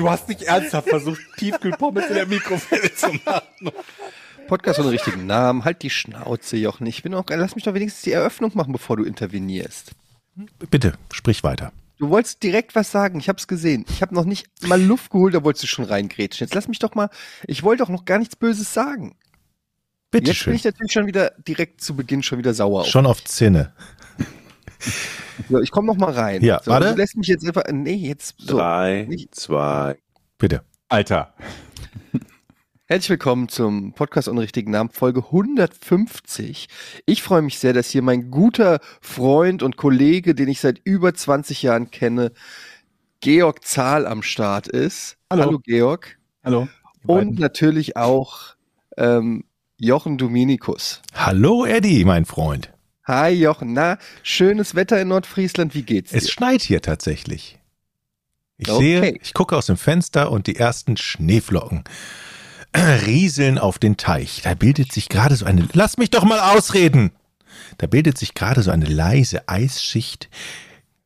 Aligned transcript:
Du 0.00 0.08
hast 0.08 0.28
nicht 0.28 0.42
ernsthaft 0.42 0.88
versucht, 0.88 1.20
Tiefkühlpommes 1.36 2.06
in 2.06 2.14
der 2.14 2.26
Mikrowelle 2.26 2.94
zu 2.94 3.12
machen. 3.24 3.70
Podcast 4.48 4.78
ohne 4.80 4.90
richtigen 4.92 5.26
Namen. 5.26 5.64
Halt 5.66 5.82
die 5.82 5.90
Schnauze, 5.90 6.56
Jochen. 6.56 6.86
Ich 6.86 7.02
bin 7.02 7.12
auch, 7.14 7.24
lass 7.28 7.54
mich 7.54 7.64
doch 7.64 7.74
wenigstens 7.74 8.02
die 8.02 8.12
Eröffnung 8.12 8.50
machen, 8.54 8.72
bevor 8.72 8.96
du 8.96 9.04
intervenierst. 9.04 9.92
Bitte, 10.70 10.94
sprich 11.12 11.44
weiter. 11.44 11.70
Du 11.98 12.08
wolltest 12.08 12.42
direkt 12.42 12.74
was 12.74 12.90
sagen. 12.90 13.18
Ich 13.20 13.28
hab's 13.28 13.46
gesehen. 13.46 13.84
Ich 13.90 14.00
habe 14.00 14.14
noch 14.14 14.24
nicht 14.24 14.46
mal 14.66 14.80
Luft 14.80 15.10
geholt, 15.10 15.34
da 15.34 15.44
wolltest 15.44 15.64
du 15.64 15.66
schon 15.68 15.84
reingrätschen. 15.84 16.46
Jetzt 16.46 16.54
lass 16.54 16.66
mich 16.66 16.78
doch 16.78 16.94
mal. 16.94 17.10
Ich 17.46 17.62
wollte 17.62 17.82
doch 17.82 17.90
noch 17.90 18.06
gar 18.06 18.18
nichts 18.18 18.36
Böses 18.36 18.72
sagen. 18.72 19.16
Bitte 20.10 20.28
Jetzt 20.30 20.38
schön. 20.38 20.52
bin 20.52 20.56
ich 20.56 20.64
natürlich 20.64 20.92
schon 20.92 21.06
wieder 21.06 21.32
direkt 21.46 21.82
zu 21.82 21.94
Beginn 21.94 22.22
schon 22.22 22.38
wieder 22.38 22.54
sauer. 22.54 22.80
auf. 22.80 22.86
Schon 22.86 23.04
auf 23.04 23.22
Zinne. 23.24 23.74
So, 25.48 25.60
ich 25.60 25.70
komme 25.70 25.86
noch 25.86 25.96
mal 25.96 26.12
rein. 26.12 26.42
Ja, 26.42 26.60
so, 26.62 26.70
warte. 26.70 26.90
Du 26.90 26.96
lässt 26.96 27.16
mich 27.16 27.26
jetzt 27.28 27.46
einfach. 27.46 27.64
Nee, 27.70 27.94
jetzt 27.94 28.34
so. 28.38 28.56
3, 28.56 29.06
nicht- 29.08 29.34
2, 29.34 29.96
Bitte. 30.38 30.62
Alter. 30.88 31.34
Herzlich 32.86 33.10
willkommen 33.10 33.48
zum 33.48 33.92
Podcast 33.92 34.28
ohne 34.28 34.40
richtigen 34.40 34.72
Namen, 34.72 34.90
Folge 34.90 35.20
150. 35.26 36.66
Ich 37.06 37.22
freue 37.22 37.42
mich 37.42 37.58
sehr, 37.60 37.72
dass 37.72 37.88
hier 37.90 38.02
mein 38.02 38.30
guter 38.32 38.80
Freund 39.00 39.62
und 39.62 39.76
Kollege, 39.76 40.34
den 40.34 40.48
ich 40.48 40.60
seit 40.60 40.80
über 40.82 41.14
20 41.14 41.62
Jahren 41.62 41.90
kenne, 41.92 42.32
Georg 43.20 43.64
Zahl 43.64 44.06
am 44.06 44.22
Start 44.22 44.66
ist. 44.66 45.18
Hallo. 45.30 45.60
Georg. 45.60 46.18
Hallo. 46.42 46.68
Und 47.06 47.38
natürlich 47.38 47.96
auch 47.96 48.56
ähm, 48.96 49.44
Jochen 49.78 50.18
Dominikus. 50.18 51.00
Hallo 51.14 51.64
Eddie, 51.64 52.04
mein 52.04 52.24
Freund. 52.24 52.72
Hi 53.10 53.30
Jochen, 53.30 53.72
na, 53.72 53.98
schönes 54.22 54.76
Wetter 54.76 55.00
in 55.00 55.08
Nordfriesland, 55.08 55.74
wie 55.74 55.82
geht's 55.82 56.12
dir? 56.12 56.18
Es 56.18 56.30
schneit 56.30 56.62
hier 56.62 56.80
tatsächlich. 56.80 57.58
Ich 58.56 58.70
Okay. 58.70 59.00
sehe, 59.00 59.18
ich 59.20 59.34
gucke 59.34 59.56
aus 59.56 59.66
dem 59.66 59.76
Fenster 59.76 60.30
und 60.30 60.46
die 60.46 60.54
ersten 60.54 60.96
Schneeflocken 60.96 61.82
rieseln 62.76 63.58
auf 63.58 63.80
den 63.80 63.96
Teich. 63.96 64.42
Da 64.44 64.54
bildet 64.54 64.92
sich 64.92 65.08
gerade 65.08 65.34
so 65.34 65.44
eine, 65.44 65.66
lass 65.72 65.98
mich 65.98 66.10
doch 66.10 66.22
mal 66.22 66.38
ausreden. 66.56 67.10
Da 67.78 67.88
bildet 67.88 68.16
sich 68.16 68.34
gerade 68.34 68.62
so 68.62 68.70
eine 68.70 68.86
leise 68.86 69.48
Eisschicht, 69.48 70.28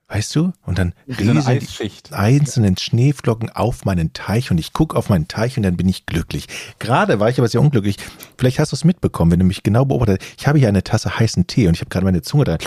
weißt 0.09 0.35
du? 0.37 0.53
Und 0.65 0.79
dann 0.79 0.95
rieseln 1.09 1.61
die 1.61 2.15
einzelnen 2.15 2.77
Schneeflocken 2.77 3.51
auf 3.51 3.85
meinen 3.85 4.13
Teich 4.13 4.51
und 4.51 4.59
ich 4.59 4.73
gucke 4.73 4.97
auf 4.97 5.09
meinen 5.09 5.29
Teich 5.29 5.57
und 5.57 5.63
dann 5.63 5.77
bin 5.77 5.89
ich 5.89 6.07
glücklich. 6.07 6.47
Gerade 6.79 7.21
war 7.21 7.29
ich 7.31 7.39
aber 7.39 7.49
sehr 7.49 7.61
unglücklich. 7.61 7.97
Vielleicht 8.39 8.59
hast 8.59 8.73
du 8.73 8.77
es 8.77 8.85
mitbekommen, 8.85 9.33
wenn 9.33 9.39
du 9.41 9.45
mich 9.47 9.63
genau 9.63 9.85
beobachtet. 9.85 10.23
Ich 10.39 10.47
habe 10.47 10.59
hier 10.59 10.69
eine 10.69 10.85
Tasse 10.85 11.19
heißen 11.19 11.47
Tee 11.47 11.69
und 11.69 11.75
ich 11.75 11.81
habe 11.81 11.91
gerade 11.91 12.05
meine 12.05 12.23
Zunge 12.23 12.45
dran 12.45 12.59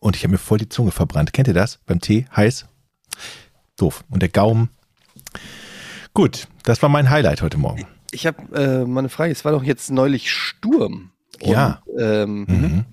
und 0.00 0.16
ich 0.16 0.22
habe 0.22 0.32
mir 0.32 0.38
voll 0.38 0.58
die 0.58 0.68
Zunge 0.68 0.90
verbrannt. 0.90 1.32
Kennt 1.32 1.48
ihr 1.48 1.54
das? 1.54 1.78
Beim 1.86 2.00
Tee 2.00 2.26
heiß? 2.36 2.66
Doof. 3.76 4.04
Und 4.10 4.20
der 4.20 4.28
Gaumen. 4.28 4.68
Gut, 6.14 6.46
das 6.64 6.82
war 6.82 6.88
mein 6.88 7.08
Highlight 7.10 7.42
heute 7.42 7.56
Morgen. 7.58 7.86
Ich 8.10 8.26
habe 8.26 8.54
äh, 8.54 8.84
mal 8.84 9.00
eine 9.00 9.08
Frage, 9.08 9.32
es 9.32 9.44
war 9.44 9.52
doch 9.52 9.62
jetzt 9.64 9.90
neulich 9.90 10.30
Sturm. 10.30 11.10
Ja. 11.40 11.82
Und, 11.86 12.00
ähm, 12.02 12.44
Mhm. 12.46 12.84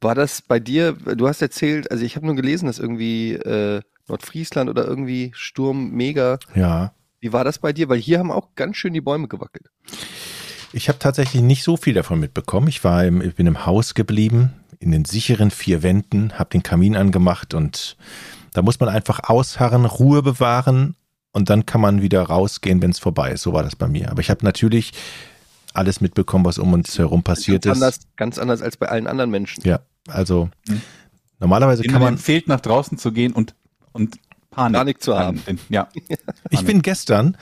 War 0.00 0.14
das 0.14 0.42
bei 0.42 0.60
dir, 0.60 0.92
du 0.92 1.26
hast 1.26 1.42
erzählt, 1.42 1.90
also 1.90 2.04
ich 2.04 2.16
habe 2.16 2.26
nur 2.26 2.36
gelesen, 2.36 2.66
dass 2.66 2.78
irgendwie 2.78 3.32
äh, 3.32 3.80
Nordfriesland 4.06 4.70
oder 4.70 4.86
irgendwie 4.86 5.32
Sturm 5.34 5.90
mega. 5.90 6.38
Ja. 6.54 6.92
Wie 7.20 7.32
war 7.32 7.44
das 7.44 7.58
bei 7.58 7.72
dir? 7.72 7.88
Weil 7.88 7.98
hier 7.98 8.18
haben 8.18 8.30
auch 8.30 8.54
ganz 8.54 8.76
schön 8.76 8.94
die 8.94 9.00
Bäume 9.00 9.28
gewackelt. 9.28 9.70
Ich 10.72 10.88
habe 10.88 10.98
tatsächlich 10.98 11.42
nicht 11.42 11.64
so 11.64 11.76
viel 11.76 11.94
davon 11.94 12.20
mitbekommen. 12.20 12.68
Ich 12.68 12.84
war 12.84 13.04
im, 13.04 13.20
ich 13.22 13.34
bin 13.34 13.46
im 13.46 13.66
Haus 13.66 13.94
geblieben, 13.94 14.52
in 14.78 14.92
den 14.92 15.04
sicheren 15.04 15.50
vier 15.50 15.82
Wänden, 15.82 16.38
habe 16.38 16.50
den 16.50 16.62
Kamin 16.62 16.96
angemacht 16.96 17.54
und 17.54 17.96
da 18.52 18.62
muss 18.62 18.78
man 18.78 18.88
einfach 18.88 19.20
ausharren, 19.24 19.84
Ruhe 19.84 20.22
bewahren 20.22 20.94
und 21.32 21.50
dann 21.50 21.66
kann 21.66 21.80
man 21.80 22.02
wieder 22.02 22.22
rausgehen, 22.22 22.82
wenn 22.82 22.90
es 22.90 22.98
vorbei 22.98 23.32
ist. 23.32 23.42
So 23.42 23.52
war 23.52 23.62
das 23.62 23.76
bei 23.76 23.88
mir. 23.88 24.10
Aber 24.10 24.20
ich 24.20 24.30
habe 24.30 24.44
natürlich 24.44 24.92
alles 25.78 26.00
mitbekommen, 26.00 26.44
was 26.44 26.58
um 26.58 26.72
uns 26.74 26.98
herum 26.98 27.22
passiert 27.22 27.64
ganz 27.64 27.76
ist. 27.78 27.82
Anders, 27.82 28.00
ganz 28.16 28.38
anders 28.38 28.62
als 28.62 28.76
bei 28.76 28.88
allen 28.88 29.06
anderen 29.06 29.30
Menschen. 29.30 29.62
Ja, 29.64 29.80
also 30.08 30.50
Hm. 30.68 30.82
normalerweise 31.40 31.82
Ihnen 31.84 31.92
kann 31.92 32.02
man. 32.02 32.14
empfiehlt, 32.14 32.48
nach 32.48 32.60
draußen 32.60 32.98
zu 32.98 33.12
gehen 33.12 33.32
und, 33.32 33.54
und 33.92 34.16
Panik, 34.50 34.76
Panik 34.78 35.02
zu 35.02 35.16
haben. 35.18 35.40
Ja. 35.68 35.88
Ich 36.50 36.64
bin 36.64 36.82
gestern 36.82 37.36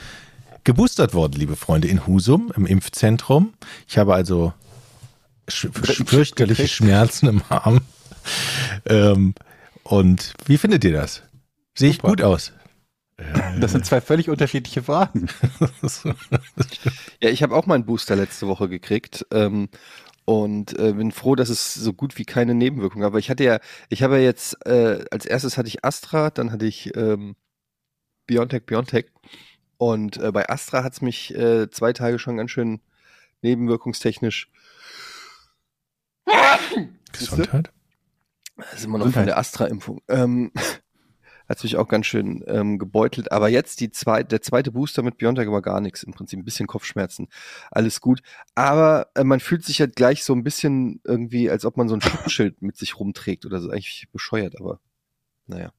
geboostert 0.65 1.15
worden, 1.15 1.35
liebe 1.35 1.57
Freunde, 1.57 1.89
in 1.89 2.07
Husum 2.07 2.53
im 2.57 2.67
Impfzentrum. 2.67 3.55
Ich 3.89 3.99
habe 3.99 4.15
also 4.15 4.53
sch 5.49 5.67
sch- 5.67 6.07
fürchterliche 6.07 6.67
Schmerzen 6.69 7.29
im 7.29 7.43
Arm. 7.49 7.81
Ähm, 8.87 9.35
und 9.85 10.35
wie 10.47 10.59
findet 10.59 10.83
ihr 10.85 10.93
das? 10.93 11.23
Sehe 11.79 11.91
ich 11.91 11.97
Super. 11.97 12.09
gut 12.09 12.23
aus? 12.23 12.53
Das 13.61 13.73
sind 13.73 13.87
zwei 13.87 14.01
völlig 14.01 14.29
unterschiedliche 14.29 14.83
Fragen. 14.83 15.29
Ja, 17.23 17.31
ich 17.31 17.43
habe 17.43 17.55
auch 17.55 17.65
meinen 17.65 17.87
Booster 17.87 18.15
letzte 18.15 18.47
Woche 18.47 18.69
gekriegt. 18.69 19.27
Ähm, 19.31 19.71
und 20.27 20.79
äh, 20.79 20.93
bin 20.93 21.13
froh, 21.13 21.35
dass 21.35 21.49
es 21.49 21.73
so 21.73 21.93
gut 21.93 22.19
wie 22.19 22.25
keine 22.25 22.55
Nebenwirkungen 22.55 23.03
gab. 23.03 23.13
Aber 23.13 23.19
ich 23.19 23.31
hatte 23.31 23.45
ja, 23.45 23.61
ich 23.89 24.03
habe 24.03 24.17
ja 24.17 24.25
jetzt, 24.25 24.67
äh, 24.67 25.05
als 25.11 25.25
erstes 25.25 25.57
hatte 25.57 25.69
ich 25.69 25.85
Astra, 25.85 26.31
dann 26.31 26.53
hatte 26.53 26.67
ich 26.67 26.95
ähm, 26.97 27.37
Biontech, 28.27 28.67
Biontech. 28.67 29.07
Und 29.79 30.19
äh, 30.19 30.33
bei 30.33 30.49
Astra 30.49 30.83
hat's 30.83 31.01
mich 31.01 31.35
äh, 31.35 31.71
zwei 31.71 31.93
Tage 31.93 32.19
schon 32.19 32.37
ganz 32.37 32.51
schön 32.51 32.81
nebenwirkungstechnisch. 33.43 34.51
Gesundheit? 37.13 37.71
Das 38.57 38.75
ist 38.75 38.85
immer 38.85 38.99
noch 38.99 39.05
von 39.05 39.13
Gesundheit. 39.13 39.29
der 39.29 39.39
Astra-Impfung. 39.39 40.03
Ähm, 40.09 40.53
hat 41.49 41.63
mich 41.63 41.77
auch 41.77 41.89
ganz 41.89 42.07
schön 42.07 42.43
ähm, 42.47 42.79
gebeutelt. 42.79 43.31
Aber 43.33 43.49
jetzt 43.49 43.81
die 43.81 43.91
zwei, 43.91 44.23
der 44.23 44.43
zweite 44.43 44.73
Booster 44.73 45.03
mit 45.03 45.17
Biontech 45.19 45.49
war 45.51 45.63
gar 45.63 45.81
nichts. 45.81 46.03
Im 46.03 46.13
Prinzip 46.13 46.39
ein 46.39 46.45
bisschen 46.45 46.67
Kopfschmerzen. 46.67 47.29
Alles 47.71 48.01
gut. 48.01 48.21
Aber 48.55 49.09
äh, 49.15 49.25
man 49.25 49.41
fühlt 49.41 49.65
sich 49.65 49.81
halt 49.81 49.97
gleich 49.97 50.25
so 50.25 50.33
ein 50.35 50.43
bisschen 50.43 51.01
irgendwie, 51.05 51.49
als 51.51 51.65
ob 51.65 51.77
man 51.77 51.89
so 51.89 51.95
ein 51.95 52.01
Schutzschild 52.01 52.61
mit 52.63 52.77
sich 52.77 52.99
rumträgt 52.99 53.47
oder 53.47 53.61
so. 53.61 53.71
Eigentlich 53.71 54.09
bescheuert, 54.13 54.61
aber 54.61 54.81
naja. 55.47 55.71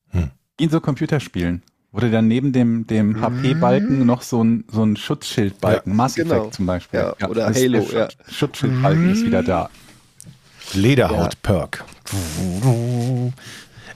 In 0.60 0.70
so 0.70 0.80
Computerspielen 0.80 1.62
wurde 1.92 2.12
dann 2.12 2.28
neben 2.28 2.52
dem, 2.54 2.86
dem 2.88 3.22
HP-Balken 3.22 4.06
noch 4.06 4.22
so 4.22 4.44
ein, 4.44 4.66
so 4.72 4.84
ein 4.84 4.96
Schutzschildbalken, 4.98 5.96
Mass 5.96 6.14
Effect 6.18 6.30
genau. 6.30 6.50
zum 6.50 6.66
Beispiel. 6.66 7.00
Ja, 7.20 7.28
oder 7.30 7.48
das- 7.48 7.58
Halo, 7.62 7.82
Schutz- 7.86 8.18
Schutzschildbalken 8.32 9.10
ist 9.12 9.26
wieder 9.26 9.44
da. 9.44 9.70
Lederhaut-Perk. 10.74 11.86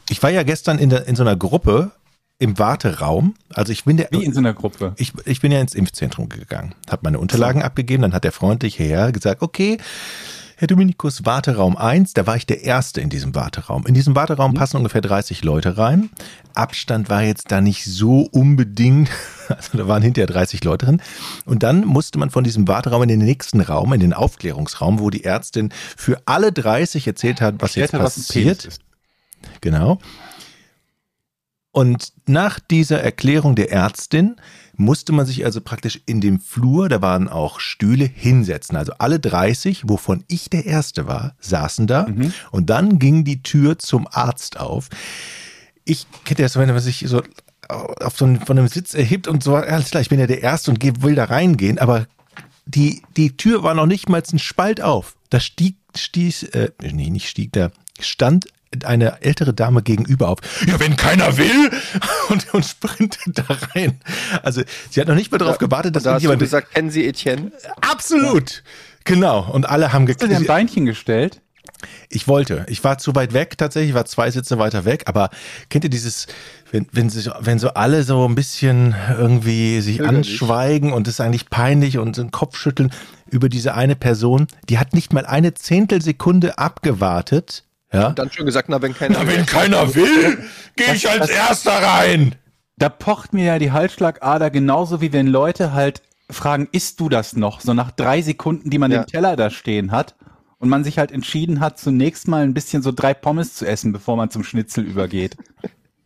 Ich 0.09 0.21
war 0.21 0.29
ja 0.29 0.43
gestern 0.43 0.79
in, 0.79 0.89
der, 0.89 1.07
in 1.07 1.15
so 1.15 1.23
einer 1.23 1.35
Gruppe 1.35 1.91
im 2.39 2.57
Warteraum. 2.57 3.35
Also 3.53 3.71
ich 3.71 3.85
bin 3.85 3.97
der. 3.97 4.09
Wie 4.11 4.23
in 4.23 4.33
so 4.33 4.39
einer 4.39 4.53
Gruppe. 4.53 4.93
Ich, 4.97 5.13
ich 5.25 5.41
bin 5.41 5.51
ja 5.51 5.61
ins 5.61 5.75
Impfzentrum 5.75 6.27
gegangen, 6.27 6.73
habe 6.89 7.01
meine 7.03 7.19
Unterlagen 7.19 7.61
abgegeben, 7.61 8.01
dann 8.01 8.13
hat 8.13 8.23
der 8.23 8.31
freundlich 8.31 8.79
her 8.79 9.11
gesagt, 9.11 9.41
okay, 9.41 9.77
Herr 10.61 10.67
Dominikus, 10.67 11.25
Warteraum 11.25 11.75
1, 11.75 12.13
da 12.13 12.27
war 12.27 12.35
ich 12.35 12.45
der 12.45 12.61
Erste 12.61 13.01
in 13.01 13.09
diesem 13.09 13.33
Warteraum. 13.33 13.87
In 13.87 13.95
diesem 13.95 14.15
Warteraum 14.15 14.53
passen 14.53 14.77
ungefähr 14.77 15.01
30 15.01 15.43
Leute 15.43 15.75
rein. 15.79 16.11
Abstand 16.53 17.09
war 17.09 17.23
jetzt 17.23 17.51
da 17.51 17.61
nicht 17.61 17.83
so 17.85 18.27
unbedingt, 18.31 19.09
also 19.47 19.79
da 19.79 19.87
waren 19.87 20.03
hinterher 20.03 20.27
30 20.27 20.63
Leute 20.63 20.85
drin. 20.85 21.01
Und 21.45 21.63
dann 21.63 21.83
musste 21.83 22.19
man 22.19 22.29
von 22.29 22.43
diesem 22.43 22.67
Warteraum 22.67 23.01
in 23.01 23.09
den 23.09 23.19
nächsten 23.19 23.59
Raum, 23.59 23.91
in 23.93 24.01
den 24.01 24.13
Aufklärungsraum, 24.13 24.99
wo 24.99 25.09
die 25.09 25.23
Ärztin 25.23 25.73
für 25.97 26.21
alle 26.25 26.51
30 26.51 27.07
erzählt 27.07 27.41
hat, 27.41 27.55
was 27.57 27.73
jetzt 27.73 27.93
hat, 27.93 28.03
was 28.03 28.27
Genau. 29.61 29.99
Und 31.71 32.11
nach 32.25 32.59
dieser 32.59 33.01
Erklärung 33.01 33.55
der 33.55 33.71
Ärztin 33.71 34.35
musste 34.75 35.13
man 35.13 35.25
sich 35.25 35.45
also 35.45 35.61
praktisch 35.61 36.01
in 36.05 36.19
dem 36.19 36.39
Flur, 36.39 36.89
da 36.89 37.01
waren 37.01 37.29
auch 37.29 37.59
Stühle, 37.59 38.05
hinsetzen. 38.05 38.75
Also 38.75 38.93
alle 38.97 39.19
30, 39.19 39.87
wovon 39.87 40.23
ich 40.27 40.49
der 40.49 40.65
Erste 40.65 41.07
war, 41.07 41.35
saßen 41.39 41.87
da. 41.87 42.07
Mhm. 42.07 42.33
Und 42.51 42.69
dann 42.69 42.99
ging 42.99 43.23
die 43.23 43.41
Tür 43.41 43.79
zum 43.79 44.07
Arzt 44.11 44.59
auf. 44.59 44.89
Ich 45.85 46.07
hätte 46.27 46.43
das, 46.43 46.57
wenn 46.57 46.67
man 46.67 46.79
sich 46.79 47.05
so 47.07 47.21
auf 47.69 48.17
so 48.17 48.25
einen, 48.25 48.41
von 48.41 48.57
einem 48.57 48.67
Sitz 48.67 48.93
erhebt 48.93 49.27
und 49.27 49.43
so, 49.43 49.55
alles 49.55 49.91
klar, 49.91 50.01
ich 50.01 50.09
bin 50.09 50.19
ja 50.19 50.27
der 50.27 50.41
Erste 50.41 50.71
und 50.71 51.03
will 51.03 51.15
da 51.15 51.25
reingehen, 51.25 51.79
aber 51.79 52.07
die, 52.65 53.01
die 53.15 53.37
Tür 53.37 53.63
war 53.63 53.73
noch 53.73 53.85
nicht 53.85 54.09
mal 54.09 54.21
ein 54.31 54.39
Spalt 54.39 54.81
auf. 54.81 55.15
Da 55.29 55.39
stieg, 55.39 55.77
stieß, 55.95 56.43
äh, 56.43 56.71
nee, 56.81 57.09
nicht 57.09 57.29
stieg, 57.29 57.53
da 57.53 57.71
stand 57.99 58.47
eine 58.85 59.21
ältere 59.21 59.53
Dame 59.53 59.81
gegenüber 59.83 60.29
auf. 60.29 60.39
Ja, 60.67 60.79
wenn 60.79 60.95
keiner 60.95 61.37
will! 61.37 61.71
Und, 62.29 62.53
und 62.53 62.65
sprintet 62.65 63.37
da 63.39 63.43
rein. 63.75 63.99
Also, 64.41 64.61
sie 64.89 65.01
hat 65.01 65.07
noch 65.09 65.15
nicht 65.15 65.31
mehr 65.31 65.39
darauf 65.39 65.57
gewartet, 65.57 65.95
dass 65.97 66.03
da 66.03 66.13
hast 66.13 66.23
du 66.23 66.29
irgendjemand. 66.29 66.41
gesagt, 66.41 66.73
kennen 66.73 66.89
Sie 66.89 67.05
Etienne? 67.05 67.51
Absolut! 67.81 68.63
Genau, 69.03 69.49
und 69.51 69.67
alle 69.67 69.91
haben 69.91 70.07
Hast 70.07 70.21
du 70.21 70.27
dir 70.27 70.35
ein 70.35 70.43
gekriegt. 70.43 70.47
Beinchen 70.47 70.85
gestellt? 70.85 71.41
Ich 72.09 72.27
wollte. 72.27 72.65
Ich 72.69 72.83
war 72.83 72.99
zu 72.99 73.15
weit 73.15 73.33
weg 73.33 73.57
tatsächlich, 73.57 73.89
ich 73.89 73.95
war 73.95 74.05
zwei 74.05 74.29
Sitze 74.31 74.59
weiter 74.59 74.85
weg, 74.85 75.03
aber 75.07 75.29
kennt 75.69 75.83
ihr 75.83 75.89
dieses, 75.89 76.27
wenn, 76.71 76.87
wenn, 76.91 77.09
sich, 77.09 77.29
wenn 77.39 77.59
so 77.59 77.69
alle 77.69 78.03
so 78.03 78.25
ein 78.27 78.35
bisschen 78.35 78.95
irgendwie 79.17 79.81
sich 79.81 79.97
Zögerlich. 79.97 80.17
anschweigen 80.17 80.93
und 80.93 81.07
es 81.07 81.15
ist 81.15 81.21
eigentlich 81.21 81.49
peinlich 81.49 81.97
und 81.97 82.15
so 82.15 82.21
den 82.21 82.31
Kopf 82.31 82.55
schütteln 82.57 82.91
über 83.29 83.49
diese 83.49 83.73
eine 83.73 83.95
Person, 83.95 84.47
die 84.69 84.77
hat 84.77 84.93
nicht 84.93 85.11
mal 85.11 85.25
eine 85.25 85.53
Zehntelsekunde 85.55 86.57
abgewartet. 86.59 87.63
Ja. 87.93 88.07
Und 88.07 88.19
dann 88.19 88.31
schon 88.31 88.45
gesagt, 88.45 88.69
na, 88.69 88.81
wenn 88.81 88.93
keiner. 88.93 89.19
Na, 89.19 89.27
wenn 89.27 89.45
keiner 89.45 89.93
will, 89.95 90.43
gehe 90.75 90.93
ich 90.93 91.09
als 91.09 91.29
Erster 91.29 91.71
rein. 91.73 92.35
Da 92.77 92.89
pocht 92.89 93.33
mir 93.33 93.45
ja 93.45 93.59
die 93.59 93.71
Halsschlagader 93.71 94.49
genauso 94.49 95.01
wie 95.01 95.13
wenn 95.13 95.27
Leute 95.27 95.73
halt 95.73 96.01
fragen, 96.29 96.67
isst 96.71 96.99
du 96.99 97.09
das 97.09 97.35
noch? 97.35 97.59
So 97.59 97.73
nach 97.73 97.91
drei 97.91 98.21
Sekunden, 98.21 98.69
die 98.69 98.77
man 98.77 98.91
Ja. 98.91 99.03
den 99.03 99.07
Teller 99.07 99.35
da 99.35 99.49
stehen 99.49 99.91
hat 99.91 100.15
und 100.57 100.69
man 100.69 100.83
sich 100.83 100.97
halt 100.97 101.11
entschieden 101.11 101.59
hat, 101.59 101.77
zunächst 101.77 102.27
mal 102.27 102.43
ein 102.43 102.53
bisschen 102.53 102.81
so 102.81 102.91
drei 102.91 103.13
Pommes 103.13 103.55
zu 103.55 103.65
essen, 103.67 103.91
bevor 103.91 104.15
man 104.15 104.29
zum 104.29 104.43
Schnitzel 104.43 104.85
übergeht. 104.85 105.35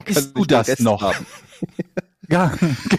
Isst 0.05 0.35
du 0.35 0.45
das 0.45 0.79
noch? 0.79 1.13
Ja, 2.29 2.53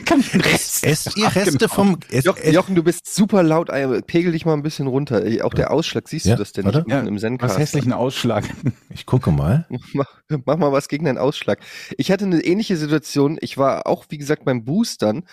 kann 0.04 0.20
ich 0.20 0.34
Rest. 0.34 0.84
Esst 0.84 1.16
ihr 1.16 1.26
Ach, 1.28 1.36
Reste 1.36 1.58
genau. 1.58 1.72
vom, 1.72 1.98
es, 2.10 2.24
Jochen, 2.24 2.52
Jochen, 2.52 2.74
du 2.74 2.82
bist 2.82 3.12
super 3.12 3.42
laut. 3.42 3.68
Pegel 4.06 4.32
dich 4.32 4.46
mal 4.46 4.54
ein 4.54 4.62
bisschen 4.62 4.86
runter. 4.86 5.22
Auch 5.42 5.54
der 5.54 5.70
Ausschlag, 5.70 6.08
siehst 6.08 6.26
Ja, 6.26 6.34
du 6.34 6.40
das 6.40 6.52
denn 6.52 6.64
warte. 6.64 6.82
nicht 6.84 6.92
unten 6.94 7.08
im 7.08 7.18
Sendcast? 7.18 7.54
Was 7.54 7.60
hässlichen 7.60 7.92
Ausschlag. 7.92 8.44
ich 8.90 9.06
gucke 9.06 9.30
mal. 9.30 9.66
Mach, 9.92 10.20
mach 10.44 10.56
mal 10.56 10.72
was 10.72 10.88
gegen 10.88 11.04
deinen 11.04 11.18
Ausschlag. 11.18 11.58
Ich 11.96 12.10
hatte 12.10 12.24
eine 12.24 12.40
ähnliche 12.40 12.76
Situation. 12.76 13.38
Ich 13.40 13.58
war 13.58 13.86
auch, 13.86 14.06
wie 14.08 14.18
gesagt, 14.18 14.44
beim 14.44 14.64
Boostern 14.64 15.24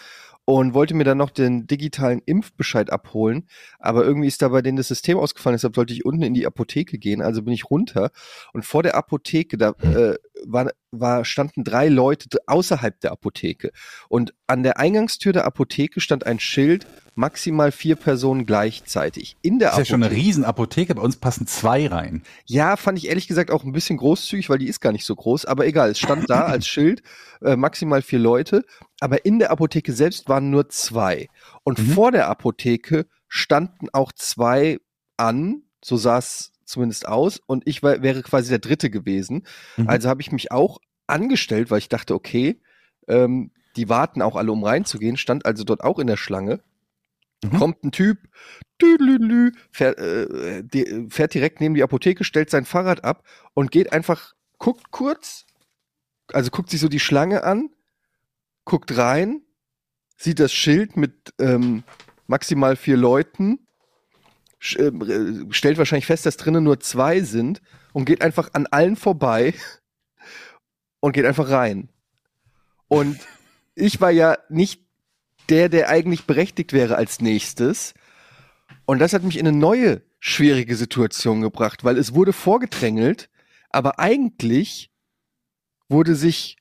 und 0.45 0.73
wollte 0.73 0.93
mir 0.93 1.05
dann 1.05 1.17
noch 1.17 1.29
den 1.29 1.67
digitalen 1.67 2.21
Impfbescheid 2.25 2.91
abholen. 2.91 3.47
Aber 3.79 4.03
irgendwie 4.03 4.27
ist 4.27 4.41
da 4.41 4.49
bei 4.49 4.61
denen 4.61 4.77
das 4.77 4.89
System 4.89 5.17
ausgefallen, 5.17 5.55
deshalb 5.55 5.75
sollte 5.75 5.93
ich 5.93 6.05
unten 6.05 6.23
in 6.23 6.33
die 6.33 6.45
Apotheke 6.45 6.97
gehen. 6.97 7.21
Also 7.21 7.41
bin 7.43 7.53
ich 7.53 7.69
runter 7.69 8.11
und 8.51 8.65
vor 8.65 8.83
der 8.83 8.95
Apotheke, 8.95 9.57
da 9.57 9.69
äh, 9.81 10.15
war, 10.45 10.71
war, 10.91 11.25
standen 11.25 11.63
drei 11.63 11.87
Leute 11.87 12.27
außerhalb 12.47 12.99
der 13.01 13.11
Apotheke. 13.11 13.71
Und 14.09 14.33
an 14.47 14.63
der 14.63 14.77
Eingangstür 14.79 15.33
der 15.33 15.45
Apotheke 15.45 15.99
stand 16.01 16.25
ein 16.25 16.39
Schild, 16.39 16.85
maximal 17.15 17.71
vier 17.71 17.95
Personen 17.95 18.45
gleichzeitig. 18.45 19.37
In 19.41 19.59
der 19.59 19.69
Das 19.69 19.79
ist 19.79 19.79
ja 19.79 19.85
schon 19.85 19.95
eine 20.03 20.05
Apotheke. 20.07 20.27
riesen 20.27 20.45
Apotheke, 20.45 20.95
bei 20.95 21.01
uns 21.01 21.17
passen 21.17 21.45
zwei 21.47 21.87
rein. 21.87 22.23
Ja, 22.45 22.75
fand 22.75 22.97
ich 22.97 23.07
ehrlich 23.07 23.27
gesagt 23.27 23.51
auch 23.51 23.63
ein 23.63 23.71
bisschen 23.71 23.97
großzügig, 23.97 24.49
weil 24.49 24.57
die 24.57 24.67
ist 24.67 24.79
gar 24.81 24.91
nicht 24.91 25.05
so 25.05 25.15
groß. 25.15 25.45
Aber 25.45 25.65
egal, 25.67 25.91
es 25.91 25.99
stand 25.99 26.29
da 26.29 26.45
als 26.45 26.67
Schild, 26.67 27.03
äh, 27.41 27.55
maximal 27.55 28.01
vier 28.01 28.19
Leute. 28.19 28.63
Aber 28.99 29.25
in 29.25 29.39
der 29.39 29.51
Apotheke 29.51 29.93
selbst 29.93 30.27
waren 30.29 30.49
nur 30.49 30.69
zwei. 30.69 31.27
Und 31.63 31.79
Mhm. 31.79 31.87
vor 31.93 32.11
der 32.11 32.27
Apotheke 32.29 33.05
standen 33.27 33.87
auch 33.93 34.11
zwei 34.13 34.79
an, 35.17 35.63
so 35.83 35.97
sah 35.97 36.17
es 36.19 36.52
zumindest 36.65 37.07
aus. 37.07 37.39
Und 37.45 37.63
ich 37.67 37.83
war, 37.83 38.01
wäre 38.01 38.21
quasi 38.21 38.49
der 38.49 38.59
Dritte 38.59 38.89
gewesen. 38.89 39.45
Mhm. 39.77 39.89
Also 39.89 40.09
habe 40.09 40.21
ich 40.21 40.31
mich 40.31 40.51
auch 40.51 40.79
angestellt, 41.07 41.71
weil 41.71 41.79
ich 41.79 41.89
dachte, 41.89 42.13
okay, 42.13 42.61
ähm, 43.07 43.51
die 43.75 43.89
warten 43.89 44.21
auch 44.21 44.35
alle, 44.35 44.51
um 44.51 44.63
reinzugehen, 44.63 45.17
stand 45.17 45.45
also 45.45 45.63
dort 45.63 45.83
auch 45.83 45.99
in 45.99 46.07
der 46.07 46.17
Schlange. 46.17 46.61
Mhm. 47.43 47.57
Kommt 47.57 47.83
ein 47.83 47.91
Typ, 47.91 48.19
fährt, 49.71 49.97
äh, 49.99 50.63
die, 50.63 51.07
fährt 51.09 51.33
direkt 51.33 51.61
neben 51.61 51.75
die 51.75 51.83
Apotheke, 51.83 52.23
stellt 52.23 52.49
sein 52.49 52.65
Fahrrad 52.65 53.03
ab 53.03 53.23
und 53.53 53.71
geht 53.71 53.91
einfach, 53.91 54.33
guckt 54.57 54.91
kurz, 54.91 55.45
also 56.31 56.51
guckt 56.51 56.69
sich 56.69 56.79
so 56.79 56.87
die 56.87 56.99
Schlange 56.99 57.43
an, 57.43 57.69
guckt 58.65 58.95
rein, 58.97 59.41
sieht 60.15 60.39
das 60.39 60.53
Schild 60.53 60.95
mit 60.95 61.33
ähm, 61.39 61.83
maximal 62.27 62.75
vier 62.75 62.97
Leuten, 62.97 63.62
stellt 64.63 65.77
wahrscheinlich 65.77 66.05
fest, 66.05 66.25
dass 66.25 66.37
drinnen 66.37 66.63
nur 66.63 66.79
zwei 66.79 67.21
sind 67.21 67.61
und 67.91 68.05
geht 68.05 68.21
einfach 68.21 68.49
an 68.53 68.65
allen 68.67 68.95
vorbei 68.95 69.53
und 71.01 71.11
geht 71.11 71.25
einfach 71.25 71.49
rein. 71.49 71.89
Und 72.87 73.19
ich 73.75 73.99
war 73.99 74.11
ja 74.11 74.37
nicht 74.49 74.81
der, 75.49 75.67
der 75.67 75.89
eigentlich 75.89 76.25
berechtigt 76.25 76.71
wäre 76.71 76.95
als 76.95 77.19
nächstes. 77.19 77.93
Und 78.85 78.99
das 78.99 79.13
hat 79.13 79.23
mich 79.23 79.37
in 79.37 79.47
eine 79.47 79.57
neue 79.57 80.01
schwierige 80.19 80.77
Situation 80.77 81.41
gebracht, 81.41 81.83
weil 81.83 81.97
es 81.97 82.13
wurde 82.13 82.31
vorgedrängelt, 82.31 83.29
aber 83.69 83.99
eigentlich 83.99 84.91
wurde 85.89 86.15
sich 86.15 86.57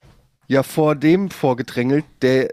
ja 0.49 0.65
vor 0.65 0.97
dem 0.97 1.31
vorgedrängelt, 1.31 2.05
der 2.23 2.53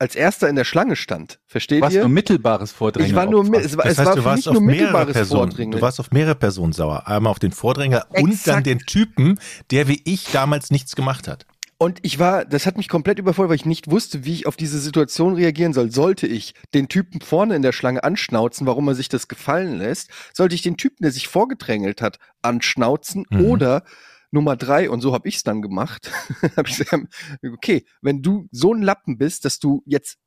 als 0.00 0.16
erster 0.16 0.48
in 0.48 0.56
der 0.56 0.64
Schlange 0.64 0.96
stand. 0.96 1.38
Versteht 1.46 1.82
Was 1.82 1.92
ihr? 1.92 2.00
nur 2.00 2.08
mittelbares 2.08 2.72
Vordrängen. 2.72 3.10
Ich 3.10 3.14
war 3.14 3.26
nur, 3.26 3.42
es 3.54 3.76
war, 3.76 3.84
Das 3.84 3.92
es 3.92 3.98
heißt, 3.98 4.08
war 4.08 4.16
du 4.16 4.24
warst 4.24 4.48
auf 4.48 4.54
nur 4.54 4.62
mehrere 4.62 4.80
mittelbares 4.80 5.12
Personen. 5.12 5.50
Vordringen. 5.50 5.72
Du 5.72 5.80
warst 5.82 6.00
auf 6.00 6.10
mehrere 6.10 6.34
Personen 6.34 6.72
sauer. 6.72 7.06
Einmal 7.06 7.30
auf 7.30 7.38
den 7.38 7.52
Vordränger 7.52 8.06
und 8.08 8.32
Exakt. 8.32 8.56
dann 8.56 8.64
den 8.64 8.78
Typen, 8.80 9.38
der 9.70 9.88
wie 9.88 10.00
ich 10.04 10.32
damals 10.32 10.70
nichts 10.70 10.96
gemacht 10.96 11.28
hat. 11.28 11.46
Und 11.76 11.98
ich 12.02 12.18
war, 12.18 12.44
das 12.44 12.66
hat 12.66 12.76
mich 12.76 12.88
komplett 12.88 13.18
überfordert, 13.18 13.50
weil 13.50 13.56
ich 13.56 13.64
nicht 13.64 13.90
wusste, 13.90 14.24
wie 14.24 14.34
ich 14.34 14.46
auf 14.46 14.56
diese 14.56 14.78
Situation 14.78 15.34
reagieren 15.34 15.72
soll. 15.72 15.90
Sollte 15.90 16.26
ich 16.26 16.54
den 16.74 16.88
Typen 16.88 17.20
vorne 17.20 17.54
in 17.56 17.62
der 17.62 17.72
Schlange 17.72 18.04
anschnauzen, 18.04 18.66
warum 18.66 18.88
er 18.88 18.94
sich 18.94 19.08
das 19.08 19.28
gefallen 19.28 19.78
lässt? 19.78 20.10
Sollte 20.34 20.54
ich 20.54 20.60
den 20.62 20.76
Typen, 20.76 21.02
der 21.02 21.12
sich 21.12 21.28
vorgedrängelt 21.28 22.02
hat, 22.02 22.18
anschnauzen? 22.42 23.24
Mhm. 23.30 23.44
Oder 23.46 23.82
Nummer 24.30 24.56
drei, 24.56 24.90
und 24.90 25.00
so 25.00 25.12
habe 25.12 25.28
ich 25.28 25.36
es 25.36 25.42
dann 25.42 25.62
gemacht, 25.62 26.10
habe 26.56 26.68
ich 26.68 26.78
gesagt, 26.78 27.04
okay, 27.52 27.84
wenn 28.00 28.22
du 28.22 28.48
so 28.52 28.72
ein 28.72 28.82
Lappen 28.82 29.18
bist, 29.18 29.44
dass 29.44 29.58
du 29.58 29.82
jetzt 29.86 30.18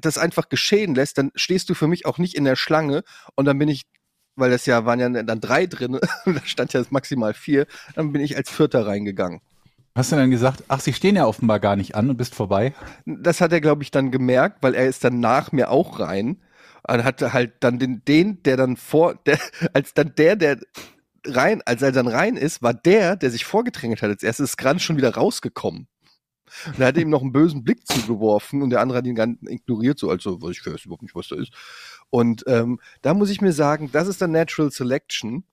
das 0.00 0.18
einfach 0.18 0.48
geschehen 0.48 0.94
lässt, 0.94 1.18
dann 1.18 1.30
stehst 1.34 1.70
du 1.70 1.74
für 1.74 1.88
mich 1.88 2.06
auch 2.06 2.18
nicht 2.18 2.34
in 2.34 2.44
der 2.44 2.56
Schlange 2.56 3.02
und 3.34 3.46
dann 3.46 3.58
bin 3.58 3.68
ich 3.68 3.84
weil 4.36 4.50
das 4.50 4.64
ja 4.64 4.86
waren 4.86 5.00
ja 5.00 5.08
dann 5.22 5.40
drei 5.40 5.66
drin, 5.66 5.98
da 6.24 6.40
stand 6.44 6.72
ja 6.72 6.82
maximal 6.90 7.34
vier, 7.34 7.66
dann 7.94 8.12
bin 8.12 8.22
ich 8.22 8.36
als 8.36 8.50
Vierter 8.50 8.86
reingegangen. 8.86 9.40
Hast 9.94 10.12
du 10.12 10.16
dann 10.16 10.30
gesagt, 10.30 10.64
ach, 10.68 10.80
sie 10.80 10.92
stehen 10.92 11.16
ja 11.16 11.26
offenbar 11.26 11.58
gar 11.58 11.76
nicht 11.76 11.94
an 11.94 12.08
und 12.10 12.16
bist 12.16 12.34
vorbei? 12.34 12.74
Das 13.06 13.40
hat 13.40 13.52
er, 13.52 13.60
glaube 13.60 13.82
ich, 13.82 13.90
dann 13.90 14.10
gemerkt, 14.10 14.62
weil 14.62 14.74
er 14.74 14.86
ist 14.86 15.02
dann 15.04 15.20
nach 15.20 15.52
mir 15.52 15.70
auch 15.70 15.98
rein. 15.98 16.40
Und 16.88 17.04
hatte 17.04 17.32
halt 17.34 17.54
dann 17.60 17.78
den, 17.78 18.02
den, 18.06 18.42
der 18.44 18.56
dann 18.56 18.76
vor, 18.76 19.16
der, 19.26 19.38
als 19.74 19.92
dann 19.92 20.14
der, 20.16 20.36
der 20.36 20.58
rein, 21.26 21.62
als 21.64 21.82
er 21.82 21.92
dann 21.92 22.08
rein 22.08 22.36
ist, 22.36 22.62
war 22.62 22.74
der, 22.74 23.16
der 23.16 23.30
sich 23.30 23.44
vorgedrängelt 23.44 24.02
hat. 24.02 24.10
Als 24.10 24.22
erstes 24.22 24.56
gerade 24.56 24.80
schon 24.80 24.96
wieder 24.96 25.14
rausgekommen. 25.14 25.88
Und 26.66 26.80
er 26.80 26.88
hat 26.88 26.96
ihm 26.96 27.10
noch 27.10 27.22
einen 27.22 27.32
bösen 27.32 27.62
Blick 27.62 27.86
zugeworfen 27.86 28.62
und 28.62 28.70
der 28.70 28.80
andere 28.80 28.98
hat 28.98 29.06
ihn 29.06 29.14
ganz 29.14 29.38
ignoriert, 29.46 29.98
so 29.98 30.10
also, 30.10 30.38
ich 30.50 30.66
weiß 30.66 30.84
überhaupt 30.84 31.02
nicht, 31.02 31.14
was 31.14 31.28
da 31.28 31.36
ist. 31.36 31.52
Und 32.10 32.44
ähm, 32.48 32.80
da 33.02 33.14
muss 33.14 33.30
ich 33.30 33.40
mir 33.40 33.52
sagen, 33.52 33.90
das 33.92 34.08
ist 34.08 34.20
dann 34.20 34.32
Natural 34.32 34.70
Selection. 34.70 35.44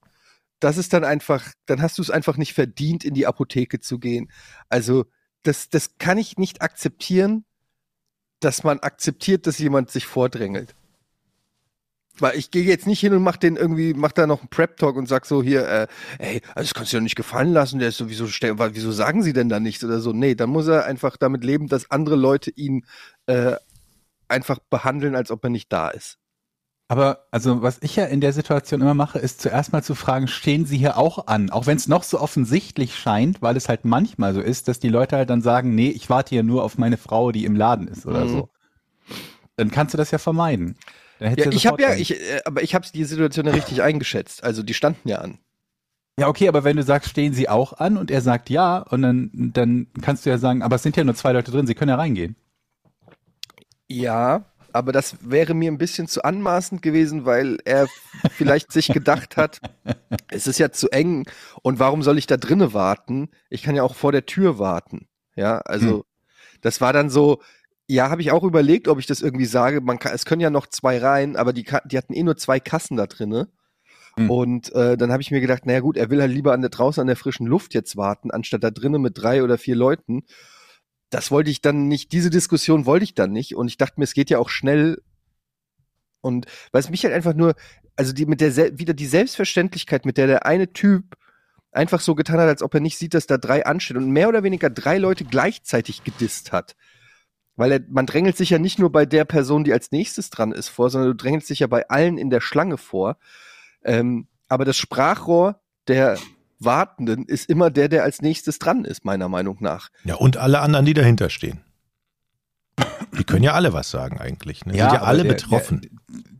Das 0.60 0.76
ist 0.76 0.92
dann 0.92 1.04
einfach, 1.04 1.52
dann 1.66 1.80
hast 1.80 1.98
du 1.98 2.02
es 2.02 2.10
einfach 2.10 2.36
nicht 2.36 2.52
verdient, 2.52 3.04
in 3.04 3.14
die 3.14 3.26
Apotheke 3.26 3.78
zu 3.78 3.98
gehen. 3.98 4.30
Also, 4.68 5.06
das, 5.44 5.68
das 5.68 5.98
kann 5.98 6.18
ich 6.18 6.36
nicht 6.36 6.62
akzeptieren, 6.62 7.44
dass 8.40 8.64
man 8.64 8.80
akzeptiert, 8.80 9.46
dass 9.46 9.58
jemand 9.58 9.90
sich 9.90 10.06
vordrängelt. 10.06 10.74
Weil 12.20 12.36
ich 12.36 12.50
gehe 12.50 12.64
jetzt 12.64 12.86
nicht 12.86 13.00
hin 13.00 13.12
und 13.14 13.22
mach 13.22 13.36
den 13.36 13.56
irgendwie, 13.56 13.94
mach 13.94 14.12
da 14.12 14.26
noch 14.26 14.40
einen 14.40 14.48
Prep-Talk 14.48 14.96
und 14.96 15.08
sag 15.08 15.26
so 15.26 15.42
hier, 15.42 15.66
äh, 15.68 15.86
ey, 16.18 16.42
also 16.54 16.68
das 16.68 16.74
kannst 16.74 16.92
du 16.92 16.96
ja 16.96 17.02
nicht 17.02 17.16
gefallen 17.16 17.52
lassen, 17.52 17.78
der 17.78 17.88
ist 17.88 17.98
sowieso, 17.98 18.26
wieso 18.26 18.92
sagen 18.92 19.22
sie 19.22 19.32
denn 19.32 19.48
da 19.48 19.60
nichts 19.60 19.84
oder 19.84 20.00
so? 20.00 20.12
Nee, 20.12 20.34
dann 20.34 20.50
muss 20.50 20.66
er 20.66 20.84
einfach 20.84 21.16
damit 21.16 21.44
leben, 21.44 21.68
dass 21.68 21.90
andere 21.90 22.16
Leute 22.16 22.50
ihn 22.50 22.84
äh, 23.26 23.56
einfach 24.28 24.58
behandeln, 24.70 25.14
als 25.14 25.30
ob 25.30 25.44
er 25.44 25.50
nicht 25.50 25.72
da 25.72 25.88
ist. 25.88 26.18
Aber 26.90 27.26
also 27.30 27.60
was 27.60 27.78
ich 27.82 27.96
ja 27.96 28.06
in 28.06 28.22
der 28.22 28.32
Situation 28.32 28.80
immer 28.80 28.94
mache, 28.94 29.18
ist 29.18 29.42
zuerst 29.42 29.72
mal 29.74 29.82
zu 29.82 29.94
fragen, 29.94 30.26
stehen 30.26 30.64
sie 30.64 30.78
hier 30.78 30.96
auch 30.96 31.26
an? 31.26 31.50
Auch 31.50 31.66
wenn 31.66 31.76
es 31.76 31.86
noch 31.86 32.02
so 32.02 32.18
offensichtlich 32.18 32.96
scheint, 32.96 33.42
weil 33.42 33.58
es 33.58 33.68
halt 33.68 33.84
manchmal 33.84 34.32
so 34.32 34.40
ist, 34.40 34.68
dass 34.68 34.80
die 34.80 34.88
Leute 34.88 35.16
halt 35.16 35.28
dann 35.28 35.42
sagen, 35.42 35.74
nee, 35.74 35.90
ich 35.90 36.08
warte 36.08 36.30
hier 36.30 36.42
nur 36.42 36.64
auf 36.64 36.78
meine 36.78 36.96
Frau, 36.96 37.30
die 37.30 37.44
im 37.44 37.56
Laden 37.56 37.88
ist 37.88 38.06
oder 38.06 38.24
Mhm. 38.24 38.28
so. 38.30 38.48
Dann 39.56 39.70
kannst 39.70 39.92
du 39.92 39.98
das 39.98 40.10
ja 40.12 40.18
vermeiden. 40.18 40.76
Ja, 41.20 41.50
ich 41.50 41.66
habe 41.66 41.82
ja, 41.82 41.94
ich, 41.94 42.12
äh, 42.20 42.40
aber 42.44 42.62
ich 42.62 42.74
habe 42.74 42.86
die 42.92 43.04
Situation 43.04 43.46
ja 43.46 43.52
richtig 43.52 43.82
eingeschätzt. 43.82 44.44
Also 44.44 44.62
die 44.62 44.74
standen 44.74 45.08
ja 45.08 45.18
an. 45.18 45.38
Ja, 46.18 46.26
okay, 46.28 46.48
aber 46.48 46.64
wenn 46.64 46.76
du 46.76 46.82
sagst, 46.82 47.10
stehen 47.10 47.32
sie 47.32 47.48
auch 47.48 47.72
an 47.74 47.96
und 47.96 48.10
er 48.10 48.20
sagt 48.20 48.50
ja, 48.50 48.78
und 48.78 49.02
dann, 49.02 49.30
dann 49.32 49.86
kannst 50.02 50.26
du 50.26 50.30
ja 50.30 50.38
sagen, 50.38 50.62
aber 50.62 50.76
es 50.76 50.82
sind 50.82 50.96
ja 50.96 51.04
nur 51.04 51.14
zwei 51.14 51.32
Leute 51.32 51.50
drin, 51.52 51.66
sie 51.66 51.74
können 51.74 51.90
ja 51.90 51.96
reingehen. 51.96 52.36
Ja, 53.88 54.44
aber 54.72 54.92
das 54.92 55.16
wäre 55.28 55.54
mir 55.54 55.70
ein 55.70 55.78
bisschen 55.78 56.08
zu 56.08 56.22
anmaßend 56.22 56.82
gewesen, 56.82 57.24
weil 57.24 57.58
er 57.64 57.88
vielleicht 58.28 58.72
sich 58.72 58.92
gedacht 58.92 59.36
hat, 59.36 59.60
es 60.30 60.46
ist 60.46 60.58
ja 60.58 60.70
zu 60.72 60.90
eng 60.90 61.26
und 61.62 61.78
warum 61.78 62.02
soll 62.02 62.18
ich 62.18 62.26
da 62.26 62.36
drinnen 62.36 62.74
warten? 62.74 63.30
Ich 63.50 63.62
kann 63.62 63.76
ja 63.76 63.82
auch 63.82 63.94
vor 63.94 64.12
der 64.12 64.26
Tür 64.26 64.58
warten. 64.58 65.08
Ja, 65.36 65.58
also 65.60 65.98
Hm. 65.98 66.04
das 66.62 66.80
war 66.80 66.92
dann 66.92 67.10
so, 67.10 67.42
ja, 67.88 68.10
habe 68.10 68.20
ich 68.22 68.30
auch 68.30 68.44
überlegt, 68.44 68.86
ob 68.86 68.98
ich 68.98 69.06
das 69.06 69.22
irgendwie 69.22 69.46
sage. 69.46 69.80
Man 69.80 69.98
kann, 69.98 70.12
es 70.14 70.24
können 70.24 70.40
ja 70.40 70.50
noch 70.50 70.66
zwei 70.66 70.98
rein, 70.98 71.36
aber 71.36 71.52
die, 71.52 71.66
die 71.86 71.98
hatten 71.98 72.12
eh 72.12 72.22
nur 72.22 72.36
zwei 72.36 72.60
Kassen 72.60 72.96
da 72.96 73.06
drinne. 73.06 73.48
Hm. 74.16 74.30
Und 74.30 74.72
äh, 74.74 74.96
dann 74.96 75.10
habe 75.10 75.22
ich 75.22 75.30
mir 75.30 75.40
gedacht, 75.40 75.66
naja 75.66 75.80
gut, 75.80 75.96
er 75.96 76.10
will 76.10 76.20
halt 76.20 76.32
lieber 76.32 76.52
an 76.52 76.60
der 76.60 76.70
draußen 76.70 77.00
an 77.00 77.06
der 77.06 77.16
frischen 77.16 77.46
Luft 77.46 77.74
jetzt 77.74 77.96
warten, 77.96 78.30
anstatt 78.30 78.62
da 78.62 78.70
drinnen 78.70 79.02
mit 79.02 79.16
drei 79.16 79.42
oder 79.42 79.58
vier 79.58 79.74
Leuten 79.74 80.24
das 81.10 81.30
wollte 81.30 81.50
ich 81.50 81.62
dann 81.62 81.88
nicht, 81.88 82.12
diese 82.12 82.30
Diskussion 82.30 82.86
wollte 82.86 83.04
ich 83.04 83.14
dann 83.14 83.32
nicht. 83.32 83.54
Und 83.56 83.68
ich 83.68 83.78
dachte 83.78 83.94
mir, 83.98 84.04
es 84.04 84.14
geht 84.14 84.30
ja 84.30 84.38
auch 84.38 84.48
schnell, 84.48 85.02
Und 86.20 86.46
was 86.72 86.90
mich 86.90 87.04
halt 87.04 87.14
einfach 87.14 87.34
nur, 87.34 87.54
also 87.96 88.12
die 88.12 88.26
mit 88.26 88.40
der 88.40 88.78
wieder 88.78 88.94
die 88.94 89.06
Selbstverständlichkeit, 89.06 90.04
mit 90.04 90.18
der 90.18 90.26
der 90.26 90.46
eine 90.46 90.72
Typ 90.72 91.16
einfach 91.72 92.00
so 92.00 92.14
getan 92.14 92.38
hat, 92.40 92.48
als 92.48 92.62
ob 92.62 92.74
er 92.74 92.80
nicht 92.80 92.98
sieht, 92.98 93.14
dass 93.14 93.26
da 93.26 93.38
drei 93.38 93.64
anstehen 93.66 93.96
und 93.96 94.10
mehr 94.10 94.28
oder 94.28 94.42
weniger 94.42 94.70
drei 94.70 94.98
Leute 94.98 95.24
gleichzeitig 95.24 96.04
gedisst 96.04 96.52
hat. 96.52 96.76
Weil 97.58 97.72
er, 97.72 97.80
man 97.90 98.06
drängelt 98.06 98.36
sich 98.36 98.50
ja 98.50 98.58
nicht 98.58 98.78
nur 98.78 98.90
bei 98.90 99.04
der 99.04 99.24
Person, 99.24 99.64
die 99.64 99.72
als 99.72 99.90
nächstes 99.90 100.30
dran 100.30 100.52
ist, 100.52 100.68
vor, 100.68 100.90
sondern 100.90 101.10
du 101.10 101.16
drängelst 101.16 101.50
dich 101.50 101.58
ja 101.58 101.66
bei 101.66 101.88
allen 101.88 102.16
in 102.16 102.30
der 102.30 102.40
Schlange 102.40 102.78
vor. 102.78 103.18
Ähm, 103.84 104.28
aber 104.48 104.64
das 104.64 104.76
Sprachrohr 104.76 105.60
der 105.88 106.18
Wartenden 106.60 107.24
ist 107.24 107.50
immer 107.50 107.70
der, 107.70 107.88
der 107.88 108.04
als 108.04 108.22
nächstes 108.22 108.60
dran 108.60 108.84
ist, 108.84 109.04
meiner 109.04 109.28
Meinung 109.28 109.56
nach. 109.58 109.90
Ja, 110.04 110.14
und 110.14 110.36
alle 110.36 110.60
anderen, 110.60 110.86
die 110.86 110.94
dahinter 110.94 111.30
stehen. 111.30 111.60
Können 113.28 113.44
ja 113.44 113.52
alle 113.52 113.72
was 113.72 113.90
sagen 113.90 114.18
eigentlich. 114.18 114.66
Ne? 114.66 114.72
Sind 114.72 114.80
ja 114.80 115.02
alle 115.02 115.22
der, 115.22 115.30
betroffen. 115.30 115.82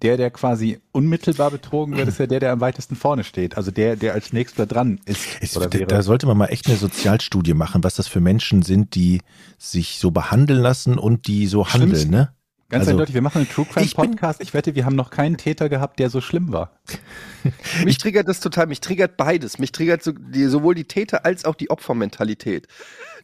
Der, 0.02 0.16
der 0.16 0.30
quasi 0.30 0.80
unmittelbar 0.92 1.50
betrogen 1.50 1.96
wird, 1.96 2.08
ist 2.08 2.18
ja 2.18 2.26
der, 2.26 2.40
der 2.40 2.52
am 2.52 2.60
weitesten 2.60 2.96
vorne 2.96 3.24
steht. 3.24 3.56
Also 3.56 3.70
der, 3.70 3.96
der 3.96 4.14
als 4.14 4.32
nächster 4.32 4.66
dran 4.66 5.00
ist. 5.04 5.26
Es, 5.40 5.56
oder 5.56 5.68
da, 5.68 5.78
wäre. 5.78 5.86
da 5.88 6.02
sollte 6.02 6.26
man 6.26 6.36
mal 6.36 6.46
echt 6.46 6.66
eine 6.66 6.76
Sozialstudie 6.76 7.54
machen, 7.54 7.84
was 7.84 7.94
das 7.94 8.08
für 8.08 8.20
Menschen 8.20 8.62
sind, 8.62 8.94
die 8.94 9.20
sich 9.58 9.98
so 9.98 10.10
behandeln 10.10 10.60
lassen 10.60 10.98
und 10.98 11.26
die 11.26 11.46
so 11.46 11.66
handeln, 11.66 11.90
Schlimmsten. 11.90 12.10
ne? 12.10 12.32
Ganz 12.70 12.82
also- 12.82 12.90
eindeutig, 12.92 13.14
wir 13.14 13.22
machen 13.22 13.38
einen 13.38 13.48
True 13.48 13.64
Crime 13.64 13.86
Ich 13.86 13.96
bin- 13.96 14.10
Podcast. 14.10 14.40
Ich 14.42 14.52
wette, 14.52 14.74
wir 14.74 14.84
haben 14.84 14.94
noch 14.96 15.08
keinen 15.10 15.38
Täter 15.38 15.68
gehabt, 15.70 15.98
der 15.98 16.10
so 16.10 16.20
schlimm 16.20 16.52
war. 16.52 16.78
Mich 17.84 17.96
triggert 17.98 18.28
das 18.28 18.40
total, 18.40 18.66
mich 18.66 18.80
triggert 18.80 19.16
beides. 19.16 19.58
Mich 19.58 19.72
triggert 19.72 20.02
so, 20.02 20.12
die, 20.12 20.44
sowohl 20.46 20.74
die 20.74 20.84
Täter- 20.84 21.24
als 21.24 21.44
auch 21.46 21.54
die 21.54 21.70
Opfermentalität. 21.70 22.68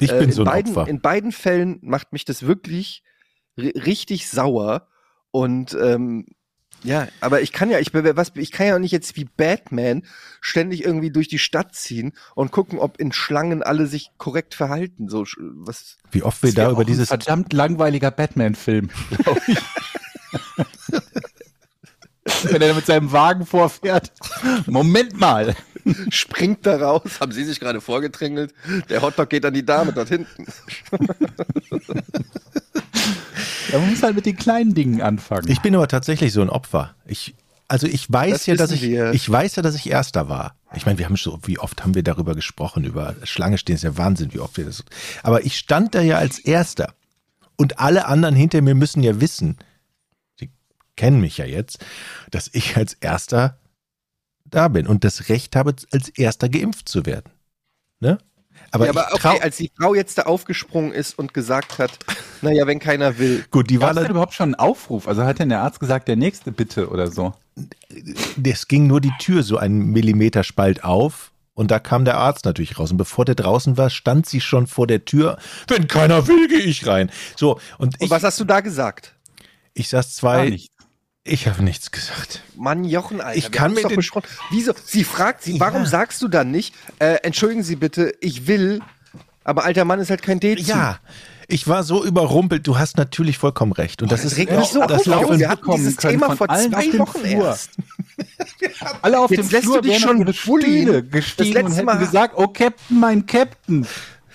Ich 0.00 0.10
Äh, 0.12 0.18
bin 0.18 0.28
in 0.30 0.32
so 0.32 0.42
ein 0.42 0.46
beiden, 0.46 0.74
Opfer. 0.76 0.88
In 0.88 1.00
beiden 1.00 1.30
Fällen 1.32 1.78
macht 1.82 2.12
mich 2.12 2.24
das 2.24 2.46
wirklich 2.46 3.02
richtig 3.56 4.28
sauer. 4.28 4.88
Und 5.30 5.76
ähm, 5.80 6.26
ja, 6.84 7.08
aber 7.20 7.40
ich 7.40 7.52
kann 7.52 7.70
ja, 7.70 7.78
ich, 7.78 7.94
was, 7.94 8.32
ich 8.34 8.52
kann 8.52 8.66
ja 8.66 8.74
auch 8.74 8.78
nicht 8.78 8.92
jetzt 8.92 9.16
wie 9.16 9.24
Batman 9.24 10.02
ständig 10.42 10.84
irgendwie 10.84 11.10
durch 11.10 11.28
die 11.28 11.38
Stadt 11.38 11.74
ziehen 11.74 12.12
und 12.34 12.52
gucken, 12.52 12.78
ob 12.78 13.00
in 13.00 13.10
Schlangen 13.10 13.62
alle 13.62 13.86
sich 13.86 14.10
korrekt 14.18 14.54
verhalten. 14.54 15.08
So, 15.08 15.24
was, 15.38 15.96
Wie 16.10 16.22
oft 16.22 16.42
wir 16.42 16.52
da 16.52 16.70
über 16.70 16.82
auch 16.82 16.84
dieses 16.84 17.10
ein 17.10 17.20
verdammt 17.20 17.54
langweiliger 17.54 18.10
Batman-Film, 18.10 18.90
glaube 19.16 19.40
ich. 19.46 19.58
Wenn 22.44 22.60
er 22.60 22.74
mit 22.74 22.84
seinem 22.84 23.12
Wagen 23.12 23.46
vorfährt. 23.46 24.12
Moment 24.66 25.18
mal. 25.18 25.56
springt 26.10 26.66
da 26.66 26.76
raus. 26.76 27.20
Haben 27.20 27.32
Sie 27.32 27.44
sich 27.44 27.60
gerade 27.60 27.80
vorgedrängelt? 27.80 28.52
Der 28.90 29.00
Hotdog 29.02 29.30
geht 29.30 29.46
an 29.46 29.54
die 29.54 29.64
Dame 29.64 29.92
dort 29.92 30.08
hinten. 30.08 30.46
Ja, 33.74 33.80
man 33.80 33.90
muss 33.90 34.04
halt 34.04 34.14
mit 34.14 34.24
den 34.24 34.36
kleinen 34.36 34.72
Dingen 34.72 35.02
anfangen. 35.02 35.50
Ich 35.50 35.60
bin 35.60 35.74
aber 35.74 35.88
tatsächlich 35.88 36.32
so 36.32 36.40
ein 36.40 36.48
Opfer. 36.48 36.94
Ich, 37.06 37.34
also 37.66 37.88
ich 37.88 38.10
weiß 38.10 38.30
Das 38.30 38.46
ja, 38.46 38.54
dass 38.54 38.70
ich, 38.70 38.82
wir. 38.82 39.12
ich 39.12 39.28
weiß 39.28 39.56
ja, 39.56 39.64
dass 39.64 39.74
ich 39.74 39.90
Erster 39.90 40.28
war. 40.28 40.54
Ich 40.76 40.86
meine, 40.86 41.00
wir 41.00 41.06
haben 41.06 41.16
so, 41.16 41.40
wie 41.42 41.58
oft 41.58 41.82
haben 41.82 41.96
wir 41.96 42.04
darüber 42.04 42.36
gesprochen, 42.36 42.84
über 42.84 43.16
Schlange 43.24 43.58
stehen, 43.58 43.74
ist 43.74 43.82
ja 43.82 43.96
Wahnsinn, 43.96 44.32
wie 44.32 44.38
oft 44.38 44.56
wir 44.58 44.64
das. 44.64 44.84
Aber 45.24 45.44
ich 45.44 45.58
stand 45.58 45.96
da 45.96 46.02
ja 46.02 46.18
als 46.18 46.38
Erster. 46.38 46.94
Und 47.56 47.80
alle 47.80 48.06
anderen 48.06 48.36
hinter 48.36 48.62
mir 48.62 48.76
müssen 48.76 49.02
ja 49.02 49.20
wissen, 49.20 49.58
sie 50.38 50.52
kennen 50.94 51.20
mich 51.20 51.38
ja 51.38 51.44
jetzt, 51.44 51.84
dass 52.30 52.50
ich 52.52 52.76
als 52.76 52.94
Erster 52.94 53.58
da 54.44 54.68
bin 54.68 54.86
und 54.86 55.02
das 55.02 55.28
Recht 55.28 55.56
habe, 55.56 55.74
als 55.90 56.10
Erster 56.10 56.48
geimpft 56.48 56.88
zu 56.88 57.06
werden. 57.06 57.32
Ne? 57.98 58.18
Aber, 58.70 58.86
ja, 58.86 58.90
aber 58.90 59.08
okay, 59.12 59.40
als 59.40 59.56
die 59.56 59.70
Frau 59.76 59.94
jetzt 59.94 60.18
da 60.18 60.22
aufgesprungen 60.22 60.92
ist 60.92 61.18
und 61.18 61.34
gesagt 61.34 61.78
hat, 61.78 61.90
naja, 62.42 62.66
wenn 62.66 62.78
keiner 62.78 63.18
will. 63.18 63.44
gut, 63.50 63.70
die 63.70 63.80
war 63.80 63.94
dann, 63.94 64.10
überhaupt 64.10 64.34
schon 64.34 64.54
einen 64.54 64.54
Aufruf? 64.56 65.06
Also 65.06 65.24
hat 65.24 65.38
denn 65.38 65.48
der 65.48 65.60
Arzt 65.60 65.80
gesagt, 65.80 66.08
der 66.08 66.16
nächste 66.16 66.52
bitte 66.52 66.88
oder 66.88 67.10
so? 67.10 67.34
es 68.42 68.66
ging 68.66 68.88
nur 68.88 69.00
die 69.00 69.12
Tür 69.20 69.44
so 69.44 69.56
einen 69.58 69.78
Millimeter 69.92 70.42
Spalt 70.42 70.82
auf 70.82 71.30
und 71.54 71.70
da 71.70 71.78
kam 71.78 72.04
der 72.04 72.16
Arzt 72.16 72.44
natürlich 72.44 72.78
raus. 72.78 72.90
Und 72.90 72.96
bevor 72.96 73.24
der 73.24 73.36
draußen 73.36 73.76
war, 73.76 73.90
stand 73.90 74.26
sie 74.26 74.40
schon 74.40 74.66
vor 74.66 74.88
der 74.88 75.04
Tür. 75.04 75.38
Wenn 75.68 75.86
keiner 75.86 76.26
will, 76.26 76.48
gehe 76.48 76.58
ich 76.58 76.86
rein. 76.86 77.10
So, 77.36 77.60
und 77.78 77.94
Und 77.94 77.96
ich, 78.00 78.10
was 78.10 78.24
hast 78.24 78.40
du 78.40 78.44
da 78.44 78.60
gesagt? 78.60 79.14
ich 79.74 79.88
saß 79.88 80.14
zwei. 80.14 80.56
Ich 81.24 81.46
habe 81.48 81.62
nichts 81.62 81.90
gesagt. 81.90 82.42
Mann, 82.56 82.84
Jochen, 82.84 83.20
Alter. 83.20 83.36
Ich 83.38 83.50
kann 83.50 83.72
mir 83.74 83.82
doch 83.82 83.88
den- 83.88 83.96
besprochen. 83.96 84.26
Wieso? 84.50 84.72
Sie 84.84 85.04
fragt 85.04 85.42
sie, 85.42 85.58
warum 85.58 85.82
Ja. 85.82 85.88
sagst 85.88 86.20
du 86.22 86.28
dann 86.28 86.50
nicht, 86.50 86.74
äh, 86.98 87.14
entschuldigen 87.22 87.62
Sie 87.62 87.76
bitte, 87.76 88.14
ich 88.20 88.46
will, 88.46 88.80
aber 89.42 89.64
alter 89.64 89.84
Mann 89.84 90.00
ist 90.00 90.10
halt 90.10 90.22
kein 90.22 90.38
Dezi. 90.40 90.62
Ja, 90.70 90.98
ich 91.48 91.66
war 91.68 91.82
so 91.84 92.04
überrumpelt. 92.04 92.66
Du 92.66 92.78
hast 92.78 92.96
natürlich 92.96 93.36
vollkommen 93.38 93.72
recht. 93.72 94.00
Und 94.02 94.10
das, 94.12 94.22
das 94.22 94.32
ist 94.32 94.38
regt 94.38 94.52
mich 94.56 94.68
so 94.68 94.80
das 94.80 95.00
auf, 95.00 95.06
laufen. 95.06 95.38
Wir 95.38 95.48
hatten 95.48 95.60
bekommen 95.62 95.78
dieses 95.78 95.96
Thema 95.96 96.28
von 96.28 96.36
vor 96.38 96.50
allen 96.50 96.70
zwei 96.72 96.78
auf 96.78 96.90
dem 96.90 96.98
Wochen 97.00 97.18
Flur. 97.20 97.44
erst. 97.46 97.70
Alle 99.02 99.18
auf 99.20 99.30
Jetzt 99.30 99.46
dem 99.46 99.50
lässt 99.50 99.64
Flur 99.64 99.82
du 99.82 99.88
dich 99.88 99.98
schon 100.00 100.18
ihre. 100.20 100.32
Stühle 100.32 101.02
Das 101.02 101.36
letzte 101.38 101.64
und 101.64 101.72
hätten 101.72 101.84
Mal- 101.86 101.98
gesagt, 101.98 102.34
oh 102.36 102.48
Captain, 102.48 103.00
mein 103.00 103.26
Captain. 103.26 103.86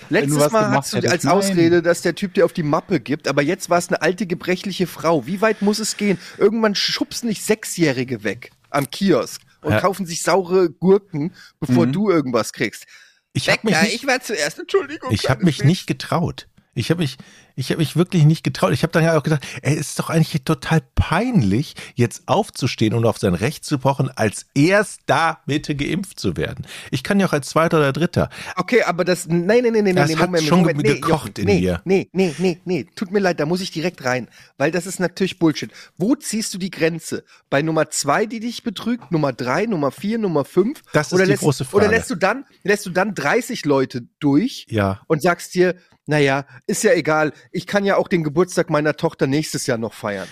Letztes 0.09 0.51
Mal 0.51 0.71
hast 0.71 0.93
du 0.93 0.97
als 1.09 1.23
Nein. 1.23 1.33
Ausrede, 1.33 1.81
dass 1.81 2.01
der 2.01 2.15
Typ 2.15 2.33
dir 2.33 2.45
auf 2.45 2.53
die 2.53 2.63
Mappe 2.63 2.99
gibt, 2.99 3.27
aber 3.27 3.41
jetzt 3.41 3.69
war 3.69 3.77
es 3.77 3.89
eine 3.89 4.01
alte, 4.01 4.25
gebrechliche 4.27 4.87
Frau. 4.87 5.25
Wie 5.27 5.41
weit 5.41 5.61
muss 5.61 5.79
es 5.79 5.97
gehen? 5.97 6.17
Irgendwann 6.37 6.75
schubsen 6.75 7.27
nicht 7.29 7.43
Sechsjährige 7.43 8.23
weg 8.23 8.51
am 8.69 8.89
Kiosk 8.89 9.41
und 9.61 9.73
Ja. 9.73 9.79
kaufen 9.81 10.05
sich 10.05 10.21
saure 10.21 10.69
Gurken, 10.69 11.33
bevor 11.59 11.85
Mhm. 11.85 11.91
du 11.93 12.09
irgendwas 12.09 12.53
kriegst. 12.53 12.85
Ich 13.33 13.49
habe 13.49 13.59
mich, 13.63 13.73
Ja, 13.73 13.81
nicht- 13.83 13.95
ich 13.95 14.07
war 14.07 14.19
zuerst, 14.21 14.59
Entschuldigung. 14.59 15.11
ich 15.11 15.29
hab 15.29 15.39
kleines 15.39 15.57
mich 15.59 15.63
nicht 15.65 15.87
getraut. 15.87 16.47
Ich 16.79 16.89
habe 16.91 17.01
mich, 17.01 17.17
ich 17.55 17.69
habe 17.71 17.79
mich 17.79 17.95
wirklich 17.97 18.23
nicht 18.23 18.43
getraut. 18.43 18.71
Ich 18.71 18.83
habe 18.83 18.93
dann 18.93 19.03
ja 19.03 19.17
auch 19.17 19.23
gedacht, 19.23 19.45
ey, 19.61 19.73
es 19.73 19.89
ist 19.89 19.99
doch 19.99 20.09
eigentlich 20.09 20.43
total 20.43 20.81
peinlich, 20.95 21.75
jetzt 21.95 22.23
aufzustehen 22.27 22.93
und 22.93 23.05
auf 23.05 23.17
sein 23.17 23.33
Recht 23.33 23.65
zu 23.65 23.79
pochen, 23.79 24.09
als 24.15 24.45
erst 24.55 25.01
da 25.07 25.39
bitte 25.45 25.75
geimpft 25.75 26.19
zu 26.19 26.37
werden. 26.37 26.65
Ich 26.91 27.03
kann 27.03 27.19
ja 27.19 27.27
auch 27.27 27.33
als 27.33 27.49
Zweiter 27.49 27.77
oder 27.77 27.91
Dritter. 27.91 28.29
Okay, 28.55 28.83
aber 28.83 29.03
das, 29.03 29.27
nein, 29.27 29.45
nein, 29.63 29.73
nein, 29.73 29.83
nein, 29.83 29.95
Das 29.95 30.09
nein, 30.09 30.19
hat 30.19 30.27
Moment, 30.27 30.43
schon 30.47 30.59
Moment, 30.59 30.77
nee, 30.83 30.93
gekocht 30.95 31.09
Jochen, 31.09 31.33
in 31.37 31.45
nee, 31.45 31.59
mir. 31.59 31.81
Nee, 31.83 32.09
nee, 32.13 32.33
nee, 32.37 32.61
nee, 32.63 32.87
tut 32.95 33.11
mir 33.11 33.19
leid, 33.19 33.39
da 33.41 33.45
muss 33.45 33.59
ich 33.59 33.71
direkt 33.71 34.05
rein, 34.05 34.29
weil 34.57 34.71
das 34.71 34.85
ist 34.87 34.99
natürlich 34.99 35.37
Bullshit. 35.37 35.71
Wo 35.97 36.15
ziehst 36.15 36.53
du 36.53 36.57
die 36.57 36.71
Grenze? 36.71 37.23
Bei 37.49 37.61
Nummer 37.61 37.89
zwei, 37.89 38.25
die 38.25 38.39
dich 38.39 38.63
betrügt, 38.63 39.11
Nummer 39.11 39.33
drei, 39.33 39.65
Nummer 39.65 39.91
vier, 39.91 40.17
Nummer 40.17 40.45
fünf? 40.45 40.81
Das 40.93 41.07
ist 41.07 41.13
oder 41.13 41.25
die 41.25 41.31
lässt, 41.31 41.43
große 41.43 41.63
Oder 41.73 41.85
Frage. 41.85 41.95
lässt 41.97 42.09
du 42.09 42.15
dann, 42.15 42.45
lässt 42.63 42.85
du 42.85 42.89
dann 42.91 43.13
30 43.15 43.65
Leute 43.65 44.07
durch 44.19 44.65
Ja, 44.69 45.01
und 45.07 45.21
sagst 45.21 45.55
dir, 45.55 45.75
naja, 46.09 46.45
ist 46.65 46.83
ja 46.83 46.91
egal, 46.93 47.33
ich 47.51 47.67
kann 47.67 47.85
ja 47.85 47.95
auch 47.95 48.07
den 48.07 48.23
Geburtstag 48.23 48.71
meiner 48.71 48.95
Tochter 48.95 49.27
nächstes 49.27 49.67
Jahr 49.67 49.77
noch 49.77 49.93
feiern. 49.93 50.27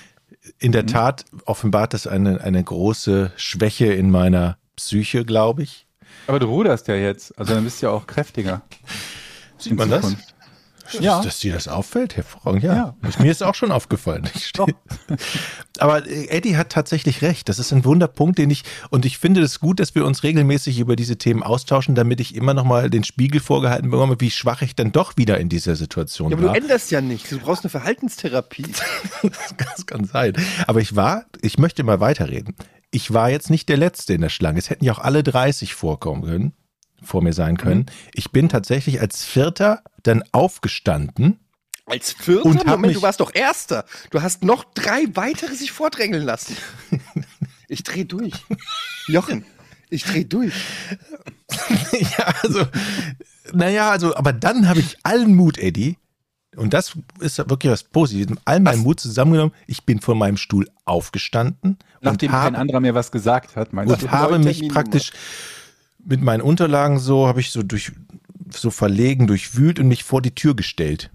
in 0.60 0.70
Mhm. 0.70 0.72
der 0.74 0.86
Tat 0.88 1.26
offenbart 1.46 1.94
das 1.94 2.08
eine, 2.08 2.42
eine 2.42 2.64
große 2.64 3.32
Schwäche 3.36 3.94
in 3.94 4.10
meiner 4.10 4.58
Psyche, 4.76 5.24
glaube 5.24 5.62
ich. 5.64 5.86
Aber 6.26 6.40
du 6.40 6.48
ruderst 6.48 6.88
ja 6.88 6.96
jetzt, 6.96 7.38
also 7.38 7.54
dann 7.54 7.64
bist 7.64 7.82
du 7.82 7.86
ja 7.88 7.92
auch 7.92 8.08
kräftiger. 8.08 8.64
Sieht 9.58 9.76
man 9.78 9.90
das? 9.90 10.16
Ja. 11.00 11.22
Dass 11.22 11.40
dir 11.40 11.54
das 11.54 11.68
auffällt, 11.68 12.16
hervorragend, 12.16 12.64
ja. 12.64 12.76
Ja. 12.76 12.96
Mir 13.20 13.32
ist 13.32 13.44
auch 13.44 13.56
schon 13.56 13.72
aufgefallen. 13.72 14.30
Aber 15.80 16.08
äh, 16.08 16.28
Eddie 16.30 16.58
hat 16.58 16.70
tatsächlich 16.70 17.22
recht. 17.22 17.50
Das 17.50 17.60
ist 17.60 17.72
ein 17.72 17.86
Wunderpunkt, 17.86 18.38
den 18.38 18.50
ich, 18.50 18.64
und 18.90 19.06
ich 19.06 19.18
finde 19.18 19.42
es 19.42 19.60
gut, 19.60 19.80
dass 19.80 19.96
wir 19.96 20.06
uns 20.06 20.24
regelmäßig 20.24 20.80
über 20.80 20.96
diese 20.96 21.18
Das 21.18 21.44
austauschen, 21.44 21.96
damit 21.96 22.20
ich 22.20 22.36
immer 22.36 22.54
noch 22.54 22.64
mal 22.64 22.90
den 22.90 23.04
Spiegel 23.04 23.42
vorgehalten 23.42 23.90
bekomme, 23.92 24.16
wie 24.20 24.32
schwach 24.32 24.62
ich 24.62 24.76
dann 24.76 24.92
doch 24.92 25.18
wieder 25.18 25.38
in 25.40 25.50
dieser 25.50 25.76
Situation 25.76 26.32
Ja, 26.32 26.38
aber 26.38 26.48
war. 26.48 26.54
du 26.54 26.60
änderst 26.62 26.92
ja 26.92 27.02
nichts, 27.02 27.30
du 27.30 27.40
brauchst 27.40 27.64
eine 27.64 27.70
Verhaltenstherapie. 27.70 28.66
Das 29.58 29.86
kann 29.86 30.06
sein. 30.06 30.34
Aber 30.68 30.80
ich 30.82 30.96
war, 30.96 31.26
ich 31.42 31.58
möchte 31.58 31.84
mal 31.84 32.00
weiterreden. 32.00 32.56
Ich 32.92 33.14
war 33.14 33.30
jetzt 33.30 33.50
nicht 33.50 33.68
der 33.70 33.78
Letzte 33.78 34.14
in 34.14 34.22
der 34.22 34.30
Schlange. 34.30 34.60
Es 34.60 34.70
hätten 34.70 34.86
ja 34.86 34.94
auch 34.94 35.00
alle 35.00 35.24
30 35.24 35.74
vorkommen 35.74 36.24
können, 36.24 36.54
vor 37.08 37.24
mir 37.24 37.34
sein 37.34 37.58
können. 37.58 37.88
Ich 38.14 38.32
bin 38.32 38.50
tatsächlich 38.50 39.02
als 39.02 39.24
Vierter 39.24 39.82
dann 40.04 40.24
aufgestanden. 40.32 41.40
Als 41.86 42.12
Vierter? 42.12 42.46
Und 42.46 42.66
Moment, 42.66 42.82
mich- 42.88 42.96
du 42.96 43.02
warst 43.02 43.20
doch 43.22 43.34
Erster. 43.34 43.86
Du 44.12 44.22
hast 44.22 44.44
noch 44.44 44.66
drei 44.74 45.06
weitere 45.14 45.56
sich 45.56 45.72
vordrängeln 45.72 46.24
lassen. 46.24 46.56
Ich 47.70 47.84
dreh 47.84 48.06
durch. 48.06 48.34
Jochen, 49.08 49.44
ich 49.90 50.06
dreh 50.06 50.24
durch. 50.24 50.54
ja, 51.92 52.34
also, 52.42 52.66
naja, 53.52 53.90
also, 53.92 54.16
aber 54.16 54.32
dann 54.32 54.70
habe 54.70 54.80
ich 54.80 54.96
allen 55.04 55.36
Mut, 55.36 55.58
Eddie. 55.58 55.98
Und 56.56 56.74
das 56.74 56.98
ist 57.20 57.38
wirklich 57.38 57.70
was 57.70 57.84
Positives. 57.84 58.38
All 58.46 58.62
meinen 58.62 58.78
Was? 58.78 58.84
Mut 58.86 59.00
zusammengenommen. 59.02 59.54
Ich 59.68 59.84
bin 59.86 60.00
von 60.00 60.18
meinem 60.18 60.38
Stuhl 60.38 60.70
aufgestanden 60.86 61.78
Nachdem 62.02 62.32
kein 62.32 62.56
anderer 62.56 62.80
mir 62.80 62.96
was 62.96 63.12
gesagt 63.12 63.56
hat, 63.56 63.74
meinst 63.74 64.04
und 64.04 64.12
habe 64.12 64.40
mich 64.40 64.68
praktisch 64.70 65.12
mit 66.08 66.22
meinen 66.22 66.42
Unterlagen 66.42 67.00
so, 67.00 67.28
habe 67.28 67.42
ich 67.42 67.52
so 67.52 67.62
durch, 67.64 67.92
so 68.50 68.72
verlegen, 68.72 69.28
durchwühlt 69.28 69.80
und 69.80 69.88
mich 69.88 70.04
vor 70.04 70.22
die 70.22 70.34
Tür 70.34 70.56
gestellt. 70.56 71.12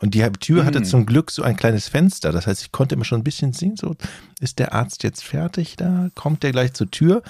Und 0.00 0.14
die 0.14 0.20
Tür 0.20 0.64
hatte 0.64 0.80
Mhm. 0.80 0.84
zum 0.84 1.06
Glück 1.06 1.30
so 1.30 1.42
ein 1.42 1.56
kleines 1.56 1.88
Fenster. 1.88 2.30
Das 2.30 2.46
heißt, 2.46 2.62
ich 2.62 2.70
konnte 2.70 2.94
immer 2.94 3.04
schon 3.04 3.20
ein 3.20 3.24
bisschen 3.24 3.52
sehen, 3.52 3.76
so, 3.76 3.96
ist 4.38 4.58
der 4.60 4.72
Arzt 4.72 5.02
jetzt 5.02 5.24
fertig 5.24 5.76
da? 5.76 6.10
Kommt 6.14 6.42
der 6.42 6.52
gleich 6.52 6.74
zur 6.74 6.90
Tür? 6.90 7.22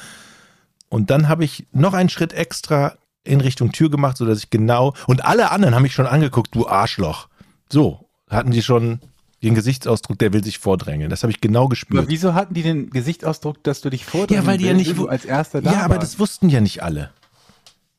Und 0.91 1.11
dann 1.11 1.29
habe 1.29 1.45
ich 1.45 1.67
noch 1.73 1.95
einen 1.95 2.09
Schritt 2.09 2.33
extra 2.33 2.95
in 3.25 3.41
Richtung 3.41 3.73
Tür 3.73 3.91
gemacht, 3.91 4.17
so 4.17 4.27
dass 4.27 4.39
ich 4.39 4.51
genau, 4.51 4.95
und 5.07 5.25
alle 5.25 5.51
anderen 5.51 5.75
haben 5.75 5.83
mich 5.83 5.95
schon 5.95 6.07
angeguckt, 6.07 6.55
du 6.55 6.67
Arschloch. 6.67 7.29
So, 7.71 8.09
hatten 8.29 8.51
die 8.51 8.63
schon 8.63 9.01
Den 9.43 9.55
Gesichtsausdruck, 9.55 10.19
der 10.19 10.33
will 10.33 10.43
sich 10.43 10.59
vordrängeln. 10.59 11.11
Das 11.11 11.23
habe 11.23 11.31
ich 11.31 11.41
genau 11.41 11.61
Aber 11.63 11.69
gespürt. 11.71 12.09
wieso 12.09 12.35
hatten 12.35 12.55
die 12.55 12.63
den 12.63 12.91
Gesichtsausdruck, 12.91 13.63
dass 13.63 13.81
du 13.81 13.91
dich 13.91 14.05
vordrängen 14.05 14.43
Ja, 14.43 14.47
weil 14.47 14.59
die 14.59 14.65
ja 14.67 14.75
nicht 14.75 14.99
als 14.99 15.25
erster 15.25 15.63
da 15.63 15.73
Ja, 15.73 15.83
aber 15.85 15.97
warst? 15.97 16.13
das 16.15 16.19
wussten 16.19 16.49
ja 16.49 16.61
nicht 16.61 16.83
alle. 16.83 17.13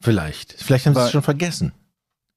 Vielleicht. 0.02 0.54
Vielleicht 0.62 0.86
haben 0.86 0.94
sie 0.94 1.00
es 1.00 1.04
Aber- 1.06 1.12
schon 1.12 1.24
vergessen. 1.24 1.72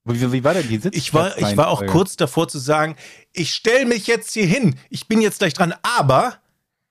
Wie, 0.04 0.32
wie 0.32 0.42
war 0.44 0.54
denn 0.54 0.68
die 0.68 0.78
Sitz? 0.78 0.96
Ich 0.96 1.14
war, 1.14 1.38
ich 1.38 1.56
war 1.56 1.68
auch 1.68 1.84
kurz 1.86 2.16
davor 2.16 2.48
zu 2.48 2.58
sagen, 2.58 2.96
ich 3.32 3.54
stelle 3.54 3.86
mich 3.86 4.08
jetzt 4.08 4.32
hier 4.32 4.46
hin. 4.46 4.76
Ich 4.90 5.06
bin 5.06 5.20
jetzt 5.20 5.38
gleich 5.38 5.54
dran. 5.54 5.74
Aber 5.82 6.38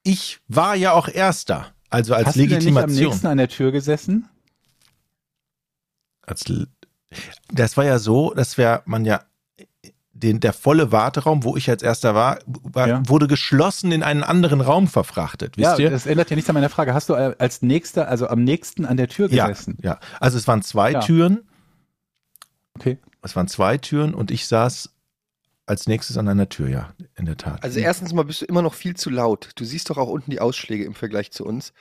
ich 0.02 0.40
war 0.48 0.74
ja 0.76 0.92
auch 0.92 1.08
Erster. 1.08 1.72
Also 1.90 2.14
als 2.14 2.28
Hast 2.28 2.36
du 2.36 2.40
denn 2.46 2.48
nicht 2.58 2.68
am 2.68 2.74
Legitimation. 2.74 3.08
nächsten 3.10 3.26
an 3.26 3.36
der 3.38 3.48
Tür 3.48 3.70
gesessen? 3.70 4.28
als, 6.22 6.44
das 7.52 7.76
war 7.76 7.84
ja 7.84 7.98
so, 7.98 8.32
dass 8.32 8.56
wir, 8.56 8.82
man 8.86 9.04
ja 9.04 9.22
den, 10.22 10.40
der 10.40 10.52
volle 10.52 10.92
Warteraum, 10.92 11.44
wo 11.44 11.56
ich 11.56 11.68
als 11.68 11.82
erster 11.82 12.14
war, 12.14 12.38
war 12.46 12.88
Ja. 12.88 13.02
wurde 13.06 13.26
geschlossen 13.26 13.92
in 13.92 14.02
einen 14.02 14.22
anderen 14.22 14.60
Raum 14.60 14.86
verfrachtet. 14.88 15.56
Wisst 15.56 15.78
ja, 15.78 15.84
ihr? 15.84 15.90
das 15.90 16.06
ändert 16.06 16.30
ja 16.30 16.36
nichts 16.36 16.48
an 16.48 16.54
meiner 16.54 16.68
Frage. 16.68 16.94
Hast 16.94 17.08
du 17.08 17.14
äh, 17.14 17.34
als 17.38 17.62
nächster, 17.62 18.08
also 18.08 18.28
am 18.28 18.44
nächsten 18.44 18.84
an 18.86 18.96
der 18.96 19.08
Tür 19.08 19.28
ja, 19.30 19.48
gesessen? 19.48 19.78
ja. 19.82 19.98
Also 20.20 20.38
es 20.38 20.46
waren 20.46 20.62
zwei 20.62 20.92
Ja. 20.92 21.00
Türen. 21.00 21.42
Okay. 22.74 22.98
Es 23.22 23.36
waren 23.36 23.48
zwei 23.48 23.78
Türen 23.78 24.14
und 24.14 24.30
ich 24.30 24.46
saß 24.46 24.90
als 25.66 25.86
nächstes 25.86 26.16
an 26.18 26.28
einer 26.28 26.48
Tür, 26.48 26.68
ja, 26.68 26.92
in 27.16 27.24
der 27.26 27.36
Tat. 27.36 27.62
Also 27.62 27.78
erstens 27.78 28.12
mal 28.12 28.24
bist 28.24 28.42
du 28.42 28.46
immer 28.46 28.62
noch 28.62 28.74
viel 28.74 28.96
zu 28.96 29.10
laut. 29.10 29.50
Du 29.56 29.64
siehst 29.64 29.90
doch 29.90 29.96
auch 29.98 30.08
unten 30.08 30.30
die 30.30 30.40
Ausschläge 30.40 30.84
im 30.84 30.94
Vergleich 30.94 31.30
zu 31.30 31.44
uns. 31.44 31.72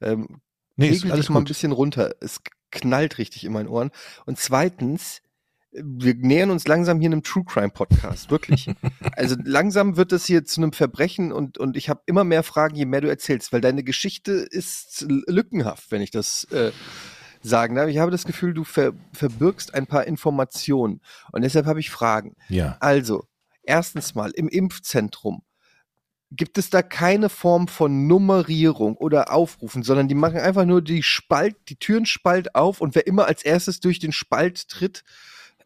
Ähm, 0.00 0.40
nee, 0.76 0.88
ist 0.88 1.04
alles 1.04 1.26
dich 1.26 1.30
mal 1.30 1.38
ein 1.40 1.44
bisschen 1.44 1.72
runter. 1.72 2.14
Es 2.20 2.40
knallt 2.70 3.18
richtig 3.18 3.44
in 3.44 3.52
meinen 3.52 3.68
Ohren. 3.68 3.90
Und 4.26 4.38
zweitens, 4.38 5.22
wir 5.72 6.14
nähern 6.14 6.50
uns 6.50 6.66
langsam 6.68 7.00
hier 7.00 7.10
einem 7.10 7.22
True 7.22 7.44
Crime 7.44 7.70
Podcast, 7.70 8.30
wirklich. 8.30 8.70
also 9.16 9.36
langsam 9.42 9.96
wird 9.96 10.12
es 10.12 10.26
hier 10.26 10.44
zu 10.44 10.60
einem 10.60 10.72
Verbrechen 10.72 11.32
und, 11.32 11.58
und 11.58 11.76
ich 11.76 11.88
habe 11.88 12.02
immer 12.06 12.24
mehr 12.24 12.42
Fragen, 12.42 12.76
je 12.76 12.84
mehr 12.84 13.00
du 13.00 13.08
erzählst, 13.08 13.52
weil 13.52 13.60
deine 13.60 13.82
Geschichte 13.82 14.32
ist 14.32 15.06
lückenhaft, 15.08 15.90
wenn 15.90 16.02
ich 16.02 16.10
das 16.10 16.44
äh, 16.44 16.72
sagen 17.40 17.74
darf. 17.74 17.88
Ich 17.88 17.98
habe 17.98 18.10
das 18.10 18.24
Gefühl, 18.24 18.54
du 18.54 18.64
ver 18.64 18.92
verbirgst 19.12 19.74
ein 19.74 19.86
paar 19.86 20.06
Informationen 20.06 21.00
und 21.32 21.42
deshalb 21.42 21.66
habe 21.66 21.80
ich 21.80 21.90
Fragen. 21.90 22.36
Ja. 22.48 22.76
Also, 22.80 23.24
erstens 23.62 24.14
mal 24.14 24.30
im 24.32 24.48
Impfzentrum 24.48 25.42
gibt 26.34 26.56
es 26.56 26.70
da 26.70 26.82
keine 26.82 27.28
Form 27.28 27.68
von 27.68 28.06
Nummerierung 28.06 28.96
oder 28.96 29.32
Aufrufen, 29.32 29.82
sondern 29.82 30.08
die 30.08 30.14
machen 30.14 30.38
einfach 30.38 30.64
nur 30.64 30.80
die 30.80 31.02
Spalt, 31.02 31.56
die 31.68 31.76
Türen 31.76 32.06
spalt 32.06 32.54
auf 32.54 32.80
und 32.80 32.94
wer 32.94 33.06
immer 33.06 33.26
als 33.26 33.44
erstes 33.44 33.80
durch 33.80 33.98
den 33.98 34.12
Spalt 34.12 34.68
tritt, 34.68 35.04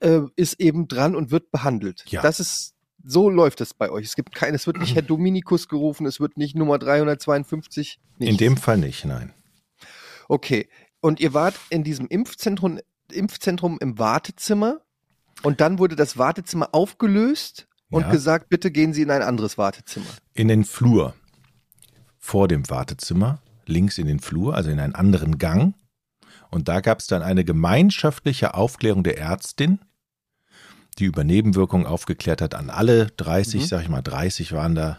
äh, 0.00 0.20
ist 0.36 0.60
eben 0.60 0.88
dran 0.88 1.14
und 1.16 1.30
wird 1.30 1.50
behandelt. 1.50 2.04
Ja. 2.08 2.22
Das 2.22 2.40
ist 2.40 2.74
so 3.08 3.30
läuft 3.30 3.60
es 3.60 3.72
bei 3.72 3.88
euch. 3.90 4.04
Es 4.04 4.16
gibt 4.16 4.34
kein, 4.34 4.52
es 4.54 4.66
wird 4.66 4.78
nicht 4.78 4.94
Herr 4.96 5.02
Dominikus 5.02 5.68
gerufen, 5.68 6.06
es 6.06 6.18
wird 6.18 6.36
nicht 6.36 6.56
Nummer 6.56 6.78
352. 6.78 8.00
In 8.18 8.24
nichts. 8.26 8.38
dem 8.38 8.56
Fall 8.56 8.78
nicht, 8.78 9.04
nein. 9.04 9.32
Okay. 10.28 10.68
Und 11.00 11.20
ihr 11.20 11.32
wart 11.34 11.54
in 11.70 11.84
diesem 11.84 12.08
Impfzentrum, 12.08 12.80
Impfzentrum 13.12 13.78
im 13.80 13.98
Wartezimmer 13.98 14.80
und 15.42 15.60
dann 15.60 15.78
wurde 15.78 15.94
das 15.94 16.18
Wartezimmer 16.18 16.70
aufgelöst 16.72 17.68
und 17.90 18.02
Ja. 18.02 18.10
gesagt, 18.10 18.48
bitte 18.48 18.72
gehen 18.72 18.92
Sie 18.92 19.02
in 19.02 19.10
ein 19.12 19.22
anderes 19.22 19.56
Wartezimmer. 19.56 20.06
In 20.34 20.48
den 20.48 20.64
Flur 20.64 21.14
vor 22.18 22.48
dem 22.48 22.68
Wartezimmer, 22.68 23.40
links 23.66 23.98
in 23.98 24.06
den 24.08 24.18
Flur, 24.18 24.56
also 24.56 24.70
in 24.70 24.80
einen 24.80 24.96
anderen 24.96 25.38
Gang. 25.38 25.74
Und 26.50 26.66
da 26.66 26.80
gab 26.80 26.98
es 26.98 27.06
dann 27.06 27.22
eine 27.22 27.44
gemeinschaftliche 27.44 28.54
Aufklärung 28.54 29.04
der 29.04 29.18
Ärztin, 29.18 29.78
die 30.98 31.04
über 31.04 31.24
Nebenwirkungen 31.24 31.86
aufgeklärt 31.86 32.40
hat 32.40 32.54
an 32.54 32.70
alle 32.70 33.06
30, 33.16 33.62
Mhm. 33.62 33.66
sag 33.66 33.82
ich 33.82 33.88
mal, 33.88 34.02
30 34.02 34.52
waren 34.52 34.74
da. 34.74 34.98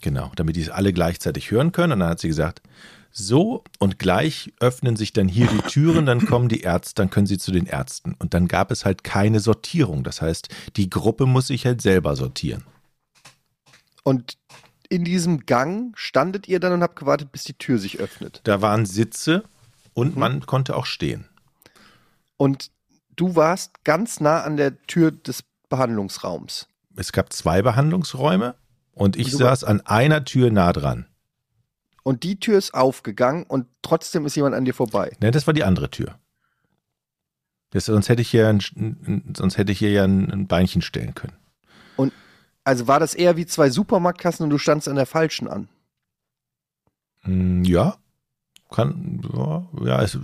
Genau, 0.00 0.30
damit 0.36 0.56
die 0.56 0.62
es 0.62 0.70
alle 0.70 0.92
gleichzeitig 0.92 1.50
hören 1.50 1.72
können. 1.72 1.92
Und 1.94 2.00
dann 2.00 2.10
hat 2.10 2.20
sie 2.20 2.28
gesagt, 2.28 2.62
so 3.10 3.64
und 3.80 3.98
gleich 3.98 4.52
öffnen 4.60 4.94
sich 4.96 5.12
dann 5.12 5.26
hier 5.26 5.48
die 5.48 5.58
Türen, 5.68 6.06
dann 6.06 6.24
kommen 6.24 6.48
die 6.48 6.60
Ärzte, 6.60 6.94
dann 6.96 7.10
können 7.10 7.26
sie 7.26 7.38
zu 7.38 7.50
den 7.50 7.66
Ärzten. 7.66 8.14
Und 8.18 8.32
dann 8.34 8.46
gab 8.46 8.70
es 8.70 8.84
halt 8.84 9.02
keine 9.02 9.40
Sortierung. 9.40 10.04
Das 10.04 10.22
heißt, 10.22 10.48
die 10.76 10.88
Gruppe 10.88 11.26
muss 11.26 11.48
sich 11.48 11.66
halt 11.66 11.82
selber 11.82 12.14
sortieren. 12.14 12.62
Und 14.04 14.38
in 14.88 15.04
diesem 15.04 15.46
Gang 15.46 15.96
standet 15.98 16.48
ihr 16.48 16.60
dann 16.60 16.72
und 16.72 16.82
habt 16.82 16.96
gewartet, 16.96 17.32
bis 17.32 17.44
die 17.44 17.54
Tür 17.54 17.78
sich 17.78 17.98
öffnet. 17.98 18.40
Da 18.44 18.62
waren 18.62 18.86
Sitze 18.86 19.42
und 19.94 20.14
Mhm. 20.14 20.20
man 20.20 20.46
konnte 20.46 20.76
auch 20.76 20.86
stehen. 20.86 21.24
Und 22.36 22.70
du 23.18 23.36
warst 23.36 23.84
ganz 23.84 24.20
nah 24.20 24.42
an 24.42 24.56
der 24.56 24.80
Tür 24.86 25.10
des 25.10 25.44
Behandlungsraums. 25.68 26.68
Es 26.96 27.12
gab 27.12 27.32
zwei 27.32 27.62
Behandlungsräume 27.62 28.54
und 28.92 29.16
ich 29.16 29.30
Du- 29.30 29.36
saß 29.36 29.64
an 29.64 29.80
einer 29.82 30.24
Tür 30.24 30.50
nah 30.50 30.72
dran. 30.72 31.06
Und 32.02 32.22
die 32.22 32.40
Tür 32.40 32.56
ist 32.56 32.72
aufgegangen 32.72 33.44
und 33.44 33.66
trotzdem 33.82 34.24
ist 34.24 34.34
jemand 34.34 34.54
an 34.54 34.64
dir 34.64 34.72
vorbei. 34.72 35.14
Ne, 35.20 35.30
das 35.30 35.46
war 35.46 35.52
die 35.54 35.64
andere 35.64 35.90
Tür. 35.90 36.18
Das, 37.70 37.84
sonst 37.84 38.08
hätte 38.08 38.22
ich 38.22 38.30
hier 38.30 38.48
ein, 38.48 39.32
sonst 39.36 39.58
hätte 39.58 39.72
ich 39.72 39.78
hier 39.78 39.90
ja 39.90 40.04
ein, 40.04 40.30
ein 40.32 40.46
Beinchen 40.46 40.80
stellen 40.80 41.14
können. 41.14 41.34
Also 42.64 42.86
war 42.86 43.00
das 43.00 43.14
eher 43.14 43.36
wie 43.38 43.46
zwei 43.46 43.70
Supermarktkassen 43.70 44.44
und 44.44 44.50
du 44.50 44.58
standst 44.58 44.88
an 44.88 44.96
der 44.96 45.06
falschen 45.06 45.48
an. 45.48 45.68
Hm, 47.22 47.64
Ja, 47.64 47.96
kann, 48.70 49.22
ja, 49.34 49.66
ja 49.84 50.02
es, 50.02 50.18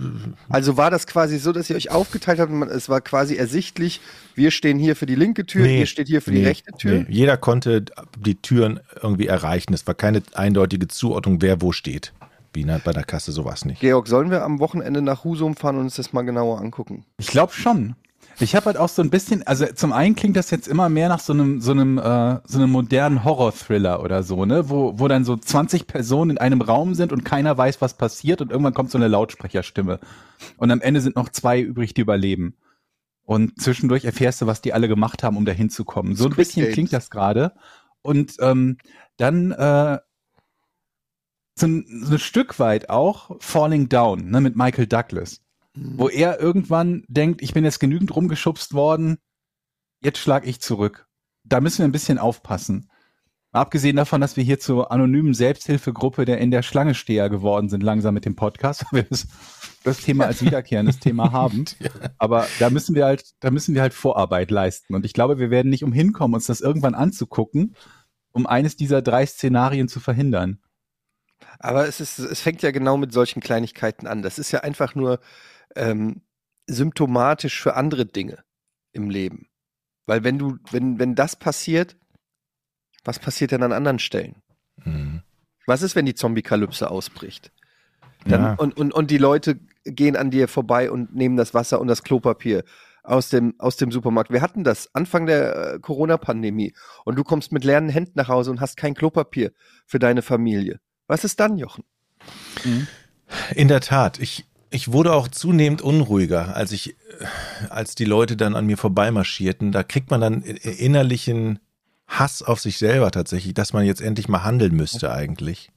Also 0.49 0.77
war 0.77 0.91
das 0.91 1.07
quasi 1.07 1.37
so, 1.39 1.51
dass 1.51 1.69
ihr 1.69 1.75
euch 1.75 1.89
aufgeteilt 1.91 2.39
habt 2.39 2.51
und 2.51 2.59
man, 2.59 2.69
es 2.69 2.89
war 2.89 3.01
quasi 3.01 3.35
ersichtlich, 3.35 4.01
wir 4.35 4.51
stehen 4.51 4.77
hier 4.77 4.95
für 4.95 5.05
die 5.05 5.15
linke 5.15 5.45
Tür, 5.45 5.63
Nee, 5.63 5.79
ihr 5.79 5.85
steht 5.85 6.07
hier 6.07 6.21
für 6.21 6.31
die 6.31 6.39
nee, 6.39 6.47
rechte 6.47 6.71
Tür. 6.73 6.99
nee. 6.99 7.05
Jeder 7.09 7.37
konnte 7.37 7.85
die 8.19 8.35
Türen 8.35 8.79
irgendwie 9.01 9.27
erreichen. 9.27 9.73
Es 9.73 9.87
war 9.87 9.95
keine 9.95 10.21
eindeutige 10.33 10.87
Zuordnung, 10.87 11.41
wer 11.41 11.61
wo 11.61 11.71
steht. 11.71 12.13
Wie 12.53 12.63
bei 12.63 12.93
der 12.93 13.03
Kasse 13.03 13.33
sowas 13.33 13.65
nicht. 13.65 13.81
Georg, 13.81 14.07
sollen 14.07 14.31
wir 14.31 14.43
am 14.43 14.59
Wochenende 14.59 15.01
nach 15.01 15.25
Husum 15.25 15.57
fahren 15.57 15.75
und 15.75 15.83
uns 15.83 15.95
das 15.95 16.13
mal 16.13 16.21
genauer 16.21 16.61
angucken? 16.61 17.03
Ich 17.17 17.27
glaube 17.27 17.51
schon. 17.51 17.95
Ich 18.39 18.55
habe 18.55 18.65
halt 18.65 18.77
auch 18.77 18.89
so 18.89 19.01
ein 19.01 19.09
bisschen, 19.09 19.43
also 19.47 19.65
zum 19.67 19.93
einen 19.93 20.15
klingt 20.15 20.35
das 20.35 20.51
jetzt 20.51 20.67
immer 20.67 20.89
mehr 20.89 21.07
nach 21.07 21.19
so 21.19 21.31
einem, 21.31 21.61
so 21.61 21.71
einem, 21.71 21.97
äh, 21.97 22.39
so 22.45 22.59
einem 22.59 22.71
modernen 22.71 23.23
Horror-Thriller 23.23 24.01
oder 24.03 24.23
so, 24.23 24.45
ne, 24.45 24.69
wo, 24.69 24.99
wo 24.99 25.07
dann 25.07 25.23
so 25.23 25.37
20 25.37 25.87
Personen 25.87 26.31
in 26.31 26.37
einem 26.37 26.61
Raum 26.61 26.95
sind 26.95 27.13
und 27.13 27.23
keiner 27.23 27.57
weiß, 27.57 27.81
was 27.81 27.95
passiert 27.95 28.41
und 28.41 28.51
irgendwann 28.51 28.73
kommt 28.73 28.91
so 28.91 28.97
eine 28.97 29.07
Lautsprecherstimme. 29.07 29.99
Und 30.57 30.71
am 30.71 30.81
Ende 30.81 31.01
sind 31.01 31.15
noch 31.15 31.29
zwei 31.29 31.61
übrig, 31.61 31.93
die 31.93 32.01
überleben. 32.01 32.57
Und 33.23 33.59
zwischendurch 33.59 34.05
erfährst 34.05 34.41
du, 34.41 34.47
was 34.47 34.61
die 34.61 34.73
alle 34.73 34.87
gemacht 34.87 35.23
haben, 35.23 35.37
um 35.37 35.45
da 35.45 35.51
hinzukommen. 35.51 36.15
So 36.15 36.25
ein 36.25 36.35
bisschen 36.35 36.63
Games. 36.63 36.73
klingt 36.73 36.93
das 36.93 37.09
gerade. 37.09 37.53
Und 38.01 38.35
ähm, 38.39 38.77
dann 39.17 39.51
äh, 39.51 39.99
so 41.55 41.67
ein, 41.67 41.85
so 42.03 42.13
ein 42.13 42.19
Stück 42.19 42.59
weit 42.59 42.89
auch 42.89 43.31
Falling 43.39 43.87
Down, 43.87 44.29
ne, 44.29 44.41
mit 44.41 44.57
Michael 44.57 44.87
Douglas 44.87 45.44
wo 45.75 46.09
er 46.09 46.39
irgendwann 46.39 47.03
denkt, 47.07 47.41
ich 47.41 47.53
bin 47.53 47.63
jetzt 47.63 47.79
genügend 47.79 48.15
rumgeschubst 48.15 48.73
worden, 48.73 49.17
jetzt 50.01 50.19
schlag 50.19 50.47
ich 50.47 50.61
zurück. 50.61 51.07
Da 51.43 51.61
müssen 51.61 51.79
wir 51.79 51.85
ein 51.85 51.91
bisschen 51.91 52.17
aufpassen. 52.17 52.89
Abgesehen 53.51 53.95
davon, 53.95 54.19
dass 54.19 54.35
wir 54.35 54.43
hier 54.43 54.59
zur 54.59 54.91
anonymen 54.91 55.33
Selbsthilfegruppe 55.33 56.25
der 56.25 56.39
in 56.39 56.51
der 56.51 56.61
Schlange 56.61 56.93
Steher 56.93 57.29
geworden 57.29 57.69
sind, 57.69 57.83
langsam 57.83 58.13
mit 58.13 58.25
dem 58.25 58.35
Podcast, 58.35 58.83
weil 58.91 59.03
wir 59.03 59.09
das, 59.09 59.27
das 59.83 60.01
Thema 60.01 60.25
als 60.25 60.41
wiederkehrendes 60.41 60.99
Thema 60.99 61.31
haben. 61.31 61.63
Aber 62.17 62.47
da 62.59 62.69
müssen 62.69 62.95
wir 62.95 63.05
halt, 63.05 63.23
da 63.39 63.51
müssen 63.51 63.73
wir 63.73 63.81
halt 63.81 63.93
Vorarbeit 63.93 64.51
leisten. 64.51 64.93
Und 64.93 65.05
ich 65.05 65.13
glaube, 65.13 65.39
wir 65.39 65.51
werden 65.51 65.69
nicht 65.69 65.85
umhin 65.85 66.11
kommen, 66.11 66.33
uns 66.33 66.47
das 66.47 66.59
irgendwann 66.59 66.95
anzugucken, 66.95 67.75
um 68.33 68.45
eines 68.45 68.75
dieser 68.75 69.01
drei 69.01 69.25
Szenarien 69.25 69.87
zu 69.87 70.01
verhindern. 70.01 70.59
Aber 71.59 71.87
es, 71.87 72.01
ist, 72.01 72.19
es 72.19 72.41
fängt 72.41 72.61
ja 72.61 72.71
genau 72.71 72.97
mit 72.97 73.13
solchen 73.13 73.39
Kleinigkeiten 73.39 74.07
an. 74.07 74.21
Das 74.21 74.37
ist 74.37 74.51
ja 74.51 74.61
einfach 74.61 74.95
nur 74.95 75.19
ähm, 75.75 76.21
symptomatisch 76.67 77.61
für 77.61 77.75
andere 77.75 78.05
Dinge 78.05 78.43
im 78.91 79.09
Leben. 79.09 79.47
Weil 80.05 80.23
wenn 80.23 80.37
du, 80.37 80.57
wenn, 80.71 80.99
wenn 80.99 81.15
das 81.15 81.35
passiert, 81.35 81.95
was 83.03 83.19
passiert 83.19 83.51
denn 83.51 83.63
an 83.63 83.73
anderen 83.73 83.99
Stellen? 83.99 84.41
Hm. 84.81 85.21
Was 85.67 85.81
ist, 85.81 85.95
wenn 85.95 86.05
die 86.05 86.15
Zombie-Kalypse 86.15 86.89
ausbricht? 86.89 87.51
Dann, 88.25 88.41
Ja. 88.41 88.53
und, 88.53 88.77
und, 88.77 88.93
und 88.93 89.11
die 89.11 89.17
Leute 89.17 89.59
gehen 89.83 90.15
an 90.15 90.31
dir 90.31 90.47
vorbei 90.47 90.89
und 90.89 91.15
nehmen 91.15 91.37
das 91.37 91.53
Wasser 91.53 91.79
und 91.79 91.87
das 91.87 92.03
Klopapier 92.03 92.63
aus 93.03 93.29
dem, 93.29 93.53
aus 93.59 93.77
dem 93.77 93.91
Supermarkt. 93.91 94.31
Wir 94.31 94.41
hatten 94.41 94.63
das 94.63 94.93
Anfang 94.95 95.27
der 95.27 95.73
äh, 95.75 95.79
Corona-Pandemie 95.79 96.73
und 97.03 97.15
du 97.17 97.23
kommst 97.23 97.51
mit 97.51 97.63
leeren 97.63 97.89
Händen 97.89 98.13
nach 98.15 98.27
Hause 98.27 98.49
und 98.51 98.61
hast 98.61 98.77
kein 98.77 98.95
Klopapier 98.95 99.51
für 99.85 99.99
deine 99.99 100.21
Familie. 100.23 100.79
Was 101.07 101.23
ist 101.23 101.39
dann, 101.39 101.57
Jochen? 101.57 101.83
In 103.55 103.67
der 103.67 103.81
Tat, 103.81 104.19
ich, 104.19 104.45
ich 104.75 104.91
wurde 104.91 105.13
auch 105.13 105.27
zunehmend 105.27 105.81
unruhiger, 105.81 106.55
als 106.55 106.71
ich, 106.71 106.89
äh, 106.91 106.95
als 107.69 107.95
die 107.95 108.05
Leute 108.05 108.35
dann 108.37 108.55
an 108.55 108.65
mir 108.65 108.77
vorbeimarschierten. 108.77 109.71
Da 109.71 109.83
kriegt 109.83 110.11
man 110.11 110.21
dann 110.21 110.43
i- 110.43 110.51
innerlichen 110.85 111.59
Hass 112.07 112.43
auf 112.43 112.59
sich 112.59 112.77
selber 112.77 113.09
tatsächlich, 113.11 113.53
dass 113.53 113.73
man 113.73 113.85
jetzt 113.85 114.01
endlich 114.01 114.27
mal 114.27 114.43
handeln 114.43 114.75
müsste 114.75 115.11
eigentlich. 115.11 115.71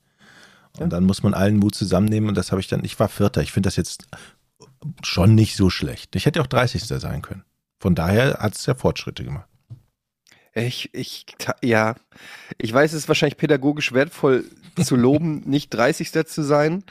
Und 0.78 0.92
dann 0.92 1.04
muss 1.04 1.22
man 1.22 1.34
allen 1.34 1.56
Mut 1.56 1.74
zusammennehmen 1.74 2.28
und 2.28 2.37
das 2.37 2.50
habe 2.52 2.61
ich 2.61 2.68
dann, 2.68 2.84
ich 2.84 2.98
war 3.00 3.08
Vierter. 3.08 3.40
Ich 3.42 3.52
finde 3.52 3.68
das 3.68 3.76
jetzt 3.76 4.06
schon 5.02 5.34
nicht 5.34 5.56
so 5.56 5.70
schlecht. 5.70 6.14
Ich 6.14 6.26
hätte 6.26 6.40
auch 6.40 6.46
30. 6.46 6.84
sein 6.84 7.22
können. 7.22 7.44
Von 7.80 7.94
daher 7.94 8.38
hat 8.40 8.54
es 8.56 8.66
ja 8.66 8.74
Fortschritte 8.74 9.24
gemacht. 9.24 9.48
Ich, 10.54 10.92
ich, 10.92 11.24
ja, 11.62 11.94
ich 12.58 12.72
weiß, 12.72 12.92
es 12.92 13.02
ist 13.02 13.08
wahrscheinlich 13.08 13.37
pädagogisch 13.37 13.92
wertvoll 13.92 14.44
zu 14.82 14.96
loben, 14.96 15.40
nicht 15.46 15.70
30. 15.70 16.26
zu 16.26 16.42
sein, 16.42 16.84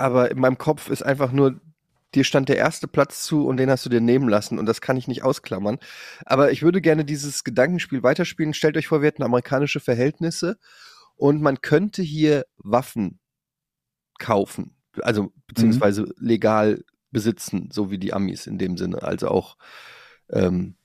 aber 0.00 0.30
in 0.30 0.40
meinem 0.40 0.58
Kopf 0.58 0.88
ist 0.88 1.02
einfach 1.02 1.30
nur, 1.30 1.60
dir 2.14 2.24
stand 2.24 2.48
der 2.48 2.56
erste 2.56 2.88
Platz 2.88 3.22
zu 3.22 3.46
und 3.46 3.58
den 3.58 3.70
hast 3.70 3.84
du 3.84 3.90
dir 3.90 4.00
nehmen 4.00 4.28
lassen 4.28 4.58
und 4.58 4.66
das 4.66 4.80
kann 4.80 4.96
ich 4.96 5.06
nicht 5.08 5.22
ausklammern. 5.22 5.78
Aber 6.24 6.50
ich 6.50 6.62
würde 6.62 6.80
gerne 6.80 7.04
dieses 7.04 7.44
Gedankenspiel 7.44 8.02
weiterspielen. 8.02 8.54
Stellt 8.54 8.76
euch 8.76 8.88
vor, 8.88 9.02
wir 9.02 9.08
hätten 9.08 9.22
amerikanische 9.22 9.78
Verhältnisse 9.78 10.58
und 11.16 11.42
man 11.42 11.60
könnte 11.60 12.02
hier 12.02 12.46
Waffen 12.56 13.20
kaufen, 14.18 14.74
also 15.02 15.32
beziehungsweise 15.46 16.12
legal 16.18 16.82
besitzen, 17.10 17.68
so 17.70 17.90
wie 17.90 17.98
die 17.98 18.12
Amis 18.12 18.46
in 18.46 18.58
dem 18.58 18.76
Sinne. 18.76 19.02
Also 19.02 19.28
auch 19.28 19.56
ähm, 20.30 20.76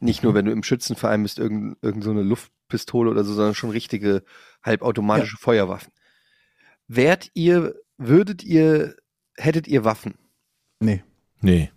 nicht 0.00 0.22
nur, 0.22 0.34
wenn 0.34 0.44
du 0.44 0.52
im 0.52 0.62
Schützenverein 0.62 1.22
bist, 1.24 1.38
irgend, 1.38 1.76
irgend 1.82 2.04
so 2.04 2.10
eine 2.10 2.22
Luftpistole 2.22 3.10
oder 3.10 3.24
so, 3.24 3.34
sondern 3.34 3.54
schon 3.54 3.70
richtige 3.70 4.22
halbautomatische 4.62 5.38
Feuerwaffen. 5.38 5.92
Wärt 6.86 7.30
ihr, 7.34 7.74
würdet 7.98 8.42
ihr, 8.42 8.96
hättet 9.36 9.66
ihr 9.68 9.84
Waffen? 9.84 10.14
Nee. 10.80 11.02
Nee. 11.40 11.70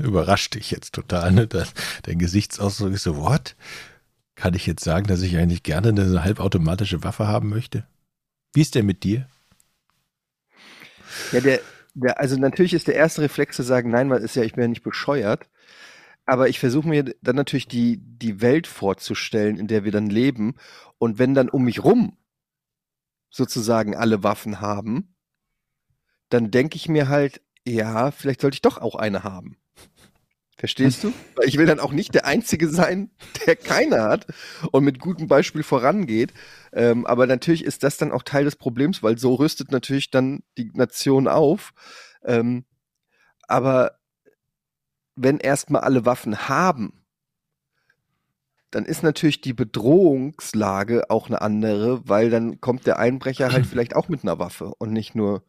Überrascht 0.00 0.54
dich 0.54 0.70
jetzt 0.70 0.92
total, 0.92 1.32
ne? 1.32 1.46
Das, 1.46 1.72
dein 2.02 2.18
Gesichtsausdruck 2.18 2.92
ist 2.92 3.04
so, 3.04 3.16
what? 3.16 3.56
Kann 4.34 4.54
ich 4.54 4.66
jetzt 4.66 4.84
sagen, 4.84 5.06
dass 5.06 5.22
ich 5.22 5.36
eigentlich 5.36 5.62
gerne 5.62 5.88
eine 5.88 6.22
halbautomatische 6.22 7.02
Waffe 7.04 7.28
haben 7.28 7.48
möchte? 7.48 7.86
Wie 8.52 8.60
ist 8.60 8.74
der 8.74 8.82
mit 8.82 9.04
dir? 9.04 9.28
Ja, 11.32 11.40
der, 11.40 11.60
der, 11.94 12.20
also 12.20 12.36
natürlich 12.36 12.74
ist 12.74 12.88
der 12.88 12.94
erste 12.94 13.22
Reflex 13.22 13.56
zu 13.56 13.62
sagen, 13.62 13.90
nein, 13.90 14.10
weil 14.10 14.22
ist 14.22 14.36
ja, 14.36 14.42
ich 14.42 14.54
bin 14.54 14.62
ja 14.62 14.68
nicht 14.68 14.82
bescheuert. 14.82 15.48
Aber 16.26 16.48
ich 16.48 16.58
versuche 16.58 16.88
mir 16.88 17.14
dann 17.22 17.36
natürlich 17.36 17.68
die, 17.68 17.98
die 17.98 18.40
Welt 18.42 18.66
vorzustellen, 18.66 19.56
in 19.56 19.66
der 19.66 19.84
wir 19.84 19.92
dann 19.92 20.10
leben. 20.10 20.56
Und 20.98 21.18
wenn 21.18 21.34
dann 21.34 21.48
um 21.48 21.64
mich 21.64 21.82
rum 21.82 22.17
sozusagen 23.30 23.94
alle 23.94 24.22
Waffen 24.22 24.60
haben, 24.60 25.14
dann 26.28 26.50
denke 26.50 26.76
ich 26.76 26.88
mir 26.88 27.08
halt, 27.08 27.40
ja, 27.66 28.10
vielleicht 28.10 28.40
sollte 28.40 28.56
ich 28.56 28.62
doch 28.62 28.78
auch 28.78 28.94
eine 28.94 29.24
haben. 29.24 29.58
Verstehst 30.56 31.04
du? 31.04 31.12
Weil 31.36 31.46
ich 31.46 31.56
will 31.56 31.66
dann 31.66 31.78
auch 31.78 31.92
nicht 31.92 32.14
der 32.14 32.26
Einzige 32.26 32.68
sein, 32.68 33.10
der 33.46 33.54
keine 33.54 34.02
hat 34.02 34.26
und 34.72 34.84
mit 34.84 34.98
gutem 34.98 35.28
Beispiel 35.28 35.62
vorangeht. 35.62 36.34
Ähm, 36.72 37.06
aber 37.06 37.26
natürlich 37.26 37.64
ist 37.64 37.84
das 37.84 37.96
dann 37.96 38.10
auch 38.10 38.24
Teil 38.24 38.44
des 38.44 38.56
Problems, 38.56 39.02
weil 39.02 39.18
so 39.18 39.34
rüstet 39.34 39.70
natürlich 39.70 40.10
dann 40.10 40.42
die 40.56 40.70
Nation 40.74 41.28
auf. 41.28 41.72
Ähm, 42.24 42.64
aber 43.46 43.98
wenn 45.14 45.38
erstmal 45.38 45.82
alle 45.82 46.04
Waffen 46.04 46.48
haben, 46.48 46.97
dann 48.70 48.84
ist 48.84 49.02
natürlich 49.02 49.40
die 49.40 49.54
Bedrohungslage 49.54 51.10
auch 51.10 51.28
eine 51.28 51.40
andere, 51.40 52.08
weil 52.08 52.30
dann 52.30 52.60
kommt 52.60 52.86
der 52.86 52.98
Einbrecher 52.98 53.52
halt 53.52 53.66
vielleicht 53.66 53.96
auch 53.96 54.08
mit 54.08 54.22
einer 54.22 54.38
Waffe 54.38 54.72
und 54.78 54.92
nicht 54.92 55.14
nur 55.14 55.42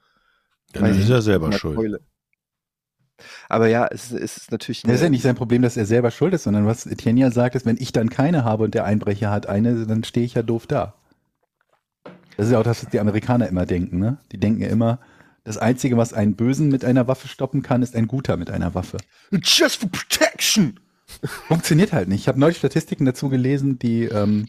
Dann 0.73 0.85
ist 0.85 0.97
ich 0.97 1.09
er 1.09 1.21
selber 1.21 1.47
mit 1.47 1.53
einer 1.53 1.59
schuld. 1.59 1.75
Keule. 1.75 1.99
Aber 3.49 3.67
ja, 3.67 3.87
es, 3.91 4.11
es 4.11 4.37
ist 4.37 4.51
natürlich 4.51 4.83
Das 4.83 4.93
ist 4.93 5.01
ja 5.01 5.09
nicht 5.09 5.23
sein 5.23 5.35
Problem, 5.35 5.61
dass 5.61 5.75
er 5.75 5.85
selber 5.85 6.11
schuld 6.11 6.33
ist, 6.33 6.43
sondern 6.43 6.65
was 6.65 6.85
Etienne 6.85 7.19
ja 7.19 7.31
sagt, 7.31 7.55
ist, 7.55 7.65
wenn 7.65 7.77
ich 7.77 7.91
dann 7.91 8.09
keine 8.09 8.45
habe 8.45 8.63
und 8.63 8.73
der 8.73 8.85
Einbrecher 8.85 9.29
hat 9.29 9.47
eine, 9.47 9.85
dann 9.85 10.05
stehe 10.05 10.25
ich 10.25 10.35
ja 10.35 10.41
doof 10.41 10.67
da. 10.67 10.95
Das 12.37 12.45
ist 12.45 12.53
ja 12.53 12.59
auch 12.59 12.63
das, 12.63 12.83
was 12.83 12.89
die 12.89 13.01
Amerikaner 13.01 13.49
immer 13.49 13.65
denken, 13.65 13.99
ne? 13.99 14.19
Die 14.31 14.39
denken 14.39 14.61
ja 14.61 14.69
immer, 14.69 14.99
das 15.43 15.57
Einzige, 15.57 15.97
was 15.97 16.13
einen 16.13 16.35
Bösen 16.35 16.69
mit 16.69 16.85
einer 16.85 17.07
Waffe 17.07 17.27
stoppen 17.27 17.63
kann, 17.63 17.81
ist 17.81 17.95
ein 17.95 18.07
Guter 18.07 18.37
mit 18.37 18.49
einer 18.49 18.73
Waffe. 18.75 18.97
Just 19.31 19.81
for 19.81 19.89
protection. 19.89 20.79
Funktioniert 21.47 21.93
halt 21.93 22.07
nicht. 22.07 22.21
Ich 22.21 22.27
habe 22.27 22.39
neulich 22.39 22.57
Statistiken 22.57 23.05
dazu 23.05 23.29
gelesen, 23.29 23.79
die 23.79 24.03
ähm, 24.03 24.47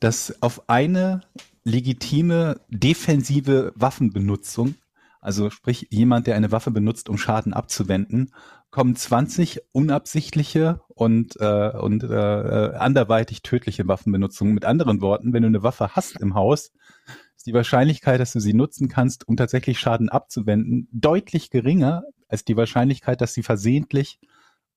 dass 0.00 0.42
auf 0.42 0.68
eine 0.68 1.22
legitime 1.64 2.60
defensive 2.68 3.72
Waffenbenutzung, 3.76 4.74
also 5.20 5.50
sprich 5.50 5.86
jemand, 5.90 6.26
der 6.26 6.34
eine 6.34 6.50
Waffe 6.50 6.70
benutzt, 6.70 7.08
um 7.08 7.18
Schaden 7.18 7.52
abzuwenden, 7.52 8.32
kommen 8.70 8.96
20 8.96 9.60
unabsichtliche 9.72 10.80
und, 10.88 11.36
äh, 11.38 11.70
und 11.70 12.02
äh, 12.02 12.72
anderweitig 12.76 13.42
tödliche 13.42 13.86
Waffenbenutzungen. 13.86 14.54
Mit 14.54 14.64
anderen 14.64 15.00
Worten, 15.00 15.32
wenn 15.32 15.42
du 15.42 15.48
eine 15.48 15.62
Waffe 15.62 15.94
hast 15.94 16.20
im 16.20 16.34
Haus, 16.34 16.72
ist 17.36 17.46
die 17.46 17.54
Wahrscheinlichkeit, 17.54 18.18
dass 18.18 18.32
du 18.32 18.40
sie 18.40 18.54
nutzen 18.54 18.88
kannst, 18.88 19.28
um 19.28 19.36
tatsächlich 19.36 19.78
Schaden 19.78 20.08
abzuwenden, 20.08 20.88
deutlich 20.90 21.50
geringer 21.50 22.04
als 22.28 22.44
die 22.44 22.56
Wahrscheinlichkeit, 22.56 23.20
dass 23.20 23.34
sie 23.34 23.42
versehentlich 23.42 24.18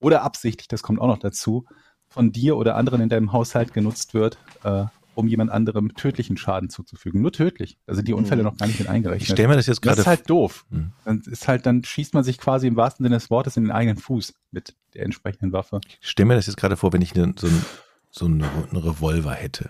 oder 0.06 0.22
absichtlich, 0.22 0.68
das 0.68 0.84
kommt 0.84 1.02
auch 1.02 1.08
noch 1.08 1.18
dazu, 1.18 1.66
von 2.08 2.32
dir 2.32 2.58
oder 2.58 2.76
anderen 2.76 3.02
in 3.02 3.10
deinem 3.10 3.34
Haushalt 3.34 3.74
genutzt 3.74 4.14
wird, 4.14 4.38
äh, 4.64 4.86
um 5.16 5.28
jemand 5.28 5.50
anderem 5.50 5.96
tödlichen 5.96 6.38
Schaden 6.38 6.70
zuzufügen. 6.70 7.22
Nur 7.22 7.32
tödlich. 7.32 7.80
Da 7.88 7.96
sind 7.96 8.08
die 8.08 8.14
Unfälle 8.14 8.44
noch 8.44 8.56
gar 8.56 8.68
nicht 8.68 8.78
mit 8.78 8.88
Ich 8.88 8.94
eingerechnet. 8.94 9.32
stelle 9.32 9.48
mir 9.48 9.56
das 9.56 9.66
jetzt 9.66 9.78
Das 9.78 9.84
gerade 9.84 10.02
ist 10.02 10.08
halt 10.08 10.30
doof. 10.30 10.66
Hm. 10.70 10.92
Dann 11.06 11.24
ist 11.26 11.48
halt, 11.48 11.66
dann 11.66 11.84
schießt 11.84 12.14
man 12.14 12.24
sich 12.24 12.38
quasi 12.38 12.68
im 12.68 12.76
wahrsten 12.76 13.04
Sinne 13.04 13.16
des 13.16 13.32
Wortes 13.32 13.58
in 13.58 13.64
den 13.64 13.72
eigenen 13.72 13.98
Fuß 13.98 14.36
mit 14.52 14.76
der 14.94 15.06
entsprechenden 15.06 15.52
Waffe. 15.54 15.82
Ich 16.02 16.08
stelle 16.08 16.28
mir 16.28 16.36
das 16.36 16.46
jetzt 16.46 16.58
gerade 16.58 16.78
vor, 16.78 16.94
wenn 16.94 17.02
ich 17.02 17.16
ne, 17.16 17.34
so, 17.36 17.48
ein, 17.48 17.66
so 18.12 18.26
einen, 18.26 18.44
einen 18.44 18.84
Revolver 18.84 19.34
hätte. 19.34 19.70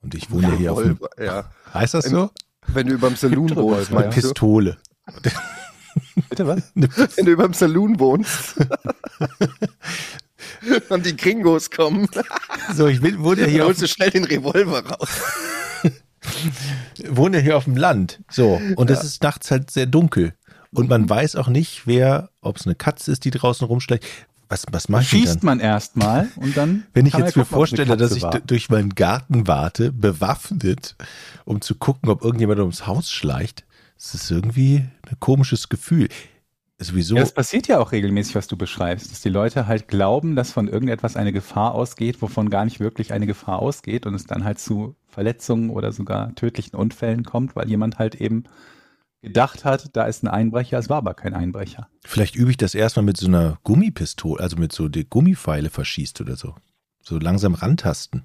Und 0.00 0.14
ich 0.14 0.30
wohne 0.30 0.56
hier 0.56 0.72
auf 0.72 0.82
dem. 0.82 0.92
Revolver, 0.92 1.22
ja. 1.22 1.50
Heißt 1.74 1.92
das 1.92 2.06
so? 2.06 2.30
Wenn 2.68 2.86
du 2.86 2.94
überm 2.94 3.16
Saloon 3.16 3.48
Gibt 3.48 3.60
wohnst, 3.60 3.90
Revolver, 3.90 4.04
Eine? 4.04 4.14
Pistole. 4.14 4.78
Bitte 6.28 6.46
was? 6.46 6.62
Wenn 6.74 7.26
du 7.26 7.32
überm 7.32 7.54
Saloon 7.54 7.98
wohnst. 7.98 8.54
und 10.88 11.06
die 11.06 11.16
Kringos 11.16 11.70
kommen, 11.70 12.08
So, 12.74 12.86
ich 12.86 13.02
will, 13.02 13.18
wohne 13.20 13.42
ja 13.42 13.46
hier 13.46 13.64
holst 13.64 13.82
du 13.82 13.88
schnell 13.88 14.10
den 14.10 14.24
Revolver 14.24 14.84
raus. 14.84 15.08
wohne 17.08 17.38
ja 17.38 17.42
hier 17.42 17.56
auf 17.56 17.64
dem 17.64 17.76
Land. 17.76 18.20
So, 18.30 18.60
und 18.76 18.90
es 18.90 19.04
ist 19.04 19.22
nachts 19.22 19.50
halt 19.50 19.70
sehr 19.70 19.86
dunkel. 19.86 20.34
Und 20.72 20.90
man 20.90 21.08
weiß 21.08 21.36
auch 21.36 21.48
nicht, 21.48 21.86
wer, 21.86 22.28
ob 22.42 22.58
es 22.58 22.66
eine 22.66 22.74
Katze 22.74 23.12
ist, 23.12 23.24
die 23.24 23.30
draußen 23.30 23.66
rumschleicht. 23.66 24.04
Was, 24.50 24.64
was 24.70 24.88
mache 24.88 25.02
ich 25.02 25.08
Schießt 25.10 25.42
man 25.42 25.60
erstmal 25.60 26.28
und 26.36 26.56
dann. 26.56 26.84
Wenn 26.94 27.04
ich 27.04 27.12
jetzt 27.12 27.20
ja 27.20 27.26
mir 27.26 27.44
gucken, 27.44 27.44
vorstelle, 27.44 27.98
dass 27.98 28.12
ich 28.12 28.22
war. 28.22 28.40
durch 28.40 28.70
meinen 28.70 28.94
Garten 28.94 29.46
warte, 29.46 29.92
bewaffnet, 29.92 30.96
um 31.44 31.60
zu 31.60 31.74
gucken, 31.74 32.08
ob 32.08 32.24
irgendjemand 32.24 32.58
ums 32.60 32.86
Haus 32.86 33.10
schleicht, 33.10 33.64
das 33.98 34.14
ist 34.14 34.30
irgendwie 34.30 34.84
ein 35.08 35.20
komisches 35.20 35.68
Gefühl. 35.68 36.08
Sowieso, 36.80 37.16
Ja, 37.16 37.22
das 37.22 37.32
passiert 37.34 37.66
ja 37.66 37.80
auch 37.80 37.90
regelmäßig, 37.90 38.36
was 38.36 38.46
du 38.46 38.56
beschreibst, 38.56 39.10
dass 39.10 39.20
die 39.20 39.28
Leute 39.30 39.66
halt 39.66 39.88
glauben, 39.88 40.36
dass 40.36 40.52
von 40.52 40.68
irgendetwas 40.68 41.16
eine 41.16 41.32
Gefahr 41.32 41.74
ausgeht, 41.74 42.22
wovon 42.22 42.50
gar 42.50 42.64
nicht 42.64 42.78
wirklich 42.78 43.12
eine 43.12 43.26
Gefahr 43.26 43.58
ausgeht 43.58 44.06
und 44.06 44.14
es 44.14 44.26
dann 44.26 44.44
halt 44.44 44.60
zu 44.60 44.94
Verletzungen 45.08 45.70
oder 45.70 45.90
sogar 45.90 46.32
tödlichen 46.36 46.76
Unfällen 46.76 47.24
kommt, 47.24 47.56
weil 47.56 47.68
jemand 47.68 47.98
halt 47.98 48.14
eben 48.14 48.44
gedacht 49.22 49.64
hat, 49.64 49.96
da 49.96 50.04
ist 50.04 50.22
ein 50.22 50.28
Einbrecher, 50.28 50.78
es 50.78 50.88
war 50.88 50.98
aber 50.98 51.14
kein 51.14 51.34
Einbrecher. 51.34 51.88
vielleicht 52.04 52.36
übe 52.36 52.52
ich 52.52 52.56
das 52.56 52.76
erstmal 52.76 53.04
mit 53.04 53.16
so 53.16 53.26
einer 53.26 53.58
Gummipistole, 53.64 54.40
also 54.40 54.56
mit 54.56 54.70
so 54.70 54.88
die 54.88 55.08
Gummipfeile 55.08 55.70
verschießt 55.70 56.20
oder 56.20 56.36
so. 56.36 56.54
So 57.02 57.18
langsam 57.18 57.54
rantasten. 57.54 58.22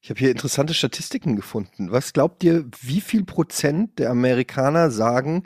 Ich 0.00 0.08
habe 0.08 0.18
hier 0.18 0.30
interessante 0.30 0.72
Statistiken 0.72 1.36
gefunden. 1.36 1.92
Was 1.92 2.12
glaubt 2.12 2.42
ihr, 2.42 2.64
wie 2.80 3.00
viel 3.00 3.24
Prozent 3.24 3.98
der 3.98 4.10
Amerikaner 4.10 4.90
sagen, 4.90 5.44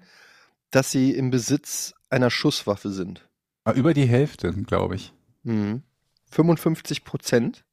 dass 0.70 0.90
sie 0.90 1.10
im 1.10 1.30
Besitz 1.30 1.94
einer 2.08 2.30
Schusswaffe 2.30 2.90
sind? 2.90 3.28
Aber 3.64 3.76
über 3.76 3.94
die 3.94 4.06
Hälfte, 4.06 4.52
glaube 4.52 4.94
ich. 4.94 5.12
Mhm. 5.42 5.82
55 6.30 7.04
Prozent. 7.04 7.64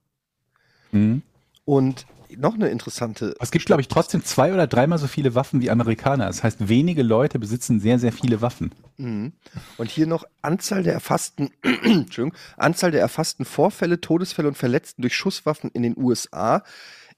Mhm. 0.92 1.22
Und 1.66 2.08
noch 2.38 2.56
eine 2.56 2.70
interessante. 2.70 3.36
Es 3.40 3.52
gibt, 3.52 3.66
glaube 3.66 3.82
ich, 3.82 3.88
trotzdem 3.88 4.24
zwei 4.24 4.54
oder 4.54 4.68
dreimal 4.68 4.98
so 4.98 5.08
viele 5.08 5.36
Waffen 5.36 5.62
wie 5.62 5.70
Amerikaner. 5.70 6.28
Das 6.28 6.44
heißt, 6.44 6.68
wenige 6.68 7.04
Leute 7.04 7.40
besitzen 7.40 7.80
sehr, 7.80 8.00
sehr 8.00 8.12
viele 8.12 8.42
Waffen. 8.42 8.72
Mhm. 8.98 9.34
Und 9.78 9.90
hier 9.90 10.08
noch 10.08 10.26
Anzahl 10.42 10.84
der 10.84 10.94
erfassten, 10.94 11.52
Entschuldigung, 11.64 12.38
Anzahl 12.58 12.92
der 12.92 13.02
erfassten 13.02 13.46
Vorfälle, 13.46 14.02
Todesfälle 14.02 14.48
und 14.48 14.58
Verletzten 14.58 15.02
durch 15.02 15.16
Schusswaffen 15.16 15.70
in 15.72 15.84
den 15.84 15.98
USA 15.98 16.64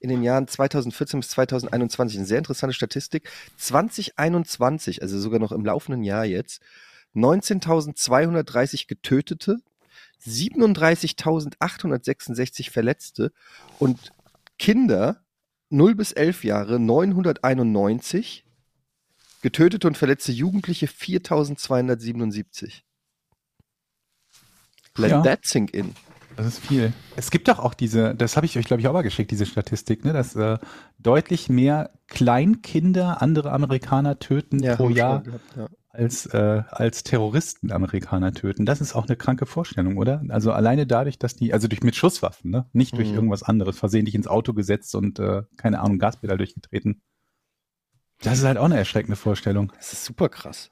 in 0.00 0.10
den 0.10 0.22
Jahren 0.22 0.46
2014 0.46 1.20
bis 1.20 1.30
2021. 1.30 2.18
Eine 2.18 2.26
sehr 2.26 2.38
interessante 2.38 2.74
Statistik. 2.74 3.28
2021, 3.56 5.02
also 5.02 5.18
sogar 5.18 5.40
noch 5.40 5.52
im 5.52 5.64
laufenden 5.64 6.04
Jahr 6.04 6.26
jetzt, 6.26 6.60
19.230 7.14 8.86
Getötete, 8.86 9.60
37.866 10.26 12.70
Verletzte 12.70 13.32
und 13.78 14.12
Kinder 14.58 15.24
0 15.70 15.94
bis 15.94 16.12
11 16.12 16.44
Jahre 16.44 16.78
991 16.78 18.44
Getötete 19.42 19.86
und 19.86 19.98
verletzte 19.98 20.32
Jugendliche 20.32 20.86
4277. 20.86 22.82
Let 24.96 25.10
Ja. 25.10 25.20
that 25.22 25.44
sink 25.44 25.74
in. 25.74 25.94
Das 26.36 26.46
ist 26.46 26.60
viel. 26.60 26.94
Es 27.16 27.30
gibt 27.30 27.48
doch 27.48 27.58
auch 27.58 27.74
diese, 27.74 28.14
das 28.14 28.36
habe 28.36 28.46
ich 28.46 28.56
euch, 28.58 28.64
glaube 28.64 28.80
ich, 28.80 28.88
auch 28.88 28.94
mal 28.94 29.02
geschickt, 29.02 29.30
diese 29.30 29.44
Statistik, 29.44 30.04
ne, 30.04 30.14
dass 30.14 30.34
äh, 30.34 30.56
deutlich 30.98 31.50
mehr 31.50 31.90
Kleinkinder 32.08 33.20
andere 33.20 33.52
Amerikaner 33.52 34.18
töten 34.18 34.62
pro 34.62 34.84
hab 34.84 34.90
ich 34.90 34.96
Jahr 34.96 35.22
gehabt, 35.22 35.56
ja. 35.56 35.68
Als, 35.94 36.26
äh, 36.26 36.62
als 36.70 37.02
Terroristen 37.04 37.72
Amerikaner 37.72 38.32
töten. 38.32 38.66
Das 38.66 38.80
ist 38.80 38.94
auch 38.94 39.06
eine 39.06 39.16
kranke 39.16 39.46
Vorstellung, 39.46 39.96
oder? 39.96 40.22
Also 40.28 40.52
alleine 40.52 40.86
dadurch, 40.86 41.18
dass 41.18 41.36
die, 41.36 41.52
also 41.52 41.68
durch 41.68 41.82
mit 41.82 41.96
Schusswaffen, 41.96 42.50
ne? 42.50 42.66
Nicht 42.72 42.96
durch 42.96 43.08
Mhm. 43.10 43.14
irgendwas 43.14 43.42
anderes, 43.42 43.78
versehentlich 43.78 44.14
ins 44.14 44.26
Auto 44.26 44.52
gesetzt 44.54 44.94
und 44.94 45.18
äh, 45.18 45.42
keine 45.56 45.80
Ahnung, 45.80 45.98
Gaspedal 45.98 46.36
durchgetreten. 46.36 47.00
Das 48.22 48.38
ist 48.38 48.44
halt 48.44 48.58
auch 48.58 48.64
eine 48.66 48.76
erschreckende 48.78 49.16
Vorstellung. 49.16 49.72
Das 49.76 49.92
ist 49.92 50.04
super 50.04 50.28
krass. 50.28 50.70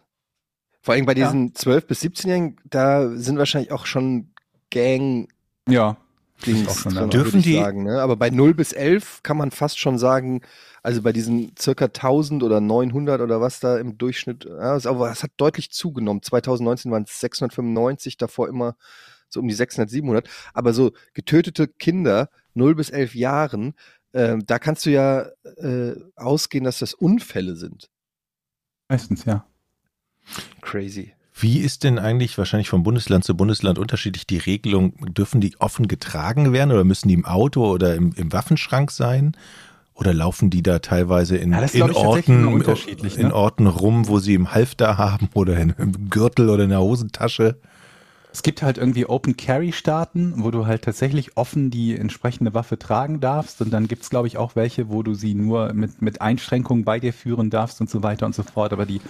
Vor 0.80 0.94
allem 0.94 1.06
bei 1.06 1.14
Ja. 1.14 1.26
diesen 1.26 1.52
12- 1.52 1.86
bis 1.86 2.00
17-Jährigen, 2.02 2.56
da 2.64 3.10
sind 3.16 3.38
wahrscheinlich 3.38 3.72
auch 3.72 3.86
schon 3.86 4.32
Gang 4.70 5.28
Ja. 5.68 5.96
Dings 6.42 6.68
auch 6.68 6.76
schon 6.76 6.94
drin, 6.94 7.10
Dürfen 7.10 7.42
die- 7.42 7.54
sagen. 7.56 7.84
Ne? 7.84 8.00
Aber 8.02 8.16
bei 8.16 8.30
0 8.30 8.54
bis 8.54 8.72
11 8.72 9.22
kann 9.22 9.36
man 9.36 9.50
fast 9.50 9.78
schon 9.78 9.98
sagen, 9.98 10.42
also 10.82 11.02
bei 11.02 11.12
diesen 11.12 11.52
circa 11.58 11.88
1000 11.88 12.42
oder 12.42 12.60
900 12.60 13.20
oder 13.20 13.40
was 13.40 13.60
da 13.60 13.78
im 13.78 13.98
Durchschnitt, 13.98 14.44
ja, 14.44 14.78
aber 14.84 15.10
es 15.10 15.22
hat 15.22 15.30
deutlich 15.36 15.70
zugenommen. 15.70 16.22
2019 16.22 16.90
waren 16.90 17.04
es 17.04 17.20
695, 17.20 18.16
davor 18.16 18.48
immer 18.48 18.76
so 19.28 19.40
um 19.40 19.48
die 19.48 19.54
600, 19.54 19.88
700. 19.88 20.28
Aber 20.52 20.72
so 20.74 20.92
getötete 21.14 21.68
Kinder 21.68 22.28
0 22.54 22.74
bis 22.74 22.90
11 22.90 23.14
Jahren, 23.14 23.74
ähm, 24.12 24.44
da 24.46 24.58
kannst 24.58 24.84
du 24.84 24.90
ja 24.90 25.26
äh, 25.56 25.94
ausgehen, 26.16 26.64
dass 26.64 26.80
das 26.80 26.92
Unfälle 26.94 27.56
sind. 27.56 27.88
Meistens, 28.88 29.24
ja. 29.24 29.46
Crazy. 30.60 31.14
Wie 31.34 31.58
ist 31.58 31.82
denn 31.84 31.98
eigentlich 31.98 32.36
wahrscheinlich 32.36 32.68
von 32.68 32.82
Bundesland 32.82 33.24
zu 33.24 33.36
Bundesland 33.36 33.78
unterschiedlich 33.78 34.26
die 34.26 34.38
Regelung? 34.38 34.94
Dürfen 35.14 35.40
die 35.40 35.58
offen 35.58 35.88
getragen 35.88 36.52
werden 36.52 36.72
oder 36.72 36.84
müssen 36.84 37.08
die 37.08 37.14
im 37.14 37.24
Auto 37.24 37.70
oder 37.70 37.94
im, 37.94 38.12
im 38.16 38.32
Waffenschrank 38.32 38.90
sein? 38.90 39.36
Oder 39.94 40.14
laufen 40.14 40.50
die 40.50 40.62
da 40.62 40.78
teilweise 40.78 41.36
in, 41.36 41.52
Ja, 41.52 41.60
in, 41.60 41.90
Orten, 41.92 42.62
in 43.22 43.28
ne? 43.28 43.34
Orten 43.34 43.66
rum, 43.66 44.08
wo 44.08 44.18
sie 44.18 44.34
im 44.34 44.52
Halfter 44.52 44.98
haben 44.98 45.28
oder 45.34 45.58
in, 45.58 45.74
im 45.78 46.10
Gürtel 46.10 46.50
oder 46.50 46.64
in 46.64 46.70
der 46.70 46.80
Hosentasche? 46.80 47.56
Es 48.32 48.42
gibt 48.42 48.62
halt 48.62 48.78
irgendwie 48.78 49.04
Open 49.04 49.36
Carry 49.36 49.72
Staaten, 49.72 50.42
wo 50.42 50.50
du 50.50 50.66
halt 50.66 50.82
tatsächlich 50.82 51.36
offen 51.36 51.70
die 51.70 51.94
entsprechende 51.94 52.54
Waffe 52.54 52.78
tragen 52.78 53.20
darfst. 53.20 53.60
Und 53.60 53.70
dann 53.70 53.88
gibt's 53.88 54.08
glaube 54.08 54.26
ich, 54.26 54.38
auch 54.38 54.56
welche, 54.56 54.88
wo 54.88 55.02
du 55.02 55.12
sie 55.12 55.34
nur 55.34 55.74
mit, 55.74 56.00
mit 56.00 56.22
Einschränkungen 56.22 56.84
bei 56.84 56.98
dir 56.98 57.12
führen 57.12 57.50
darfst 57.50 57.82
und 57.82 57.90
so 57.90 58.02
weiter 58.02 58.24
und 58.24 58.34
so 58.34 58.42
fort. 58.42 58.72
Aber 58.72 58.86
die 58.86 59.02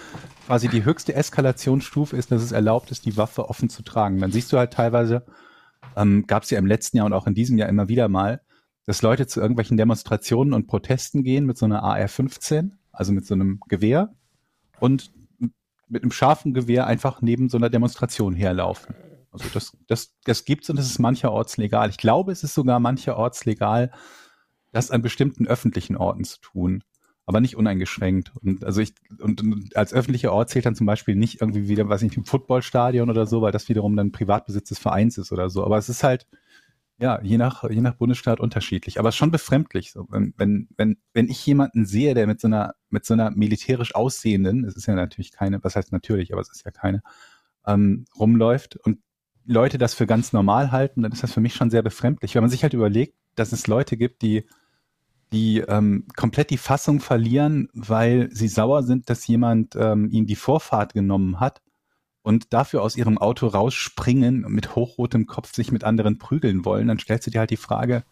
quasi 0.45 0.67
die 0.67 0.83
höchste 0.83 1.15
Eskalationsstufe 1.15 2.17
ist, 2.17 2.33
dass 2.33 2.43
es 2.43 2.51
erlaubt 2.51 2.91
ist, 2.91 3.05
die 3.05 3.15
Waffe 3.15 3.47
offen 3.47 3.69
zu 3.69 3.81
tragen. 3.81 4.19
Dann 4.19 4.33
siehst 4.33 4.51
du 4.51 4.57
halt 4.57 4.73
teilweise, 4.73 5.25
ähm, 5.95 6.25
gab's 6.27 6.49
ja 6.49 6.59
im 6.59 6.65
letzten 6.65 6.97
Jahr 6.97 7.05
und 7.05 7.13
auch 7.13 7.25
in 7.25 7.33
diesem 7.33 7.57
Jahr 7.57 7.69
immer 7.69 7.87
wieder 7.87 8.09
mal, 8.09 8.41
dass 8.85 9.01
Leute 9.01 9.25
zu 9.25 9.39
irgendwelchen 9.39 9.77
Demonstrationen 9.77 10.53
und 10.53 10.67
Protesten 10.67 11.23
gehen 11.23 11.45
mit 11.45 11.57
so 11.57 11.63
einer 11.63 11.81
AR-15, 11.81 12.71
also 12.91 13.13
mit 13.13 13.25
so 13.25 13.35
einem 13.35 13.61
Gewehr 13.69 14.13
und 14.81 15.13
mit 15.87 16.03
einem 16.03 16.11
scharfen 16.11 16.53
Gewehr 16.53 16.87
einfach 16.87 17.21
neben 17.21 17.47
so 17.47 17.55
einer 17.55 17.69
Demonstration 17.69 18.33
herlaufen. 18.33 18.95
Also 19.33 19.45
das, 19.53 19.75
das, 19.87 20.15
das 20.23 20.45
gibt's 20.45 20.69
und 20.69 20.77
das 20.77 20.85
ist 20.85 20.99
mancherorts 20.99 21.57
legal. 21.57 21.89
Ich 21.89 21.97
glaube, 21.97 22.31
es 22.31 22.43
ist 22.43 22.53
sogar 22.53 22.79
mancherorts 22.79 23.45
legal, 23.45 23.91
das 24.71 24.91
an 24.91 25.01
bestimmten 25.01 25.47
öffentlichen 25.47 25.97
Orten 25.97 26.23
zu 26.23 26.39
tun, 26.39 26.83
aber 27.25 27.41
nicht 27.41 27.55
uneingeschränkt. 27.55 28.31
Und 28.41 28.63
also 28.63 28.81
ich 28.81 28.93
und, 29.19 29.41
und 29.41 29.75
als 29.75 29.93
öffentlicher 29.93 30.31
Ort 30.31 30.49
zählt 30.49 30.65
dann 30.65 30.75
zum 30.75 30.85
Beispiel 30.85 31.15
nicht 31.15 31.41
irgendwie 31.41 31.67
wieder, 31.67 31.89
was 31.89 32.01
nicht, 32.01 32.17
ein 32.17 32.25
Footballstadion 32.25 33.09
oder 33.09 33.25
so, 33.25 33.41
weil 33.41 33.51
das 33.51 33.69
wiederum 33.69 33.95
dann 33.95 34.11
Privatbesitz 34.11 34.69
des 34.69 34.79
Vereins 34.79 35.17
ist 35.17 35.31
oder 35.31 35.49
so. 35.49 35.63
Aber 35.65 35.77
es 35.77 35.89
ist 35.89 36.03
halt 36.03 36.27
ja 36.99 37.19
je 37.23 37.37
nach 37.37 37.63
je 37.69 37.81
nach 37.81 37.95
Bundesstaat 37.95 38.39
unterschiedlich. 38.39 38.99
Aber 38.99 39.09
es 39.09 39.15
ist 39.15 39.19
schon 39.19 39.31
befremdlich, 39.31 39.91
so 39.91 40.05
wenn 40.09 40.33
wenn 40.37 40.67
wenn 40.77 40.97
wenn 41.13 41.27
ich 41.27 41.43
jemanden 41.45 41.85
sehe, 41.85 42.13
der 42.13 42.27
mit 42.27 42.39
so 42.39 42.47
einer 42.47 42.75
mit 42.89 43.05
so 43.05 43.13
einer 43.15 43.31
militärisch 43.31 43.95
aussehenden, 43.95 44.63
es 44.65 44.75
ist 44.75 44.85
ja 44.85 44.95
natürlich 44.95 45.31
keine, 45.31 45.63
was 45.63 45.75
heißt 45.75 45.91
natürlich, 45.91 46.33
aber 46.33 46.41
es 46.41 46.51
ist 46.51 46.65
ja 46.65 46.71
keine, 46.71 47.01
ähm, 47.65 48.05
rumläuft 48.19 48.75
und 48.77 48.99
Leute 49.45 49.77
das 49.77 49.93
für 49.93 50.07
ganz 50.07 50.33
normal 50.33 50.71
halten, 50.71 51.03
dann 51.03 51.11
ist 51.11 51.23
das 51.23 51.33
für 51.33 51.41
mich 51.41 51.55
schon 51.55 51.69
sehr 51.69 51.81
befremdlich. 51.81 52.35
Wenn 52.35 52.43
man 52.43 52.49
sich 52.49 52.63
halt 52.63 52.73
überlegt, 52.73 53.15
dass 53.35 53.51
es 53.51 53.67
Leute 53.67 53.97
gibt, 53.97 54.21
die, 54.21 54.47
die 55.31 55.59
ähm, 55.59 56.05
komplett 56.15 56.49
die 56.49 56.57
Fassung 56.57 56.99
verlieren, 56.99 57.69
weil 57.73 58.29
sie 58.31 58.47
sauer 58.47 58.83
sind, 58.83 59.09
dass 59.09 59.27
jemand 59.27 59.75
ähm, 59.75 60.09
ihnen 60.09 60.27
die 60.27 60.35
Vorfahrt 60.35 60.93
genommen 60.93 61.39
hat 61.39 61.61
und 62.21 62.53
dafür 62.53 62.81
aus 62.81 62.95
ihrem 62.95 63.17
Auto 63.17 63.47
rausspringen 63.47 64.45
und 64.45 64.53
mit 64.53 64.75
hochrotem 64.75 65.25
Kopf 65.25 65.53
sich 65.53 65.71
mit 65.71 65.83
anderen 65.83 66.17
prügeln 66.17 66.63
wollen, 66.65 66.87
dann 66.87 66.99
stellst 66.99 67.27
du 67.27 67.31
dir 67.31 67.39
halt 67.39 67.51
die 67.51 67.57
Frage, 67.57 68.03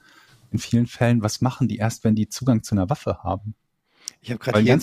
in 0.51 0.59
vielen 0.59 0.87
Fällen, 0.87 1.23
was 1.23 1.39
machen 1.39 1.69
die 1.69 1.77
erst, 1.77 2.03
wenn 2.03 2.15
die 2.15 2.27
Zugang 2.27 2.61
zu 2.63 2.75
einer 2.75 2.89
Waffe 2.89 3.19
haben? 3.23 3.55
Ich 4.19 4.31
habe 4.31 4.39
gerade 4.39 4.59
hier, 4.59 4.79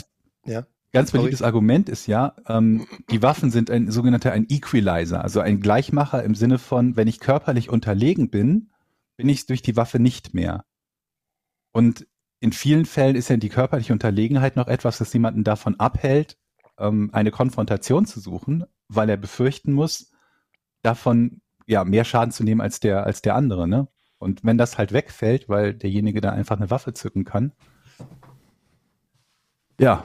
ja. 0.46 0.66
Ganz 0.92 1.12
beliebtes 1.12 1.42
Argument 1.42 1.88
ist 1.88 2.06
ja, 2.06 2.34
ähm, 2.46 2.86
die 3.10 3.22
Waffen 3.22 3.50
sind 3.50 3.70
ein 3.70 3.90
sogenannter 3.90 4.32
ein 4.32 4.46
Equalizer, 4.48 5.22
also 5.22 5.40
ein 5.40 5.60
Gleichmacher 5.60 6.22
im 6.24 6.34
Sinne 6.34 6.58
von, 6.58 6.96
wenn 6.96 7.08
ich 7.08 7.20
körperlich 7.20 7.68
unterlegen 7.68 8.30
bin, 8.30 8.70
bin 9.16 9.28
ich 9.28 9.44
durch 9.46 9.60
die 9.60 9.76
Waffe 9.76 9.98
nicht 9.98 10.32
mehr. 10.32 10.64
Und 11.72 12.06
in 12.40 12.52
vielen 12.52 12.86
Fällen 12.86 13.16
ist 13.16 13.28
ja 13.28 13.36
die 13.36 13.50
körperliche 13.50 13.92
Unterlegenheit 13.92 14.56
noch 14.56 14.68
etwas, 14.68 14.98
das 14.98 15.12
jemanden 15.12 15.44
davon 15.44 15.78
abhält, 15.78 16.38
ähm, 16.78 17.10
eine 17.12 17.32
Konfrontation 17.32 18.06
zu 18.06 18.20
suchen, 18.20 18.64
weil 18.88 19.10
er 19.10 19.16
befürchten 19.18 19.72
muss, 19.72 20.12
davon 20.82 21.42
ja 21.66 21.84
mehr 21.84 22.04
Schaden 22.04 22.32
zu 22.32 22.44
nehmen 22.44 22.62
als 22.62 22.80
der 22.80 23.04
als 23.04 23.20
der 23.20 23.34
andere. 23.34 23.68
Ne? 23.68 23.88
Und 24.18 24.42
wenn 24.42 24.56
das 24.56 24.78
halt 24.78 24.92
wegfällt, 24.92 25.48
weil 25.50 25.74
derjenige 25.74 26.20
da 26.22 26.30
einfach 26.30 26.56
eine 26.56 26.70
Waffe 26.70 26.94
zücken 26.94 27.24
kann, 27.24 27.52
ja. 29.80 30.04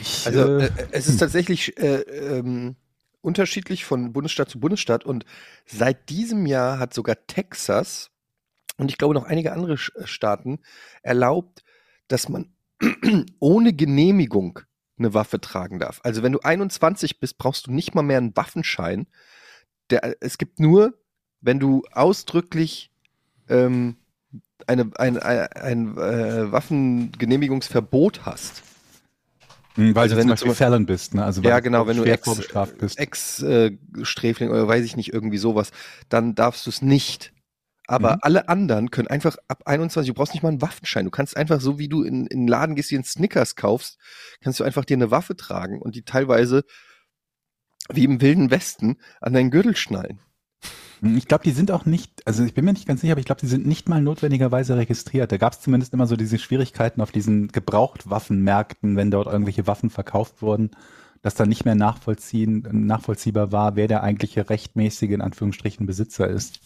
Ich, 0.00 0.26
Also 0.26 0.58
äh, 0.58 0.66
äh, 0.66 0.70
es 0.92 1.08
ist 1.08 1.18
tatsächlich 1.18 1.78
äh, 1.78 2.00
ähm, 2.00 2.76
unterschiedlich 3.22 3.84
von 3.84 4.12
Bundesstaat 4.12 4.48
zu 4.48 4.60
Bundesstaat 4.60 5.04
und 5.04 5.24
seit 5.66 6.08
diesem 6.08 6.46
Jahr 6.46 6.78
hat 6.78 6.94
sogar 6.94 7.26
Texas 7.26 8.10
und 8.76 8.90
ich 8.90 8.98
glaube 8.98 9.14
noch 9.14 9.24
einige 9.24 9.52
andere 9.52 9.74
äh, 9.74 10.06
Staaten 10.06 10.60
erlaubt, 11.02 11.62
dass 12.08 12.28
man 12.28 12.52
ohne 13.38 13.72
Genehmigung 13.72 14.60
eine 14.98 15.14
Waffe 15.14 15.40
tragen 15.40 15.78
darf. 15.78 16.00
Also 16.02 16.22
wenn 16.22 16.32
du 16.32 16.40
21 16.40 17.20
bist, 17.20 17.38
brauchst 17.38 17.66
du 17.66 17.72
nicht 17.72 17.94
mal 17.94 18.02
mehr 18.02 18.18
einen 18.18 18.36
Waffenschein. 18.36 19.06
Der, 19.90 20.16
es 20.20 20.38
gibt 20.38 20.60
nur, 20.60 20.94
wenn 21.40 21.58
du 21.58 21.82
ausdrücklich 21.92 22.90
ähm, 23.48 23.96
eine, 24.66 24.90
ein, 24.96 25.18
ein, 25.18 25.48
ein 25.52 25.98
äh, 25.98 26.52
Waffengenehmigungsverbot 26.52 28.24
hast. 28.24 28.62
Hm, 29.76 29.94
Weil 29.94 30.04
Also 30.04 30.14
du 30.14 30.20
wenn 30.20 30.22
zum 30.22 30.28
du 30.28 30.34
Beispiel 30.34 30.52
Felon 30.52 30.86
bist, 30.86 31.14
ne? 31.14 31.24
Also 31.24 31.42
Ja, 31.42 31.60
genau, 31.60 31.86
wenn 31.86 31.96
du 31.96 32.02
schwer 32.02 32.14
Ex-. 32.14 33.42
Ex-Sträfling 33.42 34.50
oder 34.50 34.66
weiß 34.68 34.84
ich 34.84 34.96
nicht, 34.96 35.12
irgendwie 35.12 35.38
sowas, 35.38 35.70
dann 36.08 36.34
darfst 36.34 36.66
du 36.66 36.70
es 36.70 36.82
nicht. 36.82 37.32
Aber 37.86 38.14
Mhm. 38.14 38.18
alle 38.22 38.48
anderen 38.48 38.90
können 38.90 39.08
einfach 39.08 39.36
ab 39.48 39.62
21, 39.66 40.08
du 40.10 40.14
brauchst 40.14 40.32
nicht 40.34 40.42
mal 40.42 40.50
einen 40.50 40.62
Waffenschein. 40.62 41.04
Du 41.06 41.10
kannst 41.10 41.36
einfach 41.36 41.60
so, 41.60 41.78
wie 41.78 41.88
du 41.88 42.02
in, 42.04 42.26
in 42.26 42.42
den 42.42 42.48
Laden 42.48 42.76
gehst, 42.76 42.90
dir 42.90 42.98
einen 42.98 43.04
Snickers 43.04 43.56
kaufst, 43.56 43.98
kannst 44.40 44.60
du 44.60 44.64
einfach 44.64 44.84
dir 44.84 44.96
eine 44.96 45.10
Waffe 45.10 45.36
tragen 45.36 45.80
und 45.82 45.96
die 45.96 46.04
teilweise 46.04 46.64
wie 47.92 48.04
im 48.04 48.20
Wilden 48.20 48.50
Westen 48.50 48.96
an 49.20 49.32
deinen 49.32 49.50
Gürtel 49.50 49.76
schnallen. 49.76 50.20
Ich 51.02 51.26
glaube, 51.26 51.44
die 51.44 51.52
sind 51.52 51.70
auch 51.70 51.86
nicht, 51.86 52.26
also 52.26 52.44
ich 52.44 52.52
bin 52.52 52.64
mir 52.64 52.72
nicht 52.74 52.86
ganz 52.86 53.00
sicher, 53.00 53.12
aber 53.12 53.20
ich 53.20 53.26
glaube, 53.26 53.40
die 53.40 53.46
sind 53.46 53.66
nicht 53.66 53.88
mal 53.88 54.02
notwendigerweise 54.02 54.76
registriert. 54.76 55.32
Da 55.32 55.38
gab 55.38 55.54
es 55.54 55.60
zumindest 55.60 55.94
immer 55.94 56.06
so 56.06 56.16
diese 56.16 56.38
Schwierigkeiten 56.38 57.00
auf 57.00 57.10
diesen 57.10 57.48
Gebrauchtwaffenmärkten, 57.48 58.96
wenn 58.96 59.10
dort 59.10 59.26
irgendwelche 59.26 59.66
Waffen 59.66 59.88
verkauft 59.88 60.42
wurden, 60.42 60.72
dass 61.22 61.34
dann 61.34 61.48
nicht 61.48 61.64
mehr 61.64 61.74
nachvollziehen, 61.74 62.66
nachvollziehbar 62.70 63.50
war, 63.50 63.76
wer 63.76 63.88
der 63.88 64.02
eigentliche 64.02 64.50
rechtmäßige, 64.50 65.10
in 65.10 65.22
Anführungsstrichen, 65.22 65.86
Besitzer 65.86 66.28
ist. 66.28 66.60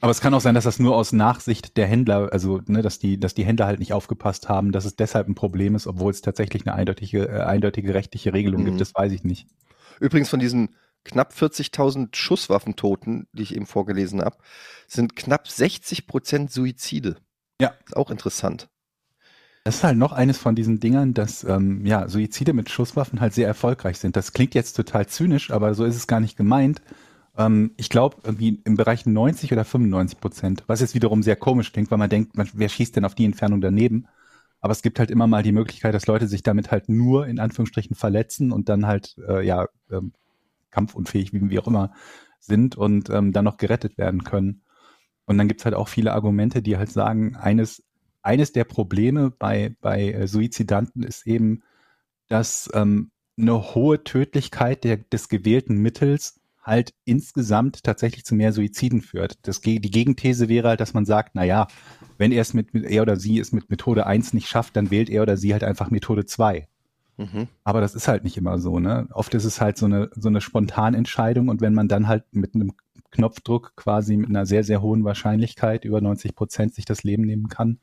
Aber 0.00 0.10
es 0.10 0.20
kann 0.20 0.34
auch 0.34 0.40
sein, 0.40 0.56
dass 0.56 0.64
das 0.64 0.80
nur 0.80 0.96
aus 0.96 1.12
Nachsicht 1.12 1.76
der 1.76 1.86
Händler, 1.86 2.32
also 2.32 2.60
ne, 2.66 2.82
dass 2.82 2.98
die, 2.98 3.20
dass 3.20 3.34
die 3.34 3.44
Händler 3.44 3.66
halt 3.66 3.78
nicht 3.78 3.92
aufgepasst 3.92 4.48
haben, 4.48 4.72
dass 4.72 4.84
es 4.84 4.96
deshalb 4.96 5.28
ein 5.28 5.36
Problem 5.36 5.76
ist, 5.76 5.86
obwohl 5.86 6.10
es 6.10 6.22
tatsächlich 6.22 6.66
eine 6.66 6.74
eindeutige, 6.74 7.28
äh, 7.28 7.42
eindeutige 7.42 7.94
rechtliche 7.94 8.32
Regelung 8.32 8.62
Mhm. 8.62 8.66
gibt, 8.66 8.80
das 8.80 8.92
weiß 8.96 9.12
ich 9.12 9.22
nicht. 9.22 9.46
Übrigens 10.00 10.28
von 10.28 10.40
diesen 10.40 10.70
knapp 11.04 11.32
40.000 11.32 12.14
Schusswaffentoten, 12.14 13.26
die 13.32 13.42
ich 13.42 13.54
eben 13.54 13.66
vorgelesen 13.66 14.22
habe, 14.22 14.36
sind 14.86 15.16
knapp 15.16 15.48
60 15.48 16.06
Prozent 16.06 16.50
Suizide. 16.50 17.16
Ja. 17.60 17.74
Ist 17.86 17.96
auch 17.96 18.10
interessant. 18.10 18.68
Das 19.64 19.76
ist 19.76 19.84
halt 19.84 19.96
noch 19.96 20.12
eines 20.12 20.38
von 20.38 20.56
diesen 20.56 20.80
Dingern, 20.80 21.14
dass 21.14 21.44
ähm, 21.44 21.86
ja, 21.86 22.08
Suizide 22.08 22.52
mit 22.52 22.68
Schusswaffen 22.68 23.20
halt 23.20 23.32
sehr 23.32 23.46
erfolgreich 23.46 23.98
sind. 23.98 24.16
Das 24.16 24.32
klingt 24.32 24.54
jetzt 24.54 24.72
total 24.74 25.06
zynisch, 25.06 25.52
aber 25.52 25.74
so 25.74 25.84
ist 25.84 25.94
es 25.94 26.08
gar 26.08 26.18
nicht 26.18 26.36
gemeint. 26.36 26.82
Ähm, 27.36 27.72
ich 27.76 27.88
glaube, 27.88 28.16
irgendwie 28.24 28.60
im 28.64 28.76
Bereich 28.76 29.06
90 29.06 29.52
oder 29.52 29.64
95 29.64 30.20
Prozent, 30.20 30.64
was 30.66 30.80
jetzt 30.80 30.96
wiederum 30.96 31.22
sehr 31.22 31.36
komisch 31.36 31.72
klingt, 31.72 31.90
weil 31.92 31.98
man 31.98 32.10
denkt, 32.10 32.36
man, 32.36 32.48
wer 32.54 32.68
schießt 32.68 32.96
denn 32.96 33.04
auf 33.04 33.14
die 33.14 33.24
Entfernung 33.24 33.60
daneben? 33.60 34.08
Aber 34.60 34.72
es 34.72 34.82
gibt 34.82 34.98
halt 34.98 35.10
immer 35.10 35.28
mal 35.28 35.42
die 35.44 35.52
Möglichkeit, 35.52 35.94
dass 35.94 36.06
Leute 36.06 36.26
sich 36.26 36.42
damit 36.42 36.70
halt 36.70 36.88
nur 36.88 37.26
in 37.26 37.38
Anführungsstrichen 37.38 37.96
verletzen 37.96 38.52
und 38.52 38.68
dann 38.68 38.86
halt 38.86 39.16
äh, 39.28 39.44
ja 39.46 39.66
ähm, 39.90 40.12
kampfunfähig, 40.72 41.32
wie, 41.32 41.48
wie 41.48 41.58
auch 41.60 41.68
immer, 41.68 41.92
sind 42.40 42.76
und 42.76 43.08
ähm, 43.10 43.32
dann 43.32 43.44
noch 43.44 43.56
gerettet 43.56 43.96
werden 43.98 44.24
können. 44.24 44.62
Und 45.26 45.38
dann 45.38 45.48
gibt's 45.48 45.64
halt 45.64 45.76
auch 45.76 45.88
viele 45.88 46.12
Argumente, 46.12 46.62
die 46.62 46.76
halt 46.76 46.90
sagen, 46.90 47.36
eines, 47.36 47.84
eines 48.22 48.52
der 48.52 48.64
Probleme 48.64 49.30
bei, 49.30 49.76
bei 49.80 50.12
äh, 50.12 50.26
Suizidanten 50.26 51.04
ist 51.04 51.26
eben, 51.26 51.62
dass 52.28 52.68
ähm, 52.74 53.10
eine 53.38 53.74
hohe 53.74 54.02
Tödlichkeit 54.04 54.84
der, 54.84 54.96
des 54.96 55.28
gewählten 55.28 55.76
Mittels 55.76 56.40
halt 56.62 56.94
insgesamt 57.04 57.82
tatsächlich 57.82 58.24
zu 58.24 58.34
mehr 58.34 58.52
Suiziden 58.52 59.00
führt. 59.00 59.38
Das, 59.42 59.60
die 59.60 59.80
Gegenthese 59.80 60.48
wäre 60.48 60.68
halt, 60.68 60.80
dass 60.80 60.94
man 60.94 61.04
sagt, 61.04 61.32
na 61.34 61.44
ja, 61.44 61.66
wenn 62.18 62.30
er 62.30 62.42
es 62.42 62.54
mit, 62.54 62.72
mit 62.72 62.84
er 62.84 63.02
oder 63.02 63.16
sie 63.16 63.38
es 63.38 63.52
mit 63.52 63.68
Methode 63.68 64.06
1 64.06 64.32
nicht 64.32 64.48
schafft, 64.48 64.76
dann 64.76 64.90
wählt 64.90 65.10
er 65.10 65.22
oder 65.22 65.36
sie 65.36 65.52
halt 65.52 65.64
einfach 65.64 65.90
Methode 65.90 66.24
2. 66.24 66.68
Mhm. 67.22 67.48
Aber 67.64 67.80
das 67.80 67.94
ist 67.94 68.08
halt 68.08 68.24
nicht 68.24 68.36
immer 68.36 68.58
so, 68.58 68.78
ne? 68.78 69.08
Oft 69.12 69.34
ist 69.34 69.44
es 69.44 69.60
halt 69.60 69.76
so 69.76 69.86
eine, 69.86 70.10
so 70.14 70.28
eine 70.28 70.40
Spontanentscheidung 70.40 71.48
und 71.48 71.60
wenn 71.60 71.74
man 71.74 71.88
dann 71.88 72.08
halt 72.08 72.24
mit 72.32 72.54
einem 72.54 72.72
Knopfdruck 73.10 73.76
quasi 73.76 74.16
mit 74.16 74.30
einer 74.30 74.46
sehr, 74.46 74.64
sehr 74.64 74.82
hohen 74.82 75.04
Wahrscheinlichkeit 75.04 75.84
über 75.84 76.00
90 76.00 76.34
Prozent 76.34 76.74
sich 76.74 76.84
das 76.84 77.04
Leben 77.04 77.24
nehmen 77.24 77.48
kann, 77.48 77.78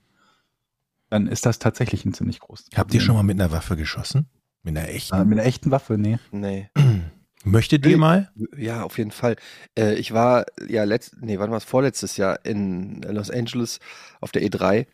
dann 1.09 1.27
ist 1.27 1.45
das 1.45 1.59
tatsächlich 1.59 2.05
ein 2.05 2.13
ziemlich 2.13 2.39
großes 2.39 2.69
Habt 2.75 2.93
ihr 2.93 3.01
schon 3.01 3.15
mal 3.15 3.23
mit 3.23 3.39
einer 3.39 3.51
Waffe 3.51 3.75
geschossen? 3.75 4.27
Mit 4.63 4.77
einer 4.77 4.89
echten? 4.89 5.15
Äh, 5.15 5.25
mit 5.25 5.39
einer 5.39 5.47
echten 5.47 5.71
Waffe, 5.71 5.97
nee. 5.97 6.19
Nee. 6.31 6.69
Möchtet 7.45 7.85
ihr 7.85 7.97
mal? 7.97 8.29
Ja, 8.57 8.83
auf 8.83 8.97
jeden 8.97 9.11
Fall. 9.11 9.37
Äh, 9.77 9.95
ich 9.95 10.13
war 10.13 10.45
ja 10.67 10.83
letzt, 10.83 11.15
nee, 11.21 11.39
wann 11.39 11.51
war 11.51 11.57
es 11.57 11.63
vorletztes 11.63 12.17
Jahr 12.17 12.45
in 12.45 13.01
Los 13.03 13.31
Angeles 13.31 13.79
auf 14.19 14.31
der 14.31 14.43
E3 14.43 14.87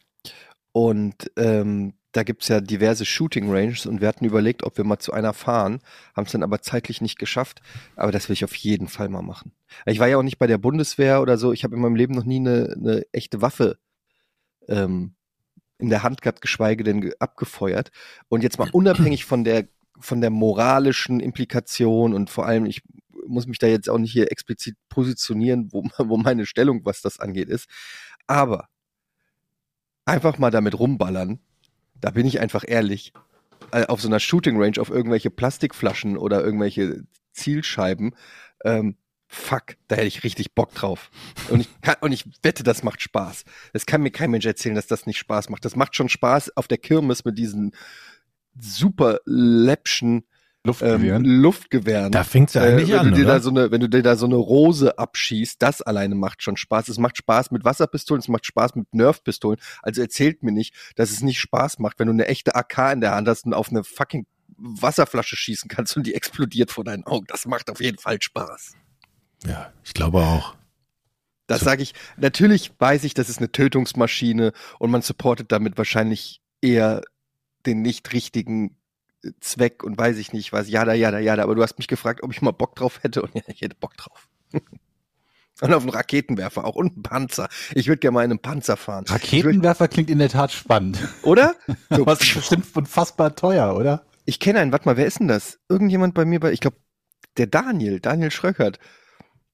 und 0.72 1.32
ähm, 1.38 1.96
da 2.16 2.24
gibt's 2.24 2.48
ja 2.48 2.62
diverse 2.62 3.06
Shooting 3.06 3.52
Ranges 3.52 3.86
und 3.86 4.00
wir 4.02 4.08
hatten 4.08 4.26
überlegt, 4.26 4.64
ob 4.64 4.78
wir 4.78 4.86
mal 4.86 5.00
zu 5.00 5.12
einer 5.12 5.34
fahren, 5.34 5.80
haben 6.16 6.26
es 6.26 6.32
dann 6.32 6.44
aber 6.44 6.62
zeitlich 6.62 7.02
nicht 7.02 7.20
geschafft. 7.20 7.62
Aber 7.96 8.12
das 8.12 8.30
will 8.30 8.34
ich 8.34 8.44
auf 8.46 8.56
jeden 8.56 8.88
Fall 8.88 9.10
mal 9.10 9.22
machen. 9.22 9.52
Ich 9.86 10.00
war 10.00 10.08
ja 10.08 10.18
auch 10.18 10.24
nicht 10.24 10.38
bei 10.38 10.48
der 10.48 10.58
Bundeswehr 10.58 11.22
oder 11.22 11.38
so. 11.38 11.52
Ich 11.52 11.64
habe 11.64 11.76
in 11.76 11.82
meinem 11.82 11.96
Leben 11.96 12.14
noch 12.16 12.24
nie 12.24 12.38
eine, 12.40 12.74
eine 12.80 13.04
echte 13.12 13.42
Waffe 13.42 13.78
ähm, 14.68 15.16
in 15.78 15.90
der 15.90 16.04
Hand 16.04 16.22
gehabt, 16.22 16.42
geschweige 16.42 16.84
denn 16.84 17.02
ge- 17.02 17.14
abgefeuert. 17.20 17.92
Und 18.30 18.44
jetzt 18.44 18.60
mal 18.60 18.70
unabhängig 18.72 19.26
von 19.26 19.44
der 19.44 19.68
von 20.00 20.20
der 20.20 20.30
moralischen 20.30 21.22
Implikation 21.22 22.14
und 22.14 22.30
vor 22.30 22.46
allem, 22.46 22.66
ich 22.66 22.82
muss 23.28 23.48
mich 23.48 23.60
da 23.60 23.68
jetzt 23.68 23.90
auch 23.90 23.98
nicht 23.98 24.12
hier 24.12 24.30
explizit 24.32 24.76
positionieren, 24.90 25.70
wo, 25.72 25.84
wo 25.98 26.18
meine 26.18 26.46
Stellung, 26.46 26.86
was 26.86 27.02
das 27.02 27.20
angeht, 27.20 27.50
ist. 27.50 27.70
Aber 28.28 28.68
einfach 30.06 30.38
mal 30.38 30.52
damit 30.52 30.78
rumballern, 30.78 31.40
da 32.00 32.12
bin 32.12 32.26
ich 32.26 32.40
einfach 32.40 32.64
ehrlich, 32.68 33.14
äh, 33.72 33.86
auf 33.86 34.02
so 34.02 34.08
einer 34.08 34.20
Shooting 34.20 34.62
Range, 34.62 34.80
auf 34.80 34.90
irgendwelche 34.90 35.30
Plastikflaschen 35.30 36.18
oder 36.18 36.44
irgendwelche 36.44 37.04
Zielscheiben, 37.34 38.16
ähm, 38.64 38.98
fuck, 39.28 39.76
da 39.88 39.96
hätte 39.96 40.08
ich 40.08 40.24
richtig 40.24 40.54
Bock 40.54 40.74
drauf. 40.74 41.10
Und 41.50 41.62
ich, 41.62 41.82
kann, 41.82 41.96
und 42.02 42.12
ich 42.12 42.26
wette, 42.44 42.64
das 42.64 42.84
macht 42.84 43.02
Spaß. 43.02 43.44
Das 43.74 43.86
kann 43.86 44.02
mir 44.02 44.12
kein 44.12 44.32
Mensch 44.32 44.46
erzählen, 44.46 44.76
dass 44.76 44.88
das 44.88 45.06
nicht 45.06 45.18
Spaß 45.18 45.50
macht. 45.50 45.66
Das 45.66 45.76
macht 45.76 45.96
schon 45.96 46.10
Spaß 46.10 46.56
auf 46.58 46.68
der 46.68 46.78
Kirmes 46.78 47.26
mit 47.26 47.38
diesen 47.38 47.76
super 48.58 49.20
läppschen 49.26 50.26
ähm, 50.66 50.70
Luftgewehren. 50.70 51.26
Luftgewehren. 51.26 52.12
Da 52.12 52.24
fängt's 52.24 52.54
ja 52.54 52.64
Äh, 52.64 52.70
eigentlich 52.74 52.90
wenn 52.92 53.00
an, 53.00 53.06
du 53.12 53.12
dir 53.16 53.26
oder? 53.26 53.34
da 53.36 53.40
so 53.40 53.50
eine, 53.50 53.72
wenn 53.72 53.82
du 53.82 53.90
dir 53.90 54.02
da 54.04 54.16
so 54.16 54.26
eine 54.26 54.36
Rose 54.36 54.98
abschießt, 54.98 55.62
das 55.62 55.82
alleine 55.82 56.16
macht 56.16 56.44
schon 56.44 56.58
Spaß. 56.58 56.90
Es 56.90 56.98
macht 56.98 57.18
Spaß 57.18 57.52
mit 57.52 57.64
Wasserpistolen, 57.66 58.20
es 58.20 58.28
macht 58.28 58.46
Spaß 58.46 58.76
mit 58.76 58.94
Nerfpistolen. 58.94 59.60
Also 59.82 60.02
erzählt 60.02 60.44
mir 60.44 60.52
nicht, 60.52 60.74
dass 60.96 61.12
es 61.12 61.22
nicht 61.22 61.40
Spaß 61.40 61.80
macht, 61.80 62.00
wenn 62.00 62.08
du 62.08 62.14
eine 62.14 62.28
echte 62.28 62.56
AK 62.56 62.94
in 62.94 63.02
der 63.02 63.16
Hand 63.16 63.28
hast 63.28 63.46
und 63.46 63.54
auf 63.54 63.70
eine 63.70 63.84
fucking 63.84 64.26
Wasserflasche 64.58 65.36
schießen 65.36 65.70
kannst 65.70 65.98
und 65.98 66.08
die 66.08 66.14
explodiert 66.16 66.72
vor 66.72 66.84
deinen 66.84 67.04
Augen. 67.06 67.26
Das 67.28 67.46
macht 67.46 67.70
auf 67.70 67.82
jeden 67.82 67.98
Fall 67.98 68.22
Spaß. 68.22 68.74
Ja, 69.46 69.72
ich 69.84 69.94
glaube 69.94 70.20
auch. 70.22 70.56
Das 71.48 71.60
So. 71.60 71.66
sage 71.66 71.84
ich. 71.84 71.94
Natürlich 72.18 72.72
weiß 72.80 73.04
ich, 73.04 73.14
das 73.14 73.30
ist 73.30 73.38
eine 73.40 73.52
Tötungsmaschine 73.52 74.54
und 74.80 74.92
man 74.92 75.02
supportet 75.02 75.52
damit 75.52 75.78
wahrscheinlich 75.78 76.42
eher 76.62 77.02
den 77.66 77.82
nicht 77.82 78.14
richtigen 78.14 78.70
äh, 78.70 78.72
Zweck 79.40 79.84
und 79.84 79.98
weiß 79.98 80.18
ich 80.18 80.34
nicht 80.34 80.54
was. 80.54 80.70
Jada, 80.70 80.94
jada, 80.94 81.20
jada. 81.20 81.44
Aber 81.44 81.56
du 81.56 81.64
hast 81.64 81.78
mich 81.78 81.88
gefragt, 81.88 82.24
ob 82.24 82.32
ich 82.32 82.42
mal 82.42 82.52
Bock 82.52 82.76
drauf 82.76 83.04
hätte 83.04 83.22
und 83.22 83.34
ja, 83.36 83.42
ich 83.48 83.62
hätte 83.62 83.76
Bock 83.80 83.96
drauf. 83.98 84.28
und 84.54 85.74
auf 85.74 85.84
einen 85.84 85.90
Raketenwerfer 85.90 86.66
auch 86.66 86.76
und 86.76 86.94
einen 86.94 87.04
Panzer. 87.04 87.50
Ich 87.74 87.88
würde 87.88 88.00
gerne 88.00 88.16
mal 88.16 88.24
in 88.24 88.32
einem 88.32 88.40
Panzer 88.40 88.78
fahren. 88.78 89.06
Raketenwerfer 89.08 89.88
klingt 89.88 90.10
in 90.10 90.20
der 90.20 90.30
Tat 90.30 90.52
spannend. 90.52 91.00
oder? 91.24 91.56
So, 91.90 92.06
es 92.06 92.22
ist 92.22 92.36
bestimmt 92.36 92.66
unfassbar 92.76 93.36
teuer, 93.36 93.76
oder? 93.76 94.06
ich 94.26 94.40
kenne 94.40 94.60
einen. 94.60 94.72
Warte 94.72 94.88
mal, 94.88 94.98
wer 94.98 95.06
ist 95.06 95.20
denn 95.20 95.28
das? 95.28 95.60
Irgendjemand 95.70 96.14
bei 96.14 96.26
mir 96.26 96.40
bei, 96.40 96.52
ich 96.52 96.60
glaube, 96.60 96.78
der 97.38 97.48
Daniel, 97.48 98.00
Daniel 98.00 98.32
Schröckert. 98.32 98.80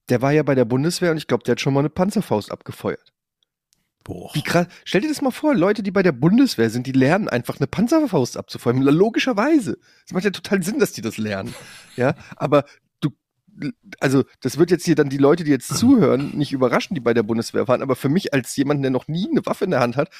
Der 0.08 0.20
war 0.20 0.32
ja 0.32 0.42
bei 0.42 0.54
der 0.54 0.64
Bundeswehr 0.64 1.10
und 1.12 1.16
ich 1.16 1.26
glaube, 1.26 1.44
der 1.44 1.52
hat 1.52 1.60
schon 1.60 1.74
mal 1.74 1.80
eine 1.80 1.90
Panzerfaust 1.90 2.50
abgefeuert. 2.50 3.11
Boah. 4.04 4.30
Wie 4.34 4.42
krass. 4.42 4.66
Stell 4.84 5.02
dir 5.02 5.08
das 5.08 5.22
mal 5.22 5.30
vor, 5.30 5.54
Leute, 5.54 5.82
die 5.82 5.90
bei 5.90 6.02
der 6.02 6.12
Bundeswehr 6.12 6.70
sind, 6.70 6.86
die 6.86 6.92
lernen 6.92 7.28
einfach 7.28 7.58
eine 7.58 7.66
Panzerfaust 7.66 8.36
abzufeuern. 8.36 8.82
Logischerweise. 8.82 9.78
Es 10.04 10.12
macht 10.12 10.24
ja 10.24 10.30
total 10.30 10.62
Sinn, 10.62 10.78
dass 10.78 10.92
die 10.92 11.02
das 11.02 11.18
lernen. 11.18 11.54
Ja, 11.96 12.14
aber 12.36 12.64
du, 13.00 13.10
also, 14.00 14.24
das 14.40 14.58
wird 14.58 14.70
jetzt 14.70 14.84
hier 14.84 14.94
dann 14.94 15.08
die 15.08 15.18
Leute, 15.18 15.44
die 15.44 15.50
jetzt 15.50 15.76
zuhören, 15.76 16.36
nicht 16.36 16.52
überraschen, 16.52 16.94
die 16.94 17.00
bei 17.00 17.14
der 17.14 17.22
Bundeswehr 17.22 17.68
waren. 17.68 17.82
Aber 17.82 17.96
für 17.96 18.08
mich 18.08 18.34
als 18.34 18.56
jemand, 18.56 18.82
der 18.82 18.90
noch 18.90 19.08
nie 19.08 19.28
eine 19.30 19.44
Waffe 19.46 19.64
in 19.64 19.70
der 19.70 19.80
Hand 19.80 19.96
hat, 19.96 20.10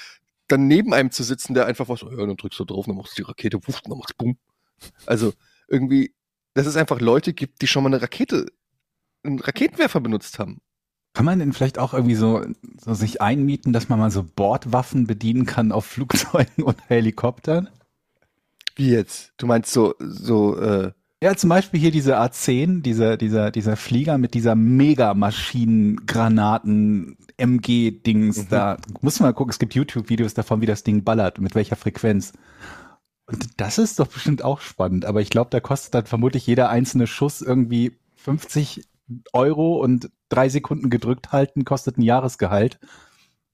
dann 0.49 0.69
neben 0.69 0.93
einem 0.95 1.11
zu 1.11 1.23
sitzen, 1.23 1.55
der 1.55 1.67
einfach 1.67 1.89
was, 1.89 2.01
so, 2.01 2.11
ja, 2.11 2.27
dann 2.27 2.37
drückst 2.37 2.61
du 2.61 2.65
drauf, 2.65 2.87
dann 2.87 2.97
machst 2.97 3.19
du 3.19 3.23
die 3.23 3.29
Rakete, 3.29 3.59
wuff, 3.67 3.81
dann 3.81 3.99
machst 3.99 4.15
du 4.19 4.25
bumm. 4.25 4.39
Also, 5.07 5.33
irgendwie, 5.69 6.15
dass 6.55 6.67
es 6.67 6.77
einfach 6.77 7.01
Leute 7.01 7.33
gibt, 7.33 7.63
die 7.63 7.67
schon 7.67 7.83
mal 7.83 7.89
eine 7.89 8.03
Rakete, 8.03 8.47
einen 9.25 9.41
Raketenwerfer 9.41 10.01
benutzt 10.01 10.39
haben. 10.39 10.61
Kann 11.15 11.27
man 11.27 11.39
denn 11.39 11.53
vielleicht 11.53 11.79
auch 11.79 11.93
irgendwie 11.95 12.15
so, 12.15 12.43
so 12.81 12.95
sich 12.95 13.21
einmieten, 13.21 13.73
dass 13.73 13.89
man 13.89 13.99
mal 13.99 14.11
so 14.11 14.25
Bordwaffen 14.25 15.07
bedienen 15.07 15.47
kann 15.47 15.73
auf 15.73 15.85
Flugzeugen 15.87 16.65
und 16.65 16.77
Helikoptern? 16.89 17.69
Wie 18.77 18.91
jetzt? 18.91 19.33
Du 19.37 19.47
meinst 19.47 19.73
so, 19.73 19.95
so, 19.99 20.57
äh, 20.59 20.93
Ja, 21.23 21.37
zum 21.37 21.51
Beispiel 21.51 21.81
hier 21.81 21.91
diese 21.91 22.19
A10, 22.19 22.83
dieser, 22.83 23.17
dieser, 23.17 23.51
dieser 23.51 23.77
Flieger 23.77 24.19
mit 24.19 24.35
dieser 24.35 24.55
Mega-Maschinen-Granaten, 24.57 27.17
MG-Dings 27.37 28.45
Mhm. 28.45 28.49
da. 28.49 28.77
Muss 29.01 29.21
man 29.21 29.29
mal 29.29 29.33
gucken, 29.35 29.51
es 29.51 29.59
gibt 29.59 29.75
YouTube-Videos 29.75 30.35
davon, 30.35 30.61
wie 30.61 30.67
das 30.67 30.83
Ding 30.85 31.05
ballert, 31.05 31.39
mit 31.41 31.55
welcher 31.55 31.77
Frequenz. 31.77 32.33
Und 33.27 33.61
das 33.61 33.79
ist 33.79 33.99
doch 34.01 34.07
bestimmt 34.09 34.43
auch 34.45 34.61
spannend, 34.61 35.05
aber 35.05 35.21
ich 35.21 35.31
glaube, 35.31 35.51
da 35.51 35.61
kostet 35.61 35.95
dann 35.95 36.07
vermutlich 36.07 36.47
jeder 36.47 36.71
einzelne 36.71 37.07
Schuss 37.07 37.41
irgendwie 37.43 37.93
50 38.17 38.85
Euro 39.33 39.77
und 39.83 40.11
drei 40.33 40.49
Sekunden 40.49 40.91
gedrückt 40.91 41.33
halten 41.33 41.65
kostet 41.65 41.99
ein 41.99 42.03
Jahresgehalt. 42.03 42.79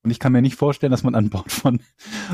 Und 0.02 0.10
ich 0.10 0.18
kann 0.20 0.32
mir 0.32 0.42
nicht 0.42 0.56
vorstellen, 0.56 0.92
dass 0.92 1.02
man 1.02 1.14
an 1.14 1.28
Bord 1.30 1.50
von, 1.50 1.80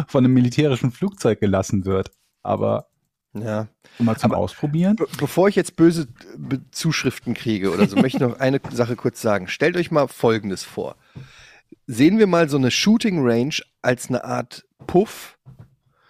von 0.07 0.25
einem 0.25 0.35
militärischen 0.35 0.93
Flugzeug 0.93 1.41
gelassen 1.41 1.85
wird. 1.87 2.11
Aber 2.43 2.89
ja. 3.33 3.69
mal 3.99 4.17
zum 4.17 4.33
Aber- 4.33 4.41
Ausprobieren. 4.41 4.97
Be 4.97 5.07
bevor 5.19 5.49
ich 5.49 5.57
jetzt 5.57 5.77
böse 5.77 6.07
Be 6.37 6.61
Zuschriften 6.71 7.35
kriege 7.35 7.73
oder 7.73 7.89
so, 7.89 7.97
möchte 7.97 8.19
ich 8.19 8.23
noch 8.23 8.39
eine 8.39 8.61
Sache 8.71 8.97
kurz 8.97 9.21
sagen. 9.21 9.49
Stellt 9.49 9.77
euch 9.77 9.91
mal 9.91 10.09
Folgendes 10.09 10.63
vor. 10.63 10.97
Sehen 11.87 12.19
wir 12.19 12.27
mal 12.27 12.49
so 12.49 12.57
eine 12.57 12.71
Shooting 12.71 13.27
Range 13.27 13.55
als 13.83 14.09
eine 14.09 14.25
Art 14.25 14.65
Puff 14.87 15.39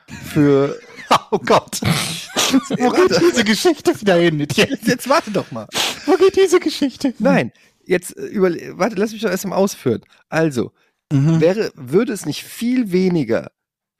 für. 0.09 0.79
Oh 1.31 1.39
Gott. 1.39 1.81
Wo 2.79 2.91
geht 2.91 3.21
diese 3.21 3.45
Geschichte 3.45 4.01
wieder 4.01 4.15
hin? 4.17 4.41
Jetzt, 4.41 4.87
jetzt 4.87 5.09
warte 5.09 5.31
doch 5.31 5.51
mal. 5.53 5.67
Wo 6.07 6.17
geht 6.17 6.35
diese 6.37 6.61
Geschichte 6.61 7.09
hin? 7.09 7.17
Nein, 7.19 7.53
jetzt 7.87 8.17
äh, 8.17 8.27
über, 8.27 8.51
warte, 8.79 8.97
lass 8.97 9.13
mich 9.13 9.23
doch 9.23 9.31
erst 9.31 9.47
mal 9.47 9.57
ausführen. 9.57 10.03
Also, 10.29 10.73
Mhm. 11.13 11.41
wäre, 11.41 11.71
würde 11.75 12.13
es 12.13 12.27
nicht 12.27 12.43
viel 12.43 12.91
weniger, 12.91 13.51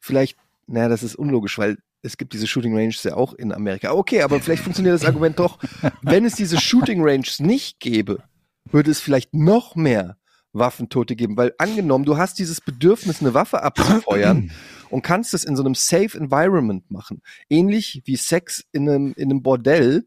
vielleicht, 0.01 0.37
naja, 0.67 0.89
das 0.89 1.03
ist 1.03 1.15
unlogisch, 1.17 1.59
weil 1.59 1.79
es 2.03 2.17
gibt 2.17 2.33
diese 2.33 2.47
Shooting 2.47 2.77
Ranges 2.77 3.03
ja 3.03 3.15
auch 3.15 3.35
in 3.35 3.53
Amerika. 3.53 3.93
Okay, 3.93 4.23
aber 4.23 4.41
vielleicht 4.41 4.63
funktioniert 4.63 4.95
das 4.95 5.05
Argument 5.05 5.39
doch. 5.39 5.59
Wenn 6.03 6.25
es 6.25 6.35
diese 6.35 6.59
Shooting 6.61 7.01
Ranges 7.03 7.41
nicht 7.41 7.81
gäbe, 7.81 8.23
würde 8.71 8.91
es 8.91 9.01
vielleicht 9.01 9.33
noch 9.33 9.77
mehr 9.77 10.17
Waffentote 10.53 11.17
geben, 11.17 11.37
weil 11.37 11.53
angenommen, 11.59 12.05
du 12.05 12.17
hast 12.17 12.39
dieses 12.39 12.61
Bedürfnis, 12.61 13.21
eine 13.21 13.35
Waffe 13.35 13.63
abzufeuern 13.63 14.51
und 14.91 15.03
kannst 15.03 15.35
es 15.35 15.45
in 15.45 15.57
so 15.57 15.63
einem 15.63 15.75
safe 15.75 16.17
Environment 16.17 16.91
machen. 16.91 17.23
Ähnlich 17.49 18.03
wie 18.05 18.17
Sex 18.17 18.65
in 18.73 18.89
einem, 18.89 19.15
in 19.17 19.31
einem 19.31 19.43
Bordell. 19.43 20.07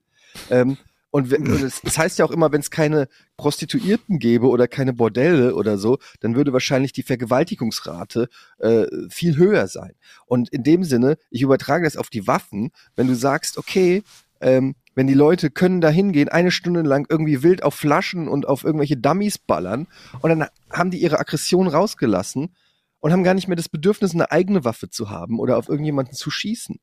Ähm, 0.49 0.77
und, 1.09 1.31
wenn, 1.31 1.47
und 1.47 1.63
es, 1.63 1.81
es 1.83 1.97
heißt 1.97 2.19
ja 2.19 2.25
auch 2.25 2.31
immer, 2.31 2.51
wenn 2.51 2.59
es 2.59 2.71
keine 2.71 3.07
Prostituierten 3.37 4.19
gäbe 4.19 4.47
oder 4.47 4.67
keine 4.67 4.93
Bordelle 4.93 5.55
oder 5.55 5.77
so, 5.77 5.97
dann 6.19 6.35
würde 6.35 6.53
wahrscheinlich 6.53 6.91
die 6.93 7.03
Vergewaltigungsrate 7.03 8.29
äh, 8.59 8.85
viel 9.09 9.37
höher 9.37 9.67
sein. 9.67 9.93
Und 10.25 10.49
in 10.49 10.63
dem 10.63 10.83
Sinne, 10.83 11.17
ich 11.29 11.41
übertrage 11.41 11.85
das 11.85 11.97
auf 11.97 12.09
die 12.09 12.27
Waffen, 12.27 12.71
wenn 12.95 13.07
du 13.07 13.15
sagst, 13.15 13.57
okay, 13.57 14.03
ähm, 14.41 14.75
wenn 14.95 15.07
die 15.07 15.13
Leute 15.13 15.49
können 15.49 15.79
da 15.79 15.89
hingehen, 15.89 16.29
eine 16.29 16.51
Stunde 16.51 16.81
lang 16.81 17.05
irgendwie 17.09 17.43
wild 17.43 17.63
auf 17.63 17.75
Flaschen 17.75 18.27
und 18.27 18.47
auf 18.47 18.63
irgendwelche 18.63 18.97
Dummies 18.97 19.37
ballern 19.37 19.87
und 20.21 20.29
dann 20.29 20.47
haben 20.71 20.91
die 20.91 20.97
ihre 20.97 21.19
Aggression 21.19 21.67
rausgelassen 21.67 22.49
und 22.99 23.11
haben 23.11 23.23
gar 23.23 23.33
nicht 23.33 23.47
mehr 23.47 23.55
das 23.55 23.69
Bedürfnis, 23.69 24.13
eine 24.13 24.31
eigene 24.31 24.65
Waffe 24.65 24.89
zu 24.89 25.09
haben 25.09 25.39
oder 25.39 25.57
auf 25.57 25.69
irgendjemanden 25.69 26.15
zu 26.15 26.31
schießen. 26.31 26.79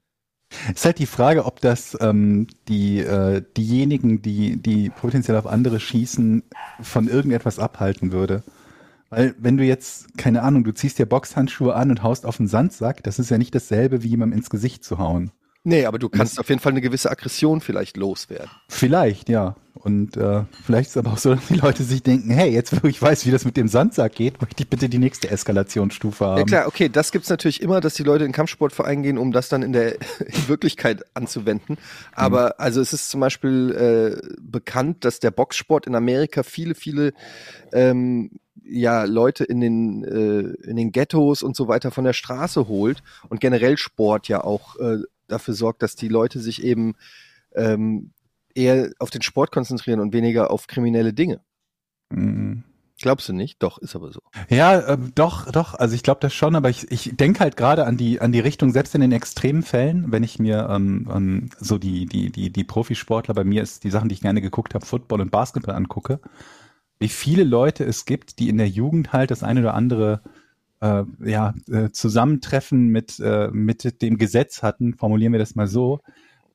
Ist 0.74 0.84
halt 0.84 0.98
die 0.98 1.06
Frage, 1.06 1.44
ob 1.44 1.60
das 1.60 1.96
ähm, 2.00 2.46
die 2.68 3.00
äh, 3.00 3.42
diejenigen, 3.56 4.22
die 4.22 4.56
die 4.56 4.90
potenziell 4.90 5.36
auf 5.36 5.46
andere 5.46 5.80
schießen, 5.80 6.42
von 6.80 7.08
irgendetwas 7.08 7.58
abhalten 7.58 8.12
würde. 8.12 8.42
Weil 9.10 9.34
wenn 9.38 9.56
du 9.56 9.64
jetzt 9.64 10.18
keine 10.18 10.42
Ahnung, 10.42 10.64
du 10.64 10.72
ziehst 10.72 10.98
dir 10.98 11.06
Boxhandschuhe 11.06 11.74
an 11.74 11.90
und 11.90 12.02
haust 12.02 12.26
auf 12.26 12.38
den 12.38 12.48
Sandsack, 12.48 13.02
das 13.02 13.18
ist 13.18 13.30
ja 13.30 13.38
nicht 13.38 13.54
dasselbe 13.54 14.02
wie 14.02 14.08
jemandem 14.08 14.38
ins 14.38 14.50
Gesicht 14.50 14.84
zu 14.84 14.98
hauen. 14.98 15.30
Nee, 15.62 15.86
aber 15.86 15.98
du 15.98 16.10
kannst 16.10 16.38
auf 16.38 16.48
jeden 16.50 16.60
Fall 16.60 16.72
eine 16.72 16.82
gewisse 16.82 17.10
Aggression 17.10 17.62
vielleicht 17.62 17.96
loswerden. 17.96 18.50
Vielleicht, 18.68 19.30
ja. 19.30 19.56
Und 19.84 20.16
äh, 20.16 20.44
vielleicht 20.64 20.88
ist 20.88 20.96
es 20.96 21.04
aber 21.04 21.12
auch 21.12 21.18
so, 21.18 21.34
dass 21.34 21.46
die 21.48 21.56
Leute 21.56 21.82
sich 21.84 22.02
denken, 22.02 22.30
hey, 22.30 22.50
jetzt 22.50 22.82
wo 22.82 22.88
ich 22.88 23.00
weiß, 23.00 23.26
wie 23.26 23.30
das 23.30 23.44
mit 23.44 23.58
dem 23.58 23.68
Sandsack 23.68 24.14
geht, 24.14 24.40
möchte 24.40 24.62
ich 24.62 24.70
bitte 24.70 24.88
die 24.88 24.96
nächste 24.96 25.30
Eskalationsstufe 25.30 26.24
haben. 26.24 26.38
Ja 26.38 26.44
klar, 26.44 26.66
okay, 26.66 26.88
das 26.88 27.12
gibt's 27.12 27.28
natürlich 27.28 27.60
immer, 27.60 27.82
dass 27.82 27.92
die 27.92 28.02
Leute 28.02 28.24
in 28.24 28.32
Kampfsportverein 28.32 29.02
gehen, 29.02 29.18
um 29.18 29.30
das 29.30 29.50
dann 29.50 29.62
in 29.62 29.74
der 29.74 29.96
in 30.20 30.48
Wirklichkeit 30.48 31.04
anzuwenden. 31.12 31.76
Aber 32.14 32.58
also 32.58 32.80
es 32.80 32.94
ist 32.94 33.10
zum 33.10 33.20
Beispiel 33.20 34.22
äh, 34.24 34.36
bekannt, 34.40 35.04
dass 35.04 35.20
der 35.20 35.30
Boxsport 35.30 35.86
in 35.86 35.94
Amerika 35.94 36.44
viele, 36.44 36.74
viele 36.74 37.12
ähm, 37.74 38.30
ja 38.64 39.04
Leute 39.04 39.44
in 39.44 39.60
den 39.60 40.02
äh, 40.02 40.66
in 40.66 40.76
den 40.76 40.92
Ghettos 40.92 41.42
und 41.42 41.56
so 41.56 41.68
weiter 41.68 41.90
von 41.90 42.04
der 42.04 42.14
Straße 42.14 42.68
holt 42.68 43.02
und 43.28 43.38
generell 43.38 43.76
Sport 43.76 44.28
ja 44.28 44.42
auch 44.42 44.76
äh, 44.76 45.00
dafür 45.28 45.52
sorgt, 45.52 45.82
dass 45.82 45.94
die 45.94 46.08
Leute 46.08 46.40
sich 46.40 46.64
eben 46.64 46.94
ähm, 47.54 48.12
eher 48.54 48.92
auf 48.98 49.10
den 49.10 49.22
Sport 49.22 49.50
konzentrieren 49.52 50.00
und 50.00 50.12
weniger 50.12 50.50
auf 50.50 50.66
kriminelle 50.66 51.12
Dinge. 51.12 51.40
Mhm. 52.10 52.64
Glaubst 53.00 53.28
du 53.28 53.32
nicht? 53.32 53.60
Doch, 53.62 53.78
ist 53.78 53.96
aber 53.96 54.12
so. 54.12 54.20
Ja, 54.48 54.88
ähm, 54.88 55.12
doch, 55.14 55.50
doch. 55.50 55.74
Also 55.74 55.96
ich 55.96 56.04
glaube 56.04 56.20
das 56.20 56.32
schon, 56.32 56.54
aber 56.54 56.70
ich, 56.70 56.90
ich 56.92 57.16
denke 57.16 57.40
halt 57.40 57.56
gerade 57.56 57.86
an 57.86 57.96
die 57.96 58.20
an 58.20 58.30
die 58.30 58.40
Richtung, 58.40 58.70
selbst 58.70 58.94
in 58.94 59.00
den 59.00 59.10
extremen 59.10 59.62
Fällen, 59.62 60.12
wenn 60.12 60.22
ich 60.22 60.38
mir 60.38 60.68
ähm, 60.70 61.10
ähm, 61.12 61.50
so 61.58 61.76
die 61.76 62.06
die 62.06 62.30
die 62.30 62.50
die 62.50 62.64
Profisportler 62.64 63.34
bei 63.34 63.42
mir 63.42 63.62
ist 63.62 63.82
die 63.82 63.90
Sachen, 63.90 64.08
die 64.08 64.14
ich 64.14 64.20
gerne 64.20 64.40
geguckt 64.40 64.74
habe, 64.74 64.86
Football 64.86 65.22
und 65.22 65.32
Basketball 65.32 65.74
angucke, 65.74 66.20
wie 67.00 67.08
viele 67.08 67.42
Leute 67.42 67.84
es 67.84 68.04
gibt, 68.04 68.38
die 68.38 68.48
in 68.48 68.58
der 68.58 68.68
Jugend 68.68 69.12
halt 69.12 69.32
das 69.32 69.42
eine 69.42 69.60
oder 69.60 69.74
andere 69.74 70.22
äh, 70.80 71.02
ja 71.24 71.52
äh, 71.68 71.90
Zusammentreffen 71.90 72.88
mit 72.88 73.18
äh, 73.18 73.48
mit 73.50 74.02
dem 74.02 74.18
Gesetz 74.18 74.62
hatten, 74.62 74.94
formulieren 74.94 75.32
wir 75.32 75.40
das 75.40 75.56
mal 75.56 75.66
so, 75.66 76.00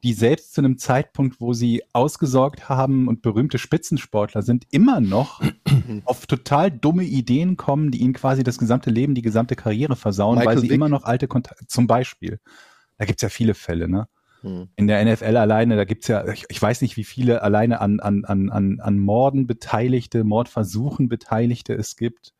die 0.03 0.13
selbst 0.13 0.53
zu 0.53 0.61
einem 0.61 0.77
Zeitpunkt, 0.77 1.41
wo 1.41 1.53
sie 1.53 1.83
ausgesorgt 1.93 2.69
haben 2.69 3.07
und 3.07 3.21
berühmte 3.21 3.57
Spitzensportler 3.57 4.41
sind, 4.41 4.65
immer 4.71 5.01
noch 5.01 5.41
auf 6.05 6.25
total 6.25 6.71
dumme 6.71 7.03
Ideen 7.03 7.57
kommen, 7.57 7.91
die 7.91 7.99
ihnen 7.99 8.13
quasi 8.13 8.43
das 8.43 8.57
gesamte 8.57 8.89
Leben, 8.89 9.15
die 9.15 9.21
gesamte 9.21 9.55
Karriere 9.55 9.95
versauen, 9.95 10.35
Michael 10.35 10.55
weil 10.55 10.61
sie 10.61 10.69
Vick? 10.69 10.75
immer 10.75 10.89
noch 10.89 11.03
alte 11.03 11.27
Kontakte, 11.27 11.67
zum 11.67 11.87
Beispiel. 11.87 12.39
Da 12.97 13.05
gibt's 13.05 13.21
ja 13.21 13.29
viele 13.29 13.53
Fälle, 13.53 13.89
ne? 13.89 14.07
Hm. 14.41 14.69
In 14.77 14.87
der 14.87 15.03
NFL 15.03 15.35
alleine, 15.35 15.75
da 15.75 15.83
gibt's 15.83 16.07
ja, 16.07 16.25
ich, 16.29 16.45
ich 16.47 16.61
weiß 16.61 16.81
nicht, 16.81 16.95
wie 16.95 17.03
viele 17.03 17.41
alleine 17.41 17.81
an, 17.81 17.99
an, 17.99 18.23
an, 18.23 18.49
an, 18.49 18.79
an 18.79 18.99
Morden 18.99 19.47
Beteiligte, 19.47 20.23
Mordversuchen 20.23 21.09
Beteiligte 21.09 21.73
es 21.73 21.97
gibt 21.97 22.33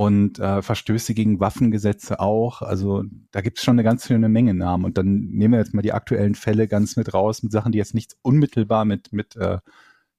und 0.00 0.38
äh, 0.38 0.62
Verstöße 0.62 1.12
gegen 1.12 1.40
Waffengesetze 1.40 2.20
auch. 2.20 2.62
Also 2.62 3.04
da 3.32 3.42
gibt's 3.42 3.62
schon 3.62 3.74
eine 3.74 3.84
ganz 3.84 4.06
schöne 4.06 4.30
Menge 4.30 4.54
Namen. 4.54 4.86
Und 4.86 4.96
dann 4.96 5.26
nehmen 5.26 5.52
wir 5.52 5.58
jetzt 5.58 5.74
mal 5.74 5.82
die 5.82 5.92
aktuellen 5.92 6.34
Fälle 6.34 6.68
ganz 6.68 6.96
mit 6.96 7.12
raus, 7.12 7.42
mit 7.42 7.52
Sachen, 7.52 7.70
die 7.70 7.76
jetzt 7.76 7.94
nichts 7.94 8.16
unmittelbar 8.22 8.86
mit, 8.86 9.12
mit 9.12 9.36
äh, 9.36 9.58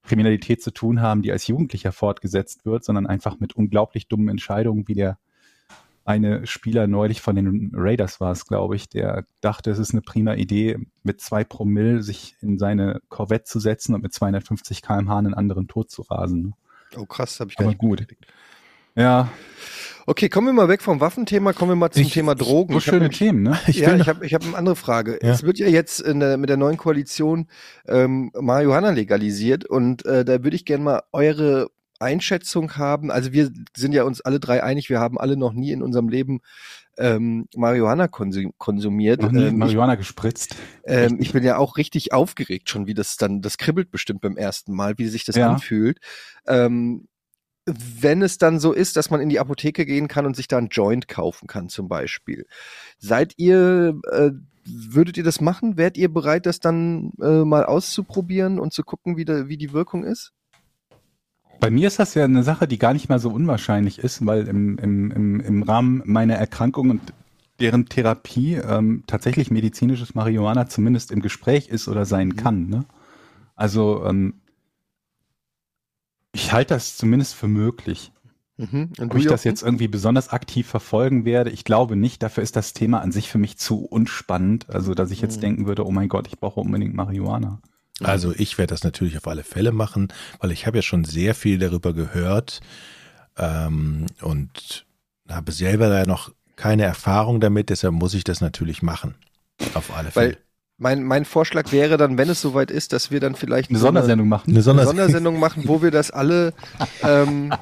Kriminalität 0.04 0.62
zu 0.62 0.70
tun 0.70 1.00
haben, 1.00 1.22
die 1.22 1.32
als 1.32 1.48
Jugendlicher 1.48 1.90
fortgesetzt 1.90 2.64
wird, 2.64 2.84
sondern 2.84 3.08
einfach 3.08 3.40
mit 3.40 3.56
unglaublich 3.56 4.06
dummen 4.06 4.28
Entscheidungen, 4.28 4.86
wie 4.86 4.94
der 4.94 5.18
eine 6.04 6.46
Spieler 6.46 6.86
neulich 6.86 7.20
von 7.20 7.34
den 7.34 7.72
Raiders 7.74 8.20
war 8.20 8.30
es, 8.30 8.46
glaube 8.46 8.76
ich, 8.76 8.88
der 8.88 9.26
dachte, 9.40 9.72
es 9.72 9.80
ist 9.80 9.94
eine 9.94 10.02
prima 10.02 10.34
Idee, 10.34 10.78
mit 11.02 11.20
zwei 11.20 11.42
Promille 11.42 12.04
sich 12.04 12.36
in 12.40 12.56
seine 12.56 13.00
Corvette 13.08 13.46
zu 13.46 13.58
setzen 13.58 13.96
und 13.96 14.02
mit 14.02 14.12
250 14.12 14.80
kmh 14.80 15.18
einen 15.18 15.34
anderen 15.34 15.66
tot 15.66 15.90
zu 15.90 16.02
rasen. 16.02 16.54
Oh 16.96 17.04
krass, 17.04 17.40
habe 17.40 17.50
ich 17.50 17.56
gar 17.56 17.64
Aber 17.64 17.70
nicht 17.72 17.80
gut. 17.80 17.98
mitgekriegt. 17.98 18.32
Ja, 18.96 19.30
Okay, 20.04 20.28
kommen 20.28 20.48
wir 20.48 20.52
mal 20.52 20.66
weg 20.68 20.82
vom 20.82 20.98
Waffenthema, 21.00 21.52
kommen 21.52 21.70
wir 21.70 21.76
mal 21.76 21.92
zum 21.92 22.02
Ich- 22.02 22.12
Thema 22.12 22.34
Drogen. 22.34 22.72
so 22.72 22.78
Ich 22.78 22.84
schöne 22.84 23.02
nämlich- 23.02 23.18
Themen, 23.18 23.44
ne? 23.44 23.56
Ich 23.68 23.76
ja, 23.78 23.94
ich 23.94 24.08
habe 24.08 24.26
ich 24.26 24.34
hab 24.34 24.42
eine 24.44 24.56
andere 24.56 24.74
Frage. 24.74 25.20
Ja. 25.22 25.30
Es 25.30 25.44
wird 25.44 25.58
ja 25.60 25.68
jetzt 25.68 26.00
in 26.00 26.18
der, 26.18 26.36
mit 26.38 26.50
der 26.50 26.56
neuen 26.56 26.76
Koalition 26.76 27.46
ähm, 27.86 28.32
Marihuana 28.34 28.90
legalisiert 28.90 29.64
und 29.64 30.04
äh, 30.04 30.24
da 30.24 30.42
würde 30.42 30.56
ich 30.56 30.64
gerne 30.64 30.82
mal 30.82 31.02
eure 31.12 31.68
Einschätzung 32.00 32.76
haben. 32.76 33.12
Also 33.12 33.32
wir 33.32 33.52
sind 33.76 33.92
ja 33.92 34.02
uns 34.02 34.20
alle 34.20 34.40
drei 34.40 34.64
einig, 34.64 34.90
wir 34.90 34.98
haben 34.98 35.18
alle 35.20 35.36
noch 35.36 35.52
nie 35.52 35.70
in 35.70 35.84
unserem 35.84 36.08
Leben 36.08 36.40
ähm, 36.98 37.46
Marihuana 37.54 38.08
konsum 38.08 38.52
konsumiert. 38.58 39.22
Noch 39.22 39.30
nie 39.30 39.42
Ähm, 39.44 39.48
ich, 39.52 39.54
Marihuana 39.54 39.94
gespritzt. 39.94 40.56
ähm, 40.84 41.18
ich 41.20 41.32
bin 41.32 41.44
ja 41.44 41.58
auch 41.58 41.76
richtig 41.76 42.12
aufgeregt 42.12 42.68
schon, 42.68 42.88
wie 42.88 42.94
das 42.94 43.18
dann, 43.18 43.40
das 43.40 43.56
kribbelt 43.56 43.92
bestimmt 43.92 44.20
beim 44.20 44.36
ersten 44.36 44.74
Mal, 44.74 44.98
wie 44.98 45.06
sich 45.06 45.24
das 45.24 45.36
Ja. 45.36 45.48
anfühlt. 45.52 45.98
Ähm, 46.48 47.06
wenn 47.66 48.22
es 48.22 48.38
dann 48.38 48.58
so 48.58 48.72
ist, 48.72 48.96
dass 48.96 49.10
man 49.10 49.20
in 49.20 49.28
die 49.28 49.38
Apotheke 49.38 49.86
gehen 49.86 50.08
kann 50.08 50.26
und 50.26 50.34
sich 50.34 50.48
da 50.48 50.58
ein 50.58 50.68
Joint 50.68 51.08
kaufen 51.08 51.46
kann, 51.46 51.68
zum 51.68 51.88
Beispiel. 51.88 52.46
Seid 52.98 53.34
ihr, 53.36 54.00
äh, 54.10 54.30
würdet 54.64 55.16
ihr 55.16 55.24
das 55.24 55.40
machen? 55.40 55.76
Wärt 55.76 55.96
ihr 55.96 56.12
bereit, 56.12 56.46
das 56.46 56.60
dann 56.60 57.12
äh, 57.20 57.44
mal 57.44 57.64
auszuprobieren 57.64 58.58
und 58.58 58.72
zu 58.72 58.82
gucken, 58.82 59.16
wie, 59.16 59.24
da, 59.24 59.48
wie 59.48 59.56
die 59.56 59.72
Wirkung 59.72 60.04
ist? 60.04 60.32
Bei 61.60 61.70
mir 61.70 61.86
ist 61.86 62.00
das 62.00 62.14
ja 62.14 62.24
eine 62.24 62.42
Sache, 62.42 62.66
die 62.66 62.78
gar 62.78 62.92
nicht 62.92 63.08
mal 63.08 63.20
so 63.20 63.30
unwahrscheinlich 63.30 64.00
ist, 64.00 64.26
weil 64.26 64.48
im, 64.48 64.78
im, 64.78 65.10
im, 65.12 65.40
im 65.40 65.62
Rahmen 65.62 66.02
meiner 66.04 66.34
Erkrankung 66.34 66.90
und 66.90 67.00
deren 67.60 67.86
Therapie 67.86 68.54
ähm, 68.54 69.04
tatsächlich 69.06 69.52
medizinisches 69.52 70.16
Marihuana 70.16 70.66
zumindest 70.66 71.12
im 71.12 71.22
Gespräch 71.22 71.68
ist 71.68 71.86
oder 71.86 72.04
sein 72.04 72.34
kann. 72.34 72.68
Ne? 72.68 72.84
Also 73.54 74.04
ähm, 74.04 74.34
ich 76.32 76.52
halte 76.52 76.74
das 76.74 76.96
zumindest 76.96 77.34
für 77.34 77.48
möglich. 77.48 78.12
Mhm. 78.58 78.90
Ob 79.00 79.16
ich 79.16 79.26
das 79.26 79.44
jetzt 79.44 79.62
irgendwie 79.62 79.88
besonders 79.88 80.28
aktiv 80.28 80.66
verfolgen 80.66 81.24
werde, 81.24 81.50
ich 81.50 81.64
glaube 81.64 81.96
nicht. 81.96 82.22
Dafür 82.22 82.42
ist 82.42 82.54
das 82.54 82.74
Thema 82.74 83.00
an 83.00 83.10
sich 83.10 83.30
für 83.30 83.38
mich 83.38 83.56
zu 83.58 83.84
unspannend. 83.84 84.68
Also, 84.68 84.94
dass 84.94 85.10
ich 85.10 85.20
jetzt 85.20 85.36
Mhm. 85.38 85.40
denken 85.40 85.66
würde, 85.66 85.86
oh 85.86 85.90
mein 85.90 86.08
Gott, 86.08 86.26
ich 86.28 86.38
brauche 86.38 86.60
unbedingt 86.60 86.94
Marihuana. 86.94 87.60
also 88.02 88.32
ich 88.36 88.58
werde 88.58 88.72
das 88.74 88.82
natürlich 88.84 89.16
auf 89.16 89.26
alle 89.28 89.44
Fälle 89.44 89.70
machen, 89.72 90.08
weil 90.40 90.50
ich 90.52 90.66
habe 90.66 90.78
ja 90.78 90.82
schon 90.82 91.04
sehr 91.04 91.34
viel 91.34 91.58
darüber 91.58 91.92
gehört 91.92 92.60
ähm, 93.38 94.06
und 94.20 94.86
habe 95.28 95.52
selber 95.52 95.88
da 95.88 96.04
noch 96.04 96.32
keine 96.56 96.82
Erfahrung 96.84 97.40
damit, 97.40 97.70
deshalb 97.70 97.94
muss 97.94 98.14
ich 98.14 98.24
das 98.24 98.40
natürlich 98.40 98.82
machen. 98.82 99.14
Auf 99.74 99.94
alle 99.96 100.10
Fälle. 100.10 100.30
Weil 100.32 100.36
mein, 100.82 101.04
mein 101.04 101.24
Vorschlag 101.24 101.70
wäre 101.70 101.96
dann, 101.96 102.18
wenn 102.18 102.28
es 102.28 102.40
soweit 102.40 102.70
ist, 102.70 102.92
dass 102.92 103.12
wir 103.12 103.20
dann 103.20 103.36
vielleicht 103.36 103.70
Eine 103.70 103.78
so 103.78 103.86
Sondersendung 103.86 104.28
machen. 104.28 104.48
Eine 104.48 104.56
eine 104.56 104.62
Sondersendung. 104.62 104.96
Sondersendung 104.98 105.40
machen, 105.40 105.62
wo 105.66 105.80
wir 105.80 105.92
das 105.92 106.10
alle 106.10 106.52
ähm, 107.04 107.54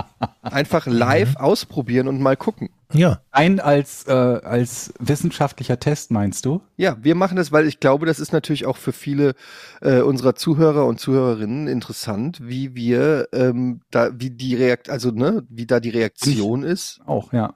einfach 0.42 0.86
live 0.86 1.36
ausprobieren 1.36 2.06
und 2.06 2.20
mal 2.20 2.36
gucken. 2.36 2.70
Ja, 2.92 3.20
Ein 3.32 3.60
als, 3.60 4.06
äh, 4.06 4.12
als 4.12 4.94
wissenschaftlicher 4.98 5.78
Test, 5.78 6.10
meinst 6.10 6.46
du? 6.46 6.62
Ja, 6.76 6.96
wir 7.02 7.16
machen 7.16 7.36
das, 7.36 7.52
weil 7.52 7.66
ich 7.66 7.80
glaube, 7.80 8.06
das 8.06 8.20
ist 8.20 8.32
natürlich 8.32 8.64
auch 8.64 8.76
für 8.78 8.92
viele 8.92 9.34
äh, 9.82 10.00
unserer 10.00 10.36
Zuhörer 10.36 10.86
und 10.86 10.98
Zuhörerinnen 10.98 11.66
interessant, 11.66 12.40
wie 12.42 12.74
wir 12.74 13.28
ähm, 13.32 13.80
da, 13.90 14.10
wie 14.14 14.30
die 14.30 14.54
Reakt, 14.54 14.88
also 14.88 15.10
ne, 15.10 15.44
wie 15.50 15.66
da 15.66 15.80
die 15.80 15.90
Reaktion 15.90 16.62
ist. 16.62 17.00
Auch, 17.04 17.32
ja. 17.32 17.54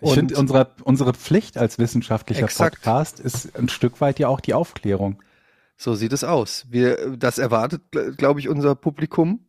Ich 0.00 0.12
finde, 0.12 0.36
unsere, 0.36 0.72
unsere 0.84 1.14
Pflicht 1.14 1.56
als 1.56 1.78
wissenschaftlicher 1.78 2.44
Exakt. 2.44 2.76
Podcast 2.76 3.18
ist 3.18 3.58
ein 3.58 3.68
Stück 3.68 4.00
weit 4.00 4.18
ja 4.18 4.28
auch 4.28 4.40
die 4.40 4.52
Aufklärung. 4.52 5.22
So 5.76 5.94
sieht 5.94 6.12
es 6.12 6.24
aus. 6.24 6.66
Wir, 6.68 7.16
das 7.16 7.38
erwartet, 7.38 7.82
glaube 8.16 8.40
ich, 8.40 8.48
unser 8.48 8.74
Publikum 8.74 9.46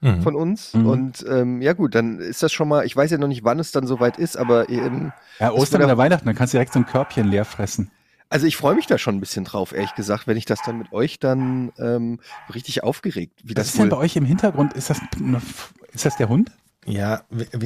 mhm. 0.00 0.22
von 0.22 0.34
uns. 0.36 0.74
Mhm. 0.74 0.86
Und 0.86 1.24
ähm, 1.28 1.62
ja 1.62 1.72
gut, 1.72 1.94
dann 1.94 2.18
ist 2.18 2.42
das 2.42 2.52
schon 2.52 2.68
mal. 2.68 2.84
Ich 2.86 2.94
weiß 2.94 3.10
ja 3.10 3.18
noch 3.18 3.28
nicht, 3.28 3.44
wann 3.44 3.58
es 3.58 3.72
dann 3.72 3.86
soweit 3.86 4.16
ist, 4.16 4.36
aber 4.36 4.68
ähm, 4.68 5.12
Ja, 5.38 5.50
Das 5.50 5.58
Ostern 5.58 5.82
oder 5.82 5.98
Weihnachten, 5.98 6.26
dann 6.26 6.34
kannst 6.34 6.52
du 6.54 6.56
direkt 6.56 6.72
so 6.72 6.80
ein 6.80 6.86
Körbchen 6.86 7.28
leer 7.28 7.44
fressen. 7.44 7.90
also 8.28 8.46
ich 8.46 8.56
freue 8.56 8.74
mich 8.74 8.86
da 8.86 8.98
schon 8.98 9.16
ein 9.16 9.20
bisschen 9.20 9.44
drauf, 9.44 9.72
ehrlich 9.72 9.94
gesagt, 9.94 10.26
wenn 10.26 10.36
ich 10.36 10.44
das 10.44 10.60
dann 10.62 10.78
mit 10.78 10.92
euch 10.92 11.18
dann 11.18 11.72
ähm, 11.78 12.20
richtig 12.52 12.82
aufgeregt, 12.82 13.40
wie 13.44 13.50
Was 13.50 13.54
das 13.54 13.66
ist 13.68 13.78
denn 13.78 13.88
bei 13.88 13.96
euch 13.96 14.16
im 14.16 14.24
Hintergrund? 14.24 14.72
Ist 14.74 14.90
das, 14.90 15.00
eine, 15.16 15.40
ist 15.92 16.04
das 16.04 16.16
der 16.16 16.28
Hund? 16.28 16.50
Ja, 16.86 17.22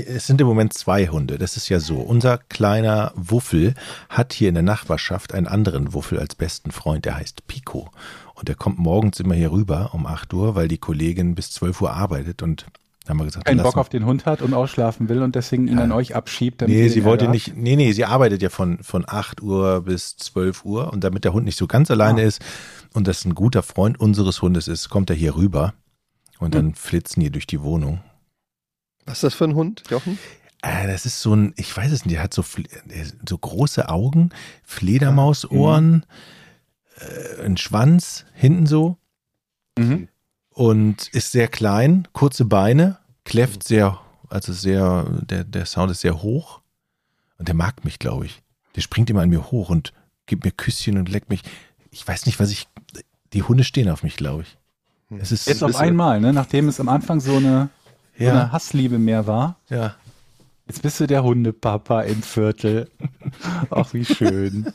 es 0.07 0.27
sind 0.29 0.41
im 0.41 0.47
Moment 0.47 0.73
zwei 0.75 1.09
Hunde. 1.09 1.39
Das 1.39 1.57
ist 1.57 1.69
ja 1.69 1.81
so. 1.81 1.97
Unser 1.97 2.39
kleiner 2.39 3.13
Wuffel 3.17 3.75
hat 4.09 4.33
hier 4.33 4.49
in 4.49 4.55
der 4.55 4.63
Nachbarschaft 4.63 5.35
einen 5.35 5.49
anderen 5.49 5.93
Wuffel 5.93 6.21
als 6.21 6.37
besten 6.37 6.71
Freund, 6.71 7.05
der 7.05 7.17
heißt 7.17 7.47
Pico. 7.49 7.91
Und 8.35 8.47
der 8.49 8.55
kommt 8.55 8.79
morgens 8.79 9.19
immer 9.19 9.35
hier 9.35 9.51
rüber 9.51 9.91
um 9.93 10.07
8 10.07 10.33
Uhr, 10.35 10.55
weil 10.55 10.69
die 10.69 10.79
Kollegin 10.79 11.35
bis 11.35 11.51
12 11.51 11.81
Uhr 11.83 11.93
arbeitet 11.93 12.43
und 12.43 12.67
da 13.05 13.11
haben 13.13 13.19
wir 13.21 13.25
gesagt, 13.25 13.47
Keinen 13.47 13.63
Bock 13.63 13.79
auf 13.79 13.89
den 13.89 14.05
Hund 14.05 14.27
hat 14.27 14.43
und 14.43 14.53
ausschlafen 14.55 15.09
will 15.09 15.23
und 15.23 15.35
deswegen 15.35 15.67
ihn 15.67 15.79
Ja. 15.79 15.85
an 15.85 15.93
euch 15.93 16.15
abschiebt. 16.15 16.61
damit 16.61 16.77
Nee, 16.77 16.89
sie 16.89 17.05
wollte 17.05 17.25
Ärger 17.25 17.33
nicht, 17.33 17.57
nee, 17.57 17.75
nee, 17.75 17.91
sie 17.93 18.05
arbeitet 18.05 18.43
ja 18.43 18.51
von, 18.51 18.83
von 18.85 19.05
8 19.09 19.43
Uhr 19.43 19.81
bis 19.81 20.17
12 20.19 20.65
Uhr 20.67 20.93
und 20.93 21.03
damit 21.05 21.25
der 21.25 21.33
Hund 21.33 21.47
nicht 21.47 21.57
so 21.59 21.67
ganz 21.67 21.91
alleine 21.91 22.21
Ah. 22.21 22.25
ist 22.27 22.41
und 22.93 23.09
das 23.09 23.25
ein 23.25 23.35
guter 23.35 23.63
Freund 23.63 23.99
unseres 23.99 24.43
Hundes 24.43 24.69
ist, 24.69 24.91
kommt 24.91 25.09
er 25.11 25.17
hier 25.17 25.35
rüber 25.37 25.73
und 26.39 26.55
Hm. 26.55 26.63
dann 26.67 26.75
flitzen 26.75 27.21
die 27.21 27.31
durch 27.31 27.47
die 27.47 27.63
Wohnung. 27.63 28.01
Was 29.09 29.19
ist 29.19 29.25
das 29.25 29.35
für 29.35 29.45
ein 29.45 29.55
Hund, 29.55 29.83
Jochen? 29.91 30.19
Äh, 30.63 30.87
das 30.87 31.07
ist 31.07 31.21
so 31.21 31.35
ein, 31.35 31.53
ich 31.57 31.75
weiß 31.77 31.91
es 31.93 32.05
nicht, 32.05 32.17
der 32.17 32.23
hat 32.25 32.35
so, 32.35 32.45
der- 32.85 33.07
so 33.29 33.39
große 33.39 33.89
Augen, 33.89 34.31
Fledermausohren, 34.65 36.05
äh, 36.99 37.45
ein 37.45 37.57
Schwanz, 37.57 38.25
hinten 38.35 38.67
so. 38.67 38.97
Mhm. 39.79 40.09
und 40.51 41.07
ist 41.15 41.31
sehr 41.31 41.47
klein, 41.47 42.09
kurze 42.13 42.45
Beine, 42.45 42.99
kläfft 43.25 43.63
sehr, 43.63 44.01
also 44.29 44.53
sehr, 44.53 45.05
der, 45.23 45.45
der 45.45 45.67
Sound 45.67 45.93
ist 45.93 46.01
sehr 46.01 46.21
hoch 46.21 46.61
und 47.39 47.47
der 47.47 47.55
mag 47.55 47.85
mich, 47.85 48.01
glaube 48.01 48.27
ich. 48.27 48.43
Der 48.75 48.81
springt 48.81 49.09
immer 49.09 49.21
an 49.23 49.29
mir 49.29 49.53
hoch 49.53 49.71
und 49.71 49.93
gibt 50.27 50.45
mir 50.45 50.51
Küsschen 50.51 50.99
und 50.99 51.09
leckt 51.09 51.31
mich. 51.31 51.43
ich 51.93 52.07
weiß 52.07 52.27
nicht, 52.27 52.41
was 52.41 52.51
ich, 52.51 52.67
die 53.33 53.45
Hunde 53.45 53.63
stehen 53.63 53.89
auf 53.89 54.03
mich, 54.03 54.17
glaube 54.17 54.43
ich. 54.43 54.59
Es 55.21 55.31
ist, 55.31 55.47
Jetzt 55.47 55.63
auf 55.63 55.77
einmal, 55.77 56.21
ne? 56.21 56.33
nachdem 56.33 56.69
es 56.69 56.81
am 56.81 56.89
Anfang 56.89 57.21
so 57.21 57.37
eine, 57.37 57.69
Ja. 58.19 58.33
eine 58.33 58.53
Hassliebe 58.53 58.99
mehr 58.99 59.27
war. 59.27 59.57
ja. 59.69 59.95
Jetzt 60.67 60.83
bist 60.83 61.01
du 61.01 61.07
der 61.07 61.23
Hundepapa 61.25 62.03
im 62.03 62.23
Viertel. 62.23 62.91
Ach, 63.71 63.95
wie 63.95 64.05
schön. 64.05 64.71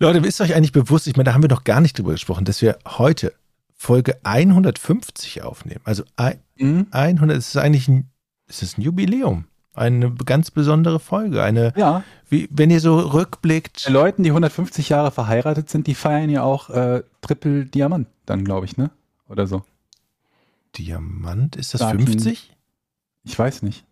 Leute, 0.00 0.18
ist 0.26 0.40
euch 0.40 0.54
eigentlich 0.54 0.72
bewusst, 0.72 1.06
ich 1.06 1.14
meine, 1.16 1.24
da 1.28 1.34
haben 1.34 1.42
wir 1.42 1.48
noch 1.48 1.62
gar 1.64 1.80
nicht 1.80 1.96
drüber 1.98 2.10
gesprochen, 2.12 2.44
dass 2.44 2.60
wir 2.60 2.78
heute 2.86 3.32
Folge 3.76 4.18
150 4.24 5.42
aufnehmen. 5.42 5.80
Also 5.84 6.02
ein- 6.16 6.40
Mhm. 6.56 6.86
100, 6.90 7.36
es 7.36 7.48
ist 7.48 7.56
eigentlich 7.56 7.88
ein, 7.88 8.08
es 8.48 8.62
ist 8.62 8.78
ein 8.78 8.82
Jubiläum. 8.82 9.44
Eine 9.74 10.12
ganz 10.12 10.50
besondere 10.52 11.00
Folge. 11.00 11.42
Eine, 11.42 11.72
Ja, 11.76 12.04
wie, 12.28 12.48
wenn 12.52 12.70
ihr 12.70 12.80
so 12.80 12.98
rückblickt. 12.98 13.84
bei 13.86 13.92
Leuten, 13.92 14.22
die 14.22 14.30
150 14.30 14.88
Jahre 14.88 15.10
verheiratet 15.10 15.68
sind, 15.68 15.86
die 15.88 15.94
feiern 15.96 16.30
ja 16.30 16.42
auch 16.42 16.70
äh, 16.70 17.02
Triple 17.22 17.66
Diamant, 17.66 18.06
dann 18.26 18.44
glaube 18.44 18.66
ich, 18.66 18.76
ne? 18.76 18.90
Oder 19.28 19.46
so. 19.48 19.62
Diamant, 20.78 21.56
ist 21.56 21.74
das 21.74 21.80
Platin. 21.80 22.06
50? 22.06 22.56
Ich 23.24 23.38
weiß 23.38 23.62
nicht. 23.62 23.84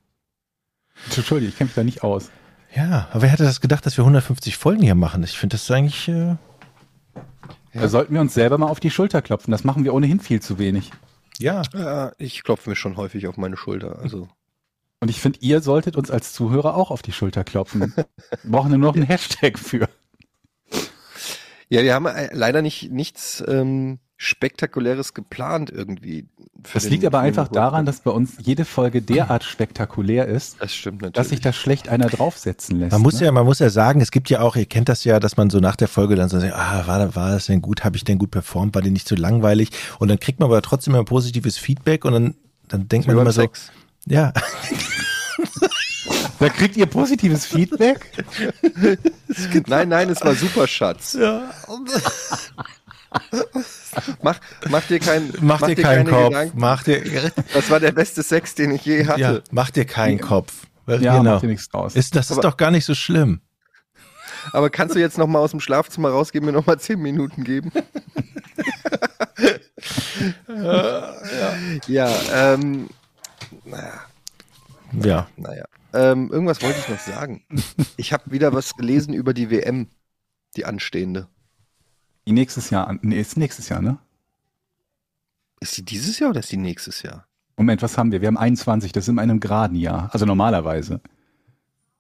Entschuldigung, 1.17 1.49
ich 1.51 1.57
kenne 1.57 1.69
mich 1.69 1.75
da 1.75 1.85
nicht 1.85 2.03
aus. 2.03 2.31
Ja, 2.75 3.09
aber 3.11 3.23
wer 3.23 3.29
hätte 3.31 3.45
das 3.45 3.61
gedacht, 3.61 3.85
dass 3.87 3.97
wir 3.97 4.03
150 4.05 4.57
Folgen 4.57 4.83
hier 4.83 4.95
machen? 4.95 5.23
Ich 5.25 5.39
finde 5.39 5.55
das 5.57 5.71
eigentlich, 5.71 6.09
äh, 6.09 6.37
Da 7.75 7.89
sollten 7.89 8.15
wir 8.15 8.21
uns 8.21 8.35
selber 8.35 8.59
mal 8.59 8.69
auf 8.69 8.81
die 8.81 8.91
Schulter 8.91 9.23
klopfen. 9.23 9.51
Das 9.53 9.65
machen 9.65 9.85
wir 9.85 9.95
ohnehin 9.95 10.21
viel 10.21 10.41
zu 10.41 10.59
wenig. 10.59 10.91
ja. 11.39 11.63
Ja, 11.75 12.13
ich 12.19 12.43
klopfe 12.45 12.71
mir 12.71 12.77
schon 12.77 12.97
häufig 12.97 13.27
auf 13.27 13.37
meine 13.37 13.57
Schulter. 13.57 13.99
Also 14.01 14.29
Und 15.01 15.09
ich 15.11 15.21
finde, 15.21 15.39
ihr 15.41 15.61
solltet 15.61 15.97
uns 15.97 16.11
als 16.11 16.33
Zuhörer 16.33 16.75
auch 16.77 16.91
auf 16.91 17.03
die 17.03 17.13
Schulter 17.13 17.45
klopfen. 17.45 17.95
Wir 17.97 18.51
brauchen 18.51 18.71
nur 18.71 18.79
noch 18.79 18.95
einen 18.95 19.07
Hashtag 19.07 19.59
für. 19.59 19.89
Ja, 21.69 21.83
wir 21.83 21.95
haben 21.95 22.07
äh, 22.07 22.29
leider 22.35 22.61
nicht 22.63 22.91
nichts 22.91 23.43
ähm, 23.47 23.99
Spektakuläres 24.25 25.15
geplant 25.15 25.69
irgendwie. 25.69 26.27
für 26.63 26.75
Das 26.75 26.89
liegt 26.89 27.05
aber 27.05 27.19
einfach 27.19 27.47
Geburtstag. 27.49 27.71
daran, 27.73 27.87
dass 27.87 28.01
bei 28.03 28.13
uns 28.13 28.35
jede 28.39 28.65
Folge 28.65 29.03
derart 29.03 29.43
spektakulär 29.43 30.27
ist, 30.27 30.59
Das 30.61 30.73
stimmt 30.73 31.03
natürlich. 31.03 31.15
dass 31.15 31.29
sich 31.31 31.41
da 31.41 31.53
schlecht 31.53 31.89
einer 31.89 32.07
draufsetzen 32.07 32.79
lässt. 32.79 32.93
Man 32.93 33.03
muss 33.03 33.19
ne? 33.19 33.27
ja, 33.27 33.33
man 33.33 33.45
muss 33.45 33.59
ja 33.59 33.69
sagen, 33.69 34.01
es 34.01 34.13
gibt 34.13 34.31
ja 34.31 34.41
auch, 34.41 34.55
ihr 34.55 34.67
kennt 34.67 34.89
das 34.89 35.03
ja, 35.03 35.19
dass 35.19 35.37
man 35.37 35.51
so 35.51 35.59
nach 35.59 35.75
der 35.75 35.89
Folge 35.89 36.15
dann 36.15 36.29
so 36.29 36.39
sagt, 36.39 36.55
ah, 36.55 36.87
war, 36.87 37.17
war 37.17 37.31
das 37.33 37.47
denn 37.47 37.61
gut, 37.63 37.83
habe 37.83 37.97
ich 37.97 38.05
denn 38.05 38.19
gut 38.19 38.31
performt, 38.31 38.77
war 38.77 38.83
die 38.83 38.93
nicht 38.93 39.09
zu 39.09 39.17
langweilig? 39.17 39.71
Und 39.99 40.07
dann 40.07 40.21
kriegt 40.21 40.39
man 40.39 40.49
aber 40.49 40.63
trotzdem 40.63 40.95
immer 40.95 41.05
positives 41.05 41.59
Feedback 41.59 42.05
und 42.05 42.13
dann, 42.13 42.35
dann 42.69 42.87
denkt 42.89 43.09
man 43.09 43.19
immer 43.19 43.33
so, 43.33 43.41
Sex. 43.41 43.73
ja, 44.07 44.33
Da 46.39 46.49
kriegt 46.49 46.77
ihr 46.77 46.87
positives 46.87 47.47
Feedback? 47.47 48.25
Nein, 49.69 49.89
nein, 49.89 50.11
es 50.11 50.21
war 50.23 50.35
super, 50.35 50.67
Schatz. 50.67 51.17
mach, 54.23 54.39
mach 54.69 54.87
dir 54.87 54.99
kein, 55.01 55.33
mach, 55.41 55.63
dir 55.63 55.75
keinen 55.77 56.07
keine 56.07 56.11
Kopf, 56.11 56.29
Gedanken. 56.31 56.59
mach 56.59 56.83
dir, 56.85 57.33
Das 57.53 57.71
war 57.71 57.81
der 57.81 57.93
beste 57.93 58.23
Sex, 58.23 58.55
den 58.55 58.71
ich 58.73 58.85
je 58.85 59.07
hatte. 59.07 59.21
ja, 59.21 59.41
mach 59.51 59.71
dir 59.71 59.85
keinen 59.85 60.21
Kopf. 60.21 60.53
Ja, 60.87 60.97
genau. 61.19 61.23
macht 61.35 61.43
ihr 61.45 61.49
nichts 61.49 61.69
draus. 61.69 61.95
Ist, 61.95 62.17
das 62.17 62.27
ist 62.27 62.33
Aber- 62.39 62.43
doch 62.43 62.57
gar 62.57 62.71
nicht 62.71 62.85
so 62.85 62.95
schlimm. 62.95 63.41
Aber 64.53 64.71
kannst 64.71 64.97
du 64.97 64.99
jetzt 65.01 65.19
noch 65.19 65.29
mal 65.29 65.39
aus 65.39 65.53
dem 65.53 65.61
Schlafzimmer 65.61 66.11
rausgehen, 66.11 66.45
mir 66.45 66.51
noch 66.53 66.67
mal 66.67 66.79
zehn 66.79 66.99
Minuten 67.01 67.45
geben? 67.45 67.71
ja, 71.87 72.11
ähm, 72.33 72.89
naja, 73.65 74.01
Ja. 75.01 75.29
naja. 75.37 75.65
Ähm, 75.95 76.31
irgendwas 76.33 76.63
wollte 76.63 76.79
ich 76.81 76.89
noch 76.89 76.99
sagen. 77.01 77.45
Ich 77.97 78.13
habe 78.13 78.33
wieder 78.33 78.53
was 78.53 78.75
gelesen 78.75 79.15
über 79.15 79.33
die 79.35 79.51
WM, 79.51 79.87
die 80.57 80.65
anstehende. 80.65 81.29
Die 82.27 82.33
nächstes 82.33 82.71
Jahr, 82.71 82.87
an- 82.89 82.99
nee, 83.03 83.21
ist 83.21 83.37
nächstes 83.37 83.69
Jahr, 83.69 83.83
ne? 83.83 83.99
Ist 85.61 85.77
die 85.77 85.85
dieses 85.85 86.19
Jahr 86.19 86.31
oder 86.31 86.41
ist 86.41 86.53
die 86.53 86.57
nächstes 86.57 87.03
Jahr? 87.03 87.27
Moment, 87.57 87.83
was 87.83 87.97
haben 87.99 88.11
wir? 88.13 88.21
Wir 88.21 88.29
haben 88.29 88.37
21, 88.39 88.93
das 88.93 89.05
ist 89.05 89.09
in 89.09 89.19
einem 89.19 89.41
geraden 89.41 89.77
Jahr. 89.77 90.09
Also 90.13 90.25
normalerweise. 90.27 91.01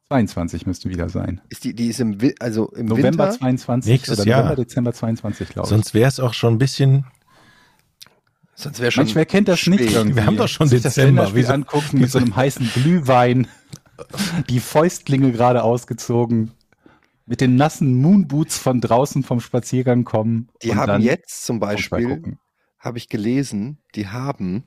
22 0.09 0.67
müsste 0.67 0.89
wieder 0.91 1.09
sein. 1.09 1.41
Ist 1.49 1.65
die, 1.65 1.75
die 1.75 1.89
ist 1.89 2.01
im, 2.01 2.19
also 2.41 2.69
im 2.73 2.87
November 2.87 3.25
Winter? 3.27 3.31
22 3.39 3.91
Nächstes 3.91 4.21
oder 4.21 4.29
Jahr. 4.29 4.43
November, 4.43 4.63
Dezember 4.65 4.93
22, 4.93 5.49
glaube 5.49 5.67
ich. 5.67 5.71
Sonst 5.71 5.95
wäre 5.95 6.09
es 6.09 6.21
auch 6.21 6.35
schon 6.35 6.55
ein 6.55 6.59
bisschen, 6.59 7.07
Sonst 8.55 8.81
wäre 8.81 8.91
schon. 8.93 9.05
Mensch, 9.05 9.15
wer 9.15 9.27
kennt 9.27 9.49
das 9.49 9.67
nicht 9.67 9.81
spät. 9.83 9.93
irgendwie? 9.95 10.17
Wir 10.17 10.27
haben 10.27 10.37
doch 10.37 10.49
schon 10.49 10.69
Sich 10.69 10.83
das 10.83 10.95
Dezember, 10.95 11.23
Länderspiel 11.23 11.43
wieso? 11.43 11.53
angucken 11.53 11.99
mit 12.01 12.11
so 12.11 12.19
einem 12.19 12.37
heißen 12.37 12.69
Glühwein, 12.75 13.47
die 14.51 14.61
Fäustlinge 14.61 15.33
gerade 15.33 15.63
ausgezogen, 15.63 16.51
mit 17.27 17.41
den 17.41 17.57
nassen 17.57 18.01
Moonboots 18.01 18.59
von 18.59 18.81
draußen 18.81 19.23
vom 19.23 19.41
Spaziergang 19.41 20.05
kommen. 20.05 20.49
Die 20.63 20.75
haben 20.75 21.03
jetzt 21.03 21.45
zum 21.45 21.61
Beispiel, 21.61 22.37
habe 22.79 22.99
ich 22.99 23.09
gelesen, 23.09 23.79
die 23.95 24.09
haben 24.09 24.65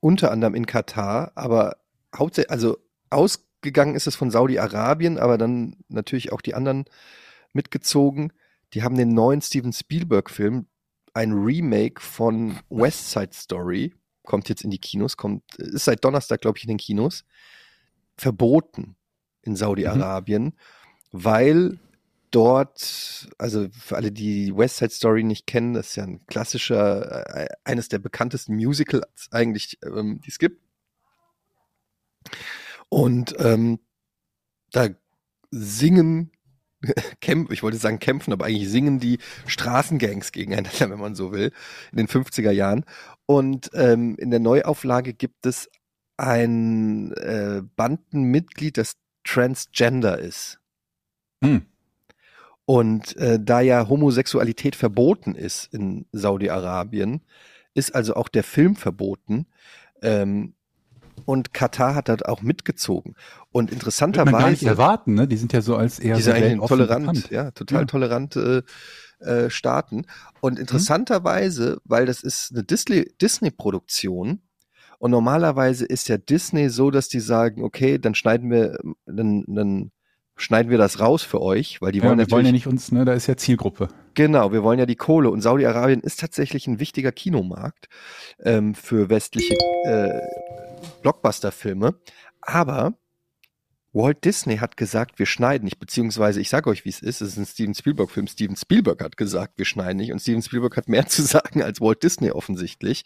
unter 0.00 0.30
anderem 0.30 0.54
in 0.54 0.66
Katar, 0.66 1.32
aber 1.34 1.76
hauptsächlich, 2.14 2.50
also 2.50 2.78
ausgegangen 3.10 3.94
ist 3.94 4.06
es 4.06 4.16
von 4.16 4.30
Saudi-Arabien, 4.30 5.18
aber 5.18 5.38
dann 5.38 5.76
natürlich 5.88 6.32
auch 6.32 6.40
die 6.40 6.54
anderen 6.54 6.84
mitgezogen. 7.52 8.32
Die 8.72 8.82
haben 8.82 8.96
den 8.96 9.14
neuen 9.14 9.42
Steven 9.42 9.72
Spielberg-Film, 9.72 10.66
ein 11.12 11.32
Remake 11.32 12.00
von 12.00 12.58
West 12.68 13.10
Side 13.10 13.32
Story, 13.32 13.94
kommt 14.24 14.48
jetzt 14.48 14.62
in 14.62 14.70
die 14.70 14.78
Kinos, 14.78 15.16
kommt, 15.16 15.42
ist 15.56 15.86
seit 15.86 16.04
Donnerstag, 16.04 16.40
glaube 16.40 16.58
ich, 16.58 16.64
in 16.64 16.68
den 16.68 16.78
Kinos, 16.78 17.24
verboten 18.16 18.96
in 19.42 19.56
Saudi-Arabien, 19.56 20.54
weil 21.12 21.78
dort, 22.30 23.28
also 23.38 23.68
für 23.72 23.96
alle, 23.96 24.12
die 24.12 24.56
West 24.56 24.76
Side 24.76 24.90
Story 24.90 25.24
nicht 25.24 25.46
kennen, 25.46 25.74
das 25.74 25.88
ist 25.88 25.96
ja 25.96 26.04
ein 26.04 26.24
klassischer, 26.26 27.36
äh, 27.36 27.48
eines 27.64 27.88
der 27.88 27.98
bekanntesten 27.98 28.54
Musicals 28.54 29.28
eigentlich, 29.30 29.78
ähm, 29.84 30.20
die 30.24 30.30
es 30.30 30.38
gibt. 30.38 30.62
Und 32.88 33.34
ähm, 33.38 33.80
da 34.72 34.88
singen, 35.50 36.32
kämpfen, 37.20 37.52
ich 37.52 37.62
wollte 37.62 37.78
sagen 37.78 37.98
kämpfen, 37.98 38.32
aber 38.32 38.46
eigentlich 38.46 38.70
singen 38.70 39.00
die 39.00 39.18
Straßengangs 39.46 40.32
gegeneinander, 40.32 40.90
wenn 40.90 41.00
man 41.00 41.14
so 41.14 41.32
will, 41.32 41.52
in 41.92 41.98
den 41.98 42.08
50er 42.08 42.50
Jahren. 42.50 42.84
Und 43.26 43.70
ähm, 43.74 44.16
in 44.18 44.30
der 44.30 44.40
Neuauflage 44.40 45.14
gibt 45.14 45.46
es 45.46 45.68
ein 46.16 47.12
äh, 47.12 47.62
Bandenmitglied, 47.76 48.76
das 48.76 48.96
Transgender 49.24 50.18
ist. 50.18 50.59
Hm. 51.42 51.62
Und 52.64 53.16
äh, 53.16 53.38
da 53.42 53.60
ja 53.60 53.88
Homosexualität 53.88 54.76
verboten 54.76 55.34
ist 55.34 55.72
in 55.74 56.06
Saudi-Arabien, 56.12 57.22
ist 57.74 57.94
also 57.94 58.14
auch 58.14 58.28
der 58.28 58.44
Film 58.44 58.76
verboten. 58.76 59.46
Ähm, 60.02 60.54
und 61.24 61.52
Katar 61.52 61.94
hat 61.94 62.08
das 62.08 62.22
auch 62.22 62.42
mitgezogen. 62.42 63.14
Und 63.52 63.70
Wird 63.70 63.84
man 63.84 63.90
gar 63.92 64.50
nicht 64.50 64.62
interessanterweise, 64.62 64.66
erwarten, 64.68 65.14
ne? 65.14 65.28
Die 65.28 65.36
sind 65.36 65.52
ja 65.52 65.60
so 65.60 65.76
als 65.76 65.98
eher 65.98 66.16
die 66.16 66.22
so 66.22 66.32
sind 66.32 66.66
tolerant, 66.66 67.06
bekannt. 67.06 67.30
ja, 67.30 67.50
total 67.50 67.80
Ja. 67.80 67.86
tolerante 67.86 68.64
äh, 69.20 69.50
Staaten. 69.50 70.06
Und 70.40 70.54
Mhm. 70.54 70.60
interessanterweise, 70.60 71.78
weil 71.84 72.06
das 72.06 72.22
ist 72.22 72.52
eine 72.52 72.64
Disney- 72.64 73.12
Disney-Produktion 73.20 74.40
und 74.98 75.10
normalerweise 75.10 75.84
ist 75.84 76.08
ja 76.08 76.16
Disney 76.16 76.70
so, 76.70 76.90
dass 76.90 77.08
die 77.08 77.20
sagen, 77.20 77.62
okay, 77.62 77.98
dann 77.98 78.14
schneiden 78.14 78.50
wir, 78.50 78.78
dann, 79.04 79.44
dann 79.46 79.90
schneiden 80.40 80.70
wir 80.70 80.78
das 80.78 81.00
raus 81.00 81.22
für 81.22 81.40
euch, 81.40 81.80
weil 81.80 81.92
die 81.92 81.98
Ja, 81.98 82.04
wollen 82.04 82.12
wir 82.12 82.16
natürlich 82.16 82.32
wollen 82.32 82.46
ja 82.46 82.52
nicht 82.52 82.66
uns, 82.66 82.92
ne? 82.92 83.04
Da 83.04 83.12
ist 83.12 83.26
ja 83.26 83.36
Zielgruppe. 83.36 83.88
Genau, 84.14 84.52
wir 84.52 84.62
wollen 84.62 84.78
ja 84.78 84.86
die 84.86 84.96
Kohle. 84.96 85.30
Und 85.30 85.40
Saudi-Arabien 85.40 86.00
ist 86.00 86.20
tatsächlich 86.20 86.66
ein 86.66 86.80
wichtiger 86.80 87.12
Kinomarkt 87.12 87.88
ähm, 88.42 88.74
für 88.74 89.10
westliche 89.10 89.54
äh, 89.84 90.20
Blockbuster-Filme. 91.02 91.94
Aber 92.40 92.94
Walt 93.92 94.24
Disney 94.24 94.58
hat 94.58 94.76
gesagt, 94.76 95.18
wir 95.18 95.26
schneiden 95.26 95.64
nicht, 95.64 95.78
beziehungsweise 95.78 96.40
ich 96.40 96.48
sage 96.48 96.70
euch, 96.70 96.84
wie 96.84 96.90
es 96.90 97.00
ist, 97.00 97.20
es 97.20 97.30
ist 97.30 97.38
ein 97.38 97.46
Steven 97.46 97.74
Spielberg-Film. 97.74 98.26
Steven 98.26 98.56
Spielberg 98.56 99.02
hat 99.02 99.16
gesagt, 99.16 99.58
wir 99.58 99.64
schneiden 99.64 99.96
nicht. 99.96 100.12
Und 100.12 100.20
Steven 100.20 100.42
Spielberg 100.42 100.76
hat 100.76 100.88
mehr 100.88 101.06
zu 101.08 101.22
sagen 101.22 101.62
als 101.62 101.80
Walt 101.80 102.02
Disney 102.02 102.30
offensichtlich. 102.30 103.04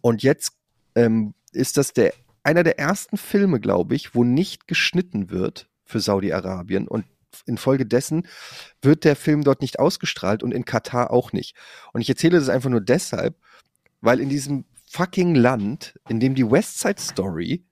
Und 0.00 0.22
jetzt 0.22 0.52
ähm, 0.94 1.34
ist 1.52 1.76
das 1.76 1.92
der 1.92 2.12
einer 2.42 2.62
der 2.62 2.78
ersten 2.78 3.16
Filme, 3.16 3.60
glaube 3.60 3.94
ich, 3.94 4.14
wo 4.14 4.24
nicht 4.24 4.66
geschnitten 4.66 5.30
wird 5.30 5.69
für 5.90 6.00
Saudi-Arabien. 6.00 6.88
Und 6.88 7.04
infolgedessen 7.46 8.26
wird 8.82 9.04
der 9.04 9.14
Film 9.16 9.44
dort 9.44 9.60
nicht 9.60 9.78
ausgestrahlt 9.78 10.42
und 10.42 10.52
in 10.52 10.64
Katar 10.64 11.10
auch 11.10 11.32
nicht. 11.32 11.54
Und 11.92 12.00
ich 12.00 12.08
erzähle 12.08 12.38
das 12.38 12.48
einfach 12.48 12.70
nur 12.70 12.80
deshalb, 12.80 13.36
weil 14.00 14.20
in 14.20 14.28
diesem 14.28 14.64
fucking 14.90 15.34
Land, 15.34 15.94
in 16.08 16.18
dem 16.18 16.34
die 16.34 16.50
West 16.50 16.80
Side 16.80 17.00
Story 17.00 17.64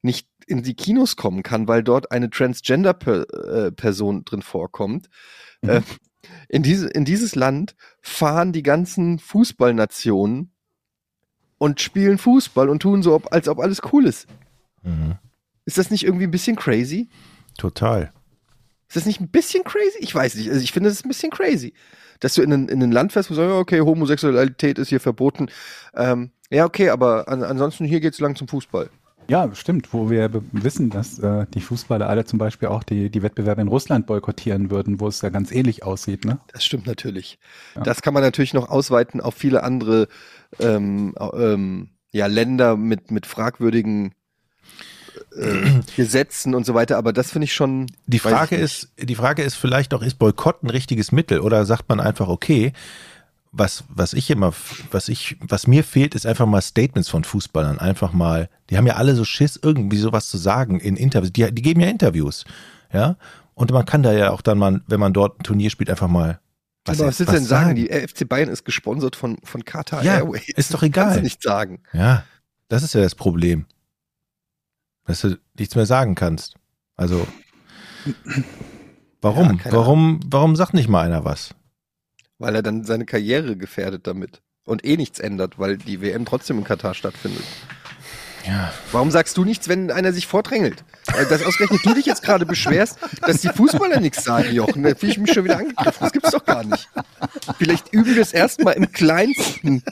nicht 0.00 0.28
in 0.46 0.62
die 0.62 0.74
Kinos 0.74 1.16
kommen 1.16 1.42
kann, 1.42 1.68
weil 1.68 1.82
dort 1.82 2.12
eine 2.12 2.30
Transgender-Person 2.30 4.24
drin 4.24 4.42
vorkommt, 4.42 5.08
Mhm. 5.62 5.70
äh, 5.70 5.82
in, 6.48 6.62
diese, 6.62 6.88
in 6.88 7.04
dieses 7.04 7.34
Land 7.34 7.74
fahren 8.00 8.52
die 8.52 8.62
ganzen 8.62 9.18
Fußballnationen 9.18 10.52
und 11.58 11.80
spielen 11.80 12.18
Fußball 12.18 12.68
und 12.68 12.80
tun 12.80 13.02
so, 13.02 13.20
als 13.30 13.48
ob 13.48 13.58
alles 13.60 13.80
cool 13.92 14.06
ist. 14.06 14.26
Mhm. 14.82 15.16
Ist 15.64 15.78
das 15.78 15.90
nicht 15.90 16.04
irgendwie 16.04 16.24
ein 16.24 16.30
bisschen 16.30 16.56
crazy? 16.56 17.08
Total. 17.56 18.12
Ist 18.88 18.96
das 18.96 19.06
nicht 19.06 19.20
ein 19.20 19.28
bisschen 19.28 19.64
crazy? 19.64 19.98
Ich 20.00 20.14
weiß 20.14 20.34
nicht. 20.36 20.50
Also 20.50 20.60
ich 20.60 20.72
finde, 20.72 20.88
das 20.88 20.98
ist 20.98 21.04
ein 21.04 21.08
bisschen 21.08 21.30
crazy. 21.30 21.74
Dass 22.20 22.34
du 22.34 22.42
in 22.42 22.52
ein, 22.52 22.68
in 22.68 22.82
ein 22.82 22.92
Land 22.92 23.12
fährst, 23.12 23.30
wo 23.30 23.34
du 23.34 23.40
sagst, 23.40 23.54
okay, 23.54 23.80
Homosexualität 23.80 24.78
ist 24.78 24.88
hier 24.88 25.00
verboten. 25.00 25.48
Ähm, 25.94 26.30
ja, 26.50 26.64
okay, 26.64 26.90
aber 26.90 27.28
an, 27.28 27.42
ansonsten 27.42 27.84
hier 27.84 28.00
geht's 28.00 28.20
lang 28.20 28.36
zum 28.36 28.46
Fußball. 28.48 28.90
Ja, 29.26 29.54
stimmt, 29.54 29.92
wo 29.92 30.10
wir 30.10 30.30
wissen, 30.52 30.90
dass 30.90 31.18
äh, 31.18 31.46
die 31.54 31.60
Fußballer 31.60 32.08
alle 32.08 32.24
zum 32.24 32.38
Beispiel 32.38 32.68
auch 32.68 32.82
die, 32.82 33.10
die 33.10 33.22
Wettbewerbe 33.22 33.62
in 33.62 33.68
Russland 33.68 34.06
boykottieren 34.06 34.70
würden, 34.70 35.00
wo 35.00 35.08
es 35.08 35.22
ja 35.22 35.30
ganz 35.30 35.50
ähnlich 35.50 35.82
aussieht, 35.82 36.24
ne? 36.24 36.40
Das 36.52 36.64
stimmt 36.64 36.86
natürlich. 36.86 37.38
Ja. 37.74 37.82
Das 37.82 38.02
kann 38.02 38.12
man 38.12 38.22
natürlich 38.22 38.52
noch 38.52 38.68
ausweiten 38.68 39.20
auf 39.20 39.34
viele 39.34 39.62
andere 39.62 40.08
ähm, 40.60 41.14
ähm, 41.18 41.88
ja, 42.12 42.26
Länder 42.26 42.76
mit, 42.76 43.10
mit 43.10 43.26
fragwürdigen 43.26 44.14
äh, 45.36 45.80
Gesetzen 45.96 46.54
und 46.54 46.64
so 46.66 46.74
weiter, 46.74 46.96
aber 46.96 47.12
das 47.12 47.30
finde 47.30 47.44
ich 47.44 47.54
schon. 47.54 47.86
Die 48.06 48.18
Frage 48.18 48.56
ist, 48.56 48.88
die 48.98 49.14
Frage 49.14 49.42
ist 49.42 49.54
vielleicht 49.56 49.94
auch, 49.94 50.02
ist 50.02 50.18
Boykott 50.18 50.62
ein 50.62 50.70
richtiges 50.70 51.12
Mittel 51.12 51.40
oder 51.40 51.64
sagt 51.64 51.88
man 51.88 52.00
einfach, 52.00 52.28
okay, 52.28 52.72
was, 53.56 53.84
was 53.88 54.12
ich 54.14 54.30
immer, 54.30 54.52
was 54.90 55.08
ich, 55.08 55.36
was 55.40 55.66
mir 55.66 55.84
fehlt, 55.84 56.14
ist 56.14 56.26
einfach 56.26 56.46
mal 56.46 56.60
Statements 56.60 57.08
von 57.08 57.22
Fußballern. 57.22 57.78
Einfach 57.78 58.12
mal, 58.12 58.48
die 58.68 58.76
haben 58.76 58.86
ja 58.86 58.94
alle 58.94 59.14
so 59.14 59.24
Schiss, 59.24 59.58
irgendwie 59.62 59.96
sowas 59.98 60.28
zu 60.28 60.38
sagen 60.38 60.80
in 60.80 60.96
Interviews. 60.96 61.32
Die, 61.32 61.52
die 61.54 61.62
geben 61.62 61.80
ja 61.80 61.88
Interviews. 61.88 62.44
Ja. 62.92 63.16
Und 63.54 63.70
man 63.70 63.84
kann 63.86 64.02
da 64.02 64.12
ja 64.12 64.30
auch 64.32 64.42
dann 64.42 64.58
mal, 64.58 64.80
wenn 64.88 64.98
man 64.98 65.12
dort 65.12 65.38
ein 65.38 65.44
Turnier 65.44 65.70
spielt, 65.70 65.88
einfach 65.88 66.08
mal. 66.08 66.40
Was, 66.84 66.98
aber 66.98 67.08
was 67.08 67.20
willst 67.20 67.30
du 67.32 67.36
denn 67.36 67.44
sagen? 67.44 67.74
Die 67.76 67.86
FC 67.88 68.28
Bayern 68.28 68.48
ist 68.48 68.64
gesponsert 68.64 69.14
von, 69.14 69.38
von 69.44 69.64
Qatar 69.64 70.02
Ja, 70.02 70.16
Airways. 70.16 70.48
ist 70.56 70.74
doch 70.74 70.80
Kannst 70.80 70.96
egal. 70.96 71.16
du 71.18 71.22
nicht 71.22 71.40
sagen. 71.42 71.80
Ja, 71.92 72.24
das 72.68 72.82
ist 72.82 72.94
ja 72.94 73.00
das 73.02 73.14
Problem. 73.14 73.66
Dass 75.06 75.20
du 75.20 75.38
nichts 75.58 75.74
mehr 75.74 75.86
sagen 75.86 76.14
kannst. 76.14 76.54
Also, 76.96 77.26
warum? 79.20 79.60
Ja, 79.64 79.72
warum, 79.72 80.20
warum 80.26 80.56
sagt 80.56 80.74
nicht 80.74 80.88
mal 80.88 81.04
einer 81.04 81.24
was? 81.24 81.54
Weil 82.38 82.54
er 82.54 82.62
dann 82.62 82.84
seine 82.84 83.04
Karriere 83.04 83.56
gefährdet 83.56 84.06
damit. 84.06 84.42
Und 84.66 84.84
eh 84.84 84.96
nichts 84.96 85.18
ändert, 85.18 85.58
weil 85.58 85.76
die 85.76 86.00
WM 86.00 86.24
trotzdem 86.24 86.58
in 86.58 86.64
Katar 86.64 86.94
stattfindet. 86.94 87.44
Ja. 88.46 88.72
Warum 88.92 89.10
sagst 89.10 89.36
du 89.36 89.44
nichts, 89.44 89.68
wenn 89.68 89.90
einer 89.90 90.12
sich 90.12 90.26
vordrängelt? 90.26 90.84
Weil 91.06 91.26
Das 91.26 91.42
ausgerechnet 91.42 91.80
du 91.84 91.94
dich 91.94 92.06
jetzt 92.06 92.22
gerade 92.22 92.44
beschwerst, 92.46 92.98
dass 93.20 93.40
die 93.40 93.48
Fußballer 93.48 94.00
nichts 94.00 94.24
sagen, 94.24 94.52
Jochen. 94.52 94.82
Da 94.82 94.94
fühle 94.94 95.12
ich 95.12 95.18
mich 95.18 95.32
schon 95.32 95.44
wieder 95.44 95.58
angegriffen. 95.58 95.96
Das 96.00 96.12
gibt's 96.12 96.30
doch 96.30 96.44
gar 96.44 96.64
nicht. 96.64 96.88
Vielleicht 97.58 97.92
üben 97.92 98.14
wir 98.14 98.22
es 98.22 98.32
erstmal 98.32 98.74
im 98.74 98.90
kleinsten 98.92 99.82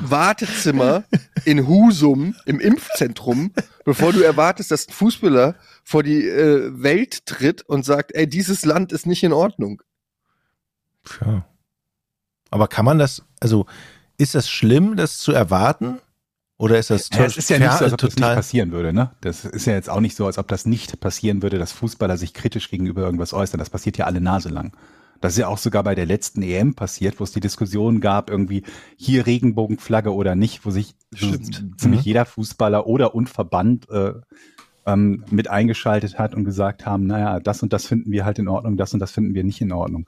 Wartezimmer 0.00 1.04
in 1.44 1.66
Husum, 1.66 2.34
im 2.46 2.60
Impfzentrum, 2.60 3.52
bevor 3.84 4.12
du 4.12 4.20
erwartest, 4.20 4.70
dass 4.70 4.88
ein 4.88 4.92
Fußballer 4.92 5.54
vor 5.82 6.02
die 6.02 6.26
äh, 6.26 6.70
Welt 6.82 7.26
tritt 7.26 7.62
und 7.62 7.84
sagt, 7.84 8.14
ey, 8.14 8.26
dieses 8.26 8.64
Land 8.64 8.92
ist 8.92 9.06
nicht 9.06 9.22
in 9.22 9.32
Ordnung. 9.32 9.82
Tja. 11.04 11.44
Aber 12.50 12.68
kann 12.68 12.84
man 12.84 12.98
das, 12.98 13.22
also 13.40 13.66
ist 14.16 14.34
das 14.34 14.48
schlimm, 14.48 14.96
das 14.96 15.18
zu 15.18 15.32
erwarten? 15.32 15.98
Oder 16.56 16.78
ist 16.78 16.90
das 16.90 17.10
Ja, 17.12 17.24
es 17.24 17.36
ist 17.36 17.50
ja 17.50 17.58
nicht 17.58 17.72
so, 17.72 17.84
als 17.84 17.92
ob 17.92 17.98
das 17.98 18.10
nicht 18.10 18.18
total? 18.18 18.36
passieren 18.36 18.70
würde, 18.70 18.92
ne? 18.92 19.10
Das 19.20 19.44
ist 19.44 19.66
ja 19.66 19.74
jetzt 19.74 19.90
auch 19.90 20.00
nicht 20.00 20.16
so, 20.16 20.26
als 20.26 20.38
ob 20.38 20.46
das 20.46 20.66
nicht 20.66 21.00
passieren 21.00 21.42
würde, 21.42 21.58
dass 21.58 21.72
Fußballer 21.72 22.16
sich 22.16 22.32
kritisch 22.32 22.70
gegenüber 22.70 23.02
irgendwas 23.02 23.32
äußern. 23.32 23.58
Das 23.58 23.70
passiert 23.70 23.98
ja 23.98 24.06
alle 24.06 24.20
Nase 24.20 24.50
lang. 24.50 24.72
Das 25.24 25.32
ist 25.32 25.38
ja 25.38 25.48
auch 25.48 25.56
sogar 25.56 25.82
bei 25.82 25.94
der 25.94 26.04
letzten 26.04 26.42
EM 26.42 26.74
passiert, 26.74 27.18
wo 27.18 27.24
es 27.24 27.32
die 27.32 27.40
Diskussion 27.40 28.02
gab, 28.02 28.28
irgendwie 28.28 28.62
hier 28.98 29.24
Regenbogenflagge 29.24 30.12
oder 30.12 30.34
nicht, 30.34 30.66
wo 30.66 30.70
sich 30.70 30.94
Stimmt. 31.14 31.80
ziemlich 31.80 32.00
Mhm. 32.00 32.04
jeder 32.04 32.26
Fußballer 32.26 32.86
oder 32.86 33.14
und 33.14 33.30
Verband 33.30 33.88
äh, 33.88 34.12
ähm, 34.84 35.24
mit 35.30 35.48
eingeschaltet 35.48 36.18
hat 36.18 36.34
und 36.34 36.44
gesagt 36.44 36.84
haben, 36.84 37.06
naja, 37.06 37.40
das 37.40 37.62
und 37.62 37.72
das 37.72 37.86
finden 37.86 38.12
wir 38.12 38.26
halt 38.26 38.38
in 38.38 38.48
Ordnung, 38.48 38.76
das 38.76 38.92
und 38.92 39.00
das 39.00 39.12
finden 39.12 39.32
wir 39.32 39.44
nicht 39.44 39.62
in 39.62 39.72
Ordnung. 39.72 40.06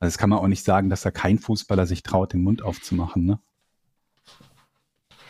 Also 0.00 0.10
das 0.10 0.18
kann 0.18 0.28
man 0.28 0.40
auch 0.40 0.48
nicht 0.48 0.64
sagen, 0.64 0.90
dass 0.90 1.02
da 1.02 1.12
kein 1.12 1.38
Fußballer 1.38 1.86
sich 1.86 2.02
traut, 2.02 2.32
den 2.32 2.42
Mund 2.42 2.60
aufzumachen, 2.60 3.26
ne? 3.26 3.38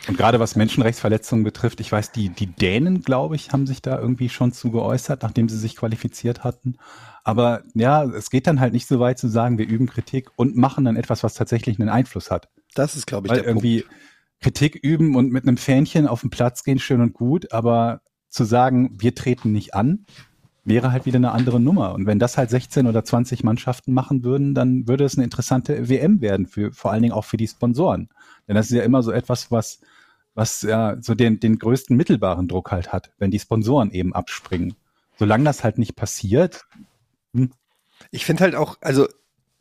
Und 0.08 0.16
gerade 0.16 0.40
was 0.40 0.56
Menschenrechtsverletzungen 0.56 1.44
betrifft, 1.44 1.80
ich 1.80 1.92
weiß, 1.92 2.12
die, 2.12 2.30
die 2.30 2.46
Dänen, 2.46 3.02
glaube 3.02 3.36
ich, 3.36 3.52
haben 3.52 3.66
sich 3.66 3.82
da 3.82 3.98
irgendwie 3.98 4.30
schon 4.30 4.52
zu 4.52 4.70
geäußert, 4.70 5.22
nachdem 5.22 5.50
sie 5.50 5.58
sich 5.58 5.76
qualifiziert 5.76 6.44
hatten. 6.44 6.78
Aber 7.28 7.62
ja, 7.74 8.04
es 8.04 8.30
geht 8.30 8.46
dann 8.46 8.58
halt 8.58 8.72
nicht 8.72 8.88
so 8.88 9.00
weit 9.00 9.18
zu 9.18 9.28
sagen, 9.28 9.58
wir 9.58 9.68
üben 9.68 9.86
Kritik 9.86 10.30
und 10.36 10.56
machen 10.56 10.86
dann 10.86 10.96
etwas, 10.96 11.22
was 11.22 11.34
tatsächlich 11.34 11.78
einen 11.78 11.90
Einfluss 11.90 12.30
hat. 12.30 12.48
Das 12.74 12.96
ist, 12.96 13.06
glaube 13.06 13.26
ich, 13.26 13.30
Weil 13.30 13.42
der 13.42 13.52
Punkt. 13.52 13.66
irgendwie 13.66 13.84
Kritik 14.40 14.76
üben 14.76 15.14
und 15.14 15.30
mit 15.30 15.42
einem 15.42 15.58
Fähnchen 15.58 16.06
auf 16.06 16.22
den 16.22 16.30
Platz 16.30 16.64
gehen, 16.64 16.78
schön 16.78 17.02
und 17.02 17.12
gut, 17.12 17.52
aber 17.52 18.00
zu 18.30 18.44
sagen, 18.44 18.96
wir 18.98 19.14
treten 19.14 19.52
nicht 19.52 19.74
an, 19.74 20.06
wäre 20.64 20.90
halt 20.90 21.04
wieder 21.04 21.18
eine 21.18 21.32
andere 21.32 21.60
Nummer. 21.60 21.92
Und 21.92 22.06
wenn 22.06 22.18
das 22.18 22.38
halt 22.38 22.48
16 22.48 22.86
oder 22.86 23.04
20 23.04 23.44
Mannschaften 23.44 23.92
machen 23.92 24.24
würden, 24.24 24.54
dann 24.54 24.88
würde 24.88 25.04
es 25.04 25.18
eine 25.18 25.24
interessante 25.24 25.90
WM 25.90 26.22
werden, 26.22 26.46
für, 26.46 26.72
vor 26.72 26.92
allen 26.92 27.02
Dingen 27.02 27.12
auch 27.12 27.26
für 27.26 27.36
die 27.36 27.48
Sponsoren. 27.48 28.08
Denn 28.48 28.54
das 28.54 28.70
ist 28.70 28.76
ja 28.76 28.84
immer 28.84 29.02
so 29.02 29.10
etwas, 29.12 29.50
was, 29.50 29.80
was 30.32 30.62
ja 30.62 30.96
so 31.02 31.14
den, 31.14 31.40
den 31.40 31.58
größten 31.58 31.94
mittelbaren 31.94 32.48
Druck 32.48 32.72
halt 32.72 32.90
hat, 32.90 33.12
wenn 33.18 33.30
die 33.30 33.38
Sponsoren 33.38 33.90
eben 33.90 34.14
abspringen. 34.14 34.76
Solange 35.18 35.44
das 35.44 35.62
halt 35.62 35.76
nicht 35.76 35.94
passiert, 35.94 36.64
Ich 38.10 38.24
finde 38.24 38.44
halt 38.44 38.54
auch, 38.54 38.76
also 38.80 39.06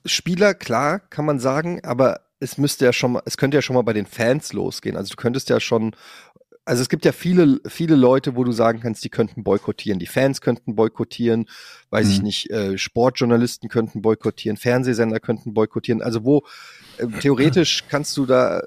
Spieler, 0.05 0.53
klar, 0.53 0.99
kann 0.99 1.25
man 1.25 1.39
sagen, 1.39 1.83
aber 1.83 2.21
es 2.39 2.57
müsste 2.57 2.85
ja 2.85 2.93
schon 2.93 3.13
mal, 3.13 3.23
es 3.25 3.37
könnte 3.37 3.57
ja 3.57 3.61
schon 3.61 3.75
mal 3.75 3.81
bei 3.81 3.93
den 3.93 4.05
Fans 4.05 4.53
losgehen. 4.53 4.95
Also 4.95 5.11
du 5.11 5.15
könntest 5.15 5.49
ja 5.49 5.59
schon, 5.59 5.95
also 6.65 6.81
es 6.81 6.89
gibt 6.89 7.05
ja 7.05 7.11
viele, 7.11 7.59
viele 7.67 7.95
Leute, 7.95 8.35
wo 8.35 8.43
du 8.43 8.51
sagen 8.51 8.79
kannst, 8.79 9.03
die 9.03 9.09
könnten 9.09 9.43
boykottieren. 9.43 9.99
Die 9.99 10.05
Fans 10.05 10.41
könnten 10.41 10.75
boykottieren, 10.75 11.47
weiß 11.89 12.09
ich 12.09 12.19
Mhm. 12.19 12.23
nicht, 12.23 12.49
äh, 12.51 12.77
Sportjournalisten 12.77 13.69
könnten 13.69 14.01
boykottieren, 14.01 14.57
Fernsehsender 14.57 15.19
könnten 15.19 15.53
boykottieren. 15.53 16.01
Also 16.01 16.23
wo, 16.25 16.43
äh, 16.97 17.07
theoretisch 17.19 17.87
kannst 17.87 18.15
du 18.17 18.25
da 18.25 18.63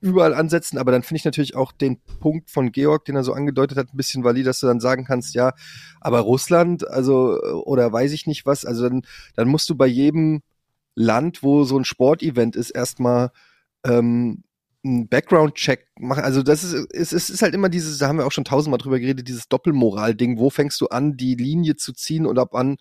überall 0.00 0.34
ansetzen, 0.34 0.78
aber 0.78 0.92
dann 0.92 1.02
finde 1.02 1.18
ich 1.18 1.24
natürlich 1.24 1.56
auch 1.56 1.72
den 1.72 2.00
Punkt 2.20 2.50
von 2.50 2.72
Georg, 2.72 3.04
den 3.04 3.16
er 3.16 3.24
so 3.24 3.32
angedeutet 3.32 3.76
hat, 3.76 3.92
ein 3.92 3.96
bisschen 3.96 4.24
valid, 4.24 4.46
dass 4.46 4.60
du 4.60 4.66
dann 4.66 4.80
sagen 4.80 5.04
kannst, 5.04 5.34
ja, 5.34 5.52
aber 6.00 6.20
Russland, 6.20 6.88
also, 6.88 7.38
oder 7.64 7.92
weiß 7.92 8.12
ich 8.12 8.26
nicht 8.26 8.46
was, 8.46 8.64
also 8.64 8.88
dann, 8.88 9.02
dann 9.36 9.48
musst 9.48 9.68
du 9.68 9.74
bei 9.74 9.86
jedem 9.86 10.42
Land, 10.94 11.42
wo 11.42 11.64
so 11.64 11.78
ein 11.78 11.84
Sportevent 11.84 12.56
ist, 12.56 12.70
erstmal 12.70 13.30
ähm, 13.84 14.44
einen 14.84 15.08
Background-Check 15.08 15.88
machen. 15.98 16.24
Also 16.24 16.42
das 16.42 16.64
ist, 16.64 16.86
es, 16.92 17.12
es 17.12 17.30
ist 17.30 17.42
halt 17.42 17.54
immer 17.54 17.68
dieses, 17.68 17.98
da 17.98 18.08
haben 18.08 18.18
wir 18.18 18.26
auch 18.26 18.32
schon 18.32 18.44
tausendmal 18.44 18.78
drüber 18.78 18.98
geredet, 18.98 19.28
dieses 19.28 19.48
Doppelmoral-Ding. 19.48 20.38
Wo 20.38 20.50
fängst 20.50 20.80
du 20.80 20.88
an, 20.88 21.16
die 21.16 21.34
Linie 21.34 21.76
zu 21.76 21.92
ziehen 21.92 22.26
und 22.26 22.38
ab 22.38 22.50
wann, 22.52 22.78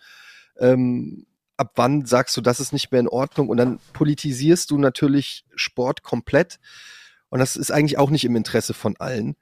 ähm, 0.59 1.25
ab 1.57 1.73
wann 1.75 2.05
sagst 2.05 2.35
du, 2.37 2.41
das 2.41 2.59
ist 2.59 2.73
nicht 2.73 2.91
mehr 2.91 3.01
in 3.01 3.07
Ordnung? 3.07 3.49
Und 3.49 3.57
dann 3.57 3.79
politisierst 3.93 4.71
du 4.71 4.77
natürlich 4.77 5.45
Sport 5.55 6.03
komplett. 6.03 6.59
Und 7.29 7.39
das 7.39 7.55
ist 7.55 7.71
eigentlich 7.71 7.97
auch 7.97 8.09
nicht 8.09 8.25
im 8.25 8.35
Interesse 8.35 8.73
von 8.73 8.97
allen. 8.97 9.35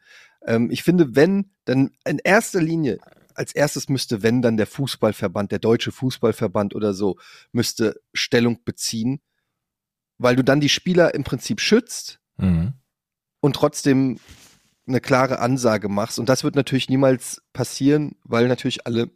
Ähm, 0.46 0.70
ich 0.72 0.84
finde, 0.84 1.16
wenn, 1.16 1.52
dann 1.66 1.92
in 2.06 2.20
erster 2.20 2.62
Linie, 2.62 3.00
als 3.34 3.54
erstes 3.54 3.88
müsste, 3.88 4.24
wenn 4.24 4.42
dann 4.42 4.58
der 4.58 4.68
Fußballverband, 4.68 5.52
der 5.52 5.60
deutsche 5.60 5.92
Fußballverband 5.92 6.74
oder 6.76 6.94
so, 6.94 7.18
müsste 7.52 8.00
Stellung 8.14 8.64
beziehen, 8.64 9.22
weil 10.18 10.36
du 10.36 10.44
dann 10.44 10.60
die 10.60 10.70
Spieler 10.70 11.14
im 11.14 11.24
Prinzip 11.24 11.62
schützt 11.62 12.20
Mhm. 12.38 12.74
und 13.40 13.56
trotzdem 13.56 14.20
eine 14.88 15.02
klare 15.02 15.40
Ansage 15.40 15.90
machst. 15.90 16.20
Und 16.20 16.30
das 16.30 16.44
wird 16.44 16.56
natürlich 16.56 16.90
niemals 16.90 17.42
passieren, 17.54 18.16
weil 18.24 18.48
natürlich 18.48 18.86
alle 18.86 19.10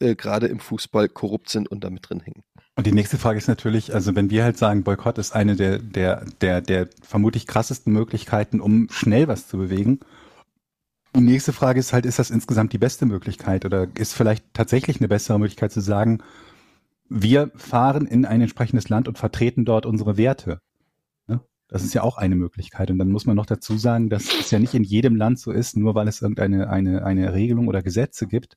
äh, 0.00 0.14
gerade 0.14 0.46
im 0.46 0.60
Fußball 0.60 1.08
korrupt 1.08 1.48
sind 1.48 1.68
und 1.68 1.84
da 1.84 1.90
mit 1.90 2.08
drin 2.08 2.20
hängen. 2.20 2.42
Und 2.76 2.86
die 2.86 2.92
nächste 2.92 3.18
Frage 3.18 3.38
ist 3.38 3.48
natürlich, 3.48 3.92
also 3.92 4.14
wenn 4.14 4.30
wir 4.30 4.44
halt 4.44 4.56
sagen, 4.56 4.84
Boykott 4.84 5.18
ist 5.18 5.32
eine 5.32 5.56
der, 5.56 5.78
der, 5.78 6.24
der, 6.40 6.60
der 6.60 6.88
vermutlich 7.02 7.46
krassesten 7.46 7.92
Möglichkeiten, 7.92 8.60
um 8.60 8.88
schnell 8.90 9.26
was 9.26 9.48
zu 9.48 9.58
bewegen. 9.58 9.98
Die 11.16 11.20
nächste 11.20 11.52
Frage 11.52 11.80
ist 11.80 11.92
halt, 11.92 12.06
ist 12.06 12.20
das 12.20 12.30
insgesamt 12.30 12.72
die 12.72 12.78
beste 12.78 13.06
Möglichkeit 13.06 13.64
oder 13.64 13.88
ist 13.96 14.14
vielleicht 14.14 14.44
tatsächlich 14.54 15.00
eine 15.00 15.08
bessere 15.08 15.40
Möglichkeit 15.40 15.72
zu 15.72 15.80
sagen, 15.80 16.22
wir 17.08 17.50
fahren 17.56 18.06
in 18.06 18.24
ein 18.24 18.42
entsprechendes 18.42 18.88
Land 18.88 19.08
und 19.08 19.18
vertreten 19.18 19.64
dort 19.64 19.86
unsere 19.86 20.16
Werte. 20.16 20.60
Ne? 21.26 21.40
Das 21.66 21.82
ist 21.82 21.94
ja 21.94 22.02
auch 22.02 22.18
eine 22.18 22.36
Möglichkeit. 22.36 22.92
Und 22.92 22.98
dann 22.98 23.10
muss 23.10 23.26
man 23.26 23.34
noch 23.34 23.46
dazu 23.46 23.76
sagen, 23.78 24.10
dass 24.10 24.26
es 24.38 24.50
ja 24.52 24.58
nicht 24.58 24.74
in 24.74 24.84
jedem 24.84 25.16
Land 25.16 25.40
so 25.40 25.50
ist, 25.50 25.76
nur 25.76 25.96
weil 25.96 26.06
es 26.06 26.22
irgendeine 26.22 26.70
eine, 26.70 27.04
eine 27.04 27.32
Regelung 27.32 27.66
oder 27.66 27.82
Gesetze 27.82 28.26
gibt, 28.26 28.56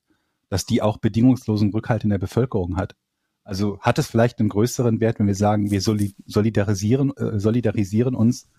dass 0.52 0.66
die 0.66 0.82
auch 0.82 0.98
bedingungslosen 0.98 1.72
Rückhalt 1.72 2.04
in 2.04 2.10
der 2.10 2.18
Bevölkerung 2.18 2.76
hat. 2.76 2.96
Also 3.44 3.80
hat 3.80 3.98
es 3.98 4.08
vielleicht 4.08 4.40
einen 4.40 4.50
größeren 4.50 5.00
Wert, 5.00 5.18
wenn 5.18 5.28
wir 5.28 5.36
sagen, 5.36 5.72
wir 5.72 5.82
soli- 5.82 6.14
solidarisieren, 6.26 7.16
äh, 7.16 7.40
solidarisieren 7.40 8.14
uns 8.14 8.50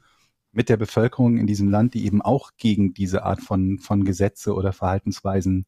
mit 0.53 0.71
der 0.71 0.79
Bevölkerung 0.79 1.37
in 1.37 1.47
diesem 1.47 1.69
Land, 1.69 1.93
die 1.93 2.07
eben 2.07 2.23
auch 2.23 2.53
gegen 2.57 2.95
diese 2.95 3.25
Art 3.25 3.43
von, 3.43 3.79
von 3.79 4.05
Gesetze 4.05 4.55
oder 4.55 4.73
Verhaltensweisen 4.73 5.67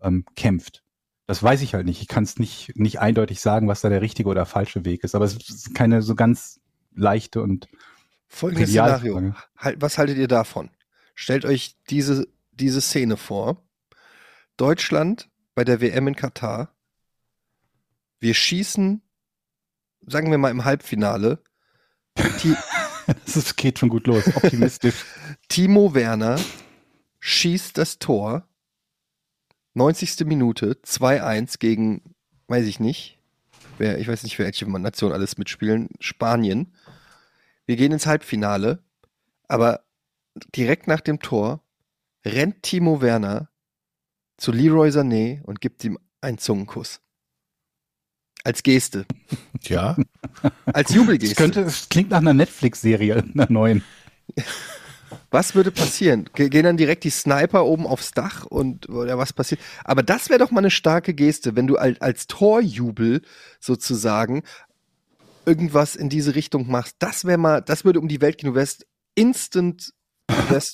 ähm, 0.00 0.24
kämpft. 0.34 0.82
Das 1.26 1.42
weiß 1.42 1.62
ich 1.62 1.74
halt 1.74 1.86
nicht. 1.86 2.02
Ich 2.02 2.08
kann 2.08 2.24
es 2.24 2.38
nicht, 2.38 2.76
nicht 2.76 2.98
eindeutig 2.98 3.40
sagen, 3.40 3.68
was 3.68 3.82
da 3.82 3.88
der 3.88 4.02
richtige 4.02 4.28
oder 4.28 4.46
falsche 4.46 4.84
Weg 4.84 5.04
ist. 5.04 5.14
Aber 5.14 5.24
es 5.24 5.36
ist 5.36 5.74
keine 5.74 6.02
so 6.02 6.16
ganz 6.16 6.60
leichte 6.94 7.40
und 7.40 7.68
Folgendes 8.26 8.70
Szenario. 8.70 9.34
Halt, 9.56 9.80
was 9.80 9.96
haltet 9.96 10.18
ihr 10.18 10.28
davon? 10.28 10.70
Stellt 11.14 11.44
euch 11.44 11.76
diese, 11.88 12.26
diese 12.50 12.80
Szene 12.80 13.16
vor. 13.16 13.62
Deutschland 14.56 15.28
bei 15.54 15.64
der 15.64 15.80
WM 15.80 16.08
in 16.08 16.16
Katar 16.16 16.74
Wir 18.20 18.34
schießen, 18.34 19.02
sagen 20.06 20.30
wir 20.30 20.38
mal 20.38 20.50
im 20.50 20.64
Halbfinale, 20.64 21.42
Das 23.34 23.56
geht 23.56 23.78
schon 23.78 23.88
gut 23.88 24.06
los, 24.06 24.26
optimistisch. 24.36 25.04
Timo 25.48 25.94
Werner 25.94 26.38
schießt 27.20 27.76
das 27.78 27.98
Tor. 27.98 28.48
90. 29.74 30.26
Minute, 30.26 30.78
2-1 30.84 31.58
gegen, 31.58 32.14
weiß 32.48 32.66
ich 32.66 32.78
nicht, 32.78 33.18
wer, 33.78 33.98
ich 33.98 34.06
weiß 34.06 34.22
nicht, 34.22 34.38
welche 34.38 34.70
Nation 34.70 35.12
alles 35.12 35.38
mitspielen, 35.38 35.88
Spanien. 35.98 36.74
Wir 37.64 37.76
gehen 37.76 37.92
ins 37.92 38.06
Halbfinale, 38.06 38.84
aber 39.48 39.84
direkt 40.54 40.88
nach 40.88 41.00
dem 41.00 41.20
Tor 41.20 41.64
rennt 42.24 42.62
Timo 42.62 43.00
Werner 43.00 43.48
zu 44.42 44.50
Leroy 44.50 44.88
Sané 44.90 45.40
und 45.44 45.60
gibt 45.60 45.84
ihm 45.84 45.98
einen 46.20 46.36
Zungenkuss. 46.38 47.00
Als 48.44 48.64
Geste, 48.64 49.06
Ja, 49.62 49.96
als 50.66 50.88
Das, 50.88 50.96
Jubelgeste. 50.96 51.36
könnte, 51.36 51.62
das 51.64 51.88
klingt 51.88 52.10
nach 52.10 52.18
einer 52.18 52.34
Netflix-Serie, 52.34 53.22
einer 53.34 53.46
neuen. 53.48 53.84
Was 55.30 55.54
würde 55.54 55.70
passieren? 55.70 56.28
Ge- 56.34 56.48
Gehen 56.48 56.64
dann 56.64 56.76
direkt 56.76 57.04
die 57.04 57.10
Sniper 57.10 57.64
oben 57.64 57.86
aufs 57.86 58.10
Dach 58.10 58.44
und 58.46 58.88
oder 58.88 59.16
was 59.16 59.32
passiert? 59.32 59.60
Aber 59.84 60.02
das 60.02 60.28
wäre 60.28 60.40
doch 60.40 60.50
mal 60.50 60.58
eine 60.58 60.72
starke 60.72 61.14
Geste, 61.14 61.54
wenn 61.54 61.68
du 61.68 61.76
als, 61.76 62.00
als 62.00 62.26
Torjubel 62.26 63.22
sozusagen 63.60 64.42
irgendwas 65.46 65.94
in 65.94 66.08
diese 66.08 66.34
Richtung 66.34 66.68
machst. 66.68 66.96
Das 66.98 67.24
wäre 67.24 67.38
mal, 67.38 67.60
das 67.60 67.84
würde 67.84 68.00
um 68.00 68.08
die 68.08 68.20
Welt 68.20 68.38
gehen. 68.38 68.50
Du 68.50 68.56
wärst 68.56 68.86
instant. 69.14 69.92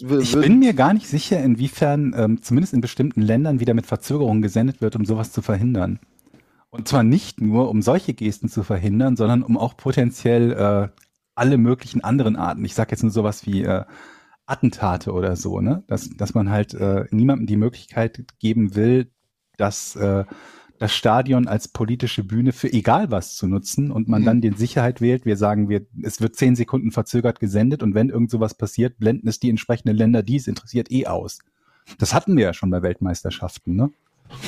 Wür- 0.03 0.21
Ich 0.21 0.33
bin 0.35 0.59
mir 0.59 0.75
gar 0.75 0.95
nicht 0.95 1.09
sicher, 1.09 1.43
inwiefern 1.43 2.15
ähm, 2.17 2.43
zumindest 2.43 2.75
in 2.75 2.81
bestimmten 2.81 3.23
Ländern 3.23 3.61
wieder 3.61 3.75
mit 3.75 3.87
Verzögerung 3.87 4.43
gesendet 4.43 4.81
wird, 4.81 4.97
um 4.97 5.05
sowas 5.05 5.33
zu 5.33 5.43
verhindern. 5.43 5.99
Und 6.71 6.89
zwar 6.89 7.03
nicht 7.03 7.41
nur, 7.41 7.71
um 7.71 7.81
solche 7.83 8.15
Gesten 8.15 8.49
zu 8.49 8.63
verhindern, 8.63 9.17
sondern 9.17 9.43
um 9.43 9.57
auch 9.57 9.77
potenziell 9.77 10.53
äh, 10.53 10.89
alle 11.35 11.57
möglichen 11.57 12.05
anderen 12.05 12.37
Arten. 12.37 12.65
Ich 12.65 12.75
sage 12.75 12.91
jetzt 12.91 13.03
nur 13.03 13.13
sowas 13.13 13.47
wie 13.47 13.63
äh, 13.63 13.85
Attentate 14.47 15.13
oder 15.13 15.37
so, 15.37 15.61
ne? 15.61 15.83
Dass, 15.87 16.11
dass 16.11 16.35
man 16.35 16.51
halt 16.51 16.75
äh, 16.75 17.05
niemandem 17.11 17.47
die 17.47 17.57
Möglichkeit 17.57 18.25
geben 18.39 18.75
will, 18.75 19.11
dass 19.57 19.97
äh, 19.97 20.25
das 20.79 20.95
Stadion 20.95 21.49
als 21.49 21.69
politische 21.69 22.25
Bühne 22.25 22.53
für 22.53 22.73
egal 22.73 23.11
was 23.11 23.35
zu 23.35 23.47
nutzen 23.47 23.91
und 23.91 24.09
man 24.09 24.23
Mhm. 24.23 24.27
dann 24.27 24.41
den 24.41 24.57
Sicherheit 24.57 25.01
wählt. 25.01 25.25
Wir 25.25 25.37
sagen, 25.37 25.69
wir, 25.69 25.87
es 26.03 26.21
wird 26.21 26.37
zehn 26.37 26.57
Sekunden 26.57 26.93
verzögert 26.93 27.41
gesendet 27.41 27.83
und 27.83 27.95
wenn 27.95 28.11
irgend 28.11 28.31
sowas 28.31 28.55
passiert, 28.55 28.99
blenden 28.99 29.29
es 29.29 29.41
die 29.41 29.51
entsprechenden 29.51 29.97
Länder, 29.97 30.23
die 30.23 30.37
es 30.37 30.47
interessiert, 30.47 30.91
eh 30.91 31.07
aus. 31.07 31.41
Das 31.99 32.15
hatten 32.15 32.37
wir 32.37 32.45
ja 32.45 32.55
schon 32.55 32.71
bei 32.71 32.83
Weltmeisterschaften, 32.83 33.75
ne? 33.75 33.91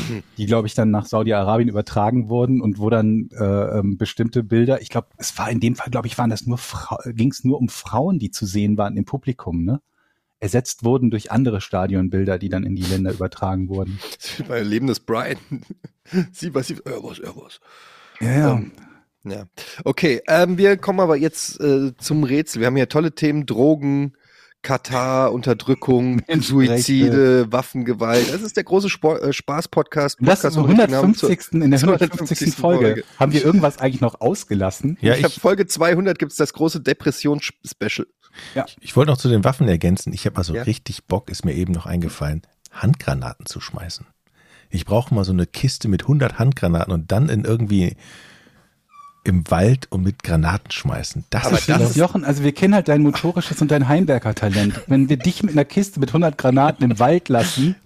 Mhm. 0.08 0.22
Die, 0.36 0.44
glaube 0.44 0.68
ich, 0.68 0.74
dann 0.74 0.90
nach 0.90 1.06
Saudi-Arabien 1.06 1.68
übertragen 1.70 2.28
wurden 2.28 2.60
und 2.60 2.78
wo 2.78 2.90
dann 2.90 3.30
äh, 3.32 3.78
ähm, 3.78 3.96
bestimmte 3.96 4.42
Bilder, 4.42 4.82
ich 4.82 4.90
glaube, 4.90 5.08
es 5.16 5.38
war 5.38 5.50
in 5.50 5.58
dem 5.58 5.74
Fall, 5.74 5.90
glaube 5.90 6.06
ich, 6.06 6.18
waren 6.18 6.28
das 6.28 6.46
nur 6.46 6.58
ging 7.06 7.30
es 7.30 7.44
nur 7.44 7.58
um 7.58 7.70
Frauen, 7.70 8.18
die 8.18 8.30
zu 8.30 8.44
sehen 8.44 8.76
waren 8.76 8.96
im 8.96 9.06
Publikum, 9.06 9.64
ne? 9.64 9.80
Ersetzt 10.40 10.84
wurden 10.84 11.10
durch 11.10 11.30
andere 11.30 11.60
Stadionbilder, 11.60 12.38
die 12.38 12.48
dann 12.48 12.64
in 12.64 12.74
die 12.74 12.82
Länder 12.82 13.12
übertragen 13.12 13.68
wurden. 13.68 14.00
mein 14.48 14.64
Leben 14.64 14.86
des 14.86 15.00
Brian. 15.00 15.36
sie 16.32 16.54
was, 16.54 16.68
sie, 16.68 16.78
er 16.84 17.02
was, 17.04 17.20
was. 17.36 17.60
Ja, 18.20 18.32
ja. 18.32 18.52
Ähm, 18.56 18.72
Ja. 19.22 19.44
Okay, 19.84 20.22
ähm, 20.28 20.56
wir 20.56 20.78
kommen 20.78 21.00
aber 21.00 21.16
jetzt 21.16 21.60
äh, 21.60 21.92
zum 21.98 22.24
Rätsel. 22.24 22.60
Wir 22.60 22.68
haben 22.68 22.76
hier 22.76 22.88
tolle 22.88 23.14
Themen: 23.14 23.44
Drogen, 23.44 24.14
Katar, 24.62 25.32
Unterdrückung. 25.32 26.22
Suizide, 26.40 27.52
Waffengewalt. 27.52 28.32
Das 28.32 28.40
ist 28.40 28.56
der 28.56 28.64
große 28.64 28.88
Spor 28.88 29.22
äh, 29.22 29.34
Spaß-Podcast. 29.34 30.18
Das 30.20 30.42
ist 30.44 30.56
mit 30.56 30.68
richtigen 30.68 30.90
Namen 30.90 31.14
zur- 31.14 31.28
150. 31.28 31.62
in 31.62 31.70
der 31.70 31.80
zur 31.80 31.92
150. 31.92 32.54
Folge. 32.54 33.04
Haben 33.18 33.32
wir 33.32 33.44
irgendwas 33.44 33.76
eigentlich 33.76 34.00
noch 34.00 34.20
ausgelassen? 34.22 34.96
ja 35.02 35.14
ich 35.14 35.22
habe 35.22 35.34
ich, 35.34 35.40
Folge 35.40 35.66
200 35.66 36.18
gibt's 36.18 36.36
das 36.36 36.54
große 36.54 36.80
Depression-Special. 38.54 38.78
ich 38.80 38.96
wollte 38.96 39.10
noch 39.10 39.18
zu 39.18 39.28
den 39.28 39.44
Waffen 39.44 39.68
ergänzen. 39.68 40.12
Ich 40.12 40.26
habe 40.26 40.36
also 40.36 40.54
Ja. 40.54 40.62
richtig 40.62 41.04
Bock, 41.06 41.30
ist 41.30 41.44
mir 41.44 41.54
eben 41.54 41.72
noch 41.72 41.86
eingefallen, 41.86 42.42
Handgranaten 42.72 43.46
zu 43.46 43.60
schmeißen. 43.60 44.06
Ich 44.70 44.84
brauche 44.84 45.14
mal 45.14 45.24
so 45.24 45.32
eine 45.32 45.46
Kiste 45.46 45.88
mit 45.88 46.04
100 46.04 46.38
Handgranaten 46.38 46.92
und 46.92 47.10
dann 47.10 47.28
in 47.28 47.44
irgendwie 47.44 47.96
im 49.24 49.48
Wald 49.50 49.86
und 49.90 50.02
mit 50.02 50.22
Granaten 50.22 50.70
schmeißen. 50.70 51.24
Das 51.30 51.46
Aber 51.46 51.58
ist 51.58 51.68
das 51.68 51.78
das 51.78 51.90
ist- 51.90 51.96
Jochen, 51.96 52.24
also 52.24 52.42
wir 52.42 52.52
kennen 52.52 52.74
halt 52.74 52.88
dein 52.88 53.02
motorisches 53.02 53.60
und 53.60 53.70
dein 53.70 53.86
Heimwerker-Talent. 53.88 54.80
Wenn 54.86 55.08
wir 55.08 55.18
dich 55.18 55.42
mit 55.42 55.52
einer 55.52 55.64
Kiste 55.66 56.00
mit 56.00 56.10
100 56.12 56.38
Granaten 56.38 56.90
im 56.90 56.98
Wald 56.98 57.28
lassen, 57.28 57.76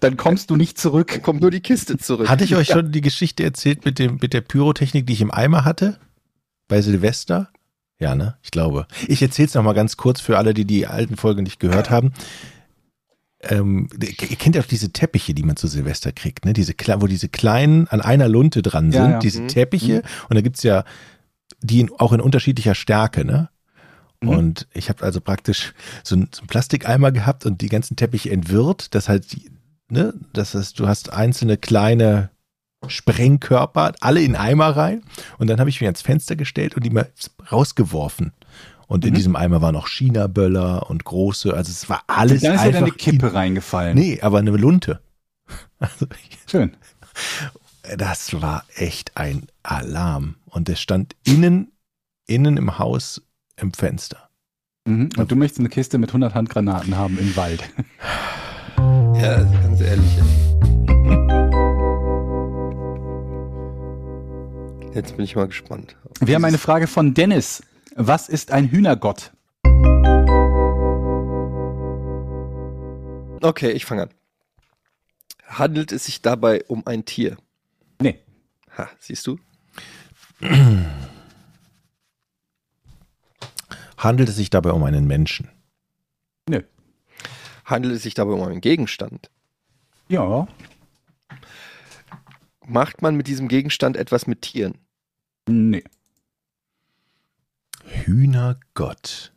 dann 0.00 0.16
kommst 0.16 0.50
du 0.50 0.56
nicht 0.56 0.78
zurück. 0.78 1.22
Kommt 1.22 1.40
nur 1.42 1.50
die 1.50 1.60
Kiste 1.60 1.98
zurück. 1.98 2.28
Hatte 2.28 2.44
ich 2.44 2.54
euch 2.56 2.68
schon 2.68 2.92
die 2.92 3.00
Geschichte 3.02 3.44
erzählt 3.44 3.84
mit 3.84 3.98
dem 3.98 4.18
mit 4.22 4.32
der 4.32 4.40
Pyrotechnik, 4.40 5.06
die 5.06 5.12
ich 5.12 5.20
im 5.20 5.30
Eimer 5.30 5.64
hatte 5.64 5.98
bei 6.68 6.80
Silvester? 6.80 7.50
Ja, 8.00 8.14
ne? 8.14 8.36
Ich 8.42 8.50
glaube. 8.50 8.86
Ich 9.06 9.22
erzähle 9.22 9.46
es 9.48 9.54
noch 9.54 9.62
mal 9.62 9.74
ganz 9.74 9.96
kurz 9.96 10.20
für 10.20 10.38
alle, 10.38 10.54
die 10.54 10.64
die 10.64 10.86
alten 10.86 11.16
Folgen 11.16 11.42
nicht 11.44 11.60
gehört 11.60 11.90
haben. 11.90 12.12
Ähm, 13.42 13.88
ihr 14.00 14.36
kennt 14.36 14.56
ja 14.56 14.62
auch 14.62 14.66
diese 14.66 14.90
Teppiche, 14.92 15.32
die 15.34 15.42
man 15.42 15.56
zu 15.56 15.66
Silvester 15.66 16.10
kriegt, 16.12 16.44
ne? 16.44 16.52
Diese 16.52 16.74
wo 16.96 17.06
diese 17.06 17.28
kleinen 17.28 17.86
an 17.88 18.00
einer 18.00 18.28
Lunte 18.28 18.62
dran 18.62 18.90
Ja, 18.90 19.02
sind, 19.02 19.10
ja. 19.12 19.18
diese 19.18 19.42
Mhm. 19.42 19.48
Teppiche. 19.48 20.02
Und 20.28 20.34
da 20.34 20.40
gibt's 20.40 20.62
ja 20.62 20.84
die 21.62 21.80
in, 21.80 21.90
auch 21.98 22.12
in 22.12 22.20
unterschiedlicher 22.20 22.74
Stärke, 22.74 23.24
ne? 23.24 23.48
Mhm. 24.22 24.28
Und 24.28 24.68
ich 24.72 24.88
habe 24.88 25.02
also 25.04 25.20
praktisch 25.20 25.72
so 26.02 26.16
einen, 26.16 26.28
so 26.32 26.40
einen 26.40 26.48
Plastikeimer 26.48 27.12
gehabt 27.12 27.46
und 27.46 27.60
die 27.60 27.68
ganzen 27.68 27.96
Teppiche 27.96 28.30
entwirrt. 28.30 28.94
Das 28.94 29.08
heißt, 29.08 29.32
die, 29.32 29.50
ne, 29.88 30.14
das 30.32 30.54
heißt, 30.54 30.78
du 30.78 30.86
hast 30.86 31.12
einzelne 31.12 31.56
kleine 31.56 32.30
Sprengkörper, 32.86 33.92
alle 34.00 34.22
in 34.22 34.36
Eimer 34.36 34.76
rein. 34.76 35.02
Und 35.38 35.48
dann 35.48 35.60
habe 35.60 35.70
ich 35.70 35.80
mich 35.80 35.86
ans 35.86 36.02
Fenster 36.02 36.36
gestellt 36.36 36.74
und 36.76 36.84
die 36.84 36.90
mal 36.90 37.08
rausgeworfen. 37.50 38.32
Und 38.86 39.04
in 39.04 39.10
Mhm. 39.12 39.14
diesem 39.16 39.36
Eimer 39.36 39.62
waren 39.62 39.74
noch 39.74 39.86
China-Böller 39.88 40.90
und 40.90 41.04
große, 41.04 41.54
also 41.54 41.70
es 41.70 41.88
war 41.88 42.02
alles 42.08 42.42
dann 42.42 42.54
ist 42.54 42.60
ja 42.60 42.66
einfach. 42.66 42.80
deine 42.80 42.92
Kippe 42.92 43.32
reingefallen. 43.34 43.96
Nee, 43.96 44.20
aber 44.20 44.38
eine 44.38 44.50
Lunte. 44.52 45.00
Also, 45.78 46.06
Schön. 46.46 46.76
das 47.96 48.40
war 48.42 48.64
echt 48.76 49.16
ein 49.16 49.46
Alarm. 49.62 50.34
Und 50.46 50.68
der 50.68 50.76
stand 50.76 51.16
innen, 51.24 51.72
innen 52.26 52.56
im 52.58 52.78
Haus 52.78 53.22
im 53.56 53.72
Fenster. 53.72 54.28
Mhm. 54.86 55.08
Und 55.16 55.30
du 55.30 55.36
möchtest 55.36 55.60
eine 55.60 55.68
Kiste 55.70 55.96
mit 55.98 56.10
100 56.10 56.34
Handgranaten 56.34 56.96
haben 56.96 57.18
im 57.18 57.34
Wald. 57.36 57.62
Ja, 59.20 59.42
ganz 59.42 59.80
ehrlich. 59.80 60.18
Jetzt 64.92 65.16
bin 65.16 65.24
ich 65.24 65.36
mal 65.36 65.46
gespannt. 65.46 65.96
Wir 66.20 66.34
haben 66.34 66.44
eine 66.44 66.58
Frage 66.58 66.88
von 66.88 67.14
Dennis. 67.14 67.62
Was 67.94 68.28
ist 68.28 68.50
ein 68.50 68.68
Hühnergott? 68.70 69.30
Okay, 73.40 73.70
ich 73.70 73.84
fange 73.84 74.02
an. 74.02 74.10
Handelt 75.46 75.92
es 75.92 76.06
sich 76.06 76.22
dabei 76.22 76.64
um 76.64 76.86
ein 76.86 77.04
Tier? 77.04 77.36
Nee. 78.00 78.18
Ha, 78.76 78.88
siehst 78.98 79.26
du? 79.28 79.38
Handelt 83.96 84.28
es 84.28 84.36
sich 84.36 84.50
dabei 84.50 84.72
um 84.72 84.82
einen 84.82 85.06
Menschen? 85.06 85.48
Nö. 86.48 86.62
Handelt 87.64 87.94
es 87.94 88.02
sich 88.02 88.14
dabei 88.14 88.32
um 88.32 88.42
einen 88.42 88.60
Gegenstand? 88.60 89.30
Ja. 90.08 90.48
Macht 92.70 93.02
man 93.02 93.16
mit 93.16 93.26
diesem 93.26 93.48
Gegenstand 93.48 93.96
etwas 93.96 94.28
mit 94.28 94.42
Tieren? 94.42 94.78
Nee. 95.48 95.82
Hühnergott. 97.84 99.32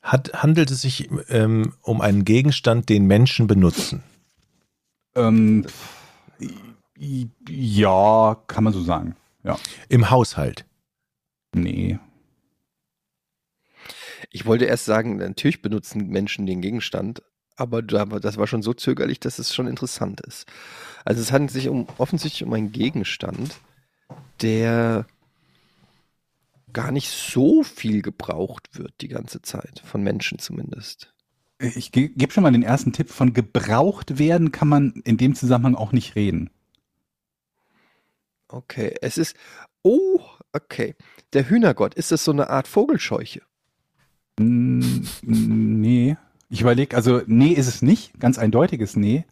Hat, 0.00 0.32
handelt 0.32 0.70
es 0.70 0.82
sich 0.82 1.10
ähm, 1.28 1.74
um 1.82 2.00
einen 2.00 2.24
Gegenstand, 2.24 2.88
den 2.88 3.06
Menschen 3.06 3.48
benutzen? 3.48 4.04
Ähm, 5.16 5.66
ja, 7.48 8.40
kann 8.46 8.62
man 8.62 8.72
so 8.72 8.82
sagen. 8.82 9.16
Ja. 9.42 9.58
Im 9.88 10.08
Haushalt? 10.08 10.64
Nee. 11.52 11.98
Ich 14.30 14.46
wollte 14.46 14.66
erst 14.66 14.84
sagen, 14.84 15.16
natürlich 15.16 15.62
benutzen 15.62 16.06
Menschen 16.06 16.46
den 16.46 16.60
Gegenstand, 16.60 17.22
aber 17.56 17.82
da- 17.82 18.04
das 18.06 18.36
war 18.36 18.46
schon 18.46 18.62
so 18.62 18.72
zögerlich, 18.74 19.20
dass 19.20 19.38
es 19.38 19.54
schon 19.54 19.66
interessant 19.66 20.20
ist. 20.22 20.46
Also 21.04 21.20
es 21.20 21.32
handelt 21.32 21.52
sich 21.52 21.68
um, 21.68 21.86
offensichtlich 21.98 22.44
um 22.44 22.52
einen 22.52 22.72
Gegenstand, 22.72 23.56
der 24.40 25.06
gar 26.72 26.90
nicht 26.90 27.10
so 27.10 27.62
viel 27.62 28.02
gebraucht 28.02 28.78
wird 28.78 28.94
die 29.00 29.08
ganze 29.08 29.42
Zeit, 29.42 29.82
von 29.84 30.02
Menschen 30.02 30.38
zumindest. 30.38 31.12
Ich 31.58 31.92
ge 31.92 32.08
gebe 32.08 32.32
schon 32.32 32.42
mal 32.42 32.50
den 32.52 32.62
ersten 32.62 32.92
Tipp. 32.92 33.10
Von 33.10 33.34
gebraucht 33.34 34.18
werden 34.18 34.50
kann 34.52 34.68
man 34.68 34.92
in 35.04 35.16
dem 35.16 35.34
Zusammenhang 35.34 35.74
auch 35.76 35.92
nicht 35.92 36.16
reden. 36.16 36.50
Okay, 38.48 38.94
es 39.00 39.16
ist, 39.16 39.36
oh, 39.82 40.20
okay. 40.52 40.94
Der 41.32 41.48
Hühnergott, 41.48 41.94
ist 41.94 42.10
das 42.12 42.24
so 42.24 42.32
eine 42.32 42.50
Art 42.50 42.68
Vogelscheuche? 42.68 43.42
Mm, 44.38 45.00
Nee. 45.22 46.16
Ich 46.52 46.60
überlege, 46.60 46.94
also 46.94 47.22
nee 47.26 47.52
ist 47.52 47.66
es 47.66 47.80
nicht. 47.80 48.18
Ganz 48.20 48.38
eindeutiges 48.38 48.94
Nee. 48.94 49.24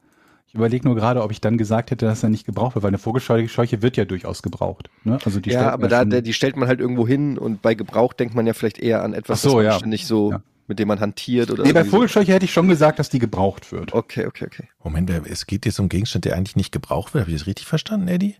Ich 0.46 0.54
überlege 0.54 0.84
nur 0.84 0.96
gerade, 0.96 1.22
ob 1.22 1.30
ich 1.30 1.40
dann 1.40 1.58
gesagt 1.58 1.90
hätte, 1.92 2.06
dass 2.06 2.22
er 2.24 2.28
nicht 2.30 2.44
gebraucht 2.46 2.74
wird, 2.74 2.82
weil 2.82 2.88
eine 2.88 2.98
Vogelscheuche 2.98 3.82
wird 3.82 3.96
ja 3.96 4.04
durchaus 4.04 4.42
gebraucht. 4.42 4.90
Ne? 5.04 5.18
Also 5.24 5.38
die 5.38 5.50
ja, 5.50 5.70
aber 5.70 5.86
da, 5.86 6.04
der, 6.04 6.22
die 6.22 6.32
stellt 6.32 6.56
man 6.56 6.66
halt 6.66 6.80
irgendwo 6.80 7.06
hin 7.06 7.38
und 7.38 7.62
bei 7.62 7.74
Gebrauch 7.74 8.14
denkt 8.14 8.34
man 8.34 8.46
ja 8.48 8.52
vielleicht 8.54 8.78
eher 8.80 9.04
an 9.04 9.12
etwas, 9.12 9.44
Ach 9.46 9.50
so, 9.50 9.60
ja. 9.60 9.74
ständig 9.78 10.06
so, 10.06 10.32
Ja. 10.32 10.42
mit 10.66 10.78
dem 10.80 10.88
man 10.88 10.98
hantiert 10.98 11.50
oder 11.52 11.62
Nee, 11.62 11.72
bei. 11.72 11.84
Vogelscheuche 11.84 12.32
hätte 12.32 12.46
ich 12.46 12.52
schon 12.52 12.66
gesagt, 12.66 12.98
dass 12.98 13.10
die 13.10 13.20
gebraucht 13.20 13.70
wird. 13.70 13.92
Okay, 13.92 14.26
okay, 14.26 14.46
okay. 14.46 14.68
Moment, 14.82 15.10
es 15.10 15.46
geht 15.46 15.66
jetzt 15.66 15.78
um 15.78 15.88
Gegenstand, 15.88 16.24
der 16.24 16.34
eigentlich 16.36 16.56
nicht 16.56 16.72
gebraucht 16.72 17.14
wird. 17.14 17.22
Habe 17.26 17.30
ich 17.32 17.38
das 17.38 17.46
richtig 17.46 17.66
verstanden, 17.66 18.08
Eddie? 18.08 18.34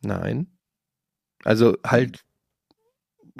Nein. 0.00 0.46
Also 1.44 1.76
halt, 1.84 2.24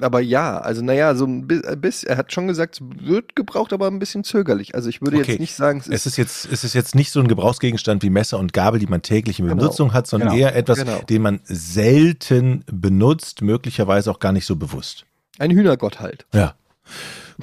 aber 0.00 0.20
ja, 0.20 0.58
also 0.58 0.82
naja, 0.82 1.14
so 1.14 1.26
ein 1.26 1.48
ein 1.50 1.80
bisschen, 1.80 2.08
er 2.08 2.16
hat 2.16 2.32
schon 2.32 2.46
gesagt, 2.48 2.80
es 2.80 3.06
wird 3.06 3.36
gebraucht, 3.36 3.72
aber 3.72 3.86
ein 3.88 3.98
bisschen 3.98 4.24
zögerlich. 4.24 4.74
Also 4.74 4.88
ich 4.88 5.00
würde 5.02 5.18
Okay. 5.18 5.32
jetzt 5.32 5.40
nicht 5.40 5.54
sagen, 5.54 5.80
es 5.80 5.86
ist, 5.86 5.94
Es 5.94 6.06
ist 6.06 6.16
jetzt, 6.16 6.48
es 6.50 6.64
ist 6.64 6.74
jetzt 6.74 6.94
nicht 6.94 7.10
so 7.10 7.20
ein 7.20 7.28
Gebrauchsgegenstand 7.28 8.02
wie 8.02 8.10
Messer 8.10 8.38
und 8.38 8.52
Gabel, 8.52 8.80
die 8.80 8.86
man 8.86 9.02
täglich 9.02 9.38
in 9.38 9.46
Genau. 9.46 9.56
Benutzung 9.58 9.92
hat, 9.92 10.06
sondern 10.06 10.30
Genau. 10.30 10.40
eher 10.40 10.56
etwas, 10.56 10.78
Genau. 10.78 10.98
den 11.02 11.22
man 11.22 11.40
selten 11.44 12.64
benutzt, 12.70 13.42
möglicherweise 13.42 14.10
auch 14.10 14.18
gar 14.18 14.32
nicht 14.32 14.46
so 14.46 14.56
bewusst. 14.56 15.04
ein 15.38 15.50
Hühnergott 15.50 16.00
halt. 16.00 16.26
Ja. 16.32 16.54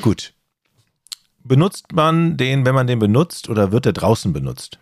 Gut. 0.02 0.34
Benutzt 1.44 1.92
man 1.94 2.38
den, 2.38 2.66
wenn 2.66 2.76
man 2.76 2.86
den 2.88 3.00
benutzt, 3.00 3.50
oder 3.50 3.72
wird 3.72 3.86
er 3.86 3.94
draußen 3.94 4.32
benutzt? 4.34 4.78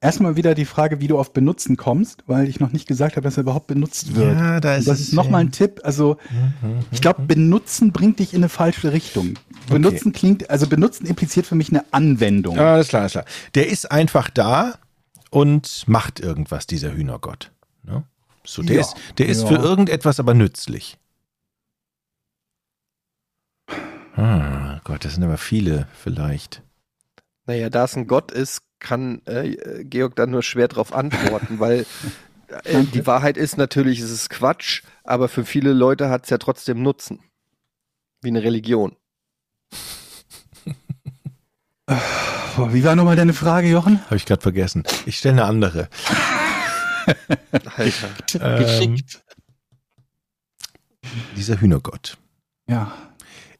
Erstmal 0.00 0.36
wieder 0.36 0.54
die 0.54 0.64
Frage, 0.64 1.00
wie 1.00 1.08
du 1.08 1.18
auf 1.18 1.32
benutzen 1.32 1.76
kommst, 1.76 2.22
weil 2.28 2.48
ich 2.48 2.60
noch 2.60 2.70
nicht 2.70 2.86
gesagt 2.86 3.16
habe, 3.16 3.24
dass 3.24 3.36
er 3.36 3.40
überhaupt 3.42 3.66
benutzt 3.66 4.14
wird. 4.14 4.36
Ja, 4.36 4.60
da 4.60 4.74
Und 4.74 4.78
ist 4.78 4.86
das 4.88 5.00
es 5.00 5.08
ist 5.08 5.12
nochmal 5.14 5.40
ein 5.40 5.50
Tipp. 5.50 5.80
Also, 5.82 6.18
ich 6.92 7.00
glaube, 7.00 7.22
benutzen 7.22 7.90
bringt 7.92 8.20
dich 8.20 8.32
in 8.32 8.38
eine 8.40 8.48
falsche 8.48 8.92
Richtung. 8.92 9.34
Benutzen 9.68 10.12
klingt, 10.12 10.50
also 10.50 10.68
benutzen 10.68 11.04
impliziert 11.04 11.46
für 11.46 11.56
mich 11.56 11.70
eine 11.70 11.84
Anwendung. 11.92 12.54
Ja, 12.56 12.74
alles 12.74 12.88
klar, 12.88 13.02
alles 13.02 13.12
klar. 13.12 13.24
Der 13.56 13.68
ist 13.68 13.90
einfach 13.90 14.30
da 14.30 14.78
und 15.30 15.82
macht 15.88 16.20
irgendwas, 16.20 16.68
dieser 16.68 16.92
Hühnergott. 16.94 17.50
Ne? 17.82 18.04
So, 18.44 18.62
der 18.62 18.76
Ja. 18.76 18.80
ist, 18.82 18.94
der 19.18 19.26
ist 19.26 19.42
Ja. 19.42 19.48
für 19.48 19.56
irgendetwas 19.56 20.20
aber 20.20 20.32
nützlich. 20.32 20.96
Ah, 24.14 24.80
Gott, 24.84 25.04
das 25.04 25.14
sind 25.14 25.24
aber 25.24 25.38
viele 25.38 25.86
vielleicht. 25.92 26.62
Naja, 27.46 27.68
da 27.70 27.84
es 27.84 27.96
ein 27.96 28.06
Gott 28.06 28.30
ist, 28.32 28.62
kann 28.78 29.22
äh, 29.26 29.84
Georg 29.84 30.16
dann 30.16 30.30
nur 30.30 30.42
schwer 30.42 30.68
darauf 30.68 30.92
antworten, 30.92 31.58
weil 31.60 31.86
äh, 32.64 32.84
die 32.84 33.06
Wahrheit 33.06 33.36
ist 33.36 33.56
natürlich, 33.56 34.00
es 34.00 34.10
ist 34.10 34.30
Quatsch, 34.30 34.82
aber 35.04 35.28
für 35.28 35.44
viele 35.44 35.72
Leute 35.72 36.10
hat 36.10 36.24
es 36.24 36.30
ja 36.30 36.38
trotzdem 36.38 36.82
Nutzen. 36.82 37.20
Wie 38.20 38.28
eine 38.28 38.42
Religion. 38.42 38.96
Wie 42.70 42.84
war 42.84 42.96
nochmal 42.96 43.16
deine 43.16 43.34
Frage, 43.34 43.68
Jochen? 43.68 44.04
Habe 44.06 44.16
ich 44.16 44.26
gerade 44.26 44.42
vergessen. 44.42 44.82
Ich 45.06 45.18
stelle 45.18 45.34
eine 45.34 45.44
andere. 45.44 45.88
Alter. 47.76 48.08
Ähm, 48.40 48.96
dieser 51.36 51.60
Hühnergott. 51.60 52.18
Ja. 52.68 52.92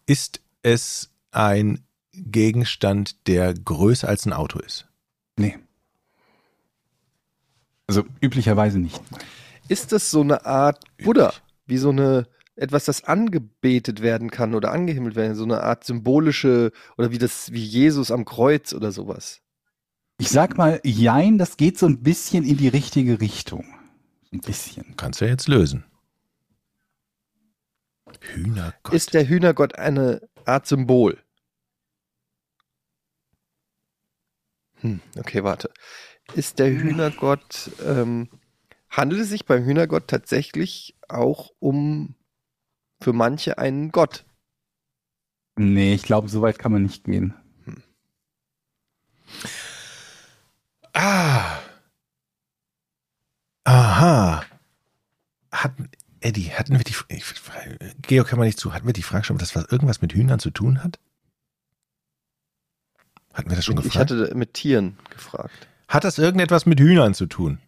Ist 0.07 0.41
es 0.63 1.11
ein 1.31 1.87
Gegenstand, 2.13 3.29
der 3.29 3.55
größer 3.55 4.09
als 4.09 4.27
ein 4.27 4.33
Auto 4.33 4.59
ist? 4.59 4.88
Nee. 5.39 5.59
Also 7.87 8.05
üblicherweise 8.21 8.79
nicht. 8.79 9.01
Ist 9.69 9.93
das 9.93 10.11
so 10.11 10.21
eine 10.21 10.45
Art 10.45 10.85
Buddha? 11.03 11.33
Wie 11.67 11.79
so 11.79 11.91
eine, 11.91 12.27
etwas, 12.57 12.85
das 12.85 13.05
angebetet 13.05 14.03
werden 14.03 14.31
kann 14.31 14.55
oder 14.55 14.73
angehimmelt 14.73 15.17
werden, 15.17 15.35
so 15.35 15.45
eine 15.45 15.63
Art 15.63 15.85
symbolische, 15.85 16.73
oder 16.97 17.11
wie 17.11 17.19
das, 17.19 17.53
wie 17.53 17.65
Jesus 17.65 18.11
am 18.11 18.25
Kreuz 18.25 18.75
oder 18.75 18.93
sowas? 18.93 19.41
Ich 20.19 20.31
sag 20.31 20.59
mal, 20.59 20.81
jein, 20.85 21.39
das 21.39 21.57
geht 21.57 21.79
so 21.79 21.87
ein 21.87 22.03
bisschen 22.03 22.45
in 22.45 22.57
die 22.57 22.69
richtige 22.69 23.21
Richtung. 23.21 23.65
Ein 24.33 24.41
bisschen. 24.41 24.97
Kannst 24.97 25.21
du 25.21 25.25
ja 25.25 25.31
jetzt 25.31 25.49
lösen. 25.49 25.85
Hühnergott. 28.21 28.93
Ist 28.93 29.15
der 29.15 29.29
Hühnergott 29.29 29.77
eine 29.77 30.29
Art 30.45 30.67
Symbol? 30.67 31.19
Hm, 34.81 35.01
okay, 35.19 35.45
warte. 35.45 35.71
Ist 36.35 36.59
der 36.59 36.71
Hühnergott, 36.71 37.71
ähm, 37.85 38.29
handelt 38.91 39.23
es 39.23 39.29
sich 39.29 39.47
beim 39.47 39.65
Hühnergott 39.65 40.09
tatsächlich 40.09 40.97
auch 41.09 41.51
um 41.59 42.15
für 43.01 43.13
manche 43.13 43.59
einen 43.59 43.91
Gott? 43.91 44.25
Nee, 45.57 45.95
ich 45.95 46.03
glaube, 46.03 46.29
so 46.29 46.43
weit 46.43 46.59
kann 46.59 46.73
man 46.73 46.83
nicht 46.83 47.05
gehen. 47.05 47.35
Ah. 50.93 51.59
Aha. 53.65 54.45
Hatten, 55.53 55.89
Eddie, 56.21 56.51
hatten 56.53 56.77
wir 56.77 56.85
die, 56.85 56.95
ich, 57.09 57.25
Georg, 58.03 58.29
kann 58.29 58.39
man 58.39 58.47
nicht 58.47 58.59
zu, 58.59 58.73
hatten 58.73 58.87
wir 58.87 58.93
die 58.93 59.03
Frage 59.03 59.25
schon, 59.25 59.37
ob 59.37 59.41
das 59.41 59.55
was, 59.55 59.65
irgendwas 59.71 60.01
mit 60.03 60.13
Hühnern 60.13 60.39
zu 60.39 60.51
tun 60.51 60.83
hat? 60.83 60.99
Hatten 63.39 63.51
wir 63.51 63.57
das 63.57 63.65
schon 63.65 63.79
Ich 63.79 63.85
gefragt? 63.85 64.11
hatte 64.11 64.35
mit 64.35 64.53
Tieren 64.55 64.99
gefragt. 65.11 65.69
Hat 65.87 66.05
das 66.05 66.19
irgendetwas 66.19 66.67
mit 66.67 66.81
Hühnern 66.81 67.15
zu 67.15 67.27
tun? 67.27 67.59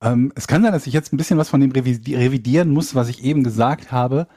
Ähm, 0.00 0.32
es 0.36 0.46
kann 0.46 0.62
sein, 0.62 0.72
dass 0.72 0.86
ich 0.86 0.94
jetzt 0.94 1.12
ein 1.12 1.16
bisschen 1.16 1.36
was 1.36 1.48
von 1.48 1.60
dem 1.60 1.72
revidieren 1.72 2.70
muss, 2.70 2.94
was 2.94 3.08
ich 3.08 3.22
eben 3.22 3.42
gesagt 3.44 3.92
habe. 3.92 4.28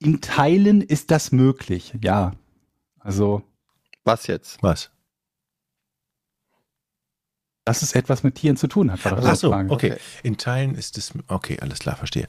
In 0.00 0.20
Teilen 0.20 0.80
ist 0.80 1.10
das 1.10 1.32
möglich, 1.32 1.94
ja. 2.02 2.32
Also, 2.98 3.42
Was 4.04 4.26
jetzt? 4.26 4.62
Was? 4.62 4.90
dass 7.66 7.82
es 7.82 7.94
etwas 7.96 8.22
mit 8.22 8.36
Tieren 8.36 8.56
zu 8.56 8.68
tun 8.68 8.92
hat. 8.92 9.04
war 9.04 9.18
Ach 9.24 9.34
so, 9.34 9.52
okay. 9.52 9.66
Okay. 9.68 9.96
In 10.22 10.36
Teilen 10.36 10.76
ist 10.76 10.96
es, 10.98 11.12
okay, 11.26 11.58
alles 11.60 11.80
klar, 11.80 11.96
verstehe. 11.96 12.28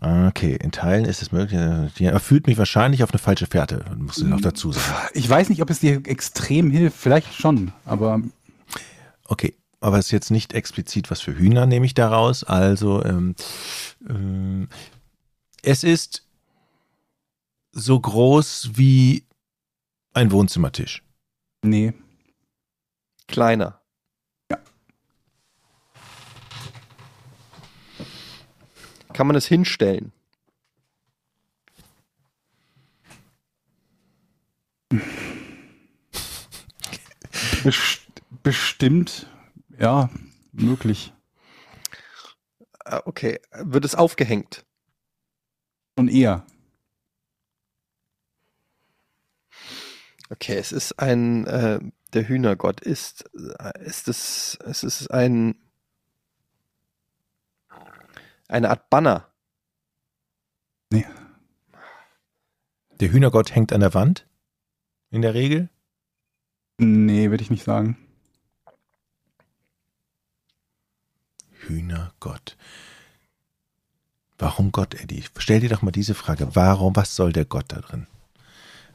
Okay, 0.00 0.56
in 0.60 0.70
Teilen 0.70 1.04
ist 1.04 1.22
es 1.22 1.32
möglich, 1.32 1.58
er 1.58 2.20
führt 2.20 2.46
mich 2.46 2.56
wahrscheinlich 2.56 3.02
auf 3.02 3.10
eine 3.10 3.18
falsche 3.18 3.46
Fährte, 3.46 3.84
muss 3.96 4.18
ich 4.18 4.24
noch 4.24 4.40
dazu 4.40 4.70
sagen. 4.70 5.08
Ich 5.14 5.28
weiß 5.28 5.48
nicht, 5.48 5.60
ob 5.60 5.70
es 5.70 5.80
dir 5.80 6.00
extrem 6.06 6.70
hilft, 6.70 6.96
vielleicht 6.96 7.34
schon, 7.34 7.72
aber 7.84 8.20
Okay, 9.28 9.54
aber 9.80 9.98
es 9.98 10.06
ist 10.06 10.12
jetzt 10.12 10.30
nicht 10.30 10.54
explizit 10.54 11.10
was 11.10 11.20
für 11.20 11.36
Hühner, 11.36 11.66
nehme 11.66 11.86
ich 11.86 11.94
daraus. 11.94 12.44
Also, 12.44 13.04
ähm, 13.04 13.34
ähm, 14.08 14.68
es 15.62 15.84
ist 15.84 16.24
so 17.72 18.00
groß 18.00 18.70
wie 18.74 19.24
ein 20.14 20.32
Wohnzimmertisch. 20.32 21.02
nee. 21.62 21.92
Kleiner. 23.28 23.82
Kann 29.18 29.26
man 29.26 29.34
es 29.34 29.48
hinstellen? 29.48 30.12
Best 37.64 38.12
bestimmt, 38.44 39.26
ja, 39.76 40.08
möglich. 40.52 41.12
Ah, 42.84 43.02
Okay. 43.06 43.40
Wird 43.50 43.84
es 43.84 43.96
aufgehängt? 43.96 44.64
Und 45.96 46.06
eher. 46.06 46.46
Okay, 50.30 50.58
es 50.58 50.70
ist 50.70 50.96
ein, 51.00 51.44
äh, 51.48 51.80
der 52.12 52.28
Hühnergott 52.28 52.80
ist, 52.82 53.28
äh, 53.34 53.84
ist 53.84 54.06
es, 54.06 54.56
es 54.64 54.84
ist 54.84 55.10
ein, 55.10 55.56
eine 58.48 58.70
Art 58.70 58.90
Banner. 58.90 59.28
Der 63.00 63.12
Hühnergott 63.12 63.54
hängt 63.54 63.72
an 63.72 63.80
der 63.80 63.94
Wand. 63.94 64.26
In 65.10 65.22
der 65.22 65.34
Regel. 65.34 65.68
Nee, 66.78 67.30
würde 67.30 67.42
ich 67.42 67.50
nicht 67.50 67.64
sagen. 67.64 67.96
Hühnergott. 71.52 72.56
Warum 74.38 74.72
Gott, 74.72 74.94
Eddie? 74.94 75.24
Stell 75.38 75.60
dir 75.60 75.68
doch 75.68 75.82
mal 75.82 75.90
diese 75.90 76.14
Frage. 76.14 76.54
Warum, 76.54 76.94
was 76.96 77.16
soll 77.16 77.32
der 77.32 77.44
Gott 77.44 77.66
da 77.68 77.80
drin? 77.80 78.06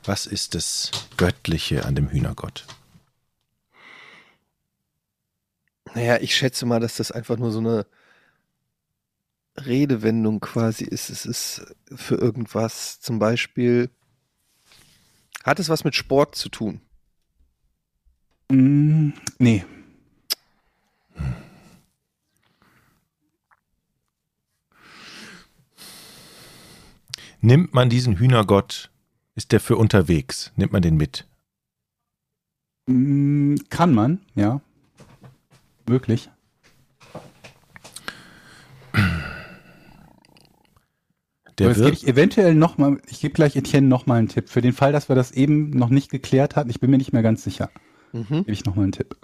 Was 0.04 0.26
ist 0.26 0.56
das 0.56 0.91
Göttliche 1.18 1.86
an 1.86 1.95
dem 1.95 2.10
Hühnergott? 2.10 2.66
Naja, 5.93 6.18
ich 6.20 6.36
schätze 6.36 6.66
mal, 6.66 6.80
dass 6.80 6.97
das 6.97 7.12
einfach 7.12 7.38
nur 7.38 7.51
so 7.51 7.60
eine 7.60 7.86
Redewendung 9.58 10.39
quasi 10.39 10.84
ist. 10.84 11.10
Es 11.10 11.26
ist 11.26 11.76
für 11.93 12.16
irgendwas, 12.16 12.99
zum 12.99 13.20
Beispiel, 13.20 13.89
hat 15.43 15.60
es 15.60 15.70
was 15.70 15.84
mit 15.84 15.95
Sport 15.95 16.36
zu 16.36 16.49
tun? 16.49 16.82
Mm, 18.49 19.10
nee. 19.39 19.66
Nimmt 27.41 27.74
man 27.74 27.89
diesen 27.89 28.18
Hühnergott, 28.20 28.89
ist 29.36 29.51
der 29.51 29.60
für 29.60 29.76
unterwegs? 29.76 30.54
Nimmt 30.56 30.72
man 30.72 30.82
den 30.82 30.95
mit? 30.95 31.28
Mm, 32.88 33.56
kann 33.70 33.93
man, 33.93 34.22
ja. 34.36 34.62
Wirklich? 35.86 36.30
Der 41.60 41.68
Aber 41.70 41.76
jetzt 41.76 41.84
gebe 41.86 41.95
ich 41.95 42.08
eventuell 42.08 42.56
noch 42.56 42.78
mal, 42.78 42.97
ich 43.08 43.22
gebe 43.22 43.34
gleich 43.34 43.56
Etienne 43.56 43.88
noch 43.88 44.06
mal 44.06 44.16
einen 44.16 44.28
Tipp. 44.28 44.49
Für 44.49 44.62
den 44.62 44.74
Fall, 44.74 44.91
dass 44.91 45.08
wir 45.10 45.16
das 45.16 45.32
eben 45.32 45.70
noch 45.70 45.89
nicht 45.89 46.10
geklärt 46.10 46.56
hatten, 46.56 46.70
ich 46.70 46.80
bin 46.80 46.89
mir 46.89 46.97
nicht 46.97 47.14
mehr 47.14 47.22
ganz 47.24 47.43
sicher, 47.43 47.70
Mhm. 48.12 48.26
gebe 48.39 48.51
ich 48.51 48.66
noch 48.66 48.76
mal 48.76 48.84
einen 48.84 48.91
Tipp. 48.91 49.16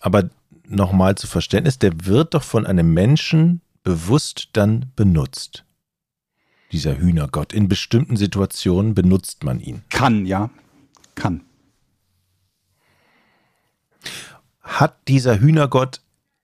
aber 0.00 0.30
nochmal 0.68 1.14
zu 1.16 1.26
Verständnis, 1.26 1.78
der 1.78 1.92
wird 2.04 2.34
doch 2.34 2.42
von 2.42 2.66
einem 2.66 2.92
Menschen 2.94 3.62
bewusst 3.82 4.50
dann 4.52 4.92
benutzt. 4.96 5.64
Dieser 6.72 6.98
Hühnergott. 6.98 7.52
In 7.54 7.68
bestimmten 7.68 8.16
Situationen 8.16 8.94
benutzt 8.94 9.42
man 9.44 9.58
ihn. 9.60 9.82
Kann, 9.88 10.26
ja. 10.26 10.50
Kann. 11.14 11.40
Hat 14.60 14.96
dieser 15.08 15.40
Hühnergott 15.40 16.02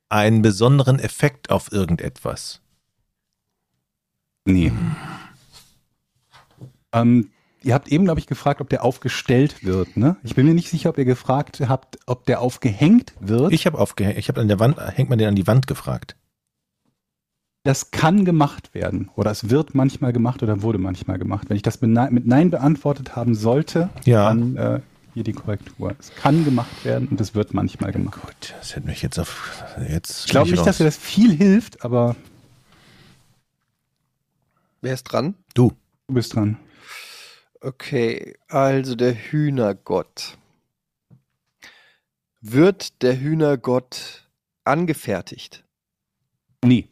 einen 0.08 0.42
besonderen 0.42 0.98
Effekt 0.98 1.50
auf 1.50 1.70
irgendetwas? 1.72 2.60
Nee. 4.44 4.72
Ähm, 6.92 7.30
ihr 7.62 7.74
habt 7.74 7.88
eben, 7.88 8.04
glaube 8.04 8.20
ich, 8.20 8.26
gefragt, 8.26 8.60
ob 8.60 8.68
der 8.68 8.84
aufgestellt 8.84 9.64
wird, 9.64 9.96
ne? 9.96 10.16
Ich 10.22 10.34
bin 10.34 10.46
mir 10.46 10.54
nicht 10.54 10.68
sicher, 10.70 10.90
ob 10.90 10.98
ihr 10.98 11.04
gefragt 11.04 11.60
habt, 11.68 11.98
ob 12.06 12.26
der 12.26 12.40
aufgehängt 12.40 13.14
wird. 13.20 13.52
Ich 13.52 13.66
habe 13.66 13.78
aufgehängt, 13.78 14.18
ich 14.18 14.28
habe 14.28 14.40
an 14.40 14.48
der 14.48 14.60
Wand, 14.60 14.76
hängt 14.96 15.08
man 15.10 15.18
den 15.18 15.28
an 15.28 15.34
die 15.34 15.46
Wand 15.46 15.66
gefragt. 15.66 16.16
das 17.66 17.90
kann 17.90 18.26
gemacht 18.26 18.74
werden. 18.74 19.10
Oder 19.16 19.30
es 19.30 19.48
wird 19.48 19.74
manchmal 19.74 20.12
gemacht 20.12 20.42
oder 20.42 20.60
wurde 20.60 20.76
manchmal 20.78 21.18
gemacht. 21.18 21.48
Wenn 21.48 21.56
ich 21.56 21.62
das 21.62 21.80
mit 21.80 21.90
Nein, 21.90 22.50
beantwortet 22.50 23.16
haben 23.16 23.34
sollte, 23.34 23.88
Ja. 24.04 24.28
dann 24.28 24.56
äh, 24.56 24.80
hier 25.14 25.24
die 25.24 25.32
Korrektur. 25.32 25.94
Es 25.98 26.14
kann 26.14 26.44
gemacht 26.44 26.84
werden 26.84 27.08
und 27.08 27.18
es 27.22 27.34
wird 27.34 27.54
manchmal 27.54 27.92
gemacht. 27.92 28.20
Gut, 28.20 28.54
das 28.58 28.76
hätte 28.76 28.86
mich 28.86 29.00
jetzt 29.00 29.18
auf. 29.18 29.64
Jetzt 29.88 30.26
Ich 30.26 30.30
glaube 30.32 30.50
nicht, 30.50 30.60
dass 30.60 30.66
raus. 30.68 30.76
dir 30.78 30.84
das 30.84 30.98
viel 30.98 31.34
hilft, 31.34 31.82
aber 31.86 32.16
Wer 34.84 34.92
ist 34.92 35.04
dran? 35.04 35.34
Du. 35.54 35.72
du 36.08 36.14
bist 36.14 36.34
dran. 36.34 36.58
Okay, 37.62 38.36
also 38.48 38.94
der 38.94 39.14
Hühnergott. 39.14 40.36
Wird 42.42 43.00
der 43.02 43.18
Hühnergott 43.18 44.28
angefertigt? 44.64 45.64
Nee, 46.62 46.90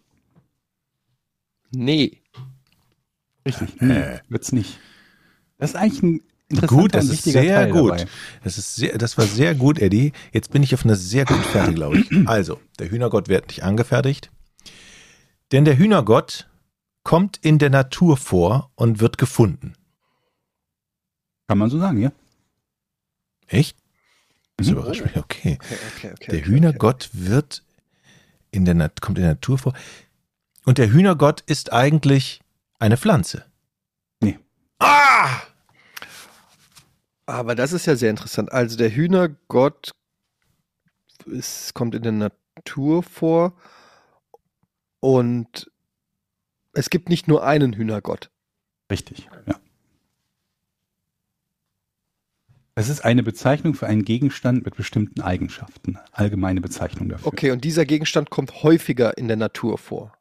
Nee. 1.70 2.22
richtig. 3.46 3.78
Nee, 3.82 3.92
Äh. 3.92 4.20
wird's 4.30 4.52
nicht. 4.52 4.78
Das 5.58 5.70
ist 5.72 5.76
eigentlich 5.76 6.02
ein 6.02 6.20
interessanter 6.48 6.82
Gut, 6.82 6.94
das 6.94 7.04
und 7.08 7.12
ist 7.12 7.24
sehr 7.24 7.54
Teil 7.56 7.72
gut. 7.72 7.90
dabei. 7.90 8.06
Das, 8.42 8.56
ist 8.56 8.74
sehr, 8.76 8.96
das 8.96 9.18
war 9.18 9.26
sehr 9.26 9.54
gut, 9.54 9.78
Eddie. 9.78 10.12
Jetzt 10.32 10.50
bin 10.50 10.62
ich 10.62 10.72
auf 10.72 10.86
einer 10.86 10.96
sehr 10.96 11.26
guten 11.26 11.42
Fährte, 11.44 11.74
glaube 11.74 11.98
ich. 11.98 12.10
Also, 12.26 12.58
der 12.78 12.90
Hühnergott 12.90 13.28
wird 13.28 13.48
nicht 13.48 13.62
angefertigt. 13.64 14.30
Denn 15.52 15.66
der 15.66 15.76
Hühnergott 15.76 16.48
kommt 17.04 17.38
in 17.38 17.58
der 17.58 17.70
Natur 17.70 18.16
vor 18.16 18.70
und 18.74 19.00
wird 19.00 19.18
gefunden. 19.18 19.74
Kann 21.48 21.58
man 21.58 21.70
so 21.70 21.78
sagen, 21.78 21.98
ja? 22.00 22.12
Echt? 23.46 23.76
Das 24.56 24.68
Mhm. 24.68 24.74
überrascht 24.74 25.02
mich. 25.02 25.16
Okay. 25.16 25.58
Okay, 25.60 25.78
okay, 25.96 26.12
okay. 26.12 26.30
Der 26.30 26.40
okay, 26.40 26.44
Hühnergott 26.48 27.10
wird 27.12 27.64
in 28.50 28.64
der 28.64 28.74
Nat 28.74 29.00
kommt 29.00 29.18
in 29.18 29.24
der 29.24 29.32
Natur 29.34 29.58
vor. 29.58 29.74
Und 30.64 30.78
der 30.78 30.90
Hühnergott 30.90 31.40
ist 31.42 31.72
eigentlich 31.72 32.40
eine 32.78 32.96
Pflanze. 32.96 33.44
Nee. 34.20 34.38
Ah! 34.78 35.40
Aber 37.26 37.54
das 37.54 37.72
ist 37.72 37.86
ja 37.86 37.96
sehr 37.96 38.10
interessant. 38.10 38.52
Also 38.52 38.76
der 38.76 38.90
Hühnergott 38.94 39.92
es 41.26 41.72
kommt 41.74 41.94
in 41.94 42.02
der 42.02 42.12
Natur 42.12 43.02
vor 43.02 43.54
und 45.00 45.70
es 46.72 46.90
gibt 46.90 47.08
nicht 47.08 47.28
nur 47.28 47.44
einen 47.44 47.72
Hühnergott. 47.74 48.30
Richtig, 48.90 49.28
ja. 49.46 49.54
Es 52.74 52.88
ist 52.88 53.04
eine 53.04 53.22
Bezeichnung 53.22 53.74
für 53.74 53.86
einen 53.86 54.04
Gegenstand 54.04 54.64
mit 54.64 54.76
bestimmten 54.76 55.20
Eigenschaften. 55.20 55.98
Allgemeine 56.10 56.62
Bezeichnung 56.62 57.10
dafür. 57.10 57.26
Okay, 57.26 57.50
und 57.50 57.64
dieser 57.64 57.84
Gegenstand 57.84 58.30
kommt 58.30 58.62
häufiger 58.62 59.18
in 59.18 59.28
der 59.28 59.36
Natur 59.36 59.76
vor. 59.76 60.12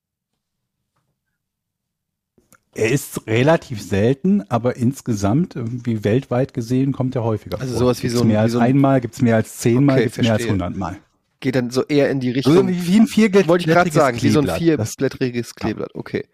Er 2.74 2.92
ist 2.92 3.26
relativ 3.28 3.82
selten, 3.82 4.50
aber 4.50 4.76
insgesamt, 4.78 5.56
irgendwie 5.56 6.04
weltweit 6.04 6.54
gesehen, 6.54 6.92
kommt 6.94 7.16
er 7.16 7.24
häufiger 7.24 7.60
Also 7.60 7.74
vor. 7.74 7.80
sowas 7.80 7.98
wie 8.00 8.08
Gibt's 8.08 8.18
so 8.18 8.24
ein- 8.24 8.28
mehr 8.28 8.38
wie 8.40 8.42
als 8.44 8.52
so 8.54 8.60
ein- 8.60 8.66
einmal, 8.66 9.02
gibt 9.02 9.14
es 9.16 9.22
mehr 9.22 9.36
als 9.36 9.58
zehnmal, 9.58 9.96
Okay, 9.98 10.04
gibt 10.06 10.18
es 10.18 10.24
mehr 10.24 10.34
als 10.34 10.48
hundertmal. 10.48 10.98
Geht 11.42 11.56
dann 11.56 11.70
so 11.72 11.84
eher 11.86 12.10
in 12.10 12.20
die 12.22 12.30
So 12.42 12.52
Richtung. 12.52 12.68
wie 12.70 13.00
ein 13.00 13.08
vierblättriges 13.08 13.48
wollte 13.50 13.64
ich 13.70 13.74
gerade 13.76 13.92
sagen, 13.92 14.22
wie 14.22 14.30
so 14.30 14.40
ein 14.40 14.46
Kleeblatt. 14.46 14.80
Das- 14.80 14.90
vierblättriges 14.92 15.56
Kleeblatt. 15.56 15.94
Okay. 15.96 16.28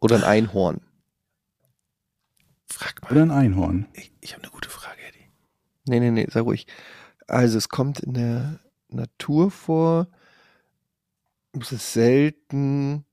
Oder 0.00 0.16
ein 0.16 0.24
Einhorn. 0.24 0.80
Frag 2.66 3.02
mal. 3.02 3.12
Oder 3.12 3.22
ein 3.22 3.30
Einhorn. 3.30 3.86
Ich, 3.92 4.12
ich 4.20 4.32
habe 4.32 4.42
eine 4.42 4.52
gute 4.52 4.68
Frage, 4.70 4.98
Eddie. 5.08 5.30
Nee, 5.86 6.00
nee, 6.00 6.10
nee, 6.10 6.26
sei 6.30 6.40
ruhig. 6.40 6.66
Also 7.26 7.58
es 7.58 7.68
kommt 7.68 8.00
in 8.00 8.14
der 8.14 8.60
Natur 8.88 9.50
vor. 9.50 10.08
Es 11.60 11.72
ist 11.72 11.92
selten 11.92 13.04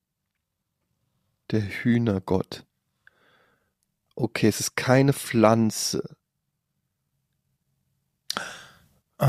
der 1.51 1.61
Hühnergott. 1.61 2.65
Okay, 4.15 4.47
es 4.47 4.59
ist 4.59 4.75
keine 4.77 5.11
Pflanze. 5.13 6.15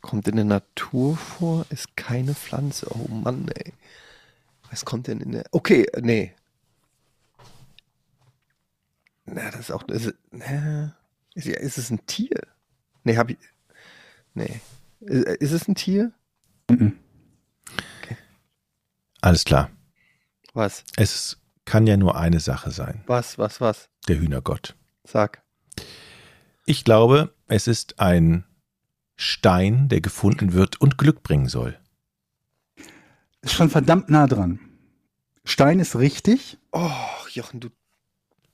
Kommt 0.00 0.26
in 0.28 0.36
der 0.36 0.44
Natur 0.44 1.16
vor, 1.16 1.66
ist 1.70 1.96
keine 1.96 2.34
Pflanze. 2.34 2.86
Oh 2.90 3.08
Mann, 3.08 3.48
ey. 3.48 3.72
Was 4.70 4.84
kommt 4.84 5.06
denn 5.06 5.20
in 5.20 5.32
der. 5.32 5.44
Okay, 5.50 5.86
nee. 6.00 6.34
Na, 9.26 9.50
das 9.50 9.60
ist 9.60 9.70
auch. 9.70 9.86
Ist, 9.88 10.06
es- 10.06 10.14
na, 10.30 10.96
ist, 11.34 11.46
ist 11.46 11.78
es 11.78 11.90
ein 11.90 12.04
Tier? 12.06 12.40
Nee, 13.04 13.16
hab 13.16 13.30
ich. 13.30 13.38
Nee. 14.34 14.60
Ist, 15.00 15.26
ist 15.26 15.52
es 15.52 15.68
ein 15.68 15.74
Tier? 15.74 16.12
Mhm. 16.70 16.98
Alles 19.20 19.44
klar. 19.44 19.70
Was? 20.54 20.84
Es 20.96 21.38
kann 21.64 21.86
ja 21.86 21.96
nur 21.96 22.16
eine 22.16 22.40
Sache 22.40 22.70
sein. 22.70 23.02
Was, 23.06 23.36
was, 23.36 23.60
was? 23.60 23.88
Der 24.06 24.18
Hühnergott. 24.18 24.74
Sag. 25.04 25.42
Ich 26.68 26.84
glaube, 26.84 27.32
es 27.46 27.66
ist 27.66 27.98
ein 27.98 28.44
Stein, 29.16 29.88
der 29.88 30.02
gefunden 30.02 30.52
wird 30.52 30.78
und 30.78 30.98
Glück 30.98 31.22
bringen 31.22 31.48
soll. 31.48 31.78
Ist 33.40 33.54
schon 33.54 33.70
verdammt 33.70 34.10
nah 34.10 34.26
dran. 34.26 34.60
Stein 35.46 35.80
ist 35.80 35.96
richtig. 35.96 36.58
Oh, 36.72 36.90
Jochen, 37.32 37.60
du 37.60 37.68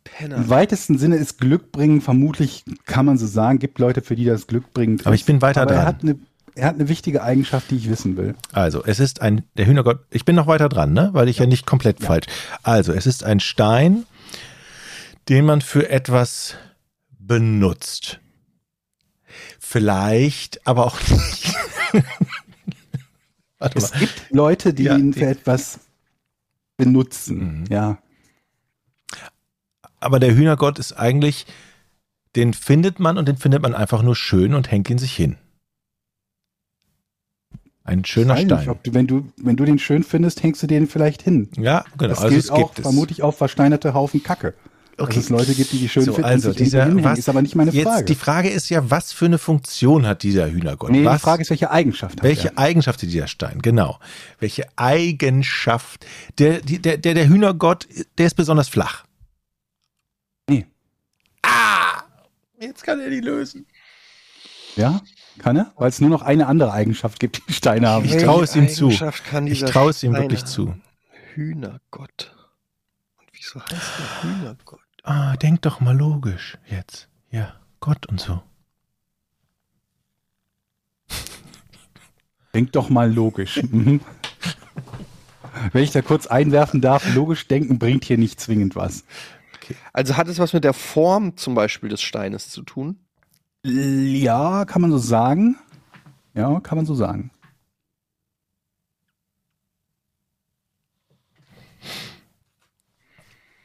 Penner. 0.05 0.37
Im 0.37 0.49
weitesten 0.49 0.97
Sinne 0.97 1.17
ist 1.17 1.39
Glück 1.39 1.73
bringen, 1.73 2.01
vermutlich 2.01 2.63
kann 2.87 3.05
man 3.05 3.19
so 3.19 3.27
sagen, 3.27 3.59
gibt 3.59 3.81
Leute, 3.81 4.01
für 4.01 4.15
die 4.15 4.27
das 4.27 4.47
Glück 4.47 4.73
bringt. 4.73 5.05
Aber 5.05 5.17
ich 5.17 5.25
bin 5.25 5.43
weiter 5.43 5.63
Aber 5.63 5.73
er 5.73 5.79
dran. 5.79 5.87
hat, 5.87 6.03
eine, 6.05 6.19
er 6.55 6.69
hat 6.69 6.75
eine 6.77 6.89
wichtige 6.89 7.21
Eigenschaft, 7.21 7.73
die 7.73 7.77
ich 7.79 7.91
wissen 7.91 8.17
will. 8.17 8.37
Also, 8.53 8.85
es 8.85 9.01
ist 9.01 9.23
ein, 9.23 9.43
der 9.57 9.67
Hühnergott, 9.67 10.05
ich 10.11 10.25
bin 10.25 10.37
noch 10.37 10.47
weiter 10.47 10.69
dran, 10.69 10.93
ne? 10.93 11.11
Weil 11.15 11.29
ich 11.29 11.39
ja, 11.39 11.47
nicht 11.47 11.67
komplett 11.67 12.01
falsch. 12.01 12.27
Also, 12.63 12.93
es 12.93 13.07
ist 13.07 13.25
ein 13.25 13.41
Stein, 13.41 14.05
den 15.29 15.45
man 15.45 15.63
für 15.63 15.89
etwas 15.89 16.55
benutzt. 17.27 18.21
Vielleicht, 19.59 20.67
aber 20.67 20.87
auch 20.87 21.01
nicht. 21.01 21.55
Es 23.75 23.93
gibt 23.93 24.27
Leute, 24.31 24.75
die 24.75 24.85
Ja, 24.85 24.97
ihn 24.99 25.15
für 25.15 25.27
etwas 25.27 25.81
benutzen. 26.77 27.61
Mhm. 27.61 27.65
Ja. 27.71 27.99
Aber 30.01 30.21
der 30.21 30.35
Hühnergott 30.35 30.79
ist 30.79 30.93
eigentlich, 30.93 31.47
den 32.37 32.53
findet 32.53 33.01
man 33.01 33.17
und 33.17 33.27
den 33.27 33.39
findet 33.39 33.63
man 33.63 33.75
einfach 33.75 34.03
nur 34.03 34.17
schön 34.17 34.53
und 34.53 34.71
hängt 34.71 34.91
ihn 34.91 34.99
sich 34.99 35.15
hin. 35.15 35.39
Ein 37.85 38.05
schöner 38.05 38.37
Stein. 38.37 38.59
Nicht, 38.59 38.69
ob 38.69 38.83
du, 38.83 38.93
wenn, 38.93 39.07
du, 39.07 39.33
wenn 39.37 39.57
du 39.57 39.65
den 39.65 39.79
schön 39.79 40.05
findest, 40.05 40.43
hängst 40.43 40.63
du 40.63 40.67
den 40.67 40.87
vielleicht 40.87 41.23
hin. 41.23 41.49
ja, 41.57 41.85
genau. 41.97 42.09
Das 42.11 42.19
also 42.19 42.31
gilt 42.31 42.45
es 42.45 42.51
auch 42.51 42.75
vermutlich 42.75 43.23
auf 43.23 43.39
versteinerte 43.39 43.95
Haufen 43.95 44.23
Kacke. 44.23 44.55
Okay. 44.97 45.15
Dass 45.15 45.25
es 45.25 45.29
Leute 45.31 45.55
gibt, 45.55 45.73
die 45.73 45.79
die 45.79 45.89
schön 45.89 46.05
So, 46.05 46.13
finden, 46.13 46.29
also 46.29 46.53
dieser, 46.53 46.85
hinhängen, 46.85 47.05
was, 47.05 47.19
ist 47.19 47.29
aber 47.29 47.43
nicht 47.43 47.57
meine 47.57 47.73
jetzt 47.73 47.85
Frage. 47.85 48.05
Die 48.05 48.15
Frage 48.15 48.49
ist 48.51 48.69
ja, 48.69 48.91
was 48.91 49.13
für 49.13 49.25
eine 49.25 49.39
Funktion 49.39 50.07
hat 50.07 50.23
dieser 50.23 50.51
Hühnergott? 50.51 50.91
nee, 50.91 51.05
was, 51.05 51.21
die 51.21 51.25
Frage 51.25 51.43
ist, 51.43 51.51
welche 51.51 51.71
Eigenschaft 51.71 52.19
hat 52.19 52.23
welche 52.23 52.49
er? 52.49 52.59
Eigenschaft 52.59 53.03
hat 53.03 53.09
dieser 53.09 53.27
Stein? 53.27 53.61
Genau. 53.61 53.99
Welche 54.39 54.67
Eigenschaft? 54.77 56.07
Der, 56.39 56.61
der, 56.61 56.99
der, 56.99 57.15
der 57.15 57.29
Hühnergott, 57.29 57.89
der 58.19 58.27
ist 58.27 58.35
besonders 58.35 58.69
flach. 58.69 59.05
Nee. 60.49 60.67
Ah! 61.43 62.03
Jetzt 62.61 62.85
kann 62.85 63.01
er 63.01 63.11
die 63.11 63.21
lösen. 63.21 63.67
Ja, 64.77 65.01
kann 65.39 65.57
er? 65.57 65.73
Weil 65.77 65.89
es 65.89 66.01
nur 66.01 66.11
noch 66.11 66.23
eine 66.23 66.47
andere 66.47 66.73
Eigenschaft 66.73 67.19
gibt, 67.19 67.43
die 67.49 67.53
Steine 67.53 67.89
haben. 67.89 68.05
Ich 68.05 68.17
traue 68.17 68.45
es 68.45 68.55
ihm 68.55 68.69
zu. 68.69 68.91
Ich 68.91 69.65
traue 69.65 69.91
es 69.91 70.03
ihm 70.03 70.15
wirklich 70.15 70.41
haben? 70.41 70.49
zu. 70.49 70.75
Hühnergott. 71.35 72.33
Und 73.19 73.27
wieso 73.33 73.61
heißt 73.61 73.73
der 73.73 74.23
Hühnergott? 74.23 74.81
Ah, 75.05 75.37
denk 75.37 75.61
doch 75.61 75.81
mal 75.81 75.95
logisch 75.95 76.57
jetzt. 76.67 77.09
Ja, 77.31 77.55
Gott 77.81 78.07
und 78.07 78.19
so. 78.19 78.43
Denk 82.55 82.73
doch 82.73 82.89
mal 82.89 83.13
logisch. 83.13 83.63
Mhm. 83.63 84.01
Wenn 85.73 85.85
ich 85.85 85.91
da 85.91 86.01
kurz 86.01 86.27
einwerfen 86.27 86.81
darf, 86.81 87.15
logisch 87.15 87.47
denken 87.49 87.79
bringt 87.79 88.05
hier 88.05 88.17
nicht 88.17 88.41
zwingend 88.41 88.77
was. 88.77 89.05
Also 89.93 90.17
hat 90.17 90.29
es 90.29 90.39
was 90.39 90.55
mit 90.55 90.65
der 90.65 90.73
Form 90.73 91.37
zum 91.37 91.55
Beispiel 91.55 91.91
des 91.91 92.01
Steines 92.01 92.49
zu 92.49 92.63
tun? 92.63 92.99
Ja, 93.63 94.65
kann 94.65 94.81
man 94.81 94.91
so 94.91 94.99
sagen. 94.99 95.59
Ja, 96.33 96.61
kann 96.61 96.77
man 96.77 96.87
so 96.87 96.95
sagen. 96.95 97.31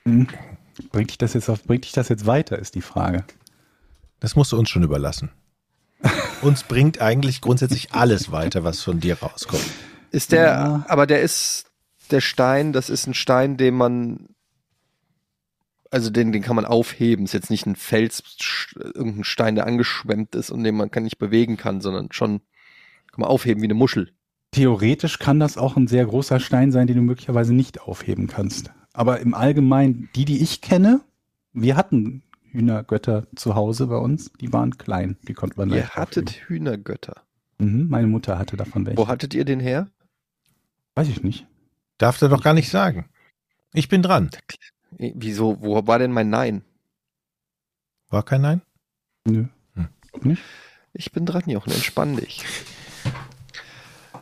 Hm. 0.05 0.27
Bringt 0.91 1.09
dich 1.11 1.17
das 1.17 1.33
jetzt 1.33 1.49
auf, 1.49 1.63
bringt 1.63 1.85
dich 1.85 1.91
das 1.91 2.09
jetzt 2.09 2.25
weiter, 2.25 2.57
ist 2.59 2.75
die 2.75 2.81
Frage. 2.81 3.23
Das 4.19 4.35
musst 4.35 4.51
du 4.51 4.57
uns 4.57 4.69
schon 4.69 4.83
überlassen. 4.83 5.29
uns 6.41 6.63
bringt 6.63 7.01
eigentlich 7.01 7.41
grundsätzlich 7.41 7.93
alles 7.93 8.31
weiter, 8.31 8.63
was 8.63 8.81
von 8.81 8.99
dir 8.99 9.19
rauskommt. 9.19 9.63
Ist 10.11 10.31
der, 10.31 10.43
Ja. 10.45 10.85
aber 10.87 11.05
der 11.07 11.21
ist, 11.21 11.65
der 12.11 12.21
Stein, 12.21 12.73
das 12.73 12.89
ist 12.89 13.05
ein 13.07 13.13
Stein, 13.13 13.57
den 13.57 13.75
man, 13.75 14.29
also 15.91 16.09
den, 16.09 16.31
den 16.31 16.41
kann 16.41 16.55
man 16.55 16.65
aufheben. 16.65 17.25
Ist 17.25 17.33
jetzt 17.33 17.49
nicht 17.51 17.65
ein 17.65 17.75
Fels, 17.75 18.23
irgendein 18.75 19.23
Stein, 19.23 19.55
der 19.55 19.67
angeschwemmt 19.67 20.35
ist 20.35 20.49
und 20.49 20.63
den 20.63 20.75
man 20.75 20.89
kann 20.91 21.03
nicht 21.03 21.19
bewegen 21.19 21.57
kann, 21.57 21.81
sondern 21.81 22.11
schon 22.11 22.39
kann 23.11 23.21
man 23.21 23.29
aufheben 23.29 23.61
wie 23.61 23.67
eine 23.67 23.73
Muschel. 23.73 24.11
Theoretisch 24.51 25.19
kann 25.19 25.39
das 25.39 25.57
auch 25.57 25.77
ein 25.77 25.87
sehr 25.87 26.05
großer 26.05 26.39
Stein 26.39 26.71
sein, 26.71 26.87
den 26.87 26.95
du 26.97 27.03
möglicherweise 27.03 27.53
nicht 27.53 27.81
aufheben 27.81 28.27
kannst. 28.27 28.71
Aber 28.93 29.19
im 29.19 29.33
Allgemeinen, 29.33 30.09
die, 30.15 30.25
die 30.25 30.41
ich 30.41 30.61
kenne, 30.61 31.01
wir 31.53 31.75
hatten 31.75 32.23
Hühnergötter 32.51 33.27
zu 33.35 33.55
Hause 33.55 33.87
bei 33.87 33.97
uns, 33.97 34.31
die 34.41 34.51
waren 34.51 34.77
klein, 34.77 35.17
die 35.27 35.33
konnte 35.33 35.57
man 35.57 35.69
Ihr 35.69 35.89
hattet 35.89 36.29
aufheben. 36.29 36.47
Hühnergötter. 36.47 37.21
Mhm, 37.59 37.87
meine 37.89 38.07
Mutter 38.07 38.39
hatte 38.39 38.57
davon 38.57 38.85
welche. 38.85 38.97
Wo 38.97 39.07
hattet 39.07 39.33
ihr 39.33 39.45
den 39.45 39.59
her? 39.59 39.87
Weiß 40.95 41.07
ich 41.07 41.23
nicht. 41.23 41.45
Darf 41.97 42.21
er 42.21 42.29
doch 42.29 42.41
gar 42.43 42.53
nicht 42.53 42.69
sagen. 42.69 43.09
Ich 43.73 43.89
bin 43.89 44.01
dran. 44.01 44.29
Wieso, 44.97 45.61
wo 45.61 45.85
war 45.85 45.99
denn 45.99 46.11
mein 46.11 46.29
Nein? 46.29 46.63
War 48.09 48.23
kein 48.23 48.41
Nein? 48.41 48.61
Nö. 49.25 49.45
Hm. 49.75 50.37
Ich 50.93 51.11
bin 51.11 51.25
dran, 51.25 51.43
Jochen, 51.45 51.71
entspann 51.71 52.15
dich. 52.15 52.43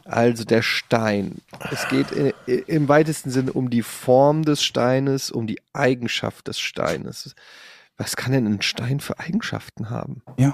Also 0.07 0.45
der 0.45 0.61
Stein. 0.61 1.41
Es 1.71 1.87
geht 1.89 2.11
i- 2.11 2.33
i- 2.47 2.63
im 2.67 2.87
weitesten 2.87 3.29
Sinne 3.29 3.53
um 3.53 3.69
die 3.69 3.81
Form 3.81 4.43
des 4.43 4.63
Steines, 4.63 5.31
um 5.31 5.47
die 5.47 5.59
Eigenschaft 5.73 6.47
des 6.47 6.59
Steines. 6.59 7.35
Was 7.97 8.15
kann 8.15 8.31
denn 8.31 8.45
ein 8.47 8.61
Stein 8.61 8.99
für 8.99 9.19
Eigenschaften 9.19 9.89
haben? 9.89 10.21
Ja. 10.37 10.53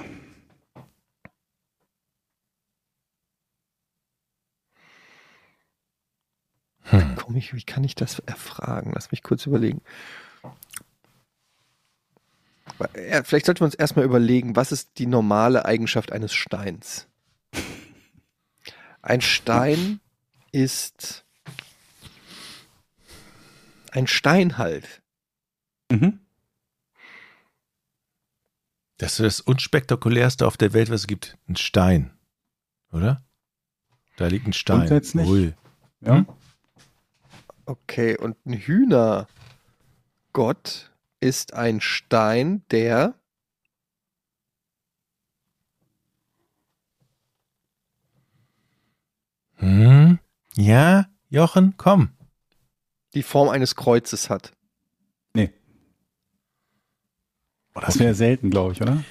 Hm. 6.85 7.15
Komm 7.15 7.35
ich, 7.37 7.53
wie 7.53 7.63
kann 7.63 7.83
ich 7.83 7.95
das 7.95 8.19
erfragen? 8.19 8.91
Lass 8.93 9.11
mich 9.11 9.23
kurz 9.23 9.45
überlegen. 9.45 9.81
Vielleicht 13.23 13.45
sollten 13.45 13.61
wir 13.61 13.65
uns 13.65 13.75
erstmal 13.75 14.05
überlegen, 14.05 14.55
was 14.55 14.71
ist 14.71 14.97
die 14.97 15.05
normale 15.05 15.65
Eigenschaft 15.65 16.11
eines 16.11 16.33
Steins? 16.33 17.07
Ein 19.03 19.21
Stein 19.21 19.99
ist 20.53 21.25
ein 23.91 24.07
Stein 24.07 24.57
halt. 24.57 25.03
Mhm. 25.91 26.21
Das 28.97 29.19
ist 29.19 29.25
das 29.25 29.41
unspektakulärste 29.41 30.47
auf 30.47 30.55
der 30.55 30.71
Welt, 30.71 30.89
was 30.89 31.01
es 31.01 31.07
gibt. 31.07 31.37
Ein 31.49 31.57
Stein. 31.57 32.17
Oder? 32.93 33.23
Da 34.15 34.27
liegt 34.27 34.47
ein 34.47 34.53
Stein. 34.53 34.79
Grundsätzlich. 34.79 35.27
Ui. 35.27 35.53
Ja. 35.99 36.15
Hm? 36.15 36.27
Okay, 37.65 38.17
und 38.17 38.37
ein 38.45 38.53
Hühnergott 38.53 39.27
ist 41.19 41.53
ein 41.53 41.81
Stein, 41.81 42.63
der 42.71 43.15
Hm? 49.63 50.19
Ja, 50.55 51.07
Jochen, 51.29 51.75
komm. 51.77 52.09
die 53.13 53.23
Form 53.23 53.49
eines 53.49 53.75
Kreuzes 53.75 54.29
hat. 54.29 54.51
Nee. 55.35 55.51
Oh, 57.75 57.79
das 57.79 57.99
wäre 57.99 58.13
selten, 58.15 58.49
glaube 58.49 58.73
ich, 58.73 58.81
oder? 58.81 59.03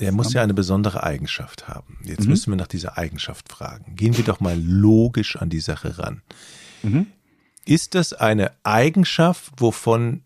Der 0.00 0.12
muss 0.12 0.28
haben. 0.28 0.32
ja 0.34 0.42
eine 0.42 0.54
besondere 0.54 1.02
Eigenschaft 1.02 1.68
haben. 1.68 1.98
Jetzt 2.04 2.22
Mhm. 2.24 2.28
müssen 2.30 2.50
wir 2.52 2.56
nach 2.56 2.66
dieser 2.68 2.96
Eigenschaft 2.98 3.48
fragen. 3.50 3.94
Gehen 3.96 4.16
wir 4.16 4.24
doch 4.24 4.40
mal 4.40 4.58
logisch 4.58 5.36
an 5.36 5.50
die 5.50 5.60
Sache 5.60 5.98
ran. 5.98 6.22
Mhm. 6.82 7.06
Ist 7.66 7.94
das 7.94 8.12
eine 8.14 8.52
Eigenschaft, 8.64 9.52
wovon 9.58 10.24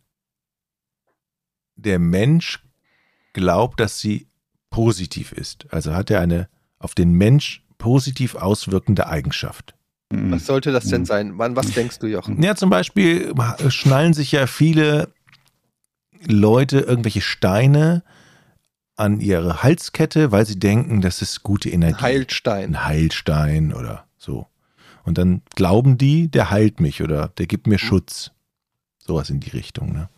der 1.76 1.98
Mensch 1.98 2.62
glaubt, 3.32 3.80
dass 3.80 3.98
sie 3.98 4.28
positiv 4.70 5.32
ist? 5.32 5.66
Also 5.72 5.94
hat 5.94 6.10
er 6.10 6.20
eine 6.20 6.48
auf 6.78 6.94
den 6.94 7.12
Mensch 7.14 7.63
positiv 7.78 8.34
auswirkende 8.34 9.06
Eigenschaft? 9.06 9.74
Mhm. 10.10 10.32
Was 10.32 10.46
sollte 10.46 10.72
das 10.72 10.86
denn 10.86 11.02
Mhm. 11.02 11.06
sein? 11.06 11.38
Wann, 11.38 11.56
was 11.56 11.70
denkst 11.72 11.98
du, 11.98 12.06
Jochen? 12.06 12.42
Ja, 12.42 12.54
zum 12.54 12.70
Beispiel 12.70 13.32
schnallen 13.68 14.14
sich 14.14 14.32
ja 14.32 14.46
viele 14.46 15.08
Leute 16.26 16.80
irgendwelche 16.80 17.20
Steine 17.20 18.02
an 18.96 19.20
ihre 19.20 19.62
Halskette, 19.62 20.30
weil 20.30 20.46
sie 20.46 20.58
denken, 20.58 21.00
das 21.00 21.20
ist 21.20 21.42
gute 21.42 21.68
Energie. 21.68 21.96
Ein 21.96 22.02
Heilstein. 22.02 22.64
Ein 22.76 22.84
Heilstein 22.86 23.74
oder 23.74 24.04
so. 24.16 24.46
Und 25.02 25.18
dann 25.18 25.42
glauben 25.54 25.98
die, 25.98 26.28
der 26.28 26.50
heilt 26.50 26.80
mich 26.80 27.02
oder 27.02 27.28
der 27.28 27.46
gibt 27.46 27.66
mir 27.66 27.78
Schutz. 27.78 28.30
Sowas 28.98 29.28
in 29.28 29.40
die 29.40 29.50
Richtung. 29.50 29.92
Ne? 29.92 30.08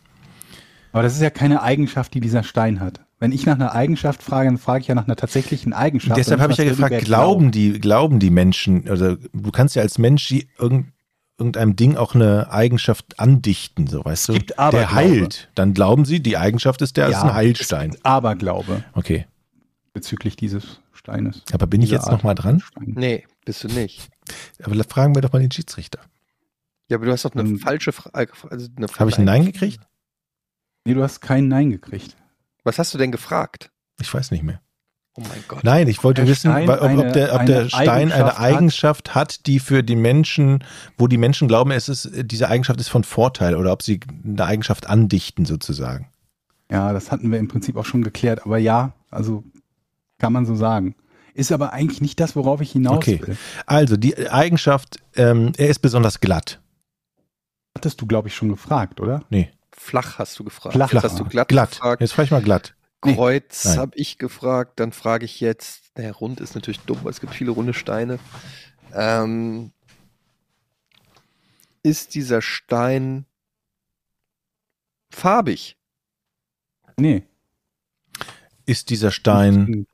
Aber 0.93 1.03
das 1.03 1.15
ist 1.15 1.21
ja 1.21 1.29
keine 1.29 1.61
Eigenschaft, 1.61 2.13
die 2.13 2.21
dieser 2.21 2.43
Stein 2.43 2.79
hat. 2.79 3.01
Wenn 3.19 3.31
ich 3.31 3.45
nach 3.47 3.55
einer 3.55 3.73
Eigenschaft 3.73 4.21
frage, 4.21 4.47
dann 4.47 4.57
frage 4.59 4.81
ich 4.81 4.87
ja 4.87 4.95
nach 4.95 5.05
einer 5.05 5.15
tatsächlichen 5.15 5.73
Eigenschaft. 5.73 6.17
Deshalb 6.19 6.39
habe 6.39 6.53
ich 6.53 6.59
ja 6.59 6.65
gefragt, 6.65 7.03
glauben 7.03 7.51
die, 7.51 7.79
glauben 7.79 8.19
die 8.19 8.29
Menschen, 8.29 8.87
oder 8.89 9.15
du 9.15 9.51
kannst 9.51 9.75
ja 9.75 9.81
als 9.81 9.97
Mensch 9.97 10.27
die, 10.27 10.47
irgend, 10.59 10.93
irgendeinem 11.39 11.75
Ding 11.75 11.97
auch 11.97 12.13
eine 12.13 12.51
Eigenschaft 12.51 13.19
andichten, 13.19 13.87
so 13.87 14.05
weißt 14.05 14.29
du. 14.29 14.33
gibt 14.33 14.51
der 14.51 14.59
Aberglaube. 14.59 14.95
heilt. 14.95 15.49
Dann 15.55 15.73
glauben 15.73 16.05
sie, 16.05 16.19
die 16.19 16.37
Eigenschaft 16.37 16.81
ist 16.83 16.95
der, 16.97 17.07
glaubt. 17.07 17.23
ist 17.23 17.29
ein 17.29 17.35
Heilstein. 17.35 17.89
Es 17.89 17.95
gibt 17.95 18.05
Aberglaube 18.05 18.83
Okay. 18.93 19.25
bezüglich 19.93 20.35
dieses 20.35 20.81
Steines. 20.93 21.43
Aber 21.51 21.65
bin 21.65 21.81
ich 21.81 21.89
jetzt 21.89 22.09
noch 22.11 22.21
mal 22.21 22.31
Art 22.31 22.43
dran? 22.43 22.59
Stein. 22.59 22.93
Nee, 22.95 23.25
bist 23.45 23.63
du 23.63 23.67
nicht. 23.67 24.09
Aber 24.63 24.75
fragen 24.83 25.15
wir 25.15 25.21
doch 25.23 25.33
mal 25.33 25.39
den 25.39 25.51
Schiedsrichter. 25.51 25.99
Ja, 26.89 26.97
aber 26.97 27.05
du 27.07 27.11
hast 27.11 27.25
doch 27.25 27.33
eine 27.33 27.41
Ähm, 27.49 27.59
falsche 27.59 27.91
Frage. 27.91 28.31
Also 28.49 28.67
eine 28.77 28.87
Habe 28.87 29.09
ich 29.09 29.17
ein 29.17 29.25
Nein 29.25 29.45
gekriegt? 29.45 29.79
Nee, 30.85 30.93
du 30.93 31.03
hast 31.03 31.19
kein 31.19 31.47
Nein 31.47 31.71
gekriegt. 31.71 32.15
Was 32.67 32.79
hast 32.79 32.93
du 32.93 32.97
denn 32.97 33.11
gefragt? 33.11 33.71
Ich 34.01 34.13
weiß 34.13 34.31
nicht 34.31 34.43
mehr. 34.43 34.59
Oh 35.15 35.21
mein 35.21 35.43
Gott. 35.47 35.63
Nein, 35.63 35.87
ich 35.87 36.03
wollte 36.03 36.21
Der 36.21 36.29
wissen, 36.29 36.51
ob, 36.51 36.69
ob, 36.69 37.13
der, 37.13 37.33
ob 37.33 37.39
eine 37.39 37.51
der 37.51 37.69
Stein 37.69 38.11
eine 38.11 38.37
Eigenschaft 38.37 39.15
hat. 39.15 39.15
Hat, 39.15 39.47
die 39.47 39.59
für 39.59 39.81
die 39.83 39.95
Menschen, 39.95 40.63
wo 40.97 41.07
die 41.07 41.17
Menschen 41.17 41.47
glauben, 41.47 41.71
es 41.71 41.89
ist, 41.89 42.11
diese 42.13 42.49
Eigenschaft 42.49 42.79
ist 42.79 42.89
von 42.89 43.03
Vorteil 43.03 43.55
oder 43.55 43.71
ob 43.71 43.81
sie 43.81 44.01
eine 44.23 44.43
Eigenschaft 44.45 44.87
andichten 44.87 45.45
sozusagen. 45.45 46.09
Ja, 46.69 46.91
das 46.93 47.09
hatten 47.09 47.31
wir 47.31 47.39
im 47.39 47.47
Prinzip 47.47 47.77
auch 47.77 47.85
schon 47.85 48.03
geklärt. 48.03 48.45
Aber 48.45 48.57
ja, 48.57 48.91
also 49.09 49.43
kann 50.19 50.33
man 50.33 50.45
so 50.45 50.55
sagen. 50.55 50.93
Ist 51.33 51.51
aber 51.51 51.71
eigentlich 51.71 52.01
nicht 52.01 52.19
das, 52.19 52.35
worauf 52.35 52.61
ich 52.61 52.73
hinaus 52.73 52.97
Okay. 52.97 53.21
will. 53.25 53.37
Also 53.65 53.95
die 53.95 54.29
Eigenschaft, 54.29 54.97
ähm, 55.15 55.53
er 55.57 55.69
ist 55.69 55.79
besonders 55.79 56.19
glatt. 56.19 56.59
Hattest 57.75 58.01
du, 58.01 58.07
glaube 58.07 58.27
ich, 58.27 58.35
schon 58.35 58.49
gefragt, 58.49 58.99
oder? 58.99 59.23
Nee, 59.29 59.49
Flach 59.77 60.17
hast 60.17 60.37
du 60.39 60.43
gefragt. 60.43 60.75
Flach. 60.75 60.91
Jetzt 60.91 61.03
hast 61.03 61.19
du 61.19 61.23
glatt, 61.23 61.47
glatt. 61.47 61.71
gefragt. 61.71 62.01
Jetzt 62.01 62.13
frage 62.13 62.25
ich 62.25 62.31
mal 62.31 62.41
glatt. 62.41 62.75
Nee. 63.05 63.15
Kreuz 63.15 63.63
Nein. 63.65 63.77
habe 63.77 63.91
ich 63.95 64.17
gefragt. 64.17 64.79
Dann 64.79 64.91
frage 64.91 65.23
ich 65.23 65.39
jetzt, 65.39 65.97
naja, 65.97 66.11
rund 66.11 66.41
ist 66.41 66.55
natürlich 66.55 66.79
dumm, 66.81 66.99
weil 67.03 67.11
es 67.11 67.21
gibt 67.21 67.33
viele 67.33 67.51
runde 67.51 67.73
Steine. 67.73 68.19
Ähm, 68.93 69.71
ist 71.83 72.15
dieser 72.15 72.41
Stein 72.41 73.25
farbig? 75.11 75.77
Nee. 76.97 77.23
Ist 78.65 78.89
dieser 78.89 79.11
Stein 79.11 79.87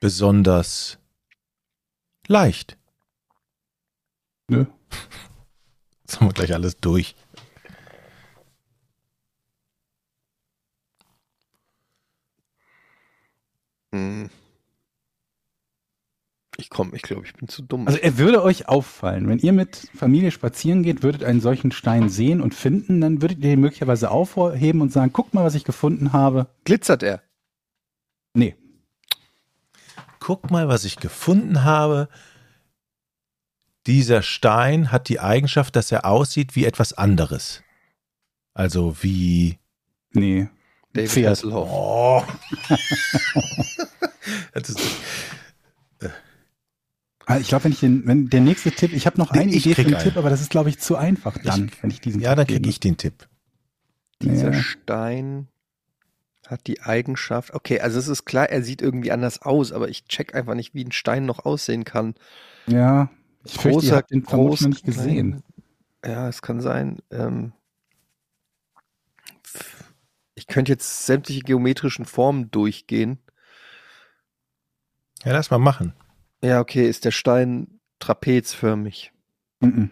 besonders 0.00 0.98
leicht? 2.26 2.78
Nö. 4.48 4.64
Jetzt 6.02 6.20
haben 6.20 6.28
wir 6.28 6.32
gleich 6.32 6.54
alles 6.54 6.78
durch. 6.78 7.14
Hm. 13.94 14.28
Ich 16.56 16.68
komme, 16.68 16.94
ich 16.94 17.02
glaube, 17.02 17.24
ich 17.26 17.34
bin 17.34 17.48
zu 17.48 17.62
dumm. 17.62 17.86
Also 17.86 17.98
er 17.98 18.18
würde 18.18 18.42
euch 18.42 18.68
auffallen, 18.68 19.28
wenn 19.28 19.38
ihr 19.38 19.52
mit 19.52 19.88
Familie 19.94 20.32
spazieren 20.32 20.82
geht, 20.82 21.02
würdet 21.02 21.22
einen 21.22 21.40
solchen 21.40 21.70
Stein 21.72 22.08
sehen 22.08 22.40
und 22.40 22.54
finden, 22.54 23.00
dann 23.00 23.22
würdet 23.22 23.38
ihr 23.38 23.50
den 23.50 23.60
möglicherweise 23.60 24.10
aufheben 24.10 24.80
und 24.80 24.92
sagen, 24.92 25.12
guck 25.12 25.32
mal, 25.32 25.44
was 25.44 25.54
ich 25.54 25.64
gefunden 25.64 26.12
habe. 26.12 26.48
Glitzert 26.64 27.02
er? 27.04 27.22
Nee. 28.34 28.56
Guck 30.18 30.50
mal, 30.50 30.68
was 30.68 30.84
ich 30.84 30.96
gefunden 30.96 31.62
habe. 31.64 32.08
dieser 33.86 34.22
Stein 34.22 34.90
hat 34.90 35.08
die 35.08 35.20
Eigenschaft, 35.20 35.76
dass 35.76 35.92
er 35.92 36.04
aussieht 36.04 36.56
wie 36.56 36.64
etwas 36.64 36.94
anderes. 36.94 37.62
Also 38.54 39.02
wie. 39.02 39.58
Nee. 40.12 40.48
David 40.94 41.10
Pferd. 41.10 41.30
Hasselhoff. 41.30 41.68
Oh. 41.70 42.22
das 44.52 44.68
ist, 44.70 44.80
Ah, 47.26 47.38
Ich 47.38 47.48
glaube, 47.48 47.64
wenn 47.64 47.72
ich 47.72 47.80
den, 47.80 48.06
wenn 48.06 48.28
der 48.28 48.40
nächste 48.40 48.70
Tipp, 48.70 48.92
ich 48.92 49.06
habe 49.06 49.18
noch 49.18 49.30
eine 49.30 49.50
Ich 49.50 49.64
Idee 49.66 49.74
für 49.74 49.86
einen. 49.86 49.98
Tipp, 49.98 50.16
aber 50.18 50.28
das 50.28 50.42
ist, 50.42 50.50
glaube 50.50 50.68
ich, 50.68 50.78
zu 50.78 50.96
einfach 50.96 51.38
dann, 51.42 51.70
wenn 51.80 51.90
ich 51.90 52.00
diesen 52.00 52.20
ja, 52.20 52.30
Tipp 52.30 52.36
dann 52.36 52.46
kriege 52.46 52.68
ich 52.68 52.80
den 52.80 52.96
Tipp. 52.98 53.28
Dieser 54.20 54.52
Ja. 54.52 54.60
Stein 54.62 55.48
hat 56.46 56.66
die 56.66 56.82
Eigenschaft. 56.82 57.54
Okay, 57.54 57.80
also 57.80 57.98
es 57.98 58.08
ist 58.08 58.26
klar, 58.26 58.50
er 58.50 58.62
sieht 58.62 58.82
irgendwie 58.82 59.10
anders 59.10 59.40
aus, 59.40 59.72
aber 59.72 59.88
ich 59.88 60.04
check 60.04 60.34
einfach 60.34 60.54
nicht, 60.54 60.74
wie 60.74 60.84
ein 60.84 60.92
Stein 60.92 61.24
noch 61.24 61.46
aussehen 61.46 61.84
kann. 61.84 62.14
Ja, 62.66 63.08
ich 63.44 63.52
fürchte, 63.52 63.68
ihr 63.68 63.72
Großer, 63.80 63.96
habt 63.96 64.10
den 64.10 64.22
groß, 64.24 64.60
noch 64.62 64.68
nicht 64.68 64.84
gesehen. 64.84 65.42
klein. 66.02 66.14
Ja, 66.14 66.28
es 66.28 66.42
kann 66.42 66.60
sein. 66.60 66.98
Ähm, 67.10 67.52
ich 70.34 70.46
könnte 70.46 70.72
jetzt 70.72 71.06
sämtliche 71.06 71.40
geometrischen 71.42 72.04
Formen 72.04 72.50
durchgehen. 72.50 73.18
Ja, 75.24 75.32
lass 75.32 75.50
mal 75.50 75.58
machen. 75.58 75.94
Ja, 76.42 76.60
okay, 76.60 76.88
ist 76.88 77.04
der 77.04 77.10
Stein 77.12 77.80
trapezförmig, 78.00 79.12
Mhm. 79.60 79.90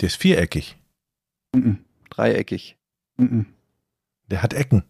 Der 0.00 0.06
ist 0.08 0.16
viereckig. 0.16 0.76
Mhm. 1.54 1.84
dreieckig. 2.10 2.76
Mhm. 3.16 3.46
Der 4.26 4.42
hat 4.42 4.52
Ecken. 4.52 4.84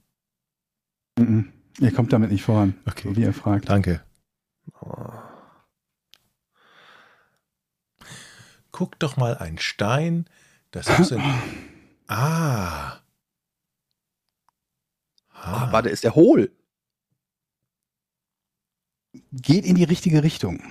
Mhm. 1.19 1.53
Ihr 1.79 1.93
kommt 1.93 2.13
damit 2.13 2.31
nicht 2.33 2.43
voran, 2.43 2.75
Okay. 2.87 3.09
so 3.09 3.17
wie 3.17 3.23
ihr 3.23 3.33
fragt. 3.33 3.69
Danke. 3.69 4.03
Oh. 4.81 5.13
Guck 8.73 8.99
doch 8.99 9.17
mal 9.17 9.37
ein 9.37 9.59
Stein. 9.59 10.29
Das 10.73 10.89
ist 10.99 11.13
ein. 11.13 11.23
Ah. 12.11 13.01
Ah, 15.43 15.69
warte, 15.73 15.89
ist 15.89 16.05
der 16.05 16.15
hohl? 16.15 16.51
Geht 19.33 19.65
in 19.65 19.75
die 19.77 19.85
richtige 19.85 20.23
Richtung. 20.23 20.63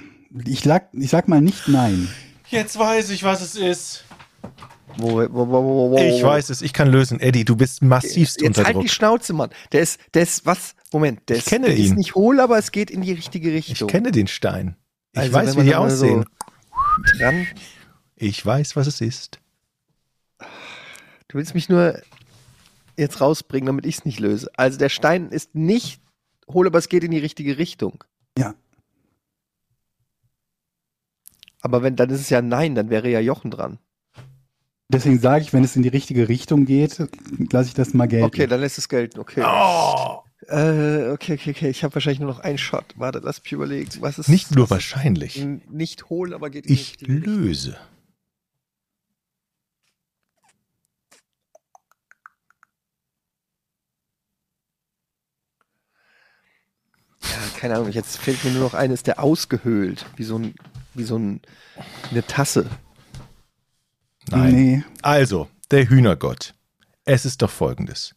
Ich, 0.46 0.66
lag, 0.66 0.86
ich 0.94 1.10
sag 1.10 1.28
mal 1.28 1.42
nicht 1.42 1.68
nein. 1.68 2.08
Jetzt 2.50 2.78
weiß 2.78 3.10
ich, 3.10 3.24
was 3.24 3.42
es 3.42 3.56
ist. 3.56 4.06
Wo, 4.98 5.18
wo, 5.18 5.30
wo, 5.32 5.48
wo, 5.50 5.92
wo, 5.92 5.98
Ich 5.98 6.24
weiß 6.24 6.50
es, 6.50 6.62
ich 6.62 6.74
kann 6.74 6.90
lösen. 6.90 7.20
Eddie, 7.20 7.46
du 7.46 7.56
bist 7.56 7.82
massivst 7.82 8.42
Jetzt 8.42 8.48
unter 8.58 8.64
halt 8.66 8.76
Druck. 8.76 8.84
die 8.84 8.90
Schnauze, 8.90 9.34
Mann. 9.34 9.50
Der 9.72 9.82
ist, 9.82 10.00
der 10.14 10.24
ist, 10.24 10.46
was? 10.46 10.76
Moment, 10.92 11.28
der, 11.30 11.38
Ich 11.38 11.44
ist, 11.44 11.50
kenne 11.50 11.68
der 11.68 11.76
ihn. 11.78 11.86
ist 11.86 11.96
nicht 11.96 12.16
hohl, 12.16 12.40
aber 12.40 12.58
es 12.58 12.72
geht 12.72 12.90
in 12.90 13.02
die 13.02 13.12
richtige 13.12 13.50
Ich 13.52 13.70
Richtung. 13.72 13.90
kenne 13.90 14.12
den 14.12 14.28
Stein. 14.28 14.76
Ich 15.14 15.20
Also, 15.20 15.34
weiß, 15.34 15.58
wie 15.58 15.64
die 15.64 15.70
mal 15.72 15.90
so- 15.90 16.06
aussehen. 16.06 16.26
Dran. 17.20 17.48
Ich 18.16 18.44
weiß, 18.44 18.76
was 18.76 18.88
es 18.88 19.02
ist. 19.02 19.40
Du 21.28 21.38
willst 21.38 21.54
mich 21.54 21.70
nur 21.70 22.02
jetzt 22.98 23.22
rausbringen, 23.22 23.68
damit 23.68 23.86
ich 23.86 24.00
es 24.00 24.06
nicht 24.06 24.20
löse. 24.20 24.50
Also 24.58 24.78
der 24.78 24.90
Stein 24.90 25.30
ist 25.30 25.56
nicht 25.56 26.02
hohl, 26.50 26.68
aber 26.68 26.80
es 26.80 26.90
geht 26.90 27.04
in 27.04 27.12
die 27.12 27.18
richtige 27.20 27.58
Richtung. 27.58 28.04
Ja. 28.38 28.56
Aber 31.62 31.84
wenn, 31.84 31.96
dann 31.96 32.10
ist 32.10 32.22
es 32.22 32.30
ja 32.30 32.42
nein, 32.42 32.76
dann 32.76 32.90
wäre 32.90 33.10
ja 33.10 33.20
Jochen 33.20 33.52
dran. 33.52 33.80
Deswegen 34.90 35.20
sage 35.20 35.44
ich, 35.44 35.52
wenn 35.54 35.64
es 35.66 35.76
in 35.76 35.84
die 35.84 35.90
richtige 35.90 36.30
Richtung 36.30 36.66
geht, 36.66 36.98
lasse 37.52 37.68
ich 37.70 37.74
das 37.74 37.94
mal 37.94 38.08
gelten. 38.08 38.26
Okay, 38.26 38.48
dann 38.48 38.62
lässt 38.62 38.78
es 38.78 38.88
gelten, 38.88 39.20
okay. 39.20 39.44
Oh, 39.46 40.22
Äh, 40.48 41.10
okay, 41.12 41.34
okay, 41.34 41.50
okay. 41.52 41.70
Ich 41.70 41.84
habe 41.84 41.94
wahrscheinlich 41.96 42.22
nur 42.22 42.30
noch 42.30 42.40
einen 42.40 42.58
Shot. 42.58 42.86
Warte, 42.96 43.20
lass 43.22 43.44
mich 43.44 43.52
überlegen. 43.52 43.90
Was 44.00 44.18
ist 44.18 44.30
nicht 44.30 44.56
nur 44.56 44.70
wahrscheinlich. 44.70 45.46
nicht 45.70 46.10
hohl, 46.10 46.34
aber 46.34 46.50
geht 46.50 46.66
in 46.66 46.70
die 46.70 46.74
Ich 46.76 46.92
richtige 46.92 47.14
Richtung? 47.16 47.34
löse. 47.34 47.72
Ja, 47.72 47.78
keine 57.58 57.76
Ahnung, 57.76 57.92
jetzt 57.92 58.18
fällt 58.18 58.44
mir 58.44 58.52
nur 58.52 58.64
noch 58.64 58.74
ein, 58.74 58.92
ist 58.92 59.08
der 59.08 59.22
ausgehöhlt, 59.22 60.06
wie 60.16 60.24
so 60.24 60.38
ein, 60.38 60.56
wie 60.94 61.04
so 61.04 61.18
ein, 61.18 61.42
eine 62.12 62.26
Tasse. 62.26 62.70
Nein. 64.30 64.54
Nee. 64.54 64.84
Also, 65.02 65.48
der 65.72 65.90
Hühnergott. 65.90 66.54
Es 67.06 67.26
ist 67.26 67.42
doch 67.42 67.50
folgendes. 67.50 68.16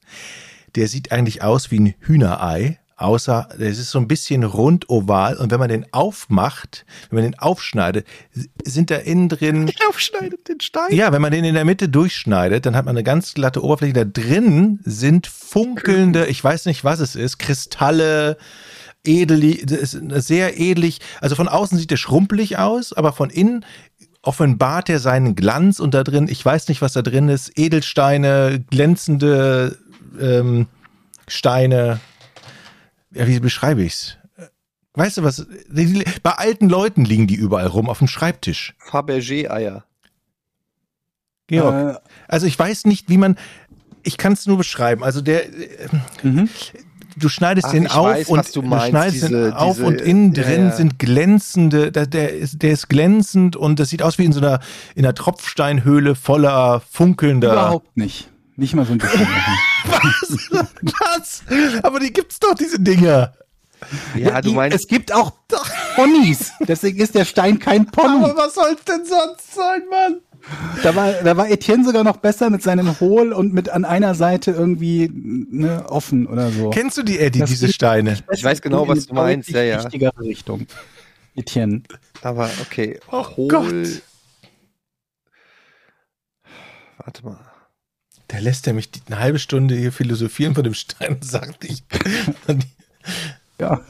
Der 0.75 0.89
sieht 0.89 1.13
eigentlich 1.13 1.43
aus 1.43 1.71
wie 1.71 1.81
ein 1.81 1.95
Hühnerei, 2.01 2.81
außer 2.97 3.49
es 3.59 3.79
ist 3.79 3.91
so 3.91 3.99
ein 3.99 4.09
bisschen 4.09 4.45
rund 4.45 4.89
oval 4.91 5.37
und 5.37 5.51
wenn 5.51 5.59
man 5.59 5.69
den 5.69 5.93
aufmacht, 5.93 6.85
wenn 7.09 7.17
man 7.23 7.31
den 7.31 7.39
aufschneidet, 7.39 8.07
sind 8.65 8.91
da 8.91 8.97
innen 8.97 9.29
drin 9.29 9.71
Aufschneidet 9.89 10.49
den 10.49 10.61
Stein. 10.61 10.93
Ja, 10.95 11.13
wenn 11.13 11.23
man 11.23 11.33
den 11.33 11.45
in 11.45 11.55
der 11.55 11.65
Mitte 11.65 11.89
durchschneidet, 11.89 12.67
dann 12.67 12.77
hat 12.77 12.85
man 12.85 12.97
eine 12.97 13.05
ganz 13.05 13.35
glatte 13.35 13.65
Oberfläche. 13.65 13.93
Da 13.93 14.05
drin 14.05 14.81
sind 14.85 15.27
funkelnde, 15.27 16.27
ich 16.27 16.43
weiß 16.43 16.67
nicht, 16.67 16.85
was 16.85 17.01
es 17.01 17.17
ist, 17.17 17.39
Kristalle, 17.39 18.37
edel, 19.05 19.57
sehr 20.21 20.59
edelig. 20.59 21.01
Also 21.21 21.37
von 21.37 21.49
außen 21.49 21.79
sieht 21.79 21.91
der 21.91 21.97
schrumpelig 21.97 22.59
aus, 22.59 22.93
aber 22.93 23.13
von 23.13 23.31
innen 23.31 23.65
offenbart 24.23 24.91
er 24.91 24.99
seinen 24.99 25.35
Glanz 25.35 25.81
und 25.81 25.95
da 25.95 26.05
drin, 26.05 26.29
ich 26.29 26.45
weiß 26.45 26.69
nicht, 26.69 26.83
was 26.83 26.93
da 26.93 27.03
drin 27.03 27.29
ist, 27.29 27.59
Edelsteine, 27.59 28.65
glänzende 28.71 29.79
ähm, 30.21 30.67
Steine. 31.27 32.01
Ja, 33.13 33.27
wie 33.27 33.41
beschreibe 33.41 33.83
ich's? 33.83 34.17
Weißt 34.95 35.19
du 35.19 35.23
was? 35.23 35.47
Bei 36.23 36.33
alten 36.33 36.69
Leuten 36.69 37.05
liegen 37.05 37.27
die 37.27 37.37
überall 37.37 37.67
rum 37.67 37.89
auf 37.89 37.99
dem 37.99 38.09
Schreibtisch. 38.09 38.75
Fabergé-Eier. 38.79 39.85
Georg. 41.47 41.97
Äh, 41.97 42.01
Also 42.29 42.47
ich 42.47 42.59
weiß 42.59 42.87
nicht, 42.87 43.09
wie 43.09 43.17
man. 43.17 43.37
Ich 44.03 44.17
kann 44.17 44.33
es 44.33 44.47
nur 44.47 44.57
beschreiben. 44.57 45.05
Also 45.05 45.21
der, 45.21 45.49
äh, 45.49 45.89
mhm. 46.23 46.49
Du 47.17 47.29
schneidest 47.29 47.67
Ach, 47.69 47.73
den 47.73 47.87
auf 47.89 48.07
weiß, 48.07 48.29
und 48.29 48.57
du 48.57 48.63
meinst, 48.63 48.89
schneidest 48.89 49.23
den 49.23 49.29
diese- 49.29 49.57
auf 49.57 49.77
diese- 49.77 49.87
und 49.87 50.01
innen 50.01 50.33
ja, 50.35 50.43
drin 50.43 50.61
ja. 50.69 50.73
sind 50.73 50.99
glänzende. 50.99 51.93
Der, 51.93 52.07
der 52.07 52.35
ist, 52.35 52.63
der 52.63 52.73
ist 52.73 52.89
glänzend 52.89 53.57
und 53.57 53.79
das 53.81 53.89
sieht 53.91 54.03
aus 54.03 54.19
wie 54.19 54.25
in 54.25 54.33
so 54.33 54.41
einer 54.41 54.61
in 54.95 55.05
einer 55.05 55.15
Tropfsteinhöhle 55.15 56.15
voller 56.15 56.83
funkelnder. 56.91 57.53
Überhaupt 57.53 57.97
nicht. 57.97 58.29
Nicht 58.57 58.75
mal 58.75 58.85
so 58.85 58.93
ein 58.93 58.99
bisschen. 58.99 59.21
Was? 59.87 60.39
Was? 60.83 61.43
Aber 61.83 61.99
die 62.01 62.13
gibt's 62.13 62.39
doch 62.39 62.55
diese 62.55 62.79
Dinger. 62.79 63.33
Ja, 64.15 64.43
du 64.43 64.51
Die- 64.51 64.55
meinst, 64.55 64.77
Es 64.77 64.87
gibt 64.87 65.13
auch 65.13 65.33
Ponys. 65.97 66.53
Deswegen 66.69 66.99
ist 67.01 67.15
der 67.15 67.25
Stein 67.25 67.59
kein 67.59 67.87
Pony. 67.87 68.23
was 68.37 68.55
soll's 68.55 68.85
denn 68.85 69.05
sonst 69.07 69.55
sein, 69.55 69.81
Mann? 69.91 70.21
Da 70.83 70.95
war, 70.97 71.13
da 71.13 71.37
war 71.37 71.49
Etienne 71.51 71.85
sogar 71.85 72.03
noch 72.05 72.17
besser 72.17 72.51
mit 72.51 72.63
seinen 72.63 72.99
Hohl 73.01 73.33
und 73.33 73.53
mit 73.53 73.69
an 73.69 73.85
einer 73.85 74.15
Seite 74.15 74.51
irgendwie 74.53 75.11
ne, 75.13 75.85
offen 75.89 76.27
oder 76.27 76.51
so. 76.51 76.71
Kennst 76.71 76.97
du 76.99 77.03
die 77.03 77.19
Eddie, 77.19 77.41
Das 77.41 77.51
diese 77.51 77.73
Steine? 77.73 78.19
Ich 78.33 78.43
weiß 78.43 78.63
genau, 78.63 78.89
was 78.89 79.07
du 79.07 79.15
meinst, 79.15 79.51
ja, 79.51 79.63
ja. 79.63 79.81
Richtigere 79.81 80.19
Richtung. 80.21 80.67
Etienne. 81.37 81.83
aber 82.23 82.51
okay, 82.63 82.99
Oh 83.11 83.27
hohl. 83.37 83.49
Gott. 83.49 84.03
Warte 86.99 87.25
mal. 87.25 87.39
Da 88.29 88.39
lässt 88.39 88.67
er 88.67 88.75
mich 88.75 88.91
die- 88.91 89.01
eine 89.07 89.19
halbe 89.19 89.39
Stunde 89.39 89.75
hier 89.75 89.93
philosophieren 89.93 90.55
von 90.55 90.65
dem 90.65 90.75
Stein 90.75 91.15
und 91.15 91.25
sagt, 91.25 91.65
ich. 91.65 91.83
Ja. 93.61 93.81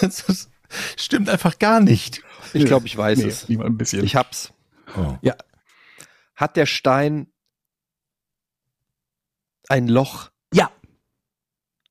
Das 0.00 0.20
ist, 0.28 0.48
stimmt 0.96 1.28
einfach 1.28 1.58
gar 1.58 1.80
nicht. 1.80 2.22
Ich 2.54 2.64
glaube, 2.64 2.86
ich 2.86 2.96
weiß 2.96 3.18
Nee, 3.18 3.24
es. 3.26 3.48
ein 3.48 3.76
bisschen. 3.76 4.04
Ich 4.04 4.14
hab's. 4.16 4.52
Oh. 4.96 5.16
ja. 5.22 5.34
Hat 6.42 6.56
der 6.56 6.66
Stein 6.66 7.28
ein 9.68 9.86
Loch? 9.86 10.32
Ja. 10.52 10.72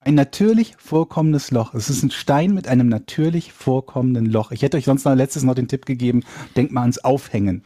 Ein 0.00 0.14
natürlich 0.14 0.76
vorkommendes 0.76 1.50
Loch. 1.50 1.72
Es 1.72 1.88
ist 1.88 2.02
ein 2.02 2.10
Stein 2.10 2.52
mit 2.52 2.68
einem 2.68 2.86
natürlich 2.86 3.54
vorkommenden 3.54 4.26
Loch. 4.26 4.52
Ich 4.52 4.60
hätte 4.60 4.76
euch 4.76 4.84
sonst 4.84 5.06
noch 5.06 5.14
letztes 5.14 5.42
noch 5.42 5.54
den 5.54 5.68
Tipp 5.68 5.86
gegeben, 5.86 6.22
denkt 6.54 6.70
mal 6.70 6.82
ans 6.82 6.98
Aufhängen. 6.98 7.62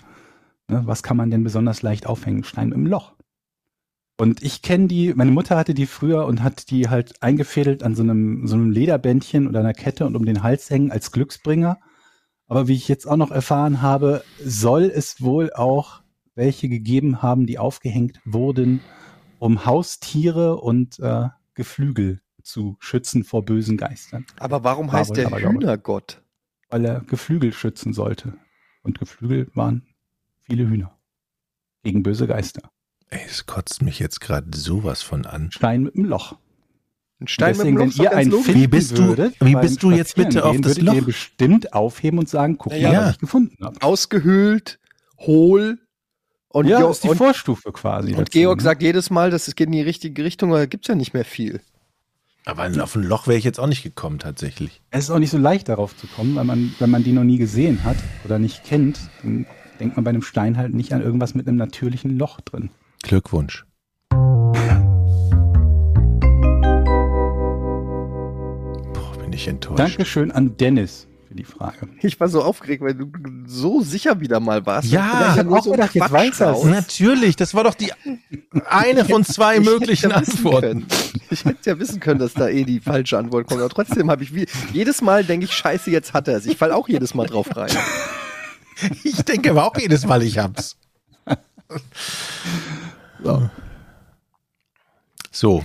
Ne, 0.69 0.83
was 0.87 1.03
kann 1.03 1.17
man 1.17 1.29
denn 1.29 1.43
besonders 1.43 1.83
leicht 1.83 2.07
aufhängen? 2.07 2.45
Stein 2.45 2.73
einem 2.73 2.87
Loch. 2.87 3.15
Und 4.17 4.45
ich 4.45 4.63
kenne 4.63 4.87
die, 4.87 5.13
meine 5.13 5.33
Mutter 5.33 5.57
hatte 5.57 5.75
die 5.75 5.87
früher 5.87 6.25
und 6.27 6.45
hat 6.45 6.71
die 6.71 6.89
halt 6.89 7.21
eingefädelt 7.21 7.83
an 7.83 7.97
so 7.97 8.05
einem, 8.05 8.47
so 8.47 8.55
einem 8.55 8.71
Lederbändchen 8.71 9.49
oder 9.49 9.59
einer 9.59 9.75
Kette 9.75 10.07
und 10.07 10.15
um 10.15 10.25
den 10.25 10.45
Hals 10.45 10.71
hängen 10.71 10.93
als 10.93 11.11
Glücksbringer. 11.11 11.81
Aber 12.47 12.69
wie 12.69 12.75
ich 12.75 12.87
jetzt 12.87 13.09
auch 13.09 13.17
noch 13.17 13.33
erfahren 13.33 13.83
habe, 13.83 14.23
soll 14.41 14.85
es 14.85 15.21
wohl 15.21 15.53
auch 15.53 16.06
welche 16.37 16.69
gegeben 16.69 17.23
haben, 17.23 17.47
die 17.47 17.59
aufgehängt 17.59 18.21
wurden, 18.25 18.81
um 19.41 19.65
Haustiere 19.67 20.57
und 20.61 20.99
äh, 21.01 21.29
Geflügel 21.55 22.21
zu 22.43 22.77
schützen 22.79 23.25
vor 23.25 23.45
bösen 23.45 23.77
Geistern, 23.77 24.25
Aber 24.39 24.63
warum 24.63 24.87
War 24.89 25.01
heißt 25.01 25.11
wohl 25.11 25.17
der 25.17 25.27
aber. 25.27 25.41
Hühnergott? 25.41 26.23
weil 26.69 26.85
er 26.85 27.01
Geflügel 27.01 27.53
schützen 27.53 27.93
sollte. 27.93 28.35
Und 28.83 28.99
Geflügel 28.99 29.49
waren 29.55 29.87
viele 30.43 30.69
Hühner 30.69 30.97
gegen 31.85 32.03
böse 32.03 32.27
Geister. 32.27 32.71
Ey, 33.09 33.21
es 33.25 33.47
kotzt 33.47 33.83
mich 33.83 34.01
jetzt 34.01 34.21
gerade 34.21 34.49
sowas 34.57 35.01
von 35.03 35.27
an. 35.27 35.51
Stein 35.53 35.85
mit 35.85 35.95
einem 35.95 36.07
Loch. 36.07 36.37
Ein 37.21 37.29
Stein 37.29 37.55
Deswegen, 37.55 37.77
mit 37.77 37.93
dem 37.95 37.99
Loch 37.99 38.05
ihr 38.05 38.17
einen 38.17 38.33
finden 38.33 38.61
Wie 38.61 38.67
bist 38.67 38.99
du- 38.99 39.05
würdet, 39.07 39.37
wie 39.41 39.55
bist 39.55 39.81
du 39.83 39.93
jetzt 39.93 40.17
bitte 40.17 40.45
auf 40.45 40.53
gehen, 40.53 40.63
das 40.63 40.79
Loch? 40.81 40.95
ihr 40.95 41.05
bestimmt 41.05 41.73
aufheben 41.73 42.19
und 42.19 42.29
sagen, 42.29 42.59
guck 42.59 42.73
Ja, 42.73 42.89
mal, 42.89 42.93
ja. 42.95 43.01
was 43.07 43.11
ich 43.13 43.19
gefunden 43.21 43.65
habe. 43.65 43.81
Ausgehöhlt, 43.83 44.81
hohl. 45.19 45.79
Und, 46.48 46.66
Ja, 46.68 46.81
Jo- 46.81 46.90
ist 46.90 47.05
die 47.05 47.09
und, 47.09 47.16
Vorstufe 47.16 47.73
quasi. 47.73 48.10
und 48.12 48.20
dazu, 48.20 48.31
Georg 48.31 48.59
ne? 48.59 48.62
sagt 48.64 48.82
jedes 48.82 49.10
Mal, 49.10 49.31
dass 49.31 49.48
es 49.48 49.56
geht 49.56 49.66
in 49.66 49.73
die 49.73 49.82
richtige 49.82 50.24
Richtung, 50.24 50.51
aber 50.51 50.60
da 50.60 50.66
gibt's 50.66 50.89
ja 50.89 50.94
nicht 50.94 51.12
mehr 51.12 51.24
viel. 51.24 51.60
Aber 52.44 52.70
auf 52.82 52.94
ein 52.94 53.02
Loch 53.02 53.27
wäre 53.27 53.36
ich 53.39 53.44
jetzt 53.44 53.59
auch 53.59 53.66
nicht 53.66 53.82
gekommen, 53.82 54.20
tatsächlich. 54.20 54.81
Es 54.90 55.05
ist 55.05 55.10
auch 55.10 55.18
nicht 55.18 55.31
so 55.31 55.39
leicht 55.39 55.68
darauf 55.68 55.97
zu 55.97 56.06
kommen, 56.06 56.36
weil 56.36 56.44
man, 56.44 56.73
wenn 56.78 56.90
man 56.90 57.02
die 57.02 57.10
noch 57.12 57.24
nie 57.24 57.39
gesehen 57.39 57.82
hat 57.82 57.97
oder 58.24 58.39
nicht 58.39 58.62
kennt, 58.64 59.01
dann 59.23 59.47
denkt 59.81 59.97
man 59.97 60.05
bei 60.05 60.10
einem 60.10 60.23
Stein 60.23 60.56
halt 60.56 60.73
nicht 60.73 60.93
an 60.93 61.02
irgendwas 61.02 61.35
mit 61.35 61.48
einem 61.48 61.56
natürlichen 61.56 62.16
Loch 62.16 62.40
drin. 62.40 62.70
Glückwunsch. 63.02 63.64
Boah, 68.94 69.16
bin 69.20 69.32
ich 69.32 69.48
enttäuscht. 69.48 69.78
Dankeschön 69.78 70.31
an 70.31 70.56
Dennis 70.56 71.09
die 71.37 71.45
Frage. 71.45 71.89
Ich 72.03 72.19
war 72.19 72.29
so 72.29 72.43
aufgeregt, 72.43 72.83
weil 72.83 72.95
du 72.95 73.11
so 73.47 73.81
sicher 73.83 74.21
wieder 74.21 74.41
mal 74.41 74.65
warst. 74.67 74.89
Ja, 74.89 75.37
ich 75.39 75.47
auch 75.47 75.65
gedacht, 75.71 75.95
jetzt 75.95 76.11
weiß 76.11 76.41
raus. 76.43 76.65
Natürlich, 76.65 77.37
das 77.37 77.55
war 77.55 77.65
doch 77.65 77.75
die 77.75 77.93
eine 78.69 79.05
von 79.05 79.25
zwei 79.25 79.57
Ich 79.59 79.65
möglichen 79.65 80.13
Antworten. 80.13 80.61
können. 80.61 80.87
Ich 81.31 81.45
hätte 81.45 81.71
ja 81.71 81.79
wissen 81.79 82.01
können, 82.01 82.19
dass 82.19 82.35
da 82.35 82.49
eh 82.49 82.65
die 82.65 82.81
falsche 82.81 83.19
Antwort 83.19 83.47
kommt. 83.49 83.61
Aber 83.61 83.71
trotzdem 83.71 84.11
habe 84.11 84.23
ich 84.25 84.35
wie, 84.35 84.47
jedes 84.73 85.03
Mal 85.03 85.25
denke 85.25 85.47
ich, 85.47 85.53
scheiße, 85.53 85.91
jetzt 85.91 86.13
hat 86.15 86.29
er 86.29 86.37
es. 86.39 86.47
Ich 86.47 86.57
fall 86.57 86.73
auch 86.73 86.89
jedes 86.89 87.15
Mal 87.15 87.27
drauf 87.27 87.55
rein. 87.57 87.71
Ich 89.05 89.23
denke 89.25 89.53
aber 89.53 89.65
auch 89.65 89.77
jedes 89.79 90.05
Mal, 90.05 90.23
ich 90.23 90.37
hab's. 90.37 90.77
So. 93.23 93.51
So, 95.31 95.65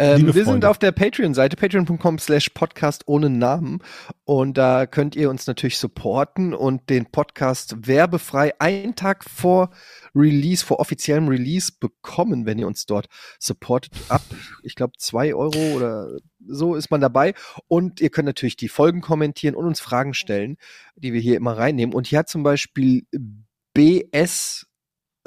Ähm, 0.00 0.34
wir 0.34 0.46
sind 0.46 0.64
auf 0.64 0.78
der 0.78 0.92
Patreon-Seite, 0.92 1.56
patreon.com 1.56 2.18
slash 2.18 2.48
podcast 2.50 3.02
ohne 3.06 3.28
Namen. 3.28 3.82
Und 4.24 4.56
da 4.56 4.86
könnt 4.86 5.14
ihr 5.14 5.28
uns 5.28 5.46
natürlich 5.46 5.76
supporten 5.76 6.54
und 6.54 6.88
den 6.88 7.04
Podcast 7.04 7.86
werbefrei 7.86 8.58
einen 8.58 8.96
Tag 8.96 9.24
vor 9.24 9.68
Release, 10.14 10.64
vor 10.64 10.80
offiziellem 10.80 11.28
Release 11.28 11.70
bekommen, 11.78 12.46
wenn 12.46 12.58
ihr 12.58 12.66
uns 12.66 12.86
dort 12.86 13.08
supportet. 13.38 13.92
Ab, 14.08 14.22
ich 14.62 14.74
glaube, 14.74 14.94
zwei 14.96 15.34
Euro 15.34 15.76
oder 15.76 16.16
so 16.46 16.76
ist 16.76 16.90
man 16.90 17.02
dabei. 17.02 17.34
Und 17.68 18.00
ihr 18.00 18.08
könnt 18.08 18.26
natürlich 18.26 18.56
die 18.56 18.68
Folgen 18.68 19.02
kommentieren 19.02 19.54
und 19.54 19.66
uns 19.66 19.80
Fragen 19.80 20.14
stellen, 20.14 20.56
die 20.96 21.12
wir 21.12 21.20
hier 21.20 21.36
immer 21.36 21.58
reinnehmen. 21.58 21.94
Und 21.94 22.06
hier 22.06 22.20
hat 22.20 22.28
zum 22.30 22.42
Beispiel 22.42 23.06
BS 23.74 24.66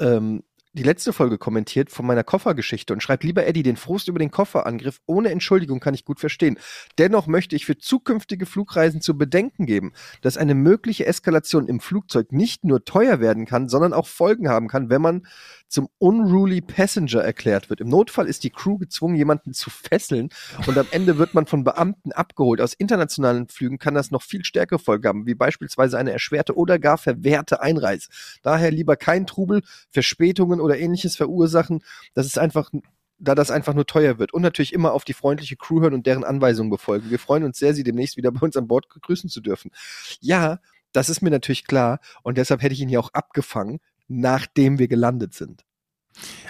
ähm, 0.00 0.42
die 0.74 0.82
letzte 0.82 1.12
Folge 1.12 1.38
kommentiert 1.38 1.90
von 1.90 2.04
meiner 2.04 2.24
Koffergeschichte 2.24 2.92
und 2.92 3.00
schreibt, 3.00 3.22
lieber 3.22 3.46
Eddie, 3.46 3.62
den 3.62 3.76
Frust 3.76 4.08
über 4.08 4.18
den 4.18 4.32
Kofferangriff 4.32 5.00
ohne 5.06 5.30
Entschuldigung 5.30 5.78
kann 5.78 5.94
ich 5.94 6.04
gut 6.04 6.18
verstehen. 6.18 6.58
Dennoch 6.98 7.28
möchte 7.28 7.54
ich 7.54 7.64
für 7.64 7.78
zukünftige 7.78 8.44
Flugreisen 8.44 9.00
zu 9.00 9.16
bedenken 9.16 9.66
geben, 9.66 9.92
dass 10.20 10.36
eine 10.36 10.56
mögliche 10.56 11.06
Eskalation 11.06 11.68
im 11.68 11.78
Flugzeug 11.78 12.32
nicht 12.32 12.64
nur 12.64 12.84
teuer 12.84 13.20
werden 13.20 13.46
kann, 13.46 13.68
sondern 13.68 13.92
auch 13.92 14.08
Folgen 14.08 14.48
haben 14.48 14.66
kann, 14.66 14.90
wenn 14.90 15.00
man 15.00 15.26
zum 15.74 15.88
unruly 15.98 16.60
Passenger 16.60 17.20
erklärt 17.20 17.68
wird. 17.68 17.80
Im 17.80 17.88
Notfall 17.88 18.28
ist 18.28 18.44
die 18.44 18.50
Crew 18.50 18.78
gezwungen, 18.78 19.16
jemanden 19.16 19.52
zu 19.54 19.70
fesseln 19.70 20.28
und 20.68 20.78
am 20.78 20.86
Ende 20.92 21.18
wird 21.18 21.34
man 21.34 21.46
von 21.46 21.64
Beamten 21.64 22.12
abgeholt. 22.12 22.60
Aus 22.60 22.74
internationalen 22.74 23.48
Flügen 23.48 23.78
kann 23.78 23.94
das 23.94 24.12
noch 24.12 24.22
viel 24.22 24.44
stärkere 24.44 24.78
Folgen 24.78 25.08
haben, 25.08 25.26
wie 25.26 25.34
beispielsweise 25.34 25.98
eine 25.98 26.12
erschwerte 26.12 26.56
oder 26.56 26.78
gar 26.78 26.96
verwehrte 26.96 27.60
Einreise. 27.60 28.08
Daher 28.42 28.70
lieber 28.70 28.94
kein 28.94 29.26
Trubel, 29.26 29.62
Verspätungen 29.90 30.60
oder 30.60 30.78
ähnliches 30.78 31.16
verursachen. 31.16 31.82
Das 32.14 32.26
ist 32.26 32.38
einfach 32.38 32.70
da 33.18 33.34
das 33.34 33.50
einfach 33.50 33.74
nur 33.74 33.86
teuer 33.86 34.18
wird. 34.18 34.32
Und 34.32 34.42
natürlich 34.42 34.72
immer 34.72 34.92
auf 34.92 35.04
die 35.04 35.12
freundliche 35.12 35.56
Crew 35.56 35.80
hören 35.80 35.94
und 35.94 36.06
deren 36.06 36.22
Anweisungen 36.22 36.70
befolgen. 36.70 37.10
Wir 37.10 37.18
freuen 37.18 37.42
uns 37.42 37.58
sehr, 37.58 37.74
Sie 37.74 37.82
demnächst 37.82 38.16
wieder 38.16 38.30
bei 38.30 38.40
uns 38.40 38.56
an 38.56 38.68
Bord 38.68 38.88
begrüßen 38.92 39.28
zu 39.28 39.40
dürfen. 39.40 39.72
Ja, 40.20 40.60
das 40.92 41.08
ist 41.08 41.22
mir 41.22 41.30
natürlich 41.30 41.66
klar 41.66 41.98
und 42.22 42.38
deshalb 42.38 42.62
hätte 42.62 42.74
ich 42.74 42.80
ihn 42.80 42.88
hier 42.88 43.00
auch 43.00 43.12
abgefangen, 43.12 43.80
nachdem 44.08 44.78
wir 44.78 44.88
gelandet 44.88 45.34
sind. 45.34 45.64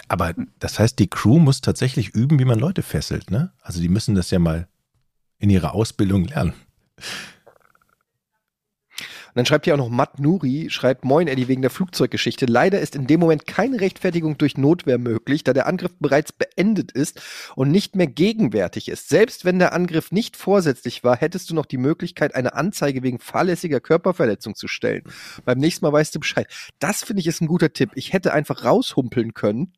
aber 0.07 0.33
das 0.59 0.79
heißt, 0.79 0.99
die 0.99 1.09
Crew 1.09 1.39
muss 1.39 1.61
tatsächlich 1.61 2.09
üben, 2.09 2.39
wie 2.39 2.45
man 2.45 2.59
Leute 2.59 2.83
fesselt, 2.83 3.31
ne? 3.31 3.51
Also 3.61 3.81
die 3.81 3.89
müssen 3.89 4.15
das 4.15 4.29
ja 4.31 4.39
mal 4.39 4.67
in 5.39 5.49
ihrer 5.49 5.73
Ausbildung 5.73 6.25
lernen. 6.25 6.53
Und 9.35 9.39
dann 9.39 9.45
schreibt 9.47 9.65
hier 9.65 9.73
auch 9.73 9.77
noch 9.77 9.89
Matt 9.89 10.17
Nuri, 10.17 10.69
schreibt 10.69 11.03
Moin 11.03 11.27
Eddie 11.27 11.49
wegen 11.49 11.61
der 11.61 11.69
Flugzeuggeschichte. 11.69 12.45
Leider 12.45 12.79
ist 12.79 12.95
in 12.95 13.05
dem 13.05 13.19
Moment 13.19 13.45
keine 13.45 13.81
Rechtfertigung 13.81 14.37
durch 14.37 14.57
Notwehr 14.57 14.97
möglich, 14.97 15.43
da 15.43 15.51
der 15.51 15.67
Angriff 15.67 15.91
bereits 15.99 16.31
beendet 16.31 16.93
ist 16.93 17.21
und 17.53 17.69
nicht 17.69 17.97
mehr 17.97 18.07
gegenwärtig 18.07 18.87
ist. 18.87 19.09
Selbst 19.09 19.43
wenn 19.43 19.59
der 19.59 19.73
Angriff 19.73 20.13
nicht 20.13 20.37
vorsätzlich 20.37 21.03
war, 21.03 21.17
hättest 21.17 21.49
du 21.49 21.53
noch 21.53 21.65
die 21.65 21.75
Möglichkeit, 21.75 22.33
eine 22.33 22.53
Anzeige 22.53 23.03
wegen 23.03 23.19
fahrlässiger 23.19 23.81
Körperverletzung 23.81 24.55
zu 24.55 24.69
stellen. 24.69 25.03
Beim 25.43 25.57
nächsten 25.57 25.83
Mal 25.83 25.91
weißt 25.91 26.15
du 26.15 26.21
Bescheid. 26.21 26.47
Das 26.79 27.03
finde 27.03 27.19
ich 27.19 27.27
ist 27.27 27.41
ein 27.41 27.47
guter 27.47 27.73
Tipp. 27.73 27.91
Ich 27.95 28.13
hätte 28.13 28.31
einfach 28.31 28.63
raushumpeln 28.63 29.33
können 29.33 29.73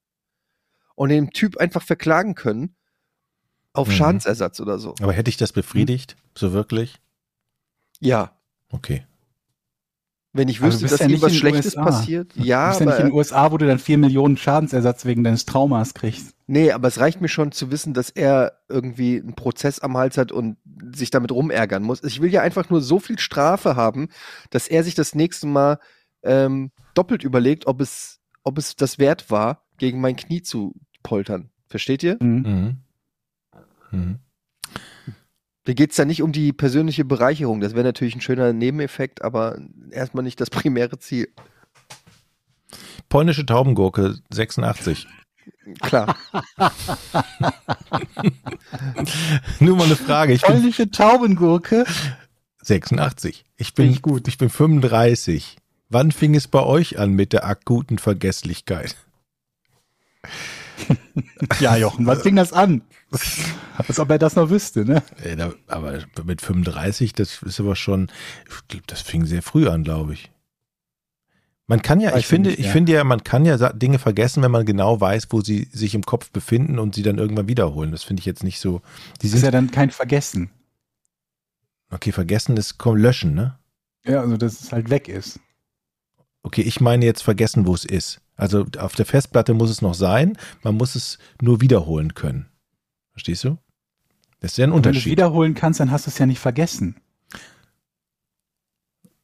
und 0.93 1.09
den 1.09 1.31
Typ 1.31 1.57
einfach 1.57 1.81
verklagen 1.81 2.35
können 2.35 2.75
auf 3.73 3.87
Mhm. 3.87 3.93
Schadensersatz 3.93 4.59
oder 4.59 4.77
so. 4.77 4.93
Aber 5.01 5.13
hätte 5.13 5.29
ich 5.29 5.37
das 5.37 5.51
befriedigt? 5.51 6.15
So 6.35 6.53
wirklich? 6.53 6.99
Ja. 7.99 8.37
Okay. 8.69 9.07
Wenn 10.37 10.47
ich 10.49 10.61
Aber 10.61 10.69
du 10.69 10.75
wüsste, 10.75 10.87
dass 10.87 10.99
ja 10.99 11.05
ihm 11.07 11.11
nicht 11.13 11.21
was 11.23 11.31
in 11.31 11.35
den 11.35 11.39
Schlechtes 11.39 11.65
USA. 11.75 11.83
passiert. 11.83 12.35
Du 12.35 12.41
Ja, 12.43 12.67
bist 12.69 12.79
ja 12.79 12.85
nicht 12.85 12.93
aber 12.95 13.01
in 13.03 13.07
den 13.07 13.15
USA, 13.15 13.51
wo 13.51 13.57
du 13.57 13.65
dann 13.65 13.79
vier 13.79 13.97
Millionen 13.97 14.37
Schadensersatz 14.37 15.05
wegen 15.05 15.23
deines 15.23 15.45
Traumas 15.45 15.93
kriegst. 15.93 16.35
Nee, 16.45 16.71
aber 16.71 16.87
es 16.87 16.99
reicht 16.99 17.19
mir 17.19 17.27
schon 17.27 17.51
zu 17.51 17.71
wissen, 17.71 17.93
dass 17.93 18.09
er 18.09 18.53
irgendwie 18.69 19.19
einen 19.19 19.33
Prozess 19.35 19.79
am 19.79 19.97
Hals 19.97 20.17
hat 20.17 20.31
und 20.31 20.57
sich 20.95 21.09
damit 21.09 21.31
rumärgern 21.31 21.83
muss. 21.83 22.03
Ich 22.03 22.21
will 22.21 22.31
ja 22.31 22.41
einfach 22.41 22.69
nur 22.69 22.81
so 22.81 22.99
viel 22.99 23.19
Strafe 23.19 23.75
haben, 23.75 24.09
dass 24.51 24.67
er 24.67 24.83
sich 24.83 24.95
das 24.95 25.15
nächste 25.15 25.47
Mal 25.47 25.79
ähm, 26.23 26.71
doppelt 26.93 27.23
überlegt, 27.23 27.67
ob 27.67 27.81
es, 27.81 28.19
ob 28.43 28.57
es 28.57 28.75
das 28.75 28.99
wert 28.99 29.29
war, 29.31 29.63
gegen 29.77 29.99
mein 29.99 30.15
Knie 30.15 30.41
zu 30.41 30.73
poltern. 31.03 31.49
Versteht 31.67 32.03
ihr? 32.03 32.17
Mhm. 32.21 32.77
Mhm. 33.91 34.19
Mhm. 35.67 35.71
Mir 35.71 35.75
geht's 35.75 35.95
da 35.97 36.05
nicht 36.05 36.21
um 36.21 36.31
die 36.31 36.53
persönliche 36.53 37.05
Bereicherung. 37.05 37.59
Das 37.59 37.73
wäre 37.73 37.83
natürlich 37.83 38.15
ein 38.15 38.21
schöner 38.21 38.53
Nebeneffekt, 38.53 39.21
aber 39.21 39.59
erstmal 39.91 40.23
nicht 40.23 40.39
das 40.41 40.49
primäre 40.49 40.97
Ziel. 40.99 41.27
Polnische 43.09 43.45
Taubengurke 43.45 44.15
86. 44.31 45.07
Klar. 45.81 46.15
Nur 49.59 49.77
mal 49.77 49.85
eine 49.85 49.95
Frage. 49.95 50.33
Ich 50.33 50.41
bin 50.41 50.51
Polnische 50.53 50.89
Taubengurke. 50.91 51.85
86. 52.63 53.45
Ich 53.55 53.73
bin 53.73 53.89
ich 53.89 54.01
gut. 54.01 54.27
Ich 54.27 54.37
bin 54.37 54.49
35. 54.49 55.57
Wann 55.89 56.11
fing 56.11 56.35
es 56.35 56.49
bei 56.49 56.63
euch 56.63 56.99
an 56.99 57.11
mit 57.11 57.31
der 57.31 57.45
akuten 57.45 57.97
Vergesslichkeit? 57.97 58.97
Ja, 61.59 61.75
Jochen, 61.77 62.05
was 62.05 62.21
fing 62.23 62.35
das 62.35 62.53
an? 62.53 62.81
Als 63.77 63.99
ob 63.99 64.09
er 64.09 64.17
das 64.17 64.35
noch 64.35 64.49
wüsste, 64.49 64.85
ne? 64.85 65.03
Aber 65.67 65.99
mit 66.25 66.41
35, 66.41 67.13
das 67.13 67.41
ist 67.43 67.59
aber 67.59 67.75
schon, 67.75 68.09
das 68.87 69.01
fing 69.01 69.25
sehr 69.25 69.41
früh 69.41 69.67
an, 69.67 69.83
glaube 69.83 70.13
ich. 70.13 70.31
Man 71.67 71.81
kann 71.81 71.99
ja, 71.99 72.13
Weiß 72.13 72.19
ich 72.21 72.27
finde, 72.27 72.49
nicht, 72.51 72.59
ich 72.59 72.67
ja. 72.67 72.71
finde 72.71 72.93
ja, 72.93 73.03
man 73.03 73.23
kann 73.23 73.45
ja 73.45 73.57
Dinge 73.73 73.99
vergessen, 73.99 74.41
wenn 74.41 74.51
man 74.51 74.65
genau 74.65 75.01
weiß, 75.01 75.27
wo 75.31 75.41
sie 75.41 75.67
sich 75.71 75.95
im 75.95 76.03
Kopf 76.03 76.31
befinden 76.31 76.79
und 76.79 76.95
sie 76.95 77.03
dann 77.03 77.17
irgendwann 77.17 77.49
wiederholen. 77.49 77.91
Das 77.91 78.03
finde 78.03 78.21
ich 78.21 78.25
jetzt 78.25 78.43
nicht 78.43 78.59
so. 78.59 78.81
Die 79.21 79.27
Das 79.27 79.37
ist 79.37 79.43
ja 79.43 79.51
dann 79.51 79.69
kein 79.71 79.91
Vergessen. 79.91 80.49
okay, 81.91 82.11
vergessen 82.13 82.55
ist 82.55 82.77
komm, 82.77 82.95
löschen, 82.95 83.33
ne? 83.35 83.59
Ja, 84.05 84.21
also 84.21 84.37
dass 84.37 84.61
es 84.61 84.71
halt 84.71 84.89
weg 84.89 85.09
ist. 85.09 85.39
Okay, 86.43 86.61
ich 86.61 86.79
meine 86.79 87.05
jetzt 87.05 87.21
vergessen, 87.23 87.67
wo 87.67 87.73
es 87.73 87.83
ist. 87.83 88.21
Also 88.37 88.65
auf 88.77 88.95
der 88.95 89.05
Festplatte 89.05 89.53
muss 89.53 89.69
es 89.69 89.81
noch 89.81 89.95
sein, 89.95 90.37
man 90.63 90.75
muss 90.75 90.95
es 90.95 91.17
nur 91.41 91.59
wiederholen 91.59 92.13
können. 92.13 92.47
Verstehst 93.11 93.43
du? 93.43 93.57
Das 94.39 94.51
ist 94.51 94.57
ja 94.57 94.65
ein 94.65 94.71
Und 94.71 94.77
wenn 94.77 94.83
du 94.83 94.89
es 94.89 94.95
Unterschied. 94.97 95.11
wiederholen 95.11 95.55
kannst, 95.55 95.79
dann 95.79 95.89
hast 95.91 96.05
du 96.05 96.11
es 96.11 96.17
ja 96.19 96.27
nicht 96.27 96.39
vergessen. 96.39 96.95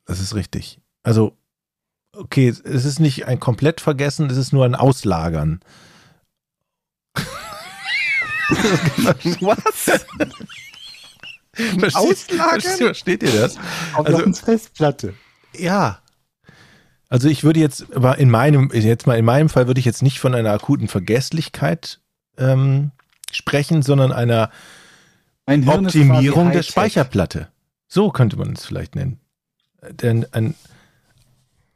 Das 0.06 0.19
ist 0.19 0.34
richtig. 0.35 0.81
Also, 1.03 1.38
okay, 2.14 2.48
es 2.49 2.60
ist 2.85 2.99
nicht 2.99 3.27
ein 3.27 3.40
komplett 3.40 3.80
vergessen, 3.81 4.30
es 4.30 4.38
ist 4.38 4.52
nur 4.52 4.65
ein 4.65 4.76
Auslagern. 4.76 5.60
Was? 9.41 9.60
Versteht, 11.53 11.95
Auslagern? 11.95 12.77
versteht 12.77 13.23
ihr 13.23 13.31
das? 13.41 13.57
Auf 13.94 14.06
Also- 14.07 14.34
Festplatte. 14.34 15.14
Ja. 15.56 15.99
Also 17.14 17.30
ich 17.30 17.44
würde 17.44 17.60
jetzt, 17.60 17.95
aber 17.95 18.18
in 18.18 18.31
meinem, 18.31 18.72
jetzt 18.73 19.06
mal 19.06 19.19
in 19.19 19.26
meinem 19.26 19.48
Fall 19.48 19.68
würde 19.68 19.77
ich 19.77 19.85
jetzt 19.85 20.02
nicht 20.02 20.18
von 20.18 20.34
einer 20.34 20.49
akuten 20.49 20.88
Vergesslichkeit 20.88 21.99
ähm, 22.40 22.90
sprechen, 23.31 23.84
sondern 23.84 24.11
einer 24.11 24.49
Optimierung 25.45 26.52
der. 26.52 26.64
Speicherplatte. 26.64 27.49
So 27.88 28.10
könnte 28.10 28.35
man 28.35 28.53
es 28.53 28.65
vielleicht 28.65 28.95
nennen. 28.95 29.19
Denn 29.91 30.26
ein, 30.31 30.56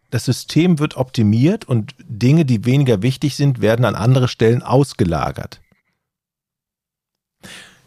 das 0.09 0.25
System 0.25 0.79
wird 0.79 0.97
optimiert 0.97 1.65
und 1.65 1.93
Dinge, 1.99 2.43
die 2.43 2.65
weniger 2.65 3.03
wichtig 3.03 3.35
sind, 3.35 3.61
werden 3.61 3.85
an 3.85 3.93
andere 3.93 4.29
Stellen 4.29 4.63
ausgelagert. 4.63 5.61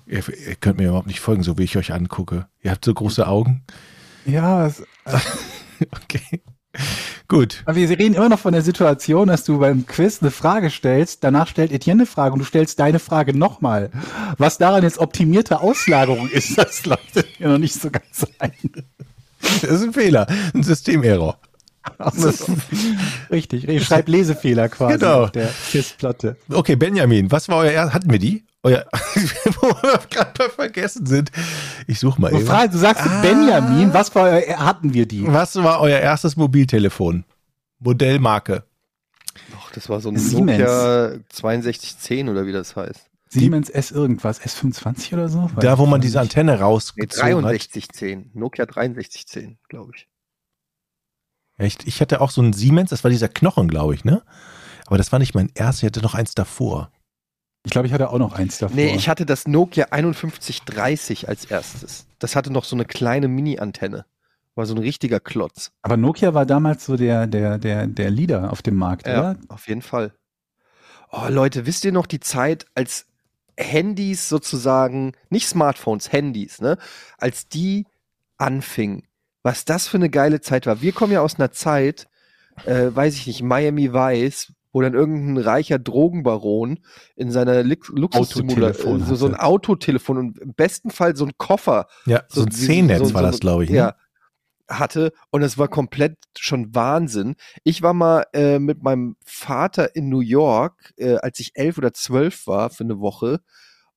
Ihr, 0.06 0.22
ihr 0.28 0.54
könnt 0.54 0.78
mir 0.78 0.90
überhaupt 0.90 1.08
nicht 1.08 1.18
folgen, 1.18 1.42
so 1.42 1.58
wie 1.58 1.64
ich 1.64 1.76
euch 1.76 1.92
angucke. 1.92 2.46
Ihr 2.62 2.70
habt 2.70 2.84
so 2.84 2.94
große 2.94 3.26
Augen. 3.26 3.64
Ja, 4.24 4.68
es, 4.68 4.84
Okay. 5.90 6.42
Gut. 7.30 7.62
aber 7.64 7.76
wir 7.76 7.88
reden 7.88 8.14
immer 8.14 8.28
noch 8.28 8.40
von 8.40 8.52
der 8.52 8.62
Situation, 8.62 9.28
dass 9.28 9.44
du 9.44 9.58
beim 9.60 9.86
Quiz 9.86 10.20
eine 10.20 10.32
Frage 10.32 10.68
stellst, 10.68 11.22
danach 11.24 11.46
stellt 11.46 11.70
Etienne 11.70 12.00
eine 12.02 12.06
Frage 12.06 12.32
und 12.32 12.40
du 12.40 12.44
stellst 12.44 12.78
deine 12.80 12.98
Frage 12.98 13.38
nochmal. 13.38 13.90
Was 14.36 14.58
daran 14.58 14.82
jetzt 14.82 14.98
optimierte 14.98 15.60
Auslagerung 15.60 16.28
ist, 16.28 16.58
das 16.58 16.84
leuchtet 16.84 17.38
mir 17.38 17.48
noch 17.48 17.58
nicht 17.58 17.74
so 17.80 17.88
ganz 17.90 18.26
ein. 18.40 18.52
Das 19.62 19.70
ist 19.70 19.82
ein 19.82 19.92
Fehler, 19.92 20.26
ein 20.54 20.62
Systemerror. 20.64 21.38
Also, 21.96 22.30
richtig, 23.30 23.66
ich 23.66 23.84
schreib 23.86 24.08
Lesefehler 24.08 24.68
quasi 24.68 24.98
Genau. 24.98 25.24
auf 25.24 25.30
der 25.30 25.48
Festplatte. 25.48 26.36
Okay, 26.52 26.76
Benjamin, 26.76 27.30
was 27.30 27.48
war 27.48 27.58
euer 27.58 27.70
er 27.70 27.94
hatten 27.94 28.10
wir 28.10 28.18
die? 28.18 28.44
Euer 28.62 28.84
wo 28.92 29.68
wir 29.68 29.98
gerade 30.10 30.32
mal 30.38 30.50
vergessen 30.50 31.06
sind. 31.06 31.30
Ich 31.86 31.98
suche 31.98 32.20
mal 32.20 32.30
Du, 32.30 32.36
eben. 32.38 32.46
fragst, 32.46 32.74
du 32.74 32.78
sagst 32.78 33.06
Ah. 33.06 33.22
Benjamin, 33.22 33.92
was 33.94 34.10
für 34.10 34.20
euer, 34.20 34.58
hatten 34.58 34.92
wir 34.92 35.06
die? 35.06 35.26
Was 35.26 35.56
war 35.56 35.80
euer 35.80 35.98
erstes 35.98 36.36
Mobiltelefon? 36.36 37.24
Modellmarke. 37.78 38.64
Doch, 39.52 39.70
das 39.72 39.88
war 39.88 40.00
so 40.00 40.10
ein 40.10 40.16
Siemens. 40.18 40.58
Nokia 40.58 41.10
6210 41.32 42.28
oder 42.28 42.44
wie 42.46 42.52
das 42.52 42.76
heißt. 42.76 43.06
Siemens 43.28 43.70
S 43.70 43.92
irgendwas, 43.92 44.40
S25 44.42 45.14
oder 45.14 45.28
so? 45.28 45.44
Weiß 45.54 45.62
Da, 45.64 45.78
wo 45.78 45.86
man 45.86 46.00
diese. 46.00 46.20
Antenne 46.20 46.54
Nee, 46.56 46.58
rausgezogen 46.60 47.44
hat. 47.44 47.52
6310. 47.52 48.30
Nokia 48.34 48.64
6310, 48.66 49.58
glaube 49.68 49.92
ich. 49.96 50.08
Echt? 51.56 51.86
Ich 51.86 52.00
hatte 52.00 52.20
auch 52.20 52.30
so 52.30 52.40
einen 52.42 52.52
Siemens, 52.52 52.90
das 52.90 53.04
war 53.04 53.10
dieser 53.10 53.28
Knochen, 53.28 53.68
glaube 53.68 53.94
ich, 53.94 54.04
ne? 54.04 54.22
Aber 54.86 54.98
das 54.98 55.12
war 55.12 55.18
nicht 55.18 55.34
mein 55.34 55.50
erstes, 55.54 55.82
ich 55.82 55.86
hatte 55.86 56.02
noch 56.02 56.14
eins 56.14 56.34
davor. 56.34 56.90
Ich 57.64 57.72
glaube, 57.72 57.86
ich 57.86 57.92
hatte 57.92 58.08
auch 58.10 58.18
noch 58.18 58.32
eins 58.32 58.58
davor. 58.58 58.74
Nee, 58.74 58.94
ich 58.94 59.08
hatte 59.08 59.26
das 59.26 59.46
Nokia 59.46 59.86
5130 59.90 61.28
als 61.28 61.44
erstes. 61.44 62.06
Das 62.18 62.34
hatte 62.34 62.52
noch 62.52 62.64
so 62.64 62.74
eine 62.74 62.84
kleine 62.86 63.28
Mini-Antenne. 63.28 64.06
War 64.54 64.66
so 64.66 64.74
ein 64.74 64.78
richtiger 64.78 65.20
Klotz. 65.20 65.70
Aber 65.82 65.96
Nokia 65.96 66.34
war 66.34 66.46
damals 66.46 66.84
so 66.86 66.96
der, 66.96 67.26
der, 67.26 67.58
der, 67.58 67.86
der 67.86 68.10
Leader 68.10 68.50
auf 68.50 68.62
dem 68.62 68.76
Markt, 68.76 69.06
Ja, 69.06 69.32
oder? 69.32 69.36
auf 69.48 69.68
jeden 69.68 69.82
Fall. 69.82 70.12
Oh, 71.12 71.26
Leute, 71.28 71.66
wisst 71.66 71.84
ihr 71.84 71.92
noch 71.92 72.06
die 72.06 72.20
Zeit, 72.20 72.66
als 72.74 73.06
Handys 73.56 74.28
sozusagen, 74.28 75.12
nicht 75.28 75.46
Smartphones, 75.46 76.12
Handys, 76.12 76.60
ne? 76.60 76.78
Als 77.18 77.48
die 77.48 77.86
anfingen, 78.38 79.02
was 79.42 79.64
das 79.64 79.86
für 79.86 79.98
eine 79.98 80.08
geile 80.08 80.40
Zeit 80.40 80.66
war. 80.66 80.80
Wir 80.80 80.92
kommen 80.92 81.12
ja 81.12 81.20
aus 81.20 81.36
einer 81.36 81.50
Zeit, 81.50 82.08
äh, 82.64 82.88
weiß 82.90 83.14
ich 83.16 83.26
nicht, 83.26 83.42
Miami 83.42 83.92
Vice, 83.92 84.52
wo 84.72 84.80
dann 84.82 84.94
irgendein 84.94 85.38
reicher 85.42 85.78
Drogenbaron 85.78 86.80
in 87.16 87.30
seiner 87.30 87.62
Luxussimulation 87.62 88.94
Autotelefon 88.94 89.04
so, 89.06 89.14
so 89.16 89.26
ein. 89.26 89.34
Autotelefon 89.34 90.18
und 90.18 90.38
im 90.38 90.54
besten 90.54 90.90
Fall 90.90 91.16
so 91.16 91.24
ein 91.26 91.32
Koffer 91.38 91.86
Ja, 92.06 92.22
so, 92.28 92.42
ein 92.42 92.48
wie- 92.48 92.50
C-Netz 92.66 93.08
so- 93.08 93.14
war 93.14 93.22
so- 93.22 93.26
das, 93.30 93.40
glaube 93.40 93.64
ich. 93.64 93.70
Ne? 93.70 93.76
Ja, 93.76 93.94
hatte 94.68 95.12
und 95.30 95.42
es 95.42 95.58
war 95.58 95.66
komplett 95.66 96.16
schon 96.38 96.72
Wahnsinn. 96.74 97.34
Ich 97.64 97.82
war 97.82 97.92
mal 97.92 98.24
äh, 98.32 98.60
mit 98.60 98.82
meinem 98.84 99.16
Vater 99.24 99.96
in 99.96 100.08
New 100.08 100.20
York, 100.20 100.92
äh, 100.96 101.16
als 101.16 101.40
ich 101.40 101.52
elf 101.54 101.76
oder 101.76 101.92
zwölf 101.92 102.46
war 102.46 102.70
für 102.70 102.84
eine 102.84 103.00
Woche 103.00 103.40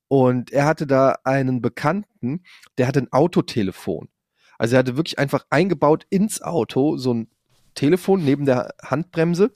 und 0.08 0.52
er 0.52 0.66
hatte 0.66 0.88
da 0.88 1.18
einen 1.24 1.62
Bekannten, 1.62 2.42
der 2.80 2.88
hatte 2.88 3.02
ein 3.02 3.12
Autotelefon. 3.12 4.10
Also 4.58 4.76
er 4.76 4.80
hatte 4.80 4.98
wirklich 4.98 5.20
einfach 5.20 5.46
eingebaut 5.52 6.06
ins 6.10 6.42
Auto 6.42 6.98
so 6.98 7.14
ein 7.14 7.28
Telefon 7.76 8.24
neben 8.26 8.46
der 8.46 8.74
Handbremse 8.84 9.54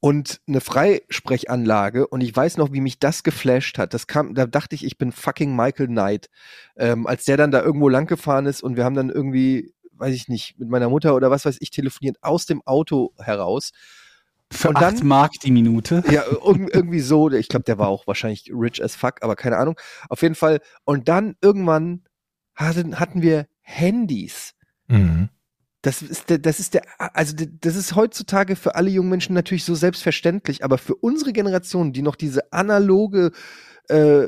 und 0.00 0.40
eine 0.46 0.60
Freisprechanlage 0.60 2.06
und 2.06 2.20
ich 2.20 2.34
weiß 2.34 2.56
noch, 2.56 2.72
wie 2.72 2.80
mich 2.80 2.98
das 2.98 3.22
geflasht 3.22 3.78
hat. 3.78 3.94
Das 3.94 4.06
kam, 4.06 4.34
da 4.34 4.46
dachte 4.46 4.74
ich, 4.74 4.84
ich 4.84 4.96
bin 4.98 5.12
fucking 5.12 5.54
Michael 5.56 5.88
Knight. 5.88 6.28
Ähm, 6.76 7.06
als 7.06 7.24
der 7.24 7.36
dann 7.36 7.50
da 7.50 7.62
irgendwo 7.62 7.88
lang 7.88 8.06
gefahren 8.06 8.46
ist 8.46 8.62
und 8.62 8.76
wir 8.76 8.84
haben 8.84 8.94
dann 8.94 9.10
irgendwie, 9.10 9.74
weiß 9.94 10.14
ich 10.14 10.28
nicht, 10.28 10.58
mit 10.58 10.68
meiner 10.68 10.88
Mutter 10.88 11.14
oder 11.14 11.30
was 11.30 11.44
weiß 11.44 11.56
ich 11.60 11.70
telefoniert 11.70 12.16
aus 12.22 12.46
dem 12.46 12.62
Auto 12.64 13.12
heraus. 13.18 13.72
Für 14.50 14.68
Und 14.70 14.76
acht 14.76 15.00
dann- 15.00 15.06
Mark 15.06 15.32
die 15.42 15.50
Minute. 15.50 16.02
Ja, 16.10 16.22
irg 16.26 16.72
irgendwie 16.74 17.00
so. 17.00 17.30
Ich 17.30 17.48
glaube, 17.48 17.64
der 17.64 17.78
war 17.78 17.88
auch 17.88 18.06
wahrscheinlich 18.06 18.50
rich 18.54 18.82
as 18.82 18.94
fuck, 18.96 19.16
aber 19.22 19.36
keine 19.36 19.56
Ahnung. 19.58 19.78
Auf 20.08 20.22
jeden 20.22 20.34
Fall. 20.36 20.60
Und 20.84 21.08
dann 21.08 21.36
irgendwann 21.42 22.04
hatten, 22.54 22.98
hatten 23.00 23.20
wir 23.20 23.46
Handys. 23.60 24.54
Mhm. 24.86 25.28
Das 25.88 26.02
ist 26.02 26.28
der, 26.28 26.36
das 26.36 26.60
ist 26.60 26.74
der, 26.74 26.82
also 26.98 27.34
das 27.34 27.74
ist 27.74 27.96
heutzutage 27.96 28.56
für 28.56 28.74
alle 28.74 28.90
jungen 28.90 29.08
Menschen 29.08 29.32
natürlich 29.32 29.64
so 29.64 29.74
selbstverständlich, 29.74 30.62
aber 30.62 30.76
für 30.76 30.94
unsere 30.94 31.32
Generation, 31.32 31.94
die 31.94 32.02
noch 32.02 32.14
diese 32.14 32.52
analoge, 32.52 33.32
äh, 33.88 34.26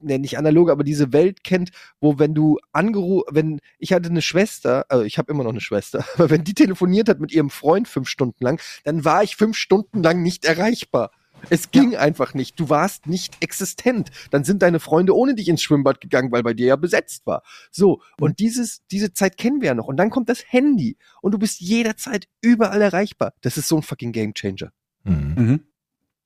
ne, 0.00 0.18
nicht 0.18 0.38
analoge, 0.38 0.72
aber 0.72 0.84
diese 0.84 1.12
Welt 1.12 1.44
kennt, 1.44 1.70
wo 2.00 2.18
wenn 2.18 2.32
du 2.32 2.58
angerufen, 2.72 3.26
wenn 3.30 3.58
ich 3.78 3.92
hatte 3.92 4.08
eine 4.08 4.22
Schwester, 4.22 4.86
also 4.88 5.04
ich 5.04 5.18
habe 5.18 5.30
immer 5.30 5.44
noch 5.44 5.50
eine 5.50 5.60
Schwester, 5.60 6.02
aber 6.14 6.30
wenn 6.30 6.44
die 6.44 6.54
telefoniert 6.54 7.10
hat 7.10 7.20
mit 7.20 7.30
ihrem 7.30 7.50
Freund 7.50 7.88
fünf 7.88 8.08
Stunden 8.08 8.42
lang, 8.42 8.58
dann 8.84 9.04
war 9.04 9.22
ich 9.22 9.36
fünf 9.36 9.58
Stunden 9.58 10.02
lang 10.02 10.22
nicht 10.22 10.46
erreichbar. 10.46 11.10
Es 11.50 11.70
ging 11.70 11.96
einfach 11.96 12.34
nicht. 12.34 12.58
Du 12.58 12.68
warst 12.68 13.06
nicht 13.06 13.36
existent. 13.40 14.10
Dann 14.30 14.44
sind 14.44 14.62
deine 14.62 14.80
Freunde 14.80 15.16
ohne 15.16 15.34
dich 15.34 15.48
ins 15.48 15.62
Schwimmbad 15.62 16.00
gegangen, 16.00 16.32
weil 16.32 16.42
bei 16.42 16.54
dir 16.54 16.66
ja 16.66 16.76
besetzt 16.76 17.26
war. 17.26 17.42
So. 17.70 18.00
Und 18.18 18.38
dieses, 18.38 18.82
diese 18.90 19.12
Zeit 19.12 19.36
kennen 19.36 19.60
wir 19.60 19.68
ja 19.68 19.74
noch. 19.74 19.86
Und 19.86 19.96
dann 19.96 20.10
kommt 20.10 20.28
das 20.28 20.44
Handy. 20.46 20.96
Und 21.20 21.32
du 21.32 21.38
bist 21.38 21.60
jederzeit 21.60 22.28
überall 22.40 22.80
erreichbar. 22.80 23.34
Das 23.40 23.56
ist 23.56 23.68
so 23.68 23.76
ein 23.76 23.82
fucking 23.82 24.12
Gamechanger. 24.12 24.72
Mhm. 25.04 25.34
Mhm. 25.36 25.60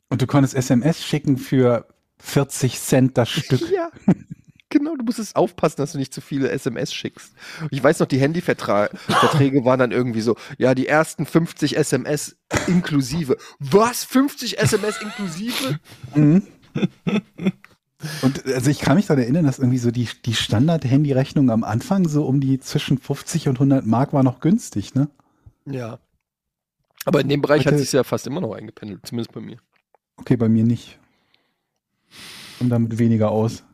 Und 0.08 0.22
du 0.22 0.26
konntest 0.26 0.54
SMS 0.54 1.04
schicken 1.04 1.36
für 1.36 1.86
40 2.18 2.80
Cent 2.80 3.18
das 3.18 3.28
Stück. 3.28 3.70
Ja. 3.70 3.90
Genau, 4.78 4.94
du 4.94 5.04
musstest 5.04 5.36
aufpassen, 5.36 5.76
dass 5.78 5.92
du 5.92 5.98
nicht 5.98 6.12
zu 6.12 6.20
viele 6.20 6.50
SMS 6.50 6.92
schickst. 6.92 7.32
Ich 7.70 7.82
weiß 7.82 7.98
noch, 8.00 8.06
die 8.06 8.18
Handyverträge 8.18 9.64
waren 9.64 9.78
dann 9.78 9.90
irgendwie 9.90 10.20
so, 10.20 10.36
ja, 10.58 10.74
die 10.74 10.86
ersten 10.86 11.24
50 11.24 11.78
SMS 11.78 12.36
inklusive. 12.66 13.38
Was? 13.58 14.04
50 14.04 14.58
SMS 14.58 15.00
inklusive? 15.00 15.78
Mhm. 16.14 16.46
Und 18.22 18.44
also 18.44 18.70
ich 18.70 18.80
kann 18.80 18.96
mich 18.96 19.06
daran 19.06 19.22
erinnern, 19.22 19.46
dass 19.46 19.58
irgendwie 19.58 19.78
so 19.78 19.90
die, 19.90 20.08
die 20.26 20.34
Standard-Handy-Rechnung 20.34 21.50
am 21.50 21.64
Anfang 21.64 22.06
so 22.06 22.26
um 22.26 22.40
die 22.40 22.60
zwischen 22.60 22.98
50 22.98 23.48
und 23.48 23.56
100 23.56 23.86
Mark 23.86 24.12
war 24.12 24.22
noch 24.22 24.40
günstig, 24.40 24.94
ne? 24.94 25.08
Ja. 25.64 25.98
Aber 27.06 27.20
in 27.22 27.28
dem 27.30 27.40
Bereich 27.40 27.60
hat 27.66 27.72
Heute- 27.72 27.78
sich 27.82 27.92
ja 27.92 28.04
fast 28.04 28.26
immer 28.26 28.42
noch 28.42 28.52
eingependelt, 28.54 29.06
zumindest 29.06 29.32
bei 29.32 29.40
mir. 29.40 29.56
Okay, 30.18 30.36
bei 30.36 30.48
mir 30.50 30.64
nicht. 30.64 30.98
Und 32.60 32.68
damit 32.68 32.98
weniger 32.98 33.30
aus. 33.30 33.64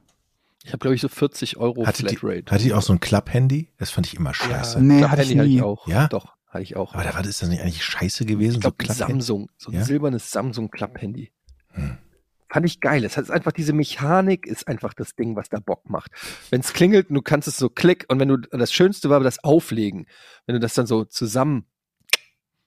Ich 0.65 0.73
habe, 0.73 0.79
glaube 0.79 0.95
ich, 0.95 1.01
so 1.01 1.09
40 1.09 1.57
Euro 1.57 1.87
Hatte 1.87 2.05
die, 2.05 2.17
Flatrate. 2.17 2.53
hatte 2.53 2.65
die 2.65 2.73
auch 2.73 2.83
so 2.83 2.93
ein 2.93 3.01
Club-Handy? 3.01 3.69
Das 3.79 3.91
fand 3.91 4.07
ich 4.07 4.15
immer 4.15 4.33
scheiße. 4.33 4.81
Nee, 4.83 4.99
Club 4.99 5.11
hatte 5.11 5.23
ich 5.23 5.29
Handy 5.31 5.39
hatte 5.39 5.49
nie. 5.49 5.57
ich 5.57 5.63
auch. 5.63 5.89
Ja? 5.89 6.09
Doch, 6.09 6.35
hatte 6.49 6.63
ich 6.63 6.77
auch. 6.77 6.95
Aber 6.95 7.03
da 7.05 7.15
war 7.15 7.23
das 7.23 7.39
dann 7.39 7.51
nicht 7.51 7.63
eigentlich 7.63 7.85
scheiße 7.85 8.25
gewesen? 8.27 8.57
ich 8.57 8.61
glaube, 8.61 8.77
so? 8.87 8.93
Samsung, 8.93 9.51
so 9.59 9.71
ein 9.71 9.75
Ja? 9.79 9.85
silbernes 9.85 10.31
Samsung 10.31 10.71
Club-Handy. 10.71 11.33
Hm. 11.73 11.99
Fand 12.49 12.67
ich 12.67 12.81
geil. 12.81 13.03
Es 13.05 13.17
hat 13.17 13.31
einfach 13.31 13.53
diese 13.53 13.73
Mechanik 13.73 14.47
ist 14.47 14.69
einfach 14.69 14.93
das 14.93 15.15
Ding, 15.17 15.37
was 15.37 15.49
da 15.49 15.59
Bock 15.59 15.89
macht. 15.89 16.11
Wenn 16.51 16.61
es 16.61 16.75
klingelt 16.75 17.09
und 17.09 17.15
du 17.15 17.23
kannst 17.23 17.49
es 17.49 17.57
so 17.57 17.71
klick 17.71 18.05
und 18.09 18.21
wenn 18.21 18.29
du 18.29 18.37
das 18.37 18.73
Schönste 18.73 19.09
war 19.09 19.21
das 19.21 19.43
Auflegen, 19.43 20.07
wenn 20.47 20.55
du 20.55 20.61
das 20.61 20.75
dann 20.75 20.87
so 20.87 21.05
zusammen. 21.05 21.65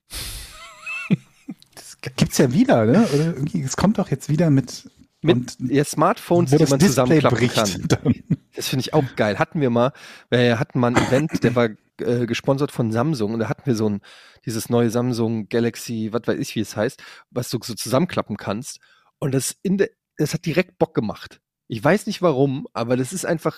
Gibt's 2.17 2.37
ja 2.37 2.51
wieder, 2.51 2.85
ne? 2.85 3.07
Oder 3.13 3.25
irgendwie, 3.35 3.61
es 3.61 3.77
kommt 3.77 3.97
doch 3.97 4.09
jetzt 4.11 4.29
wieder 4.29 4.49
mit, 4.49 4.89
Mit 5.25 5.57
und 5.59 5.87
Smartphones, 5.87 6.51
die 6.51 6.65
man 6.65 6.79
zusammenklappen 6.79 7.37
bricht. 7.37 7.55
kann. 7.55 7.85
Dann. 7.87 8.23
Das 8.55 8.69
finde 8.69 8.81
ich 8.81 8.93
auch 8.93 9.03
geil. 9.15 9.37
Hatten 9.39 9.61
wir 9.61 9.69
mal, 9.69 9.91
wir 10.29 10.59
hatten 10.59 10.79
mal 10.79 10.95
ein 10.95 10.95
Event, 10.95 11.43
der 11.43 11.55
war 11.55 11.69
äh, 11.99 12.25
gesponsert 12.25 12.71
von 12.71 12.91
Samsung 12.91 13.33
und 13.33 13.39
da 13.39 13.49
hatten 13.49 13.65
wir 13.65 13.75
so 13.75 13.89
ein, 13.89 14.01
dieses 14.45 14.69
neue 14.69 14.89
Samsung 14.89 15.49
Galaxy, 15.49 16.09
was 16.11 16.21
weiß 16.25 16.39
ich, 16.39 16.55
wie 16.55 16.61
es 16.61 16.75
heißt, 16.75 17.01
was 17.31 17.49
du 17.49 17.59
so 17.63 17.73
zusammenklappen 17.73 18.37
kannst. 18.37 18.79
Und 19.19 19.33
das 19.33 19.55
in 19.61 19.77
der, 19.77 19.89
das 20.17 20.33
hat 20.33 20.45
direkt 20.45 20.77
Bock 20.77 20.93
gemacht. 20.93 21.41
Ich 21.67 21.83
weiß 21.83 22.07
nicht 22.07 22.21
warum, 22.21 22.67
aber 22.73 22.95
das 22.95 23.11
ist 23.11 23.25
einfach, 23.25 23.57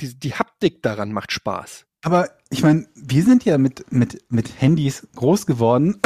die, 0.00 0.18
die 0.18 0.34
Haptik 0.34 0.82
daran 0.82 1.12
macht 1.12 1.32
Spaß. 1.32 1.86
Aber 2.02 2.30
ich 2.50 2.62
meine, 2.62 2.86
wir 2.94 3.24
sind 3.24 3.44
ja 3.44 3.58
mit, 3.58 3.90
mit, 3.92 4.24
mit 4.30 4.60
Handys 4.60 5.06
groß 5.16 5.46
geworden, 5.46 6.00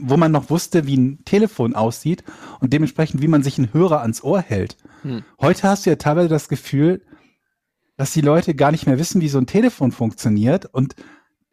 wo 0.08 0.16
man 0.16 0.32
noch 0.32 0.50
wusste, 0.50 0.86
wie 0.86 0.96
ein 0.96 1.24
Telefon 1.24 1.74
aussieht 1.74 2.24
und 2.60 2.72
dementsprechend, 2.72 3.22
wie 3.22 3.28
man 3.28 3.42
sich 3.42 3.58
einen 3.58 3.72
Hörer 3.72 4.00
ans 4.02 4.22
Ohr 4.22 4.40
hält. 4.40 4.76
Hm. 5.02 5.24
Heute 5.40 5.68
hast 5.68 5.86
du 5.86 5.90
ja 5.90 5.96
teilweise 5.96 6.28
das 6.28 6.48
Gefühl, 6.48 7.02
dass 7.96 8.12
die 8.12 8.20
Leute 8.22 8.54
gar 8.54 8.72
nicht 8.72 8.86
mehr 8.86 8.98
wissen, 8.98 9.20
wie 9.20 9.28
so 9.28 9.38
ein 9.38 9.46
Telefon 9.46 9.92
funktioniert. 9.92 10.66
Und 10.72 10.96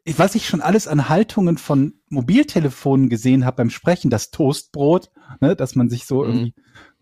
ich- 0.04 0.18
was 0.18 0.34
ich 0.36 0.48
schon 0.48 0.62
alles 0.62 0.88
an 0.88 1.08
Haltungen 1.10 1.58
von 1.60 1.94
Mobiltelefonen 2.10 3.10
gesehen 3.10 3.46
habe 3.46 3.58
beim 3.58 3.70
Sprechen, 3.70 4.10
das 4.10 4.32
Toastbrot, 4.32 5.12
ne, 5.40 5.56
dass 5.56 5.76
man 5.76 5.90
sich 5.90 6.06
so 6.06 6.24
Mhm. 6.24 6.30
irgendwie, 6.30 6.54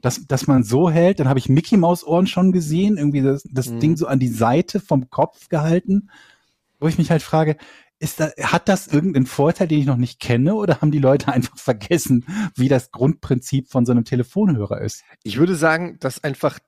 dass, 0.01 0.27
dass 0.27 0.47
man 0.47 0.63
so 0.63 0.89
hält, 0.89 1.19
dann 1.19 1.29
habe 1.29 1.39
ich 1.39 1.47
Mickey 1.49 1.77
Maus 1.77 2.03
Ohren 2.05 2.27
schon 2.27 2.51
gesehen, 2.51 2.97
irgendwie 2.97 3.21
das, 3.21 3.43
das 3.49 3.69
Mhm. 3.69 3.79
Ding 3.79 3.97
so 3.97 4.07
an 4.07 4.19
die 4.19 4.27
Seite 4.27 4.79
vom 4.81 5.09
Kopf 5.09 5.47
gehalten, 5.49 6.09
wo 6.81 6.87
ich 6.87 6.97
mich 6.97 7.09
halt 7.11 7.21
frage, 7.21 7.55
ist 7.99 8.19
da, 8.19 8.31
hat 8.41 8.69
das 8.69 8.87
irgendeinen 8.87 9.25
Vorteil, 9.25 9.67
den 9.67 9.79
ich 9.79 9.85
noch 9.85 9.97
nicht 9.97 10.19
kenne, 10.19 10.55
oder 10.55 10.81
haben 10.81 10.91
die 10.91 10.99
Leute 10.99 11.31
einfach 11.31 11.57
vergessen, 11.57 12.25
wie 12.55 12.69
das 12.69 12.91
Grundprinzip 12.91 13.69
von 13.69 13.85
so 13.85 13.91
einem 13.91 14.05
Telefonhörer 14.05 14.81
ist? 14.81 15.03
Ich 15.23 15.37
würde 15.37 15.55
sagen, 15.55 15.97
dass 15.99 16.23
einfach 16.23 16.59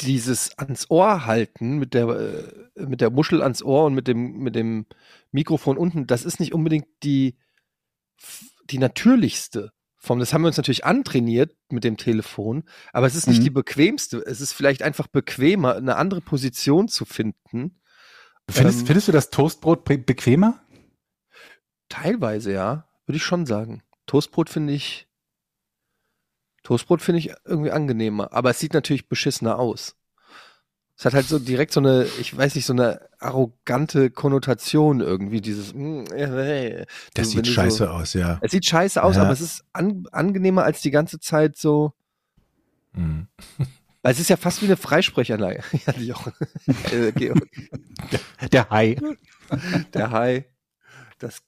dieses 0.00 0.58
ans 0.58 0.90
Ohr 0.90 1.26
halten 1.26 1.78
mit 1.78 1.94
der, 1.94 2.08
äh, 2.08 2.86
mit 2.86 3.00
der 3.00 3.10
Muschel 3.10 3.42
ans 3.42 3.62
Ohr 3.62 3.84
und 3.84 3.94
mit 3.94 4.08
dem, 4.08 4.38
mit 4.38 4.56
dem 4.56 4.86
Mikrofon 5.32 5.76
unten, 5.76 6.06
das 6.06 6.24
ist 6.24 6.40
nicht 6.40 6.54
unbedingt 6.54 6.86
die, 7.02 7.36
die 8.70 8.78
natürlichste 8.78 9.70
Form. 9.98 10.18
Das 10.18 10.32
haben 10.32 10.42
wir 10.42 10.48
uns 10.48 10.56
natürlich 10.56 10.84
antrainiert 10.84 11.54
mit 11.70 11.84
dem 11.84 11.96
Telefon, 11.96 12.64
aber 12.92 13.06
es 13.06 13.14
ist 13.14 13.28
nicht 13.28 13.40
Mhm. 13.40 13.44
die 13.44 13.50
bequemste. 13.50 14.18
Es 14.26 14.40
ist 14.40 14.52
vielleicht 14.52 14.82
einfach 14.82 15.06
bequemer, 15.08 15.76
eine 15.76 15.96
andere 15.96 16.22
Position 16.22 16.88
zu 16.88 17.04
finden. 17.04 17.81
Findest, 18.50 18.80
Ähm, 18.80 18.86
findest 18.86 19.08
du 19.08 19.12
das 19.12 19.30
Toastbrot 19.30 19.84
be 19.84 19.98
bequemer? 19.98 20.60
Teilweise, 21.88 22.52
ja, 22.52 22.86
würde 23.06 23.16
ich 23.16 23.22
schon 23.24 23.46
sagen. 23.46 23.82
Toastbrot 24.06 24.48
finde 24.50 24.72
ich, 24.72 25.06
Toastbrot 26.62 27.02
finde 27.02 27.18
ich 27.18 27.32
irgendwie 27.44 27.70
angenehmer, 27.70 28.32
aber 28.32 28.50
es 28.50 28.58
sieht 28.58 28.74
natürlich 28.74 29.08
beschissener 29.08 29.58
aus. 29.58 29.96
Es 30.96 31.04
hat 31.06 31.14
halt 31.14 31.26
so 31.26 31.38
direkt 31.38 31.72
so 31.72 31.80
eine, 31.80 32.04
ich 32.20 32.36
weiß 32.36 32.54
nicht, 32.54 32.66
so 32.66 32.72
eine 32.74 33.08
arrogante 33.18 34.10
Konnotation 34.10 35.00
irgendwie, 35.00 35.40
dieses, 35.40 35.72
mm, 35.74 36.04
äh, 36.12 36.86
Das 37.14 37.30
so, 37.30 37.38
wenn 37.38 37.44
sieht 37.44 37.46
scheiße 37.54 37.76
So, 37.78 37.86
aus, 37.88 38.12
ja. 38.14 38.38
es 38.42 38.52
sieht 38.52 38.66
scheiße 38.66 39.02
aus, 39.02 39.16
Ja. 39.16 39.22
aber 39.22 39.32
es 39.32 39.40
ist 39.40 39.64
an, 39.72 40.06
angenehmer 40.12 40.64
als 40.64 40.82
die 40.82 40.90
ganze 40.90 41.18
Zeit 41.18 41.56
so, 41.56 41.92
Mhm. 42.94 43.26
weil 44.02 44.12
es 44.12 44.20
ist 44.20 44.30
ja 44.30 44.36
fast 44.36 44.62
wie 44.62 44.66
eine 44.66 44.76
Freisprechanlage. 44.76 45.62
ja, 45.86 45.92
die 45.92 46.12
auch. 46.12 46.26
Äh, 46.92 47.12
Georg, 47.12 47.46
Der 48.52 48.70
Hai. 48.70 48.96
der 49.94 50.10
Hai, 50.10 50.44
das, 51.18 51.42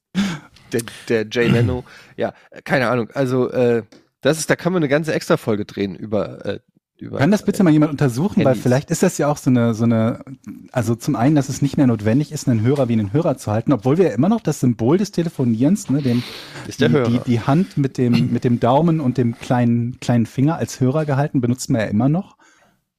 der, 0.72 0.82
der 1.08 1.26
Jay 1.30 1.48
Leno. 1.48 1.84
Ja, 2.16 2.34
äh, 2.50 2.62
keine 2.62 2.88
Ahnung. 2.88 3.10
Also, 3.14 3.50
äh, 3.50 3.82
das 4.20 4.38
ist, 4.38 4.48
da 4.48 4.56
können 4.56 4.74
wir 4.74 4.78
eine 4.78 4.88
ganze 4.88 5.12
extra 5.12 5.36
Folge 5.36 5.64
drehen 5.64 5.94
über, 5.94 6.44
äh, 6.46 6.60
über. 6.96 7.18
Kann 7.18 7.30
das 7.30 7.44
bitte 7.44 7.62
mal 7.62 7.72
jemand 7.72 7.92
untersuchen, 7.92 8.38
weil 8.44 8.52
Handys. 8.52 8.62
vielleicht 8.62 8.90
ist 8.90 9.02
das 9.02 9.18
ja 9.18 9.28
auch 9.28 9.36
so 9.36 9.50
eine, 9.50 9.74
so 9.74 9.84
eine, 9.84 10.24
also 10.72 10.94
zum 10.94 11.16
einen, 11.16 11.34
dass 11.34 11.48
es 11.48 11.60
nicht 11.60 11.76
mehr 11.76 11.86
notwendig 11.86 12.32
ist, 12.32 12.48
einen 12.48 12.62
Hörer 12.62 12.88
wie 12.88 12.94
einen 12.94 13.12
Hörer 13.12 13.36
zu 13.36 13.50
halten, 13.50 13.72
obwohl 13.72 13.98
wir 13.98 14.06
ja 14.06 14.12
immer 14.12 14.28
noch 14.28 14.40
das 14.40 14.60
Symbol 14.60 14.96
des 14.96 15.10
Telefonierens, 15.10 15.90
ne, 15.90 16.02
den, 16.02 16.22
Ist 16.68 16.80
der 16.80 16.88
die, 16.88 16.94
Hörer. 16.94 17.10
Die, 17.10 17.18
die 17.26 17.40
Hand 17.40 17.76
mit 17.76 17.98
dem, 17.98 18.32
mit 18.32 18.44
dem 18.44 18.60
Daumen 18.60 19.00
und 19.00 19.18
dem 19.18 19.38
kleinen, 19.38 19.98
kleinen 20.00 20.26
Finger 20.26 20.56
als 20.56 20.80
Hörer 20.80 21.04
gehalten, 21.04 21.40
benutzt 21.40 21.68
man 21.68 21.80
ja 21.80 21.86
immer 21.88 22.08
noch. 22.08 22.36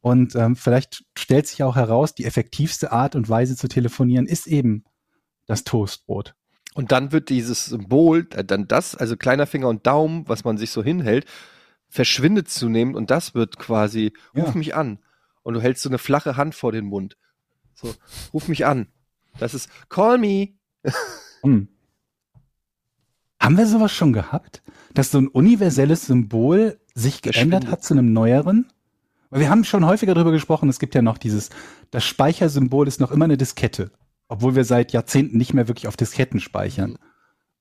Und 0.06 0.36
ähm, 0.36 0.56
vielleicht 0.56 1.04
stellt 1.18 1.48
sich 1.48 1.64
auch 1.64 1.76
heraus, 1.76 2.14
die 2.14 2.26
effektivste 2.26 2.92
Art 2.92 3.16
und 3.16 3.28
Weise 3.28 3.56
zu 3.56 3.68
telefonieren 3.68 4.28
ist 4.28 4.46
eben 4.46 4.84
das 5.48 5.64
Toastbrot. 5.64 6.36
Und 6.76 6.92
dann 6.92 7.12
wird 7.12 7.30
dieses 7.30 7.66
Symbol, 7.66 8.28
äh, 8.36 8.46
dann 8.46 8.68
das, 8.68 8.96
also 8.96 9.18
kleiner 9.18 9.48
Finger 9.48 9.68
und 9.68 9.88
Daumen, 9.88 10.30
was 10.30 10.44
man 10.44 10.60
sich 10.60 10.70
so 10.70 10.84
hinhält, 10.84 11.26
verschwindet 11.90 12.50
zunehmend 12.50 12.96
und 12.96 13.10
das 13.10 13.34
wird 13.34 13.58
quasi, 13.58 14.14
ruf 14.38 14.50
Ja. 14.50 14.54
mich 14.54 14.76
an. 14.76 15.00
Und 15.42 15.56
du 15.56 15.60
hältst 15.60 15.82
so 15.82 15.90
eine 15.90 15.98
flache 15.98 16.38
Hand 16.38 16.54
vor 16.54 16.72
den 16.72 16.86
Mund. 16.86 17.18
So, 17.74 17.96
ruf 18.32 18.48
mich 18.48 18.64
an. 18.68 18.90
Das 19.40 19.56
ist, 19.56 19.72
call 19.90 20.20
me. 20.20 20.50
Hm. 21.42 21.68
Haben 23.42 23.58
wir 23.58 23.66
sowas 23.66 23.92
schon 23.92 24.14
gehabt? 24.14 24.62
Dass 24.94 25.10
so 25.10 25.18
ein 25.18 25.28
universelles 25.28 26.06
Symbol 26.06 26.80
sich 26.94 27.24
geändert 27.24 27.66
hat 27.66 27.84
zu 27.84 27.96
einem 27.96 28.14
neueren? 28.14 28.68
Wir 29.32 29.50
haben 29.50 29.64
schon 29.64 29.86
häufiger 29.86 30.14
darüber 30.14 30.32
gesprochen, 30.32 30.70
es 30.70 30.80
gibt 30.80 30.96
ja 30.96 31.02
noch 31.02 31.18
dieses, 31.18 31.50
das 31.92 32.04
Speichersymbol 32.04 32.88
ist 32.88 33.00
noch 33.00 33.12
immer 33.12 33.26
eine 33.26 33.38
Diskette, 33.38 33.92
obwohl 34.28 34.56
wir 34.56 34.64
seit 34.64 34.94
Jahrzehnten 34.94 35.38
nicht 35.38 35.54
mehr 35.54 35.68
wirklich 35.68 35.88
auf 35.88 35.98
Disketten 35.98 36.40
speichern. 36.40 36.98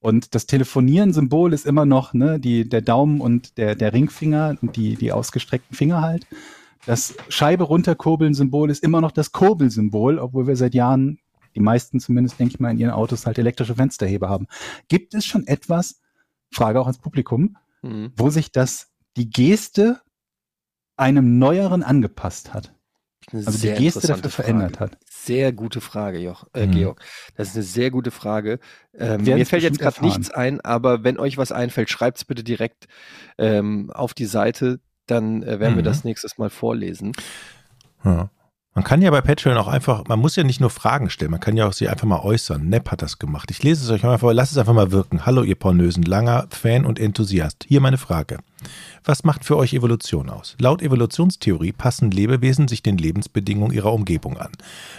Und 0.00 0.34
das 0.34 0.46
Telefonieren-Symbol 0.46 1.52
ist 1.54 1.64
immer 1.64 1.86
noch 1.86 2.12
ne, 2.12 2.38
die, 2.38 2.68
der 2.68 2.82
Daumen 2.82 3.20
und 3.20 3.56
der, 3.56 3.74
der 3.74 3.92
Ringfinger 3.94 4.56
und 4.60 4.76
die, 4.76 4.96
die 4.96 5.12
ausgestreckten 5.12 5.74
Finger 5.76 6.02
halt. 6.02 6.26
Das 6.84 7.14
Scheibe 7.30 7.64
runterkurbeln-Symbol 7.64 8.70
ist 8.70 8.84
immer 8.84 9.00
noch 9.00 9.12
das 9.12 9.32
Kurbelsymbol, 9.32 10.18
obwohl 10.18 10.46
wir 10.46 10.56
seit 10.56 10.74
Jahren, 10.74 11.18
die 11.54 11.60
meisten 11.60 12.00
zumindest, 12.00 12.38
denke 12.38 12.54
ich 12.54 12.60
mal, 12.60 12.70
in 12.70 12.78
ihren 12.78 12.90
Autos 12.90 13.24
halt 13.24 13.38
elektrische 13.38 13.76
Fensterheber 13.76 14.28
haben. 14.28 14.46
Gibt 14.88 15.14
es 15.14 15.24
schon 15.24 15.46
etwas, 15.46 16.02
Frage 16.50 16.80
auch 16.80 16.86
ans 16.86 16.98
Publikum, 16.98 17.56
Mhm. 17.84 18.12
wo 18.16 18.30
sich 18.30 18.50
das, 18.50 18.88
die 19.16 19.28
Geste 19.28 20.00
einem 20.96 21.38
Neueren 21.38 21.82
angepasst 21.82 22.54
hat? 22.54 22.72
Also 23.32 23.50
sehr 23.52 23.76
die 23.76 23.84
Geste 23.84 24.06
dafür 24.06 24.30
verändert 24.30 24.76
Frage. 24.76 24.92
hat. 24.92 24.98
Sehr 25.08 25.52
gute 25.52 25.80
Frage, 25.80 26.18
Joch, 26.18 26.46
äh, 26.52 26.66
Mhm. 26.66 26.72
Georg. 26.72 27.00
Das 27.36 27.48
ist 27.48 27.54
eine 27.54 27.62
sehr 27.64 27.90
gute 27.90 28.10
Frage. 28.10 28.58
Ähm, 28.92 29.22
mir 29.22 29.46
fällt 29.46 29.62
jetzt 29.62 29.78
gerade 29.78 30.04
nichts 30.04 30.30
ein, 30.30 30.60
aber 30.60 31.04
wenn 31.04 31.18
euch 31.18 31.38
was 31.38 31.50
einfällt, 31.50 31.88
schreibt 31.88 32.18
es 32.18 32.24
bitte 32.26 32.44
direkt 32.44 32.86
ähm, 33.38 33.90
auf 33.90 34.12
die 34.12 34.26
Seite. 34.26 34.80
Dann 35.06 35.42
äh, 35.42 35.58
werden 35.58 35.74
wir 35.76 35.82
Mhm. 35.82 35.86
das 35.86 36.04
nächstes 36.04 36.36
Mal 36.36 36.50
vorlesen. 36.50 37.12
Ja. 38.04 38.30
Man 38.76 38.82
kann 38.82 39.02
ja 39.02 39.10
bei 39.12 39.20
Patreon 39.20 39.56
auch 39.56 39.68
einfach, 39.68 40.02
man 40.08 40.18
muss 40.18 40.34
ja 40.34 40.42
nicht 40.42 40.60
nur 40.60 40.68
Fragen 40.68 41.08
stellen, 41.08 41.30
man 41.30 41.38
kann 41.38 41.56
ja 41.56 41.68
auch 41.68 41.72
sie 41.72 41.88
einfach 41.88 42.08
mal 42.08 42.18
äußern. 42.18 42.68
Nepp 42.68 42.90
hat 42.90 43.02
das 43.02 43.20
gemacht. 43.20 43.52
Ich 43.52 43.62
lese 43.62 43.84
es 43.84 43.90
euch 43.90 44.02
mal 44.02 44.18
vor, 44.18 44.34
lasst 44.34 44.50
es 44.50 44.58
einfach 44.58 44.74
mal 44.74 44.90
wirken. 44.90 45.24
Hallo, 45.24 45.44
ihr 45.44 45.54
Pornösen, 45.54 46.02
langer 46.02 46.48
Fan 46.50 46.84
und 46.84 46.98
Enthusiast. 46.98 47.66
Hier 47.68 47.80
meine 47.80 47.98
Frage. 47.98 48.38
Was 49.04 49.22
macht 49.22 49.44
für 49.44 49.56
euch 49.56 49.74
Evolution 49.74 50.28
aus? 50.28 50.56
Laut 50.58 50.82
Evolutionstheorie 50.82 51.70
passen 51.70 52.10
Lebewesen 52.10 52.66
sich 52.66 52.82
den 52.82 52.98
Lebensbedingungen 52.98 53.72
ihrer 53.72 53.92
Umgebung 53.92 54.38
an. 54.38 54.50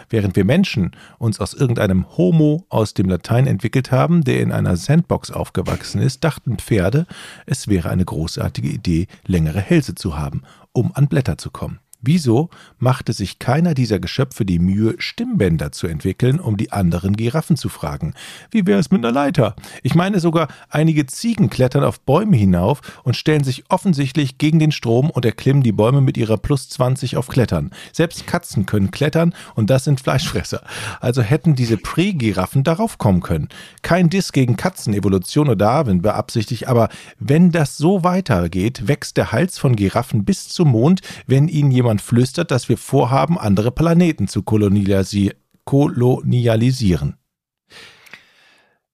Während 0.10 0.38
wir 0.38 0.46
Menschen 0.46 0.92
uns 1.18 1.42
aus 1.42 1.54
irgendeinem 1.54 2.06
Homo 2.16 2.66
aus 2.70 2.94
dem 2.94 3.10
Latein 3.10 3.46
entwickelt 3.46 3.92
haben, 3.92 4.24
der 4.24 4.40
in 4.40 4.54
einer 4.54 4.78
Sandbox 4.78 5.32
aufgewachsen 5.32 6.02
ist, 6.02 6.24
dachten 6.24 6.60
Pferde, 6.60 7.08
es 7.46 7.68
wäre 7.68 7.90
eine 7.90 8.06
großartige 8.06 8.70
Idee, 8.70 9.08
längere 9.26 9.60
Hälse 9.60 9.96
zu 9.96 10.18
haben, 10.18 10.44
um 10.72 10.96
an 10.96 11.10
Blätter 11.10 11.38
zu 11.38 11.52
kommen. 11.52 11.80
Wieso 12.08 12.50
machte 12.78 13.14
sich 13.14 13.40
keiner 13.40 13.74
dieser 13.74 13.98
Geschöpfe 13.98 14.46
die 14.46 14.60
Mühe, 14.60 14.94
Stimmbänder 15.00 15.72
zu 15.72 15.88
entwickeln, 15.88 16.40
um 16.40 16.56
die 16.56 16.72
anderen 16.72 17.16
Giraffen 17.16 17.58
zu 17.58 17.68
fragen? 17.68 18.14
Wie 18.52 18.68
wäre 18.68 18.80
es 18.80 18.92
mit 18.92 19.04
einer 19.04 19.12
Leiter? 19.12 19.56
Ich 19.82 19.96
meine 19.96 20.20
sogar, 20.20 20.48
einige 20.70 21.08
Ziegen 21.08 21.50
klettern 21.50 21.84
auf 21.84 22.00
Bäume 22.00 22.38
hinauf 22.38 23.02
und 23.04 23.16
stellen 23.16 23.44
sich 23.44 23.64
offensichtlich 23.70 24.38
gegen 24.38 24.60
den 24.60 24.72
Strom 24.72 25.10
und 25.10 25.26
erklimmen 25.26 25.64
die 25.64 25.72
Bäume 25.72 26.02
mit 26.02 26.16
ihrer 26.16 26.38
plus 26.38 26.70
20 26.70 27.18
auf 27.18 27.28
Klettern. 27.28 27.72
Selbst 27.92 28.28
Katzen 28.28 28.68
können 28.68 28.92
klettern 28.92 29.34
und 29.56 29.72
das 29.72 29.84
sind 29.84 30.00
Fleischfresser. 30.00 30.62
Also 31.00 31.24
hätten 31.24 31.56
diese 31.56 31.78
Prä-Giraffen 31.78 32.64
darauf 32.64 33.00
kommen 33.00 33.22
können. 33.22 33.50
Kein 33.82 34.12
Diss 34.12 34.32
gegen 34.32 34.58
Katzenevolution 34.58 35.48
oder 35.48 35.56
Darwin 35.56 36.04
beabsichtigt, 36.04 36.68
aber 36.68 36.90
wenn 37.18 37.52
das 37.52 37.78
so 37.78 38.04
weitergeht, 38.04 38.88
wächst 38.88 39.18
der 39.18 39.32
Hals 39.32 39.58
von 39.58 39.76
Giraffen 39.76 40.24
bis 40.24 40.50
zum 40.50 40.70
Mond, 40.70 41.02
wenn 41.26 41.48
ihnen 41.48 41.72
jemand 41.72 41.95
flüstert, 42.00 42.52
dass 42.52 42.70
wir 42.70 42.78
vorhaben, 42.78 43.38
andere 43.38 43.72
Planeten 43.72 44.28
zu 44.28 44.44
kolonialisi 44.44 45.34
kolonialisieren. 45.66 47.18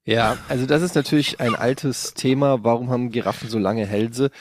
Ja, 0.06 0.38
also 0.48 0.66
das 0.66 0.82
ist 0.82 0.96
natürlich 0.96 1.40
ein 1.40 1.54
altes 1.54 2.14
Thema. 2.14 2.64
Warum 2.64 2.90
haben 2.90 3.12
Giraffen 3.12 3.50
so 3.50 3.60
lange 3.60 3.86
Hälse? 3.86 4.32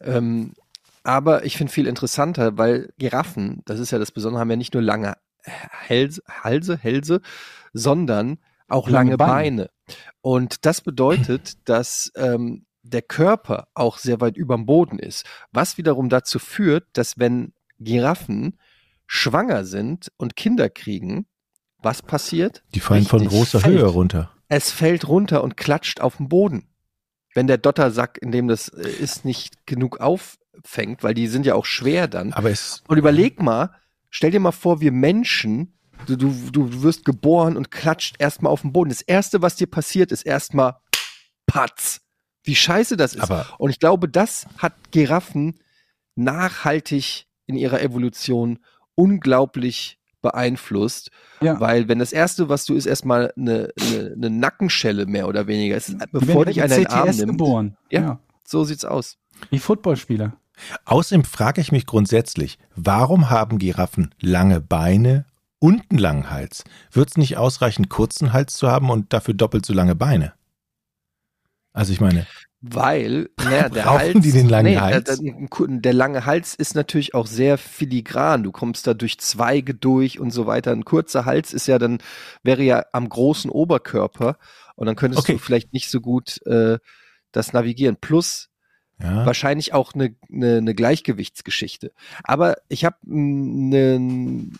Ähm, 0.00 0.54
aber 1.02 1.44
ich 1.44 1.56
finde 1.56 1.72
viel 1.72 1.86
interessanter, 1.86 2.56
weil 2.56 2.92
Giraffen, 2.98 3.62
das 3.64 3.80
ist 3.80 3.90
ja 3.90 3.98
das 3.98 4.12
Besondere, 4.12 4.40
haben 4.40 4.50
ja 4.50 4.56
nicht 4.56 4.74
nur 4.74 4.82
lange 4.82 5.14
Hälse, 5.42 6.22
Halse, 6.28 6.76
Hälse, 6.78 7.20
sondern 7.72 8.38
auch 8.68 8.88
Lange 8.88 9.10
lange, 9.10 9.16
Beine. 9.16 9.70
Beine. 9.86 9.96
Und 10.20 10.64
das 10.64 10.80
bedeutet, 10.80 11.58
dass 11.64 12.12
ähm, 12.16 12.66
der 12.82 13.02
Körper 13.02 13.68
auch 13.74 13.98
sehr 13.98 14.20
weit 14.20 14.36
überm 14.36 14.66
Boden 14.66 14.98
ist. 14.98 15.26
Was 15.52 15.76
wiederum 15.76 16.08
dazu 16.08 16.38
führt, 16.38 16.86
dass 16.92 17.18
wenn 17.18 17.52
Giraffen 17.80 18.58
schwanger 19.06 19.64
sind 19.64 20.12
und 20.16 20.36
Kinder 20.36 20.70
kriegen, 20.70 21.26
was 21.82 22.02
passiert? 22.02 22.62
Die 22.74 22.80
fallen 22.80 23.04
von 23.04 23.20
Richtig, 23.20 23.38
großer 23.38 23.60
fällt. 23.60 23.78
Höhe 23.78 23.86
runter. 23.86 24.30
Es 24.48 24.70
fällt 24.70 25.08
runter 25.08 25.42
und 25.42 25.56
klatscht 25.56 26.00
auf 26.00 26.18
den 26.18 26.28
Boden. 26.28 26.68
Wenn 27.34 27.46
der 27.46 27.58
Dottersack, 27.58 28.18
in 28.20 28.32
dem 28.32 28.48
das 28.48 28.68
äh, 28.68 28.88
ist, 28.88 29.24
nicht 29.24 29.66
genug 29.66 30.00
auffängt, 30.00 31.02
weil 31.02 31.14
die 31.14 31.28
sind 31.28 31.46
ja 31.46 31.54
auch 31.54 31.64
schwer 31.64 32.08
dann. 32.08 32.32
Aber 32.32 32.50
es, 32.50 32.82
Und 32.88 32.98
überleg 32.98 33.40
mal, 33.40 33.70
stell 34.10 34.30
dir 34.30 34.40
mal 34.40 34.52
vor, 34.52 34.80
wir 34.80 34.92
Menschen, 34.92 35.78
du, 36.06 36.16
du, 36.16 36.32
du 36.50 36.82
wirst 36.82 37.04
geboren 37.04 37.56
und 37.56 37.70
klatscht 37.70 38.16
erstmal 38.18 38.52
auf 38.52 38.62
den 38.62 38.72
Boden. 38.72 38.90
Das 38.90 39.02
erste, 39.02 39.42
was 39.42 39.56
dir 39.56 39.68
passiert, 39.68 40.12
ist 40.12 40.22
erstmal 40.22 40.76
Patz. 41.46 42.00
Wie 42.42 42.56
scheiße 42.56 42.96
das 42.96 43.14
ist. 43.14 43.22
aber 43.22 43.46
Und 43.58 43.70
ich 43.70 43.78
glaube, 43.78 44.08
das 44.08 44.46
hat 44.58 44.74
Giraffen 44.90 45.60
nachhaltig 46.16 47.26
in 47.50 47.56
ihrer 47.56 47.82
Evolution 47.82 48.58
unglaublich 48.94 49.98
beeinflusst. 50.22 51.10
Ja. 51.40 51.58
Weil 51.60 51.88
wenn 51.88 51.98
das 51.98 52.12
erste, 52.12 52.48
was 52.48 52.64
du 52.64 52.74
ist, 52.74 52.86
erstmal 52.86 53.32
eine, 53.36 53.70
eine, 53.80 54.12
eine 54.14 54.30
Nackenschelle 54.30 55.06
mehr 55.06 55.28
oder 55.28 55.46
weniger 55.46 55.76
ist, 55.76 55.96
bevor 56.12 56.44
dich 56.46 56.62
einer 56.62 56.76
in 56.76 56.84
den 56.84 56.92
Arm 56.92 57.08
nimmt. 57.08 57.32
geboren. 57.32 57.76
Ja. 57.90 58.00
ja. 58.00 58.20
So 58.46 58.64
sieht's 58.64 58.84
aus. 58.84 59.18
Wie 59.50 59.58
Footballspieler. 59.58 60.36
Außerdem 60.84 61.24
frage 61.24 61.60
ich 61.60 61.72
mich 61.72 61.86
grundsätzlich, 61.86 62.58
warum 62.74 63.30
haben 63.30 63.58
Giraffen 63.58 64.14
lange 64.20 64.60
Beine 64.60 65.24
und 65.58 65.90
einen 65.90 65.98
langen 65.98 66.30
Hals? 66.30 66.64
Wird 66.92 67.10
es 67.10 67.16
nicht 67.16 67.38
ausreichen, 67.38 67.88
kurzen 67.88 68.32
Hals 68.32 68.54
zu 68.54 68.70
haben 68.70 68.90
und 68.90 69.12
dafür 69.12 69.34
doppelt 69.34 69.64
so 69.64 69.72
lange 69.72 69.94
Beine? 69.94 70.34
Also 71.72 71.92
ich 71.92 72.00
meine, 72.00 72.26
Weil, 72.62 73.30
naja, 73.42 73.68
der 73.70 73.82
Brauchen 73.82 73.98
Hals. 73.98 74.20
die 74.20 74.32
den 74.32 74.48
langen 74.48 74.72
nee, 74.74 74.78
Hals? 74.78 75.18
Der, 75.20 75.66
der, 75.68 75.92
lange 75.94 76.26
Hals 76.26 76.54
ist 76.54 76.74
natürlich 76.74 77.14
auch 77.14 77.26
sehr 77.26 77.56
filigran. 77.58 78.42
Du 78.42 78.52
kommst 78.52 78.86
da 78.86 78.92
durch 78.94 79.18
Zweige 79.18 79.74
durch 79.74 80.18
und 80.20 80.30
so 80.30 80.46
weiter. 80.46 80.72
Ein 80.72 80.84
kurzer 80.84 81.24
Hals 81.24 81.54
ist 81.54 81.66
ja 81.68 81.78
dann, 81.78 81.98
wäre 82.42 82.62
ja 82.62 82.84
am 82.92 83.08
großen 83.08 83.50
Oberkörper 83.50 84.36
und 84.76 84.86
dann 84.86 84.96
könntest 84.96 85.22
Okay. 85.24 85.32
du 85.34 85.38
vielleicht 85.38 85.72
nicht 85.72 85.88
so 85.90 86.00
gut 86.00 86.44
äh, 86.46 86.78
das 87.32 87.52
navigieren. 87.54 87.96
Plus 88.00 88.50
Ja. 89.02 89.24
wahrscheinlich 89.24 89.72
auch 89.72 89.94
eine, 89.94 90.14
eine, 90.30 90.58
eine 90.58 90.74
Gleichgewichtsgeschichte. 90.74 91.92
Aber 92.24 92.56
ich 92.68 92.84
habe 92.84 92.96
einen 93.06 94.52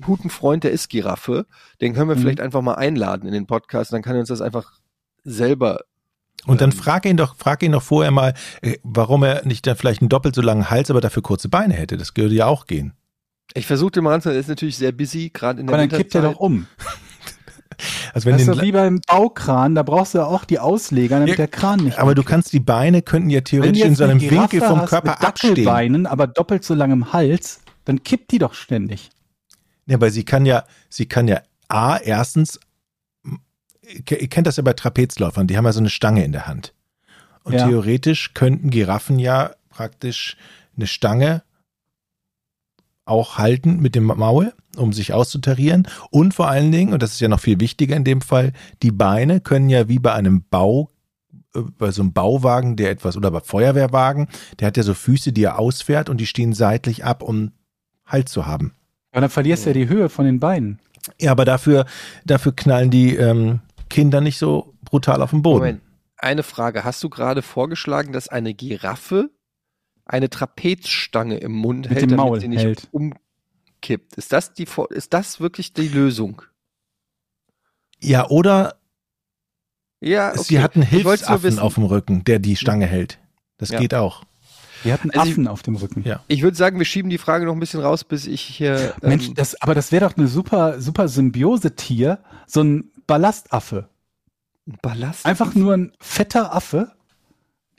guten 0.00 0.30
Freund, 0.30 0.62
der 0.62 0.70
ist 0.70 0.88
Giraffe. 0.90 1.46
Den 1.80 1.92
können 1.94 2.08
wir 2.08 2.14
Mhm. 2.14 2.20
vielleicht 2.20 2.40
einfach 2.40 2.62
mal 2.62 2.74
einladen 2.74 3.26
in 3.26 3.32
den 3.34 3.46
Podcast. 3.46 3.92
Dann 3.92 4.02
kann 4.02 4.14
er 4.14 4.20
uns 4.20 4.28
das 4.28 4.40
einfach 4.42 4.74
selber 5.24 5.80
Und 6.44 6.60
dann 6.60 6.70
Ähm, 6.70 6.76
frag 6.76 7.06
ihn 7.06 7.16
doch, 7.16 7.36
frag 7.36 7.62
ihn 7.62 7.72
doch 7.72 7.82
vorher 7.82 8.10
mal, 8.10 8.34
äh, 8.62 8.76
warum 8.82 9.22
er 9.24 9.44
nicht 9.46 9.66
dann 9.66 9.76
vielleicht 9.76 10.00
einen 10.00 10.08
doppelt 10.08 10.34
so 10.34 10.42
langen 10.42 10.70
Hals, 10.70 10.90
aber 10.90 11.00
dafür 11.00 11.22
kurze 11.22 11.48
Beine 11.48 11.74
hätte. 11.74 11.96
Das 11.96 12.16
würde 12.16 12.34
ja 12.34 12.46
auch 12.46 12.66
gehen. 12.66 12.92
Ich 13.54 13.66
versuche 13.66 13.92
den 13.92 14.04
mal 14.04 14.10
ranzuhören, 14.10 14.36
er 14.36 14.40
ist 14.40 14.48
natürlich 14.48 14.76
sehr 14.76 14.92
busy, 14.92 15.30
gerade 15.30 15.60
in 15.60 15.66
der 15.66 15.74
Aber 15.74 15.86
dann 15.86 15.98
kippt 15.98 16.14
er 16.14 16.22
doch 16.22 16.36
um. 16.36 16.66
Also 18.14 18.26
wenn 18.26 18.32
Das 18.34 18.42
ist 18.42 18.48
doch 18.48 18.62
wie 18.62 18.72
beim 18.72 19.00
Baukran, 19.06 19.74
da 19.74 19.82
brauchst 19.82 20.14
du 20.14 20.18
ja 20.18 20.24
auch 20.24 20.44
die 20.44 20.58
Ausleger, 20.58 21.16
damit 21.16 21.30
Ja, 21.30 21.36
der 21.36 21.48
Kran 21.48 21.80
nicht 21.80 21.98
aber 21.98 22.14
du 22.14 22.22
kannst 22.22 22.52
die 22.54 22.60
Beine 22.60 23.02
könnten 23.02 23.28
ja 23.28 23.42
theoretisch 23.42 23.82
in 23.82 23.94
so 23.94 24.04
einem 24.04 24.20
Winkel 24.20 24.60
vom 24.60 24.80
hast 24.80 24.88
Körper 24.88 25.10
mit 25.10 25.20
abstehen. 25.22 25.50
Dackelbeinen, 25.50 26.06
aber 26.06 26.26
doppelt 26.26 26.64
so 26.64 26.72
langem 26.72 27.12
Hals, 27.12 27.60
dann 27.84 28.02
kippt 28.02 28.30
die 28.32 28.38
doch 28.38 28.54
ständig. 28.54 29.10
Ja, 29.86 29.96
aber 29.96 30.10
sie 30.10 30.24
kann 30.24 30.46
ja, 30.46 30.64
sie 30.88 31.06
kann 31.06 31.28
ja 31.28 31.42
A, 31.68 31.98
erstens, 31.98 32.60
ihr 33.86 34.28
kennt 34.28 34.46
das 34.46 34.56
ja 34.56 34.62
bei 34.62 34.72
Trapezläufern, 34.72 35.46
die 35.46 35.56
haben 35.56 35.64
ja 35.64 35.72
so 35.72 35.80
eine 35.80 35.90
Stange 35.90 36.24
in 36.24 36.32
der 36.32 36.46
Hand. 36.46 36.74
Und 37.44 37.54
Ja. 37.54 37.68
theoretisch 37.68 38.34
könnten 38.34 38.70
Giraffen 38.70 39.18
ja 39.18 39.52
praktisch 39.70 40.36
eine 40.76 40.86
Stange 40.86 41.42
auch 43.04 43.38
halten 43.38 43.80
mit 43.80 43.94
dem 43.94 44.04
Maul, 44.04 44.52
um 44.76 44.92
sich 44.92 45.12
auszutarieren. 45.12 45.86
Und 46.10 46.34
vor 46.34 46.48
allen 46.48 46.72
Dingen, 46.72 46.92
und 46.92 47.02
das 47.02 47.12
ist 47.12 47.20
ja 47.20 47.28
noch 47.28 47.40
viel 47.40 47.60
wichtiger 47.60 47.96
in 47.96 48.02
dem 48.04 48.20
Fall, 48.20 48.52
die 48.82 48.90
Beine 48.90 49.40
können 49.40 49.68
ja 49.68 49.88
wie 49.88 50.00
bei 50.00 50.12
einem 50.12 50.42
Bau, 50.50 50.90
äh, 51.54 51.60
bei 51.78 51.92
so 51.92 52.02
einem 52.02 52.12
Bauwagen, 52.12 52.74
der 52.74 52.90
etwas, 52.90 53.16
oder 53.16 53.30
bei 53.30 53.40
Feuerwehrwagen, 53.40 54.26
der 54.58 54.66
hat 54.66 54.76
ja 54.76 54.82
so 54.82 54.92
Füße, 54.94 55.32
die 55.32 55.44
er 55.44 55.58
ausfährt 55.58 56.08
und 56.08 56.16
die 56.18 56.26
stehen 56.26 56.52
seitlich 56.52 57.04
ab, 57.04 57.22
um 57.22 57.52
Halt 58.04 58.28
zu 58.28 58.46
haben. 58.46 58.72
Aber 59.12 59.22
dann 59.22 59.30
verlierst 59.30 59.64
du 59.64 59.70
ja 59.70 59.74
die 59.74 59.88
Höhe 59.88 60.08
von 60.08 60.26
den 60.26 60.38
Beinen. 60.40 60.78
Ja, 61.20 61.30
aber 61.32 61.44
dafür, 61.44 61.86
dafür 62.24 62.54
knallen 62.54 62.90
die 62.90 63.14
ähm, 63.16 63.60
Kinder 63.88 64.20
nicht 64.20 64.38
so 64.38 64.74
brutal 64.84 65.22
auf 65.22 65.30
den 65.30 65.42
Boden. 65.42 65.58
Moment, 65.58 65.80
eine 66.18 66.42
Frage. 66.42 66.84
Hast 66.84 67.02
du 67.04 67.08
gerade 67.08 67.42
vorgeschlagen, 67.42 68.12
dass 68.12 68.28
eine 68.28 68.54
Giraffe 68.54 69.30
eine 70.04 70.30
Trapezstange 70.30 71.38
im 71.38 71.52
Mund 71.52 71.80
Mit 71.88 71.90
hält, 71.90 72.02
dem 72.02 72.10
damit 72.10 72.24
Maul 72.24 72.40
sie 72.40 72.48
nicht 72.48 72.62
hält. 72.62 72.88
umkippt? 72.92 74.14
Ist 74.16 74.32
das, 74.32 74.52
die, 74.54 74.66
ist 74.90 75.12
das 75.12 75.40
wirklich 75.40 75.72
die 75.72 75.88
Lösung? 75.88 76.42
Ja, 78.00 78.28
oder 78.28 78.76
Ja, 80.00 80.30
okay. 80.30 80.42
sie 80.42 80.60
hat 80.60 80.74
einen 80.76 80.84
Ich 80.90 81.04
wollt's 81.04 81.22
nur 81.28 81.38
Hilfsaffen 81.40 81.58
auf 81.58 81.74
dem 81.74 81.84
Rücken, 81.84 82.24
der 82.24 82.38
die 82.38 82.56
Stange 82.56 82.86
hält. 82.86 83.18
Das 83.58 83.70
Ja. 83.70 83.80
geht 83.80 83.94
auch. 83.94 84.24
Die 84.84 84.92
hatten 84.92 85.10
Also 85.10 85.24
ich- 85.24 85.32
Affen 85.32 85.48
auf 85.48 85.62
dem 85.62 85.74
Rücken. 85.76 86.02
Ja. 86.04 86.22
Ich 86.28 86.42
würde 86.42 86.56
sagen, 86.56 86.78
wir 86.78 86.84
schieben 86.84 87.08
die 87.10 87.18
Frage 87.18 87.46
noch 87.46 87.54
ein 87.54 87.60
bisschen 87.60 87.80
raus, 87.80 88.04
bis 88.04 88.26
ich 88.26 88.42
hier. 88.42 88.94
Mensch, 89.02 89.28
ähm, 89.28 89.34
das, 89.34 89.60
aber 89.62 89.74
das 89.74 89.90
wäre 89.90 90.06
doch 90.08 90.16
eine 90.16 90.28
super, 90.28 90.80
super 90.80 91.08
Symbiose-Tier, 91.08 92.18
so 92.46 92.60
ein 92.62 92.90
Ballastaffe. 93.06 93.88
Ballast. 94.82 95.24
Einfach 95.26 95.54
nur 95.54 95.74
ein 95.74 95.92
fetter 96.00 96.54
Affe, 96.54 96.92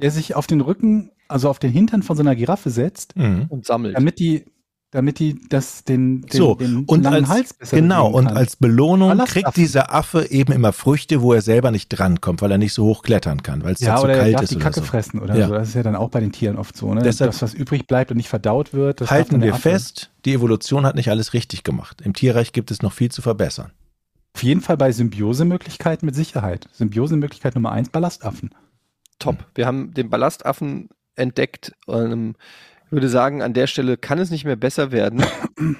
der 0.01 0.11
sich 0.11 0.35
auf 0.35 0.47
den 0.47 0.61
Rücken, 0.61 1.11
also 1.27 1.49
auf 1.49 1.59
den 1.59 1.71
Hintern 1.71 2.01
von 2.03 2.15
so 2.15 2.21
einer 2.21 2.35
Giraffe 2.35 2.69
setzt, 2.69 3.15
Mhm. 3.17 3.45
und 3.49 3.65
sammelt. 3.65 3.97
damit 3.97 4.19
die, 4.19 4.45
damit 4.91 5.19
die 5.19 5.37
das 5.49 5.83
den, 5.83 6.21
den, 6.21 6.31
So, 6.31 6.55
den 6.55 6.85
und 6.85 7.03
langen 7.03 7.25
als, 7.25 7.29
Hals 7.29 7.53
besser 7.55 7.75
genau, 7.75 8.07
und 8.09 8.27
als 8.27 8.55
Belohnung 8.55 9.17
kriegt 9.25 9.57
dieser 9.57 9.93
Affe 9.93 10.31
eben 10.31 10.53
immer 10.53 10.71
Früchte, 10.71 11.21
wo 11.21 11.33
er 11.33 11.41
selber 11.41 11.71
nicht 11.71 11.89
drankommt, 11.89 12.41
weil 12.41 12.51
er 12.51 12.57
nicht 12.57 12.71
so 12.71 12.85
hoch 12.85 13.03
klettern 13.03 13.43
kann, 13.43 13.65
weil 13.65 13.73
es 13.73 13.81
ja, 13.81 13.95
da 13.95 13.97
zu 13.97 14.03
oder 14.05 14.13
er 14.13 14.19
kalt 14.21 14.35
darf 14.35 14.43
ist 14.43 14.51
die 14.51 14.55
oder 14.55 14.63
Kacke 14.63 14.79
so. 14.79 14.85
fressen 14.85 15.19
oder 15.19 15.35
Ja. 15.37 15.47
so. 15.49 15.53
Das 15.55 15.67
ist 15.67 15.73
ja 15.73 15.83
dann 15.83 15.97
auch 15.97 16.09
bei 16.09 16.21
den 16.21 16.31
Tieren 16.31 16.55
oft 16.57 16.77
so. 16.77 16.93
Ne? 16.93 17.01
Deshalb- 17.01 17.31
das, 17.31 17.41
was 17.41 17.53
übrig 17.53 17.85
bleibt 17.85 18.11
und 18.11 18.17
nicht 18.17 18.29
verdaut 18.29 18.71
wird, 18.73 19.01
Halten 19.11 19.41
wir 19.41 19.55
Affe. 19.55 19.61
fest, 19.71 20.09
die 20.23 20.31
Evolution 20.33 20.85
hat 20.85 20.95
nicht 20.95 21.09
alles 21.09 21.33
richtig 21.33 21.63
gemacht. 21.65 21.99
Im 22.01 22.13
Tierreich 22.13 22.53
gibt 22.53 22.71
es 22.71 22.81
noch 22.81 22.93
viel 22.93 23.11
zu 23.11 23.21
verbessern. 23.21 23.71
Auf 24.37 24.43
jeden 24.43 24.61
Fall 24.61 24.77
bei 24.77 24.91
Symbiosemöglichkeiten 24.91 26.05
mit 26.05 26.13
Sicherheit. 26.13 26.69
Symbiosemöglichkeit 26.71 27.55
Nummer 27.55 27.71
eins, 27.71 27.89
Ballastaffen. 27.89 28.53
Top. 29.17 29.43
Wir 29.55 29.65
haben 29.65 29.95
den 29.95 30.11
Ballastaffen 30.11 30.89
entdeckt. 31.15 31.71
Ähm, 31.87 32.35
ich 32.85 32.91
würde 32.91 33.09
sagen, 33.09 33.41
an 33.41 33.55
der 33.55 33.65
Stelle 33.65 33.97
kann 33.97 34.19
es 34.19 34.29
nicht 34.29 34.45
mehr 34.45 34.55
besser 34.55 34.91
werden. 34.91 35.25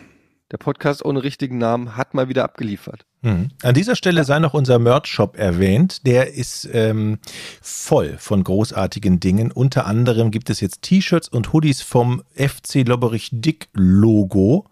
Der 0.52 0.58
Podcast 0.58 1.06
ohne 1.06 1.22
richtigen 1.22 1.60
Namen 1.60 1.98
hat 1.98 2.16
mal 2.16 2.30
wieder 2.30 2.46
abgeliefert. 2.46 3.06
Mhm. 3.22 3.50
An 3.62 3.76
dieser 3.76 3.96
Stelle 3.96 4.24
sei 4.24 4.40
noch 4.40 4.56
unser 4.56 4.80
Merch-Shop 4.80 5.38
erwähnt. 5.38 6.08
Der 6.08 6.34
ist 6.34 6.68
ähm, 6.74 7.20
voll 7.62 8.16
von 8.18 8.44
großartigen 8.44 9.20
Dingen. 9.20 9.52
Unter 9.52 9.86
anderem 9.86 10.32
gibt 10.32 10.50
es 10.50 10.62
jetzt 10.62 10.82
T-Shirts 10.82 11.30
und 11.30 11.54
Hoodies 11.54 11.84
vom 11.84 12.24
FC 12.34 12.88
Lobberich 12.88 13.30
Dick 13.32 13.70
Logo. 13.74 14.66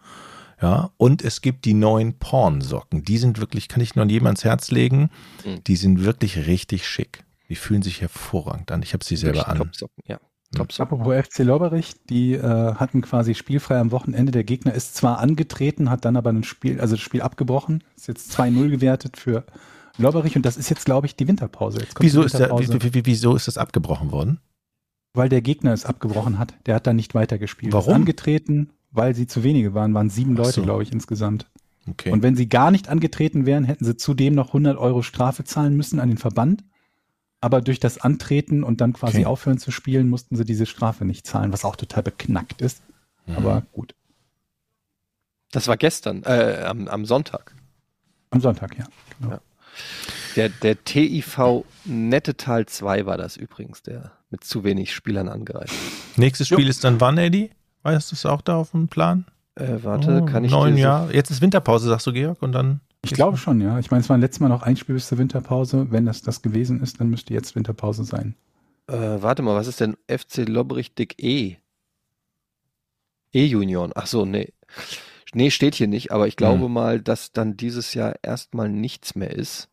Ja, 0.66 0.90
und 0.98 1.22
es 1.22 1.42
gibt 1.42 1.66
die 1.66 1.76
neuen 1.76 2.18
Pornsocken. 2.18 3.04
Die 3.04 3.20
sind 3.20 3.40
wirklich, 3.40 3.68
kann 3.68 3.84
ich 3.84 3.94
noch 3.94 4.04
jedem 4.08 4.26
ans 4.26 4.44
Herz 4.44 4.72
legen. 4.72 5.12
Mhm. 5.46 5.64
Die 5.64 5.76
sind 5.76 6.04
wirklich 6.04 6.48
richtig 6.48 6.88
schick. 6.88 7.24
Die 7.50 7.56
fühlen 7.56 7.84
sich 7.84 8.02
hervorragend 8.02 8.72
an. 8.72 8.82
Ich 8.82 8.94
habe 8.94 9.06
sie 9.06 9.16
selber 9.16 9.48
an. 9.48 9.60
Topsocken, 9.60 10.04
ja. 10.08 10.20
Topsocken. 10.56 11.00
Apropos 11.00 11.28
FC 11.28 11.44
Lobberich, 11.44 11.94
die 12.10 12.34
äh, 12.34 12.42
hatten 12.74 13.02
quasi 13.02 13.36
spielfrei 13.36 13.78
am 13.78 13.92
Wochenende. 13.92 14.32
Der 14.32 14.44
Gegner 14.44 14.74
ist 14.74 14.96
zwar 14.96 15.20
angetreten, 15.20 15.92
hat 15.92 16.04
dann 16.04 16.18
aber 16.18 16.32
ein 16.32 16.44
Spiel, 16.44 16.82
also 16.82 16.96
das 16.96 17.04
Spiel 17.04 17.22
abgebrochen. 17.22 17.84
Ist 17.96 18.08
jetzt 18.08 18.36
2-0 18.36 18.70
gewertet 18.70 19.18
für 19.18 19.46
Lobberich 20.00 20.36
und 20.36 20.48
das 20.48 20.58
ist 20.58 20.72
jetzt, 20.72 20.86
glaube 20.86 21.06
ich, 21.06 21.16
die 21.16 21.28
Winterpause. 21.28 21.78
Jetzt 21.78 21.94
kommt 21.94 22.06
Wieso 22.06 22.22
die 22.22 22.26
ist, 22.26 22.34
der, 22.34 22.50
Winterpause, 22.50 22.82
wie, 22.82 22.94
wie, 22.96 23.06
wieso 23.06 23.36
ist 23.36 23.48
das 23.48 23.60
abgebrochen 23.60 24.12
worden? 24.12 24.40
Weil 25.14 25.30
der 25.30 25.44
Gegner 25.44 25.74
es 25.74 25.86
abgebrochen 25.86 26.40
hat. 26.40 26.56
Der 26.66 26.74
hat 26.74 26.88
dann 26.88 26.96
nicht 26.96 27.14
weitergespielt. 27.14 27.72
Warum? 27.72 27.92
Ist 27.94 27.96
angetreten, 27.96 28.72
weil 28.96 29.16
sie 29.16 29.28
zu 29.28 29.44
wenige 29.44 29.74
waren. 29.74 29.94
Waren 29.94 30.10
sieben 30.10 30.36
Leute, 30.36 30.52
so. 30.52 30.64
glaube 30.64 30.84
ich, 30.84 30.92
insgesamt. 30.92 31.48
Okay. 31.88 32.12
Und 32.12 32.24
wenn 32.24 32.36
sie 32.36 32.50
gar 32.50 32.72
nicht 32.72 32.90
angetreten 32.90 33.46
wären, 33.46 33.64
hätten 33.64 33.86
sie 33.86 33.96
zudem 33.96 34.34
noch 34.34 34.48
100 34.48 34.78
Euro 34.78 35.02
Strafe 35.04 35.44
zahlen 35.44 35.76
müssen 35.76 36.00
an 36.00 36.10
den 36.10 36.18
Verband. 36.18 36.64
Aber 37.42 37.62
durch 37.62 37.80
das 37.80 38.00
Antreten 38.00 38.64
und 38.64 38.82
dann 38.82 38.94
quasi 38.94 39.18
Okay. 39.18 39.26
aufhören 39.26 39.60
zu 39.60 39.70
spielen, 39.72 40.10
mussten 40.10 40.36
sie 40.36 40.46
diese 40.46 40.66
Strafe 40.66 41.06
nicht 41.06 41.28
zahlen, 41.28 41.54
was 41.54 41.64
auch 41.64 41.76
total 41.76 42.02
beknackt 42.02 42.62
ist. 42.62 42.82
Mhm. 43.28 43.36
Aber 43.38 43.64
gut. 43.72 43.94
Das 45.52 45.68
war 45.68 45.78
gestern, 45.78 46.24
äh, 46.24 46.64
am, 46.66 46.88
am 46.88 47.06
Sonntag. 47.06 47.54
Am 48.32 48.42
Sonntag, 48.42 48.78
ja. 48.78 48.86
Genau. 49.20 49.32
Ja. 49.34 49.42
Der, 50.36 50.50
der 50.50 50.84
TIV 50.84 51.64
Nettetal 51.86 52.66
2 52.66 53.06
war 53.06 53.18
das 53.18 53.38
übrigens, 53.38 53.84
der 53.84 54.12
mit 54.32 54.44
zu 54.44 54.64
wenig 54.64 54.94
Spielern 54.94 55.30
angereist. 55.30 55.72
ist. 55.74 56.18
Nächstes 56.18 56.48
Spiel 56.48 56.68
ist 56.68 56.84
dann 56.84 57.00
wann, 57.00 57.18
Eddie? 57.18 57.52
Weißt 57.86 58.10
du 58.12 58.16
es 58.16 58.26
auch 58.26 58.41
da 58.41 58.56
auf 58.57 58.72
dem 58.72 58.88
Plan? 58.88 59.26
Äh, 59.53 59.78
warte, 59.84 60.22
Oh, 60.24 60.26
kann 60.26 60.44
ich 60.44 60.49
neun 60.52 60.76
Jahre. 60.76 61.14
Jetzt 61.14 61.30
ist 61.30 61.40
Winterpause, 61.41 61.88
sagst 61.88 62.07
du, 62.07 62.14
Georg, 62.14 62.41
und 62.41 62.52
dann. 62.52 62.80
Ich 63.03 63.14
glaube 63.14 63.38
schon, 63.38 63.62
ja. 63.62 63.78
Ich 63.78 63.91
meine, 63.91 64.02
es 64.02 64.10
war 64.10 64.18
letztes 64.18 64.40
Mal 64.40 64.49
noch 64.49 64.64
ein 64.64 64.76
Spiel 64.76 64.95
bis 64.95 65.07
zur 65.07 65.20
Winterpause. 65.20 65.86
Wenn 65.91 66.07
das 66.07 66.24
das 66.24 66.41
gewesen 66.41 66.82
ist, 66.82 66.99
dann 66.99 67.12
müsste 67.12 67.36
jetzt 67.36 67.56
Winterpause 67.56 68.03
sein. 68.03 68.34
Äh, 68.88 68.95
warte 69.22 69.44
mal, 69.44 69.56
was 69.56 69.68
ist 69.68 69.80
denn 69.82 69.98
FC 70.10 70.48
Lobberich 70.48 70.95
Dick 70.95 71.22
E? 71.24 71.57
E-Union. 73.34 73.91
Ach 73.94 74.07
so, 74.07 74.26
nee. 74.26 74.52
Nee, 75.34 75.52
steht 75.52 75.76
hier 75.76 75.88
nicht, 75.88 76.12
aber 76.12 76.28
ich 76.28 76.38
glaube 76.38 76.66
Hm. 76.66 76.74
mal, 76.74 76.99
dass 77.02 77.32
dann 77.34 77.56
dieses 77.56 77.94
Jahr 77.94 78.16
erstmal 78.24 78.70
nichts 78.70 79.14
mehr 79.14 79.32
ist. 79.32 79.70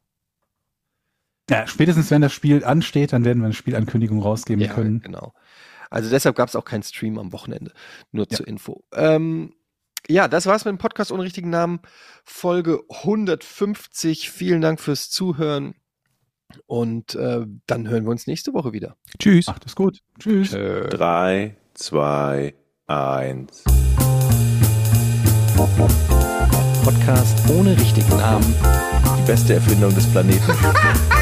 Ja, 1.49 1.67
spätestens 1.67 2.11
wenn 2.11 2.21
das 2.23 2.33
Spiel 2.33 2.65
ansteht, 2.65 3.13
dann 3.13 3.25
werden 3.25 3.39
wir 3.41 3.47
eine 3.47 3.55
Spielankündigung 3.55 4.21
rausgeben 4.21 4.65
Ja, 4.65 4.73
können. 4.73 5.01
genau. 5.01 5.33
Also 5.93 6.11
deshalb 6.11 6.37
gab 6.37 6.49
es 6.49 6.57
auch 6.57 6.65
keinen 6.65 6.83
Stream 6.83 7.19
am 7.19 7.33
Wochenende. 7.33 7.73
Nur 8.11 8.27
Ja. 8.31 8.37
zur 8.37 8.49
Info. 8.49 8.85
Ähm, 8.95 9.55
ja, 10.09 10.27
das 10.27 10.47
war's 10.47 10.65
mit 10.65 10.73
dem 10.73 10.79
Podcast 10.79 11.13
ohne 11.13 11.23
richtigen 11.23 11.51
Namen. 11.51 11.81
Folge 12.25 12.81
150. 12.89 14.31
Vielen 14.31 14.61
Dank 14.61 14.81
fürs 14.81 15.11
Zuhören. 15.11 15.75
Und 16.67 17.15
äh, 17.15 17.47
dann 17.67 17.89
hören 17.89 18.05
wir 18.05 18.11
uns 18.11 18.27
nächste 18.27 18.53
Woche 18.53 18.73
wieder. 18.73 18.97
Tschüss. 19.19 19.47
Macht 19.47 19.65
es 19.65 19.75
gut. 19.77 20.01
Tschüss. 20.19 20.51
Drei, 20.51 21.57
zwei, 21.75 22.55
eins. 22.87 23.63
Podcast 26.85 27.49
ohne 27.51 27.77
richtigen 27.79 28.17
Namen. 28.17 28.55
Die 29.19 29.27
beste 29.27 29.55
Erfindung 29.55 29.95
des 29.95 30.07
Planeten. 30.11 30.53